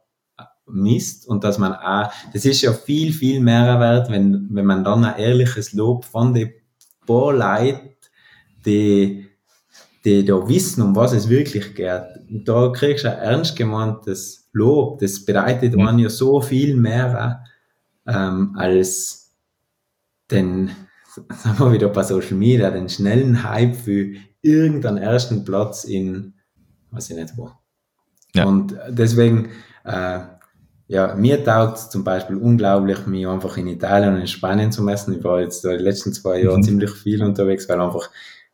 misst 0.69 1.27
und 1.29 1.45
dass 1.45 1.59
man 1.59 1.73
auch, 1.73 2.11
das 2.33 2.45
ist 2.45 2.63
ja 2.63 2.73
viel, 2.73 3.13
viel 3.13 3.41
mehr 3.41 3.79
wert, 3.79 4.11
wenn, 4.11 4.49
wenn 4.51 4.67
man 4.67 4.85
dann 4.85 5.05
ein 5.05 5.19
ehrliches 5.19 5.73
Lob 5.73 6.05
von 6.05 6.35
den 6.35 6.53
paar 7.07 7.33
Leuten, 7.33 7.91
die, 8.65 9.27
die 10.05 10.25
da 10.25 10.49
wissen, 10.49 10.83
um 10.83 10.97
was 10.97 11.13
es 11.13 11.29
wirklich 11.29 11.75
geht. 11.75 12.03
Da 12.29 12.69
kriegst 12.71 13.05
du 13.05 13.11
ein 13.11 13.19
ernst 13.19 13.57
gemeintes 13.57 14.49
Lob. 14.53 14.99
Das 14.99 15.25
bedeutet 15.25 15.77
mhm. 15.77 15.85
man 15.85 15.99
ja 15.99 16.09
so 16.09 16.41
viel 16.41 16.77
mehr 16.77 17.45
ähm, 18.07 18.55
als 18.57 19.37
den, 20.31 20.71
sagen 21.31 21.59
wir 21.59 21.73
wieder 21.73 21.89
bei 21.89 22.03
Social 22.03 22.37
Media, 22.37 22.71
den 22.71 22.89
schnellen 22.89 23.49
Hype 23.49 23.77
für 23.77 24.15
irgendeinen 24.43 24.99
ersten 24.99 25.45
Platz 25.45 25.85
in, 25.85 26.35
weiß 26.91 27.11
ich 27.11 27.17
nicht 27.17 27.37
wo. 27.37 27.51
Ja. 28.35 28.45
Und 28.45 28.77
deswegen, 28.91 29.51
äh, 29.85 30.21
ja, 30.89 31.15
mir 31.15 31.43
taugt 31.43 31.79
zum 31.79 32.05
Beispiel 32.05 32.37
unglaublich, 32.37 33.07
mich 33.07 33.27
einfach 33.27 33.57
in 33.57 33.67
Italien 33.67 34.15
und 34.15 34.21
in 34.21 34.27
Spanien 34.27 34.71
zu 34.71 34.83
messen. 34.83 35.19
Ich 35.19 35.25
war 35.25 35.41
jetzt 35.41 35.65
die 35.65 35.69
letzten 35.69 36.13
zwei 36.13 36.43
Jahre 36.43 36.59
mhm. 36.59 36.63
ziemlich 36.63 36.91
viel 36.91 37.23
unterwegs, 37.23 37.69
weil 37.69 37.81
einfach 37.81 38.09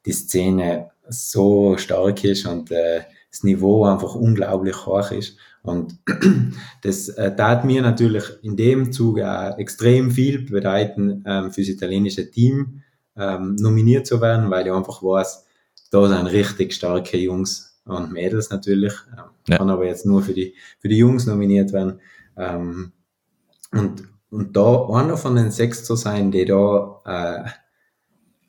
die 0.06 0.12
Szene 0.12 0.90
so 1.08 1.76
stark 1.76 2.24
ist 2.24 2.46
und 2.46 2.70
äh, 2.70 3.02
das 3.30 3.42
Niveau 3.42 3.84
einfach 3.84 4.14
unglaublich 4.14 4.86
hoch 4.86 5.10
ist. 5.10 5.36
Und 5.62 5.98
das 6.82 7.08
äh, 7.10 7.34
tat 7.36 7.64
mir 7.64 7.82
natürlich 7.82 8.24
in 8.42 8.56
dem 8.56 8.92
Zuge 8.92 9.30
auch 9.30 9.58
extrem 9.58 10.10
viel 10.10 10.46
bedeuten, 10.50 11.22
ähm, 11.26 11.52
fürs 11.52 11.68
italienische 11.68 12.30
Team 12.30 12.82
ähm, 13.16 13.56
nominiert 13.56 14.06
zu 14.06 14.20
werden, 14.20 14.50
weil 14.50 14.66
ich 14.66 14.72
einfach 14.72 15.02
weiß, 15.02 15.46
da 15.90 16.08
sind 16.08 16.26
richtig 16.26 16.72
starke 16.72 17.18
Jungs 17.18 17.78
und 17.84 18.12
Mädels 18.12 18.50
natürlich. 18.50 18.94
Ähm, 19.12 19.24
ja. 19.48 19.58
Kann 19.58 19.70
aber 19.70 19.86
jetzt 19.86 20.06
nur 20.06 20.22
für 20.22 20.34
die, 20.34 20.54
für 20.78 20.88
die 20.88 20.98
Jungs 20.98 21.26
nominiert 21.26 21.72
werden. 21.72 22.00
Ähm, 22.36 22.92
und, 23.72 24.04
und 24.30 24.56
da 24.56 24.86
einer 24.88 25.16
von 25.16 25.36
den 25.36 25.50
sechs 25.50 25.84
zu 25.84 25.96
sein, 25.96 26.30
die 26.30 26.44
da 26.44 27.00
äh, 27.04 27.50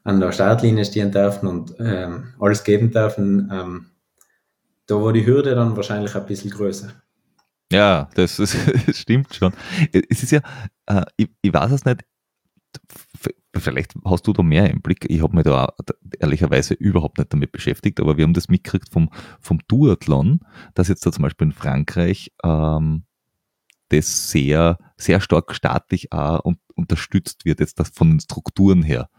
an 0.03 0.19
der 0.19 0.31
Startlinie 0.31 0.85
stehen 0.85 1.11
dürfen 1.11 1.47
und 1.47 1.75
ähm, 1.79 2.33
alles 2.39 2.63
geben 2.63 2.91
dürfen, 2.91 3.49
ähm, 3.51 3.85
da 4.85 4.95
war 4.95 5.13
die 5.13 5.25
Hürde 5.25 5.55
dann 5.55 5.75
wahrscheinlich 5.75 6.15
ein 6.15 6.25
bisschen 6.25 6.51
größer. 6.51 6.91
Ja, 7.71 8.09
das, 8.15 8.37
das, 8.37 8.55
stimmt 8.97 9.33
schon. 9.33 9.53
Es 9.91 10.23
ist 10.23 10.31
ja, 10.31 10.41
äh, 10.87 11.05
ich, 11.17 11.29
ich 11.41 11.53
weiß 11.53 11.71
es 11.71 11.85
nicht, 11.85 12.03
vielleicht 13.55 13.93
hast 14.05 14.27
du 14.27 14.33
da 14.33 14.43
mehr 14.43 14.69
im 14.69 14.81
Blick. 14.81 15.05
Ich 15.09 15.21
habe 15.21 15.35
mich 15.35 15.45
da 15.45 15.73
ehrlicherweise 16.19 16.73
überhaupt 16.73 17.17
nicht 17.17 17.31
damit 17.31 17.51
beschäftigt, 17.51 17.99
aber 17.99 18.17
wir 18.17 18.23
haben 18.23 18.33
das 18.33 18.49
mitgekriegt 18.49 18.91
vom, 18.91 19.09
vom 19.39 19.59
Duathlon, 19.67 20.41
dass 20.73 20.87
jetzt 20.87 21.05
da 21.05 21.11
zum 21.11 21.23
Beispiel 21.23 21.47
in 21.47 21.53
Frankreich 21.53 22.31
ähm, 22.43 23.05
das 23.89 24.29
sehr, 24.29 24.77
sehr 24.97 25.21
stark 25.21 25.53
staatlich 25.55 26.11
auch 26.11 26.39
und 26.39 26.59
unterstützt 26.75 27.45
wird, 27.45 27.59
jetzt 27.59 27.79
das 27.79 27.89
von 27.89 28.09
den 28.09 28.19
Strukturen 28.19 28.83
her. 28.83 29.09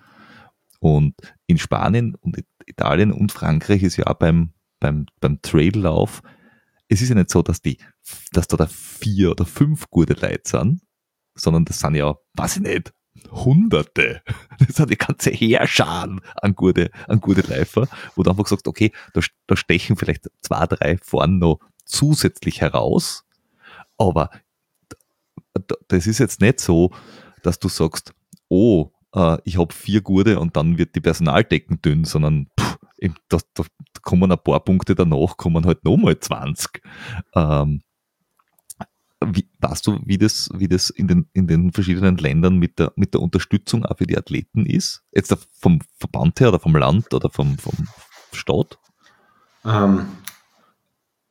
Und 0.81 1.15
in 1.47 1.59
Spanien 1.59 2.15
und 2.17 2.43
Italien 2.67 3.13
und 3.13 3.33
Frankreich 3.33 3.83
ist 3.83 3.97
ja 3.97 4.07
auch 4.07 4.15
beim, 4.15 4.53
beim, 4.81 5.07
beim 5.21 5.41
Traillauf, 5.41 6.23
es 6.89 7.01
ist 7.01 7.09
ja 7.09 7.15
nicht 7.15 7.31
so, 7.31 7.43
dass 7.43 7.63
die, 7.63 7.79
dass 8.33 8.47
da, 8.49 8.57
da 8.57 8.67
vier 8.67 9.31
oder 9.31 9.47
fünf 9.47 9.89
gute 9.89 10.15
Leute 10.15 10.43
sind, 10.45 10.83
sondern 11.35 11.65
das 11.65 11.81
sind 11.81 11.95
ja, 11.95 12.15
weiß 12.35 12.57
ich 12.57 12.63
nicht, 12.63 12.93
Hunderte. 13.31 14.23
Das 14.59 14.77
sind 14.77 14.91
die 14.91 14.97
ganze 14.97 15.31
Heerscharen 15.31 16.21
an 16.37 16.55
gute, 16.55 16.91
an 17.09 17.21
gute 17.21 17.43
Läufer, 17.43 17.89
wo 18.15 18.23
du 18.23 18.31
einfach 18.31 18.47
sagst, 18.47 18.69
okay, 18.69 18.93
da, 19.13 19.21
da 19.47 19.57
stechen 19.57 19.97
vielleicht 19.97 20.29
zwei, 20.43 20.67
drei 20.67 20.99
vorne 20.99 21.39
noch 21.39 21.59
zusätzlich 21.85 22.61
heraus, 22.61 23.25
aber 23.99 24.31
das 25.89 26.07
ist 26.07 26.19
jetzt 26.19 26.41
nicht 26.41 26.61
so, 26.61 26.91
dass 27.43 27.59
du 27.59 27.69
sagst, 27.69 28.13
oh, 28.49 28.91
äh, 29.15 29.39
ich 29.45 29.59
habe 29.59 29.73
vier 29.73 30.01
gute 30.01 30.39
und 30.41 30.57
dann 30.57 30.79
wird 30.79 30.95
die 30.95 31.01
Personaldecken 31.01 31.81
dünn, 31.83 32.05
sondern 32.05 32.49
pff, 32.59 32.79
da, 33.29 33.39
da, 33.55 33.65
kommen 34.03 34.31
ein 34.31 34.39
paar 34.39 34.61
Punkte 34.61 34.95
danach, 34.95 35.37
kommen 35.37 35.65
halt 35.65 35.85
nochmal 35.85 36.19
20. 36.19 36.83
Ähm, 37.35 37.81
wie, 39.25 39.49
weißt 39.61 39.87
du, 39.87 40.01
wie 40.05 40.19
das, 40.19 40.51
wie 40.55 40.69
das 40.69 40.91
in, 40.91 41.09
den, 41.09 41.29
in 41.33 41.47
den 41.47 41.73
verschiedenen 41.73 42.19
Ländern 42.19 42.59
mit 42.59 42.79
der, 42.79 42.93
mit 42.97 43.15
der 43.15 43.23
Unterstützung 43.23 43.87
auch 43.87 43.97
für 43.97 44.07
die 44.07 44.19
Athleten 44.19 44.67
ist? 44.67 45.03
Jetzt 45.13 45.35
vom 45.59 45.81
Verband 45.99 46.41
her 46.41 46.49
oder 46.49 46.61
vom 46.61 46.77
Land 46.77 47.15
oder 47.15 47.31
vom, 47.31 47.57
vom 47.59 47.89
Staat? 48.33 48.79
Ähm, 49.65 50.07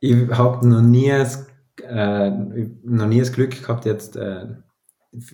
ich 0.00 0.28
habe 0.30 0.66
noch 0.66 0.82
nie, 0.82 1.12
äh, 1.82 2.30
noch 2.82 3.06
nie 3.06 3.20
das 3.20 3.32
Glück 3.32 3.62
gehabt, 3.62 3.84
jetzt 3.84 4.16
äh, 4.16 4.46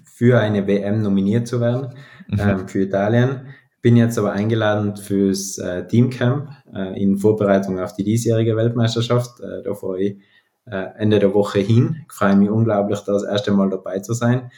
für 0.05 0.39
eine 0.39 0.67
WM 0.67 1.03
nominiert 1.03 1.49
zu 1.49 1.61
werden, 1.61 1.95
mhm. 2.29 2.39
ähm, 2.41 2.69
für 2.69 2.81
Italien. 2.81 3.49
Bin 3.83 3.97
jetzt 3.97 4.19
aber 4.19 4.33
eingeladen 4.33 4.97
fürs 4.97 5.57
äh, 5.59 5.87
Teamcamp 5.87 6.51
äh, 6.75 7.03
in 7.03 7.17
Vorbereitung 7.17 7.79
auf 7.81 7.95
die 7.95 8.05
diesjährige 8.05 8.57
Weltmeisterschaft. 8.57 9.41
Äh, 9.41 9.63
da 9.63 9.75
fahre 9.75 10.01
ich 10.01 10.19
äh, 10.67 10.87
Ende 10.99 11.19
der 11.19 11.33
Woche 11.33 11.61
hin. 11.61 12.05
Ich 12.07 12.13
freue 12.13 12.37
mich 12.37 12.51
unglaublich, 12.51 13.01
da 13.01 13.13
das 13.13 13.25
erste 13.25 13.53
Mal 13.53 13.71
dabei 13.71 14.01
zu 14.01 14.13
sein. 14.13 14.51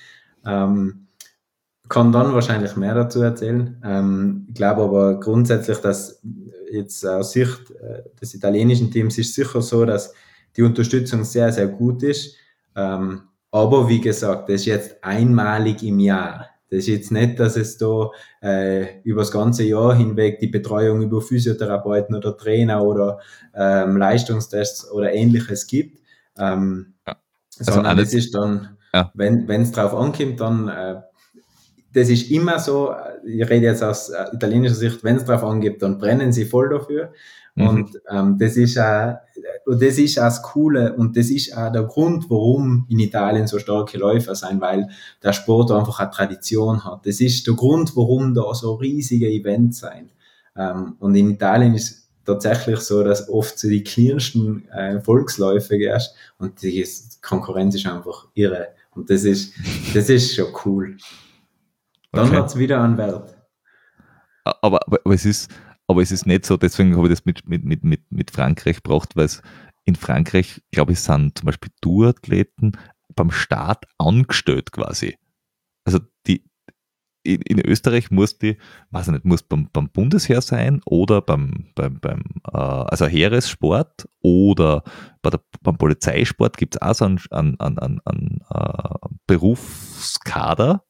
Ähm, 0.45 1.07
kann 1.89 2.11
dann 2.11 2.33
wahrscheinlich 2.33 2.75
mehr 2.77 2.95
dazu 2.95 3.21
erzählen. 3.21 3.81
Ähm, 3.85 4.47
ich 4.49 4.55
glaube 4.55 4.83
aber 4.83 5.21
grundsätzlich, 5.21 5.79
dass 5.79 6.21
jetzt 6.73 7.07
aus 7.07 7.33
Sicht 7.33 7.71
äh, 7.71 8.03
des 8.21 8.35
italienischen 8.35 8.91
Teams 8.91 9.19
ist 9.19 9.35
sicher 9.35 9.61
so, 9.61 9.85
dass 9.85 10.15
die 10.57 10.63
Unterstützung 10.63 11.25
sehr, 11.25 11.53
sehr 11.53 11.69
gut 11.69 12.03
ist. 12.03 12.37
Ähm, 12.77 13.23
aber 13.51 13.89
wie 13.89 14.01
gesagt, 14.01 14.49
das 14.49 14.63
ist 14.63 14.67
jetzt 14.67 15.05
einmalig 15.05 15.83
im 15.83 15.99
Jahr. 15.99 16.49
Das 16.71 16.81
ist 16.81 16.87
jetzt 16.87 17.13
nicht, 17.13 17.39
dass 17.39 17.57
es 17.57 17.77
da 17.77 18.11
äh, 18.43 19.01
über 19.03 19.21
das 19.21 19.31
ganze 19.31 19.63
Jahr 19.65 19.95
hinweg 19.95 20.41
die 20.41 20.47
Betreuung 20.47 21.03
über 21.03 21.21
Physiotherapeuten 21.21 22.15
oder 22.15 22.35
Trainer 22.37 22.83
oder 22.83 23.19
ähm, 23.55 23.99
Leistungstests 23.99 24.91
oder 24.91 25.13
ähnliches 25.13 25.67
gibt. 25.67 26.01
Ähm, 26.39 26.95
ja. 27.07 27.17
also 27.59 27.73
sondern 27.73 27.99
alles, 27.99 28.11
das 28.11 28.25
ist 28.25 28.35
dann, 28.35 28.79
ja. 28.95 29.11
wenn 29.15 29.49
es 29.51 29.73
drauf 29.73 29.95
ankommt, 29.95 30.41
dann 30.41 30.69
äh, 30.69 31.03
das 31.93 32.09
ist 32.09 32.31
immer 32.31 32.59
so, 32.59 32.95
ich 33.25 33.49
rede 33.49 33.67
jetzt 33.67 33.83
aus 33.83 34.09
äh, 34.09 34.25
italienischer 34.33 34.75
Sicht, 34.75 35.05
wenn 35.05 35.17
es 35.17 35.25
drauf 35.25 35.45
angeht, 35.45 35.83
dann 35.83 35.99
brennen 35.99 36.33
sie 36.33 36.45
voll 36.45 36.71
dafür. 36.71 37.13
Mhm. 37.55 37.69
Und 37.69 38.01
ähm, 38.09 38.39
das 38.39 38.57
ist 38.57 38.79
auch, 39.67 39.75
das 39.79 39.99
ist 39.99 40.19
auch 40.19 40.25
das 40.25 40.43
Coole 40.43 40.95
und 40.95 41.17
das 41.17 41.31
ist 41.31 41.57
auch 41.57 41.73
der 41.73 41.85
Grund, 41.85 42.29
warum 42.31 42.87
in 42.89 42.99
Italien 42.99 43.47
so 43.47 43.59
starke 43.59 43.99
Läufer 43.99 44.35
sein, 44.35 44.61
weil 44.61 44.89
der 45.23 45.33
Sport 45.33 45.71
einfach 45.71 46.01
eine 46.01 46.11
Tradition 46.11 46.85
hat. 46.85 47.07
Das 47.07 47.21
ist 47.21 47.47
der 47.47 47.55
Grund, 47.55 47.97
warum 47.97 48.35
da 48.35 48.55
so 48.55 48.75
riesige 48.75 49.29
Events 49.29 49.79
sein. 49.79 50.11
Ähm, 50.57 50.97
und 50.99 51.15
in 51.15 51.31
Italien 51.31 51.75
ist 51.75 52.09
tatsächlich 52.25 52.81
so, 52.81 53.03
dass 53.03 53.29
oft 53.29 53.59
so 53.59 53.69
die 53.69 53.83
kleinsten 53.83 54.69
äh, 54.69 55.01
Volksläufe 55.01 55.79
gehst 55.79 56.15
und 56.39 56.63
die 56.63 56.85
Konkurrenz 57.21 57.75
ist 57.75 57.87
einfach 57.87 58.29
irre. 58.35 58.69
Und 58.95 59.11
das 59.11 59.25
ist, 59.25 59.55
das 59.95 60.09
ist 60.09 60.35
schon 60.35 60.53
cool. 60.65 60.97
Dann 62.13 62.29
okay. 62.29 62.37
hat 62.37 62.47
es 62.47 62.59
wieder 62.59 62.83
einen 62.83 62.99
Wert. 62.99 63.37
Aber, 64.45 64.81
aber, 64.87 64.99
aber 65.05 65.15
es 65.15 65.25
ist, 65.25 65.51
aber 65.87 66.03
es 66.03 66.13
ist 66.13 66.27
nicht 66.27 66.47
so, 66.47 66.57
deswegen 66.57 66.97
habe 66.97 67.07
ich 67.07 67.13
das 67.13 67.25
mit, 67.25 67.47
mit, 67.49 67.65
mit, 67.65 67.85
mit, 67.85 68.11
mit 68.11 68.31
Frankreich 68.31 68.83
gebracht, 68.83 69.17
weil 69.17 69.27
es 69.27 69.43
in 69.85 69.97
Frankreich, 69.97 70.63
glaube 70.71 70.93
ich, 70.93 71.01
sind 71.01 71.39
zum 71.39 71.47
Beispiel 71.47 71.73
Duathleten 71.81 72.79
beim 73.15 73.31
Start 73.31 73.87
angestellt 73.99 74.73
quasi. 74.73 75.17
Also 75.85 75.99
die, 76.27 76.45
in, 77.25 77.41
in 77.43 77.61
Österreich 77.61 78.11
muss 78.11 78.39
die, 78.39 78.57
weiß 78.91 79.09
ich 79.09 79.13
nicht, 79.13 79.25
muss 79.25 79.43
beim, 79.43 79.69
beim 79.73 79.89
Bundesheer 79.89 80.41
sein 80.41 80.81
oder 80.85 81.21
beim, 81.21 81.67
beim, 81.75 81.99
beim 82.01 82.23
äh, 82.53 82.57
also 82.57 83.07
Heeressport 83.07 84.09
oder 84.21 84.83
bei 85.21 85.31
der, 85.31 85.41
beim 85.63 85.77
Polizeisport 85.77 86.57
gibt 86.57 86.77
es 86.77 86.83
auch 86.83 86.95
so 86.95 87.05
einen, 87.05 87.21
einen, 87.31 87.59
einen, 87.61 88.01
einen 88.05 88.41
äh, 88.51 89.09
Berufskader, 89.27 90.85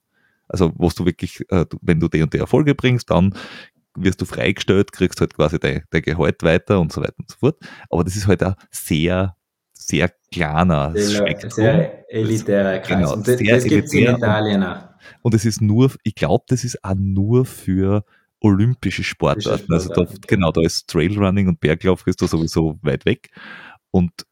also 0.48 0.72
wo 0.76 0.90
du 0.90 1.04
wirklich, 1.04 1.44
äh, 1.50 1.66
wenn 1.80 2.00
du 2.00 2.08
die 2.08 2.22
und 2.22 2.32
die 2.34 2.38
Erfolge 2.38 2.74
bringst, 2.74 3.10
dann 3.10 3.34
wirst 3.96 4.20
du 4.20 4.24
freigestellt, 4.24 4.92
kriegst 4.92 5.20
halt 5.20 5.34
quasi 5.34 5.58
dein, 5.58 5.84
dein 5.90 6.02
Gehalt 6.02 6.42
weiter 6.42 6.80
und 6.80 6.92
so 6.92 7.00
weiter 7.00 7.14
und 7.18 7.30
so 7.30 7.36
fort. 7.38 7.56
Aber 7.90 8.04
das 8.04 8.16
ist 8.16 8.26
halt 8.26 8.42
auch 8.42 8.54
sehr, 8.70 9.36
sehr 9.72 10.10
kleiner 10.32 10.92
sehr, 10.94 11.18
Spektrum. 11.18 11.50
Sehr 11.50 12.12
elitärer 12.12 12.78
Kreis. 12.78 12.88
Genau, 12.88 13.12
und 13.14 13.28
das, 13.28 13.36
das 13.36 13.64
gibt 13.64 13.86
es 13.86 13.92
in 13.92 14.06
Italien 14.06 14.62
auch. 14.62 14.88
Und 15.22 15.34
es 15.34 15.44
ist 15.44 15.60
nur, 15.60 15.92
ich 16.04 16.14
glaube, 16.14 16.44
das 16.48 16.64
ist 16.64 16.82
auch 16.84 16.94
nur 16.96 17.44
für 17.44 18.04
olympische 18.40 19.04
Sportarten. 19.04 19.72
Also 19.72 19.92
da, 19.92 20.06
genau, 20.26 20.50
da 20.50 20.62
ist 20.62 20.88
Trailrunning 20.88 21.48
und 21.48 21.60
Berglauf 21.60 22.06
ist 22.06 22.20
da 22.22 22.26
sowieso 22.26 22.78
weit 22.82 23.04
weg. 23.04 23.30
Und 23.90 24.26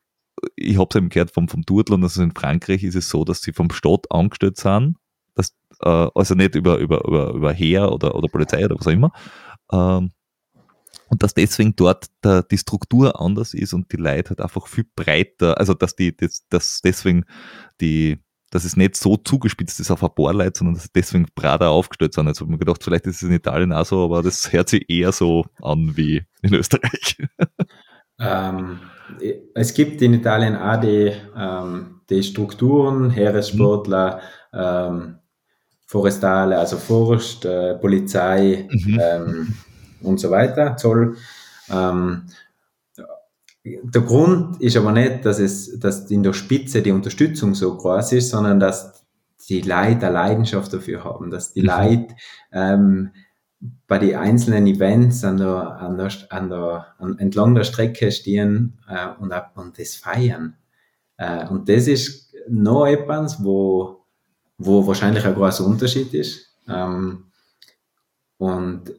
ich 0.56 0.78
habe 0.78 0.88
es 0.90 0.96
eben 0.96 1.08
gehört 1.08 1.30
vom, 1.30 1.48
vom 1.48 1.62
Duathlon, 1.62 2.02
also 2.02 2.22
in 2.22 2.32
Frankreich 2.32 2.82
ist 2.82 2.94
es 2.94 3.08
so, 3.08 3.24
dass 3.24 3.42
sie 3.42 3.52
vom 3.52 3.70
Staat 3.70 4.10
angestellt 4.10 4.56
sind, 4.56 4.96
dass, 5.34 5.54
äh, 5.80 6.08
also 6.14 6.34
nicht 6.34 6.54
über, 6.54 6.78
über, 6.78 7.04
über, 7.06 7.34
über 7.34 7.52
Heer 7.52 7.92
oder, 7.92 8.14
oder 8.14 8.28
Polizei 8.28 8.64
oder 8.64 8.76
was 8.78 8.86
auch 8.86 8.92
immer, 8.92 9.12
ähm, 9.72 10.12
und 11.08 11.22
dass 11.22 11.34
deswegen 11.34 11.74
dort 11.74 12.06
der, 12.24 12.42
die 12.42 12.58
Struktur 12.58 13.20
anders 13.20 13.52
ist 13.54 13.72
und 13.74 13.90
die 13.92 13.96
Leute 13.96 14.30
halt 14.30 14.40
einfach 14.40 14.66
viel 14.66 14.86
breiter, 14.94 15.58
also 15.58 15.74
dass 15.74 15.96
die, 15.96 16.16
dass, 16.16 16.46
dass 16.48 16.80
deswegen 16.82 17.24
die, 17.80 18.18
dass 18.50 18.64
es 18.64 18.76
nicht 18.76 18.96
so 18.96 19.16
zugespitzt 19.16 19.80
ist 19.80 19.90
auf 19.90 20.02
ein 20.04 20.14
paar 20.14 20.32
Leute, 20.32 20.58
sondern 20.58 20.74
dass 20.74 20.84
sie 20.84 20.90
deswegen 20.94 21.26
breiter 21.34 21.70
aufgestellt 21.70 22.14
sind. 22.14 22.26
Jetzt 22.26 22.40
habe 22.40 22.48
ich 22.48 22.52
mir 22.52 22.58
gedacht, 22.58 22.82
vielleicht 22.82 23.06
ist 23.06 23.16
es 23.16 23.22
in 23.22 23.32
Italien 23.32 23.72
auch 23.72 23.84
so, 23.84 24.04
aber 24.04 24.22
das 24.22 24.52
hört 24.52 24.68
sich 24.68 24.88
eher 24.88 25.12
so 25.12 25.46
an 25.60 25.96
wie 25.96 26.22
in 26.42 26.54
Österreich. 26.54 27.16
Ähm, 28.20 28.80
es 29.54 29.72
gibt 29.72 30.02
in 30.02 30.12
Italien 30.12 30.54
auch 30.54 30.78
die, 30.78 31.12
ähm, 31.36 32.02
die 32.10 32.22
Strukturen, 32.22 33.10
Heeressportler, 33.10 34.20
mhm. 34.52 34.58
ähm, 34.58 35.19
Forestale, 35.90 36.56
also 36.56 36.76
Forst, 36.76 37.44
äh, 37.44 37.74
Polizei 37.74 38.68
mhm. 38.70 39.00
ähm, 39.02 39.54
und 40.02 40.20
so 40.20 40.30
weiter, 40.30 40.76
Zoll. 40.76 41.16
Ähm, 41.68 42.26
der 43.64 44.02
Grund 44.02 44.60
ist 44.60 44.76
aber 44.76 44.92
nicht, 44.92 45.26
dass 45.26 45.40
es, 45.40 45.80
dass 45.80 46.08
in 46.08 46.22
der 46.22 46.32
Spitze 46.32 46.80
die 46.80 46.92
Unterstützung 46.92 47.56
so 47.56 47.76
groß 47.76 48.12
ist, 48.12 48.30
sondern 48.30 48.60
dass 48.60 49.04
die 49.48 49.62
Leute 49.62 50.06
eine 50.06 50.10
Leidenschaft 50.12 50.72
dafür 50.72 51.02
haben, 51.02 51.32
dass 51.32 51.54
die 51.54 51.62
mhm. 51.62 51.66
Leute 51.66 52.14
ähm, 52.52 53.10
bei 53.88 53.98
den 53.98 54.14
einzelnen 54.14 54.68
Events 54.68 55.24
an 55.24 55.38
der, 55.38 55.72
an 55.80 55.98
der, 55.98 56.10
an 56.28 56.50
der, 56.50 56.86
an, 56.98 57.18
entlang 57.18 57.56
der 57.56 57.64
Strecke 57.64 58.12
stehen 58.12 58.78
äh, 58.88 59.08
und, 59.18 59.34
und 59.56 59.76
das 59.76 59.96
feiern. 59.96 60.54
Äh, 61.16 61.48
und 61.48 61.68
das 61.68 61.88
ist 61.88 62.32
noch 62.48 62.86
etwas, 62.86 63.42
wo 63.42 63.99
wo 64.60 64.86
wahrscheinlich 64.86 65.24
ein 65.24 65.34
großer 65.34 65.66
Unterschied 65.66 66.12
ist. 66.14 66.54
Ähm, 66.68 67.24
und 68.38 68.92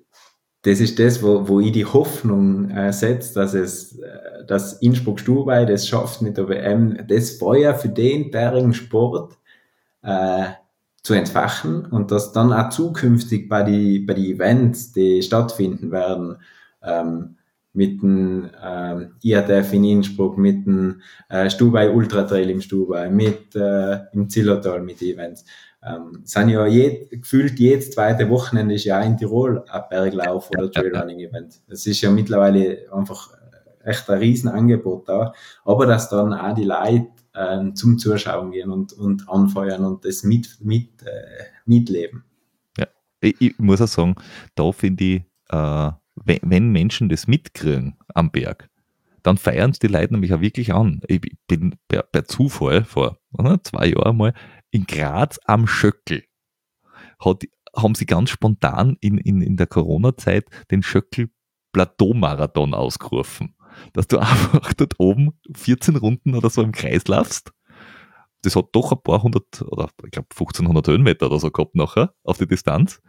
das 0.64 0.80
ist 0.80 1.00
das, 1.00 1.24
wo, 1.24 1.48
wo 1.48 1.60
ich 1.60 1.72
die 1.72 1.86
Hoffnung 1.86 2.70
äh, 2.72 2.92
setze, 2.92 3.36
dass 3.36 3.54
es, 3.54 3.98
äh, 4.00 4.46
dass 4.48 4.74
Innsbruck 4.82 5.20
Stubai 5.20 5.66
das 5.66 5.88
schafft 5.88 6.22
mit 6.22 6.38
der 6.38 6.50
WM, 6.50 6.98
das 7.08 7.32
Feuer 7.32 7.76
für 7.76 7.90
den 7.90 8.32
bärigen 8.32 8.74
Sport 8.74 9.38
äh, 10.02 10.46
zu 11.04 11.14
entfachen 11.14 11.86
und 11.86 12.12
dass 12.12 12.32
dann 12.32 12.54
auch 12.54 12.70
zukünftig 12.70 13.48
bei 13.48 13.64
die, 13.64 14.00
bei 14.00 14.14
die 14.14 14.34
Events, 14.34 14.92
die 14.92 15.22
stattfinden 15.22 15.92
werden, 15.92 16.38
ähm, 16.84 17.38
mit 17.74 18.02
dem 18.02 18.50
äh, 18.62 19.08
IATF 19.24 19.74
in 19.74 19.84
Innsbruck, 19.86 20.38
mit 20.38 20.66
dem 20.66 21.02
äh, 21.30 21.50
Stubai 21.50 21.90
Ultra 21.90 22.24
Trail 22.24 22.50
im 22.50 22.62
Stubai, 22.62 23.10
mit 23.10 23.56
äh, 23.56 24.00
im 24.14 24.30
Zillertal 24.30 24.82
mit 24.82 25.02
Events. 25.02 25.46
Ähm, 25.84 26.22
sind 26.24 26.50
ja 26.50 26.68
je, 26.68 27.08
gefühlt 27.10 27.60
jedes 27.60 27.92
zweite 27.92 28.30
Wochenende 28.30 28.76
ist 28.76 28.84
ja 28.84 29.02
in 29.02 29.18
Tirol 29.18 29.64
ein 29.68 29.82
Berglauf 29.90 30.50
oder 30.52 30.70
Trailrunning-Event. 30.70 31.62
Es 31.68 31.88
ist 31.88 32.02
ja 32.02 32.12
mittlerweile 32.12 32.92
einfach 32.94 33.32
echt 33.84 34.10
ein 34.10 34.20
Riesenangebot 34.20 35.10
da. 35.10 35.34
Aber 35.66 35.86
dass 35.86 36.10
dann 36.10 36.34
auch 36.34 36.56
die 36.56 36.64
Leute 36.64 37.08
äh, 37.34 37.74
zum 37.74 37.98
Zuschauen 37.98 38.52
gehen 38.52 38.72
und, 38.72 38.94
und 38.94 39.28
anfeuern 39.30 39.86
und 39.86 40.06
das 40.06 40.24
mit, 40.24 40.58
mit, 40.62 41.02
äh, 41.04 41.46
mitleben. 41.66 42.24
Ja, 42.78 42.88
ich, 43.22 43.36
ich, 43.40 43.60
muss 43.60 43.82
auch 43.82 43.88
sagen, 43.88 44.16
da 44.56 44.72
finde 44.72 45.04
ich, 45.04 45.22
äh, 45.50 45.92
wenn, 46.26 46.72
Menschen 46.72 47.10
das 47.10 47.28
mitkriegen 47.28 47.98
am 48.14 48.32
Berg, 48.32 48.70
dann 49.24 49.38
feiern 49.38 49.72
es 49.72 49.80
die 49.80 49.88
Leute 49.88 50.14
nämlich 50.14 50.34
auch 50.34 50.42
wirklich 50.42 50.74
an. 50.74 51.02
Ich 51.08 51.22
bin 51.48 51.76
per, 51.88 52.04
per 52.04 52.26
Zufall 52.26 52.84
vor 52.84 53.18
zwei 53.64 53.88
Jahren 53.88 54.18
mal 54.18 54.34
in 54.72 54.86
Graz 54.86 55.40
am 55.46 55.68
Schöckel 55.68 56.24
hat, 57.20 57.44
haben 57.76 57.96
sie 57.96 58.06
ganz 58.06 58.30
spontan 58.30 58.98
in, 59.00 59.18
in, 59.18 59.42
in 59.42 59.58
der 59.58 59.68
Corona-Zeit 59.68 60.46
den 60.72 60.84
Schöckel 60.84 61.30
Plateau-Marathon 61.72 62.74
ausgerufen. 62.74 63.56
Dass 63.94 64.08
du 64.08 64.18
einfach 64.20 64.74
dort 64.74 65.00
oben 65.00 65.40
14 65.54 65.96
Runden 65.96 66.36
oder 66.36 66.50
so 66.50 66.62
im 66.62 66.72
Kreis 66.72 67.08
laufst. 67.08 67.52
Das 68.44 68.56
hat 68.56 68.70
doch 68.72 68.92
ein 68.92 69.02
paar 69.04 69.22
hundert 69.22 69.62
oder 69.62 69.90
ich 70.04 70.12
glaube 70.12 70.28
1500 70.32 70.88
Höhenmeter 70.88 71.28
oder 71.28 71.40
so 71.40 71.52
gehabt 71.52 71.76
nachher 71.76 72.14
auf 72.24 72.40
die 72.40 72.48
Distanz. 72.48 73.00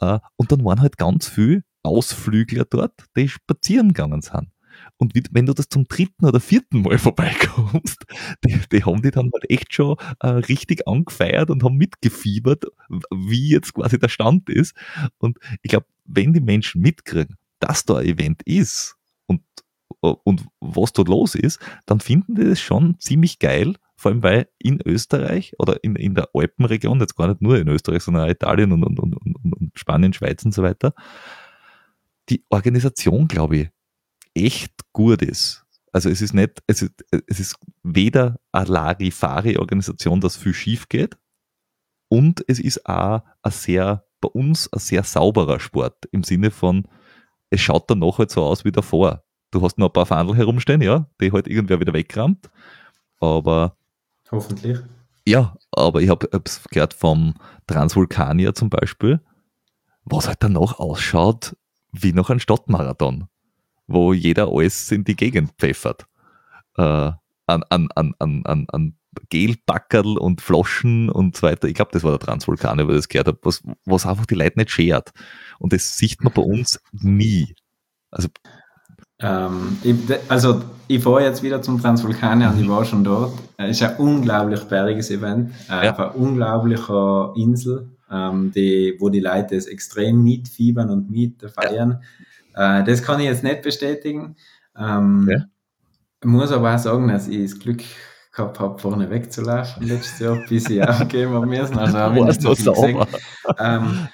Äh, 0.00 0.18
und 0.36 0.50
dann 0.50 0.64
waren 0.64 0.80
halt 0.80 0.98
ganz 0.98 1.28
viele 1.28 1.62
Ausflügler 1.84 2.64
dort, 2.64 3.04
die 3.16 3.28
spazieren 3.28 3.88
gegangen 3.88 4.22
sind. 4.22 4.48
Und 4.96 5.12
wenn 5.32 5.46
du 5.46 5.54
das 5.54 5.68
zum 5.68 5.86
dritten 5.86 6.24
oder 6.24 6.40
vierten 6.40 6.82
Mal 6.82 6.98
vorbeikommst, 6.98 8.04
die, 8.44 8.58
die 8.72 8.84
haben 8.84 9.02
die 9.02 9.10
dann 9.10 9.30
halt 9.32 9.50
echt 9.50 9.74
schon 9.74 9.96
äh, 10.20 10.28
richtig 10.28 10.86
angefeiert 10.88 11.50
und 11.50 11.62
haben 11.62 11.76
mitgefiebert, 11.76 12.64
wie 13.12 13.50
jetzt 13.50 13.74
quasi 13.74 13.98
der 13.98 14.08
Stand 14.08 14.48
ist. 14.48 14.74
Und 15.18 15.38
ich 15.62 15.70
glaube, 15.70 15.86
wenn 16.04 16.32
die 16.32 16.40
Menschen 16.40 16.80
mitkriegen, 16.80 17.36
dass 17.60 17.84
da 17.84 17.98
ein 17.98 18.06
Event 18.06 18.42
ist 18.44 18.96
und, 19.26 19.42
und 20.00 20.46
was 20.60 20.92
dort 20.92 21.08
los 21.08 21.34
ist, 21.34 21.60
dann 21.86 22.00
finden 22.00 22.34
die 22.34 22.44
das 22.44 22.60
schon 22.60 22.98
ziemlich 22.98 23.38
geil, 23.38 23.76
vor 23.96 24.10
allem 24.10 24.22
weil 24.22 24.48
in 24.58 24.80
Österreich 24.84 25.54
oder 25.58 25.82
in, 25.82 25.96
in 25.96 26.14
der 26.14 26.28
Alpenregion, 26.34 27.00
jetzt 27.00 27.16
gar 27.16 27.28
nicht 27.28 27.40
nur 27.40 27.58
in 27.58 27.68
Österreich, 27.68 28.02
sondern 28.02 28.24
auch 28.24 28.30
Italien 28.30 28.72
und, 28.72 28.84
und, 28.84 28.98
und, 28.98 29.14
und 29.14 29.70
Spanien, 29.74 30.12
Schweiz 30.12 30.44
und 30.44 30.52
so 30.52 30.62
weiter, 30.62 30.94
die 32.28 32.44
Organisation, 32.48 33.28
glaube 33.28 33.56
ich, 33.56 33.68
echt 34.34 34.72
gut 34.92 35.22
ist. 35.22 35.64
Also 35.92 36.10
es 36.10 36.20
ist 36.20 36.34
nicht, 36.34 36.62
es 36.66 36.82
ist, 36.82 36.92
es 37.26 37.40
ist 37.40 37.56
weder 37.82 38.40
eine 38.50 38.66
Larifari-Organisation, 38.66 40.20
dass 40.20 40.36
viel 40.36 40.54
schief 40.54 40.88
geht, 40.88 41.16
und 42.08 42.44
es 42.46 42.60
ist 42.60 42.86
auch 42.86 43.22
ein 43.42 43.52
sehr, 43.52 44.04
bei 44.20 44.28
uns 44.28 44.72
ein 44.72 44.78
sehr 44.78 45.02
sauberer 45.02 45.58
Sport 45.58 46.06
im 46.12 46.22
Sinne 46.22 46.50
von, 46.50 46.86
es 47.50 47.60
schaut 47.60 47.90
danach 47.90 48.18
halt 48.18 48.30
so 48.30 48.42
aus 48.42 48.64
wie 48.64 48.72
davor. 48.72 49.24
Du 49.50 49.62
hast 49.62 49.78
noch 49.78 49.88
ein 49.88 49.92
paar 49.92 50.06
Fahndel 50.06 50.36
herumstehen, 50.36 50.80
ja, 50.80 51.08
die 51.20 51.32
halt 51.32 51.48
irgendwer 51.48 51.80
wieder 51.80 51.92
wegrammt, 51.92 52.50
aber 53.20 53.76
hoffentlich. 54.30 54.78
Ja, 55.26 55.56
aber 55.72 56.02
ich 56.02 56.08
habe 56.08 56.28
es 56.44 56.62
gehört 56.70 56.94
vom 56.94 57.34
Transvulkanier 57.66 58.54
zum 58.54 58.70
Beispiel, 58.70 59.20
was 60.04 60.28
halt 60.28 60.38
danach 60.40 60.78
ausschaut 60.78 61.56
wie 61.94 62.12
noch 62.12 62.30
ein 62.30 62.40
Stadtmarathon 62.40 63.28
wo 63.86 64.12
jeder 64.12 64.48
alles 64.48 64.90
in 64.92 65.04
die 65.04 65.16
Gegend 65.16 65.52
pfeffert. 65.58 66.06
Äh, 66.76 67.12
an, 67.46 67.62
an, 67.68 67.88
an, 67.94 68.14
an, 68.18 68.66
an 68.68 68.94
Gelbackerl 69.28 70.18
und 70.18 70.40
Floschen 70.40 71.10
und 71.10 71.36
so 71.36 71.42
weiter. 71.42 71.68
Ich 71.68 71.74
glaube, 71.74 71.90
das 71.92 72.02
war 72.02 72.12
der 72.12 72.20
Transvulkan, 72.20 72.78
wo 72.78 72.90
ich 72.90 72.96
das 72.96 73.08
gehört 73.08 73.28
habe, 73.28 73.38
was, 73.42 73.62
was 73.84 74.06
einfach 74.06 74.26
die 74.26 74.34
Leute 74.34 74.58
nicht 74.58 74.70
schert. 74.70 75.10
Und 75.58 75.72
das 75.72 75.96
sieht 75.98 76.24
man 76.24 76.32
bei 76.32 76.42
uns 76.42 76.80
nie. 76.92 77.54
Also, 78.10 78.28
ähm, 79.20 79.78
ich, 79.82 79.96
also 80.28 80.62
ich 80.88 81.02
fahre 81.02 81.22
jetzt 81.22 81.42
wieder 81.42 81.62
zum 81.62 81.80
Transvulkanier 81.80 82.50
und 82.50 82.60
ich 82.60 82.68
war 82.68 82.84
schon 82.84 83.04
dort. 83.04 83.38
Es 83.56 83.80
ist 83.80 83.82
ein 83.82 83.96
unglaublich 83.98 84.64
bergiges 84.64 85.10
Event, 85.10 85.52
äh, 85.68 85.84
ja. 85.84 85.92
auf 85.92 85.98
einer 85.98 86.16
unglaublichen 86.16 87.34
Insel, 87.36 87.93
ähm, 88.10 88.52
die, 88.52 88.96
wo 88.98 89.08
die 89.08 89.20
Leute 89.20 89.56
es 89.56 89.66
extrem 89.66 90.22
mitfiebern 90.22 90.90
und 90.90 91.10
mitfeiern. 91.10 92.02
Ja. 92.54 92.80
Äh, 92.80 92.84
das 92.84 93.02
kann 93.02 93.20
ich 93.20 93.26
jetzt 93.26 93.44
nicht 93.44 93.62
bestätigen. 93.62 94.36
Ähm, 94.76 95.28
ja. 95.30 95.44
Ich 96.20 96.28
muss 96.28 96.52
aber 96.52 96.74
auch 96.74 96.78
sagen, 96.78 97.08
dass 97.08 97.28
ich 97.28 97.50
das 97.50 97.58
Glück 97.58 97.82
gehabt 98.34 98.58
habe, 98.58 98.78
vorne 98.78 99.10
wegzulaufen 99.10 99.86
letztes 99.86 100.18
Jahr, 100.18 100.38
bis 100.48 100.68
ich 100.68 100.82
aufgeben 100.82 101.32
habe 101.32 101.46
müssen. 101.46 101.78
Also 101.78 101.98
habe 101.98 102.18
ich 102.18 102.24
nicht 102.24 102.42
so 102.42 102.54
viel 102.54 103.06
ähm, 103.58 104.08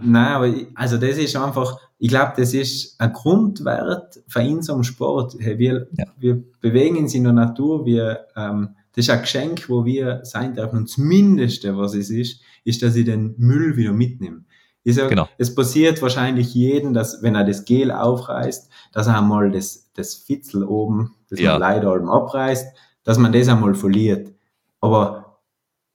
Nein, 0.00 0.32
aber 0.32 0.46
ich, 0.48 0.66
also 0.74 0.98
das 0.98 1.16
ist 1.16 1.36
einfach, 1.36 1.78
ich 1.98 2.08
glaube, 2.08 2.34
das 2.36 2.52
ist 2.52 3.00
ein 3.00 3.12
Grundwert 3.12 4.20
für 4.28 4.40
unserem 4.40 4.82
Sport. 4.82 5.36
Wir, 5.38 5.88
ja. 5.96 6.04
wir 6.18 6.42
bewegen 6.60 6.98
uns 6.98 7.14
in 7.14 7.24
der 7.24 7.32
Natur, 7.32 7.86
wir, 7.86 8.26
ähm, 8.36 8.76
das 8.96 9.04
ist 9.04 9.10
ein 9.10 9.20
Geschenk, 9.20 9.68
wo 9.68 9.84
wir 9.84 10.20
sein 10.24 10.54
dürfen. 10.54 10.78
Und 10.78 10.88
das 10.88 10.96
Mindeste, 10.96 11.76
was 11.76 11.94
es 11.94 12.08
ist, 12.08 12.40
ist, 12.64 12.82
dass 12.82 12.96
ich 12.96 13.04
den 13.04 13.34
Müll 13.36 13.76
wieder 13.76 13.92
mitnehme. 13.92 14.44
Ich 14.84 14.94
sag, 14.94 15.10
genau. 15.10 15.28
Es 15.36 15.54
passiert 15.54 16.00
wahrscheinlich 16.00 16.54
jedem, 16.54 16.94
dass, 16.94 17.22
wenn 17.22 17.34
er 17.34 17.44
das 17.44 17.66
Gel 17.66 17.90
aufreißt, 17.90 18.70
dass 18.92 19.06
er 19.06 19.18
einmal 19.18 19.50
das, 19.50 19.90
das 19.92 20.14
Fitzel 20.14 20.64
oben, 20.64 21.14
das 21.28 21.40
ja. 21.40 21.52
man 21.52 21.60
leider 21.60 21.94
oben 21.94 22.08
abreißt, 22.08 22.74
dass 23.04 23.18
man 23.18 23.32
das 23.32 23.48
einmal 23.48 23.74
verliert. 23.74 24.32
Aber 24.80 25.40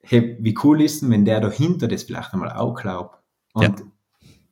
hey, 0.04 0.38
wie 0.40 0.56
cool 0.64 0.82
ist 0.82 1.02
denn, 1.02 1.10
wenn 1.10 1.26
der 1.26 1.40
dahinter 1.40 1.88
das 1.88 2.04
vielleicht 2.04 2.34
einmal 2.34 2.52
auch 2.52 2.76
glaubt? 2.76 3.18
Und 3.54 3.80
ja. 3.80 3.86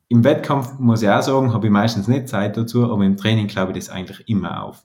im 0.08 0.24
Wettkampf 0.24 0.78
muss 0.80 1.02
ich 1.02 1.08
auch 1.08 1.22
sagen, 1.22 1.52
habe 1.52 1.66
ich 1.68 1.72
meistens 1.72 2.08
nicht 2.08 2.28
Zeit 2.28 2.56
dazu, 2.56 2.90
aber 2.90 3.04
im 3.04 3.16
Training 3.16 3.46
glaube 3.46 3.72
ich 3.72 3.78
das 3.78 3.90
eigentlich 3.90 4.28
immer 4.28 4.64
auf. 4.64 4.84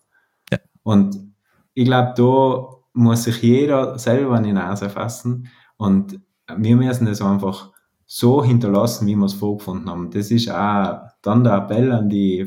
Ja. 0.51 0.59
Und 0.83 1.33
ich 1.73 1.85
glaube, 1.85 2.13
da 2.15 2.74
muss 2.95 3.25
sich 3.25 3.41
jeder 3.41 3.99
selber 3.99 4.35
an 4.35 4.43
die 4.43 4.53
Nase 4.53 4.89
fassen 4.89 5.49
und 5.77 6.19
wir 6.55 6.75
müssen 6.75 7.05
das 7.05 7.21
einfach 7.21 7.71
so 8.05 8.43
hinterlassen, 8.43 9.07
wie 9.07 9.15
wir 9.15 9.25
es 9.25 9.33
vorgefunden 9.33 9.89
haben. 9.89 10.11
Das 10.11 10.31
ist 10.31 10.49
auch 10.49 11.01
dann 11.21 11.43
der 11.43 11.53
Appell 11.55 11.91
an 11.91 12.09
die 12.09 12.45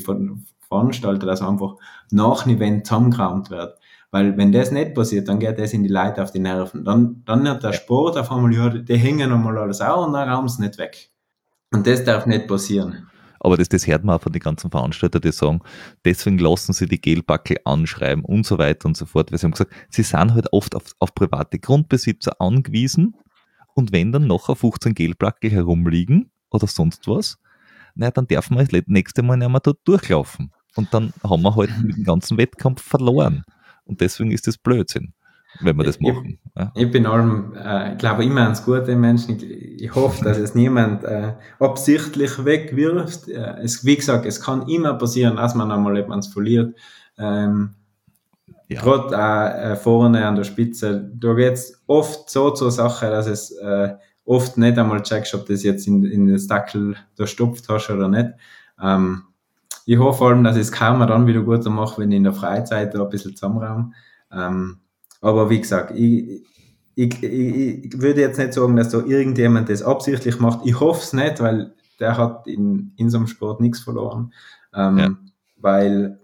Veranstalter, 0.68 1.26
dass 1.26 1.42
einfach 1.42 1.74
nach 2.10 2.44
dem 2.44 2.56
Event 2.56 2.86
zusammengeräumt 2.86 3.50
wird. 3.50 3.78
Weil 4.10 4.36
wenn 4.38 4.52
das 4.52 4.70
nicht 4.70 4.94
passiert, 4.94 5.28
dann 5.28 5.38
geht 5.38 5.58
das 5.58 5.72
in 5.72 5.82
die 5.82 5.90
Leute 5.90 6.22
auf 6.22 6.30
die 6.30 6.38
Nerven. 6.38 6.84
Dann, 6.84 7.22
dann 7.26 7.46
hat 7.48 7.62
der 7.62 7.74
Sport 7.74 8.16
auf 8.16 8.32
einmal, 8.32 8.54
ja, 8.54 8.68
die 8.70 8.96
hängen 8.96 9.32
einmal 9.32 9.58
alles 9.58 9.80
auch 9.80 10.06
und 10.06 10.14
dann 10.14 10.28
raumen 10.28 10.48
sie 10.48 10.62
nicht 10.62 10.78
weg. 10.78 11.10
Und 11.72 11.86
das 11.86 12.04
darf 12.04 12.24
nicht 12.24 12.48
passieren. 12.48 13.08
Aber 13.40 13.56
das, 13.56 13.68
das 13.68 13.86
hört 13.86 14.04
man 14.04 14.16
auch 14.16 14.22
von 14.22 14.32
den 14.32 14.40
ganzen 14.40 14.70
Veranstaltern, 14.70 15.22
die 15.22 15.32
sagen, 15.32 15.60
deswegen 16.04 16.38
lassen 16.38 16.72
sie 16.72 16.86
die 16.86 17.00
Gelbackel 17.00 17.58
anschreiben 17.64 18.24
und 18.24 18.46
so 18.46 18.58
weiter 18.58 18.86
und 18.86 18.96
so 18.96 19.06
fort. 19.06 19.30
Weil 19.30 19.38
sie 19.38 19.46
haben 19.46 19.52
gesagt, 19.52 19.72
sie 19.90 20.02
sind 20.02 20.34
halt 20.34 20.52
oft 20.52 20.74
auf, 20.74 20.84
auf 20.98 21.14
private 21.14 21.58
Grundbesitzer 21.58 22.40
angewiesen 22.40 23.14
und 23.78 23.92
wenn 23.92 24.10
dann 24.10 24.26
noch 24.26 24.56
15 24.56 24.92
Gelplackel 24.94 25.52
herumliegen 25.52 26.32
oder 26.50 26.66
sonst 26.66 27.06
was, 27.06 27.38
naja, 27.94 28.10
dann 28.10 28.26
darf 28.26 28.50
man 28.50 28.66
das 28.66 28.82
nächste 28.86 29.22
Mal 29.22 29.36
nicht 29.36 29.50
mehr 29.50 29.60
dort 29.60 29.78
durchlaufen. 29.84 30.52
Und 30.74 30.92
dann 30.92 31.12
haben 31.22 31.42
wir 31.42 31.54
halt 31.54 31.70
den 31.70 32.04
ganzen 32.04 32.38
Wettkampf 32.38 32.82
verloren. 32.82 33.44
Und 33.84 34.00
deswegen 34.00 34.32
ist 34.32 34.46
das 34.46 34.58
Blödsinn, 34.58 35.14
wenn 35.60 35.76
wir 35.76 35.84
das 35.84 36.00
machen. 36.00 36.26
Ich, 36.26 36.38
ja. 36.56 36.72
ich 36.74 36.90
bin 36.90 37.06
allem, 37.06 37.54
äh, 37.54 37.92
ich 37.92 37.98
glaube 37.98 38.24
immer 38.24 38.42
ans 38.42 38.64
gute 38.64 38.94
Menschen. 38.96 39.36
Ich, 39.36 39.82
ich 39.82 39.94
hoffe, 39.94 40.24
dass 40.24 40.38
es 40.38 40.54
niemand 40.54 41.04
äh, 41.04 41.34
absichtlich 41.58 42.44
wegwirft. 42.44 43.28
Äh, 43.28 43.56
es, 43.62 43.84
wie 43.84 43.96
gesagt, 43.96 44.26
es 44.26 44.40
kann 44.40 44.68
immer 44.68 44.94
passieren, 44.94 45.36
dass 45.36 45.54
man 45.54 45.70
einmal 45.70 45.96
etwas 45.96 46.28
verliert. 46.28 46.76
Ähm, 47.18 47.74
ja. 48.68 48.82
Gerade 48.82 49.16
äh, 49.58 49.76
vorne 49.76 50.26
an 50.26 50.36
der 50.36 50.44
Spitze, 50.44 51.10
da 51.14 51.32
geht's 51.34 51.82
oft 51.86 52.28
so 52.28 52.50
zur 52.50 52.70
Sache, 52.70 53.08
dass 53.10 53.26
es 53.26 53.50
äh, 53.52 53.94
oft 54.24 54.58
nicht 54.58 54.76
einmal 54.76 55.02
checkst, 55.02 55.34
ob 55.34 55.46
das 55.46 55.62
jetzt 55.62 55.86
in, 55.86 56.04
in 56.04 56.30
das 56.30 56.46
Dackel 56.46 56.96
da 57.16 57.26
stopft 57.26 57.68
hast 57.68 57.90
oder 57.90 58.08
nicht. 58.08 58.28
Ähm, 58.80 59.22
ich 59.86 59.98
hoffe 59.98 60.18
vor 60.18 60.28
allem, 60.28 60.44
dass 60.44 60.56
ich 60.56 60.62
es 60.62 60.72
kaum 60.72 61.00
dann 61.00 61.26
wieder 61.26 61.40
gut 61.40 61.64
mache, 61.64 62.02
wenn 62.02 62.10
ich 62.10 62.18
in 62.18 62.24
der 62.24 62.34
Freizeit 62.34 62.94
da 62.94 63.02
ein 63.02 63.08
bisschen 63.08 63.34
zusammenraum. 63.34 63.94
Ähm, 64.30 64.80
aber 65.20 65.50
wie 65.50 65.60
gesagt, 65.60 65.92
ich, 65.96 66.44
ich, 66.94 67.22
ich, 67.22 67.84
ich 67.84 68.00
würde 68.00 68.20
jetzt 68.20 68.38
nicht 68.38 68.52
sagen, 68.52 68.76
dass 68.76 68.90
da 68.90 68.98
irgendjemand 68.98 69.68
das 69.68 69.82
absichtlich 69.82 70.38
macht. 70.40 70.60
Ich 70.64 70.78
hoffe 70.80 71.02
es 71.02 71.12
nicht, 71.12 71.40
weil 71.40 71.72
der 72.00 72.16
hat 72.16 72.46
in, 72.46 72.92
in 72.96 73.10
so 73.10 73.18
einem 73.18 73.26
Sport 73.26 73.60
nichts 73.60 73.80
verloren. 73.80 74.32
Ähm, 74.74 74.98
ja. 74.98 75.10
Weil 75.56 76.20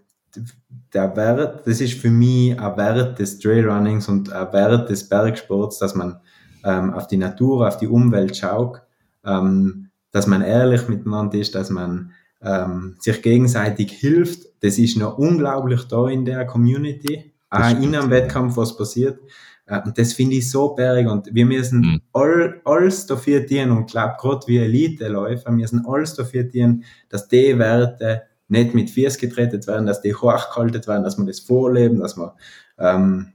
der 0.93 1.15
Wert, 1.15 1.67
das 1.67 1.81
ist 1.81 1.99
für 1.99 2.09
mich 2.09 2.59
ein 2.59 2.77
Wert 2.77 3.19
des 3.19 3.39
Trailrunnings 3.39 4.07
und 4.07 4.31
ein 4.31 4.53
Wert 4.53 4.89
des 4.89 5.07
Bergsports, 5.07 5.79
dass 5.79 5.95
man 5.95 6.19
ähm, 6.63 6.93
auf 6.93 7.07
die 7.07 7.17
Natur, 7.17 7.67
auf 7.67 7.77
die 7.77 7.87
Umwelt 7.87 8.35
schaut, 8.35 8.81
ähm, 9.25 9.89
dass 10.11 10.27
man 10.27 10.41
ehrlich 10.41 10.87
miteinander 10.87 11.37
ist, 11.37 11.55
dass 11.55 11.69
man 11.69 12.11
ähm, 12.41 12.95
sich 12.99 13.21
gegenseitig 13.21 13.91
hilft, 13.91 14.45
das 14.61 14.77
ist 14.77 14.97
noch 14.97 15.17
unglaublich 15.17 15.83
da 15.87 16.07
in 16.07 16.25
der 16.25 16.45
Community. 16.45 17.33
Auch 17.55 17.81
in 17.81 17.95
einem 17.95 18.09
Wettkampf, 18.09 18.57
was 18.57 18.75
passiert. 18.77 19.19
Äh, 19.65 19.81
und 19.81 19.97
das 19.97 20.13
finde 20.13 20.35
ich 20.35 20.49
so 20.49 20.75
berg 20.75 21.07
und 21.09 21.33
wir 21.33 21.45
müssen 21.45 21.79
mhm. 21.79 22.01
all, 22.13 22.61
alles 22.65 23.05
dafür 23.05 23.45
tun 23.45 23.71
und 23.71 23.89
glaube 23.89 24.15
gerade 24.19 24.47
wie 24.47 24.57
Elite-Läufer, 24.57 25.49
wir 25.49 25.57
müssen 25.57 25.85
alles 25.85 26.13
dafür 26.13 26.49
tun, 26.49 26.83
dass 27.09 27.27
die 27.27 27.57
Werte 27.57 28.23
nicht 28.47 28.75
mit 28.75 28.89
Fies 28.91 29.17
getreten 29.17 29.65
werden, 29.65 29.87
dass 29.87 30.01
die 30.01 30.13
hochgehalten 30.13 30.85
werden, 30.85 31.03
dass 31.03 31.17
wir 31.17 31.25
das 31.25 31.39
vorleben, 31.39 31.99
dass 31.99 32.15
wir 32.15 32.35
ähm, 32.77 33.33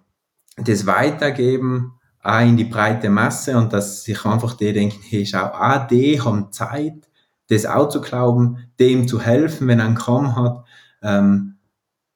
das 0.56 0.86
weitergeben, 0.86 1.94
auch 2.22 2.40
in 2.40 2.56
die 2.56 2.64
breite 2.64 3.10
Masse 3.10 3.56
und 3.56 3.72
dass 3.72 4.04
sich 4.04 4.24
einfach 4.24 4.54
die 4.54 4.72
denken, 4.72 5.00
hey, 5.08 5.26
schau, 5.26 5.46
auch 5.46 5.86
die 5.88 6.20
haben 6.20 6.52
Zeit, 6.52 7.08
das 7.48 7.66
auch 7.66 7.88
zu 7.88 8.00
glauben, 8.00 8.68
dem 8.78 9.08
zu 9.08 9.20
helfen, 9.20 9.66
wenn 9.66 9.80
er 9.80 9.86
einen 9.86 9.94
Kram 9.96 10.36
hat. 10.36 10.64
Ähm, 11.02 11.56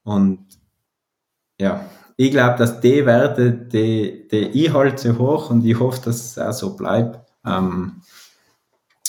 und 0.04 0.46
ja, 1.58 1.84
ich 2.16 2.30
glaube, 2.30 2.56
dass 2.58 2.80
die 2.80 3.04
Werte, 3.04 3.52
die, 3.52 4.28
die 4.30 4.64
ich 4.64 4.72
halte 4.72 5.18
hoch 5.18 5.50
und 5.50 5.64
ich 5.64 5.78
hoffe, 5.78 6.00
dass 6.04 6.24
es 6.24 6.38
auch 6.38 6.52
so 6.52 6.76
bleibt. 6.76 7.20
Ähm, 7.44 8.02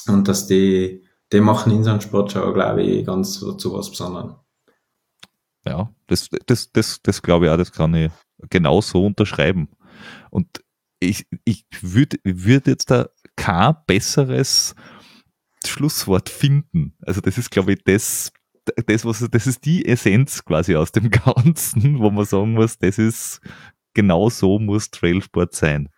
und 0.08 0.28
dass 0.28 0.48
die, 0.48 1.04
die 1.32 1.40
machen 1.40 1.72
in 1.72 1.84
so 1.84 1.92
einem 1.92 2.02
Sportschau, 2.02 2.54
glaube 2.54 2.84
ich, 2.84 3.06
ganz 3.06 3.40
zu, 3.40 3.54
zu 3.54 3.74
was 3.74 3.90
Besonderem. 3.90 4.36
Ja, 5.66 5.92
das, 6.08 6.30
das, 6.46 6.72
das, 6.72 7.02
das 7.02 7.22
glaube 7.22 7.46
ich 7.46 7.52
auch, 7.52 7.58
das 7.58 7.72
kann 7.72 7.94
ich 7.96 8.12
genau 8.50 8.82
so 8.82 9.06
unterschreiben. 9.06 9.70
Und 10.30 10.64
ich, 11.00 11.28
ich 11.44 11.66
würde 11.82 12.18
würd 12.24 12.68
jetzt 12.68 12.92
da 12.92 13.10
kein 13.36 13.76
besseres 13.88 14.76
Schlusswort 15.66 16.30
finden. 16.30 16.96
Also 17.02 17.22
das 17.22 17.38
ist, 17.38 17.50
glaube 17.50 17.74
ich, 17.74 17.84
das, 17.84 18.32
das, 18.88 19.06
was, 19.06 19.28
das 19.30 19.48
ist 19.48 19.66
die 19.66 19.86
Essenz 19.86 20.44
quasi 20.44 20.76
aus 20.76 20.92
dem 20.92 21.10
Ganzen, 21.26 22.00
wo 22.00 22.10
man 22.10 22.26
sagen 22.26 22.54
muss, 22.54 22.78
das 22.78 22.98
ist, 22.98 23.42
genau 23.96 24.30
so 24.30 24.60
muss 24.60 24.92
Trailsport 24.92 25.56
sein. 25.56 25.90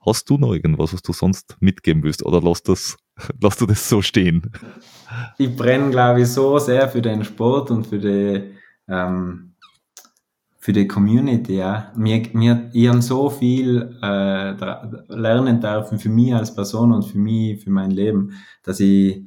Hast 0.00 0.30
du 0.30 0.38
noch 0.38 0.54
irgendwas, 0.54 0.94
was 0.94 1.02
du 1.02 1.12
sonst 1.12 1.58
mitgeben 1.60 2.02
willst 2.02 2.24
oder 2.24 2.40
lass, 2.40 2.62
das, 2.62 2.96
lass 3.40 3.58
du 3.58 3.66
das 3.66 3.86
so 3.86 4.00
stehen? 4.00 4.50
Ich 5.36 5.54
brenne, 5.54 5.90
glaube 5.90 6.22
ich, 6.22 6.28
so 6.28 6.58
sehr 6.58 6.88
für 6.88 7.02
den 7.02 7.22
Sport 7.22 7.70
und 7.70 7.86
für 7.86 7.98
die, 7.98 8.54
ähm, 8.88 9.52
für 10.58 10.72
die 10.72 10.88
Community. 10.88 11.56
Ja. 11.56 11.92
Mir, 11.96 12.22
mir, 12.32 12.70
ich 12.72 12.88
habe 12.88 13.02
so 13.02 13.28
viel 13.28 13.98
äh, 14.02 14.52
lernen 15.08 15.60
dürfen 15.60 15.98
für 15.98 16.08
mich 16.08 16.34
als 16.34 16.54
Person 16.54 16.92
und 16.92 17.02
für 17.02 17.18
mich, 17.18 17.62
für 17.62 17.70
mein 17.70 17.90
Leben, 17.90 18.32
dass 18.62 18.80
ich 18.80 19.22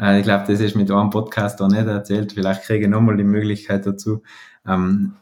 ich 0.00 0.24
glaube, 0.24 0.44
das 0.46 0.60
ist 0.60 0.76
mit 0.76 0.90
einem 0.90 1.10
Podcast 1.10 1.60
auch 1.60 1.68
nicht 1.68 1.86
erzählt. 1.86 2.32
Vielleicht 2.32 2.62
kriege 2.62 2.84
ich 2.84 2.90
nochmal 2.90 3.16
die 3.16 3.24
Möglichkeit 3.24 3.86
dazu. 3.86 4.22
Ähm, 4.66 5.14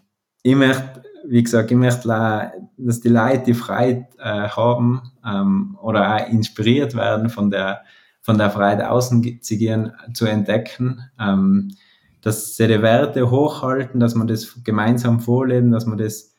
ich 0.43 0.55
möchte, 0.55 1.03
wie 1.27 1.43
gesagt, 1.43 1.71
ich 1.71 1.77
möchte, 1.77 2.53
dass 2.77 3.01
die 3.01 3.09
Leute 3.09 3.43
die 3.47 3.55
Freiheit 3.55 4.07
äh, 4.19 4.49
haben 4.49 5.03
ähm, 5.27 5.77
oder 5.83 6.15
auch 6.15 6.29
inspiriert 6.29 6.95
werden 6.95 7.29
von 7.29 7.51
der, 7.51 7.83
von 8.21 8.39
der 8.39 8.51
Freiheit 8.51 8.83
außen 8.83 9.43
zu 9.43 9.57
gehen, 9.57 9.93
zu 10.15 10.27
entdecken. 10.27 11.01
Ähm, 11.19 11.73
dass 12.21 12.57
sie 12.57 12.67
die 12.67 12.83
Werte 12.83 13.31
hochhalten, 13.31 14.01
dass 14.01 14.15
man 14.15 14.27
das 14.27 14.63
gemeinsam 14.65 15.21
vorleben, 15.21 15.71
dass 15.71 15.87
man 15.87 15.99
das, 15.99 16.35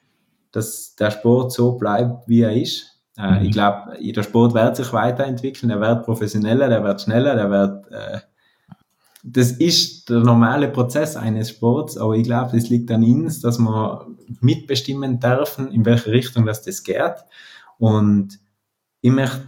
dass 0.51 0.95
der 0.95 1.11
Sport 1.11 1.51
so 1.51 1.73
bleibt, 1.73 2.27
wie 2.27 2.41
er 2.41 2.55
ist. 2.55 3.01
Äh, 3.17 3.39
mhm. 3.39 3.45
Ich 3.45 3.51
glaube, 3.51 3.93
der 3.99 4.23
Sport 4.23 4.53
wird 4.53 4.75
sich 4.75 4.91
weiterentwickeln, 4.93 5.69
der 5.69 5.79
wird 5.81 6.05
professioneller, 6.05 6.69
der 6.69 6.83
wird 6.83 7.01
schneller, 7.01 7.35
der 7.35 7.49
wird 7.49 7.91
äh, 7.91 8.19
das 9.23 9.51
ist 9.51 10.09
der 10.09 10.19
normale 10.19 10.69
Prozess 10.69 11.15
eines 11.15 11.49
Sports, 11.49 11.97
aber 11.97 12.15
ich 12.15 12.23
glaube, 12.23 12.55
es 12.55 12.69
liegt 12.69 12.89
an 12.91 13.03
uns, 13.03 13.41
dass 13.41 13.59
wir 13.59 14.07
mitbestimmen 14.39 15.19
dürfen, 15.19 15.71
in 15.71 15.85
welche 15.85 16.11
Richtung 16.11 16.45
das, 16.45 16.61
das 16.61 16.83
geht. 16.83 17.15
Und 17.77 18.39
ich 19.01 19.11
möchte, 19.11 19.41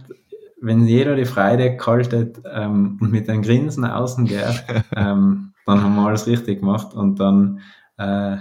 wenn 0.60 0.86
jeder 0.86 1.16
die 1.16 1.24
Freude 1.24 1.76
kaltet 1.76 2.40
ähm, 2.52 2.98
und 3.00 3.10
mit 3.10 3.28
einem 3.28 3.42
Grinsen 3.42 3.84
außen 3.84 4.26
geht, 4.26 4.64
ähm, 4.96 5.52
dann 5.66 5.82
haben 5.82 5.94
wir 5.94 6.06
alles 6.06 6.26
richtig 6.26 6.60
gemacht 6.60 6.94
und 6.94 7.18
dann, 7.20 7.60
äh, 7.96 8.36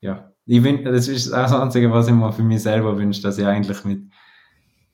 ja, 0.00 0.32
ich 0.46 0.62
bin, 0.62 0.84
das 0.84 1.08
ist 1.08 1.32
auch 1.32 1.42
das 1.42 1.52
Einzige, 1.52 1.90
was 1.90 2.08
ich 2.08 2.14
mir 2.14 2.32
für 2.32 2.42
mich 2.42 2.62
selber 2.62 2.96
wünsche, 2.98 3.22
dass 3.22 3.38
ich 3.38 3.46
eigentlich 3.46 3.84
mit 3.84 4.02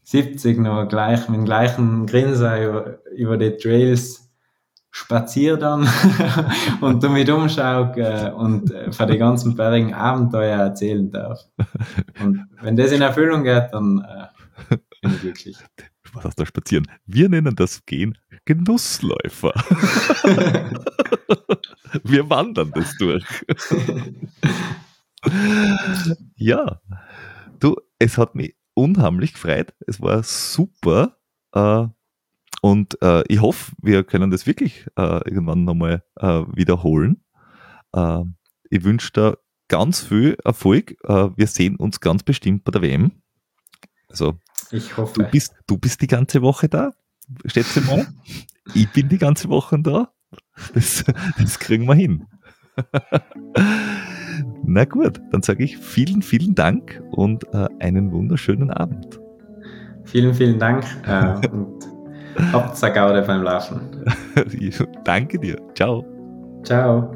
70 0.04 0.58
noch 0.58 0.88
gleich, 0.88 1.28
mit 1.28 1.38
dem 1.38 1.44
gleichen 1.44 2.06
Grinsen 2.06 2.62
über, 2.62 2.98
über 3.14 3.36
die 3.36 3.56
Trails 3.56 4.21
spaziere 4.92 5.58
dann 5.58 5.88
und 6.80 7.02
damit 7.02 7.28
umschaue 7.30 7.92
äh, 7.96 8.30
und 8.30 8.70
äh, 8.70 8.92
von 8.92 9.08
den 9.08 9.18
ganzen 9.18 9.56
bergigen 9.56 9.94
Abenteuer 9.94 10.58
erzählen 10.58 11.10
darf. 11.10 11.40
Und 12.22 12.46
wenn 12.60 12.76
das 12.76 12.92
in 12.92 13.00
Erfüllung 13.00 13.42
geht, 13.42 13.70
dann 13.72 14.04
äh, 14.06 14.76
bin 15.00 15.12
ich 15.14 15.20
glücklich. 15.20 15.56
Was 16.12 16.24
hast 16.26 16.38
du 16.38 16.44
spazieren? 16.44 16.86
Wir 17.06 17.30
nennen 17.30 17.56
das 17.56 17.86
Gehen 17.86 18.18
Genussläufer. 18.44 19.54
Wir 22.04 22.28
wandern 22.28 22.70
das 22.74 22.94
durch. 22.98 23.24
ja, 26.36 26.80
du, 27.60 27.76
es 27.98 28.18
hat 28.18 28.34
mich 28.34 28.56
unheimlich 28.74 29.32
gefreut. 29.34 29.72
Es 29.86 30.02
war 30.02 30.22
super. 30.22 31.16
Äh, 31.54 31.86
und 32.60 33.00
äh, 33.02 33.24
ich 33.28 33.40
hoffe, 33.40 33.72
wir 33.82 34.04
können 34.04 34.30
das 34.30 34.46
wirklich 34.46 34.86
äh, 34.96 35.28
irgendwann 35.28 35.64
nochmal 35.64 36.02
äh, 36.16 36.42
wiederholen. 36.54 37.22
Äh, 37.92 38.22
ich 38.70 38.84
wünsche 38.84 39.10
da 39.12 39.36
ganz 39.68 40.00
viel 40.00 40.36
Erfolg. 40.44 40.92
Äh, 41.04 41.30
wir 41.36 41.46
sehen 41.46 41.76
uns 41.76 42.00
ganz 42.00 42.22
bestimmt 42.22 42.64
bei 42.64 42.70
der 42.70 42.82
WM. 42.82 43.12
Also, 44.08 44.34
ich 44.70 44.96
hoffe. 44.96 45.22
Du 45.22 45.30
bist, 45.30 45.54
du 45.66 45.78
bist 45.78 46.00
die 46.02 46.06
ganze 46.06 46.42
Woche 46.42 46.68
da, 46.68 46.92
schätze 47.46 47.80
mal. 47.80 48.06
ich 48.74 48.88
bin 48.90 49.08
die 49.08 49.18
ganze 49.18 49.48
Woche 49.48 49.78
da. 49.80 50.12
Das, 50.74 51.04
das 51.38 51.58
kriegen 51.58 51.86
wir 51.86 51.94
hin. 51.94 52.26
Na 54.64 54.84
gut, 54.84 55.20
dann 55.30 55.42
sage 55.42 55.64
ich 55.64 55.76
vielen, 55.76 56.22
vielen 56.22 56.54
Dank 56.54 57.02
und 57.10 57.44
äh, 57.52 57.68
einen 57.80 58.12
wunderschönen 58.12 58.70
Abend. 58.70 59.20
Vielen, 60.04 60.34
vielen 60.34 60.58
Dank. 60.58 60.84
Äh, 61.06 61.46
und 61.52 61.91
Hauptsache 62.52 62.92
Gaude 62.92 63.22
beim 63.22 63.42
Laufen. 63.42 64.04
Danke 65.04 65.38
dir. 65.38 65.56
Ciao. 65.74 66.04
Ciao. 66.64 67.10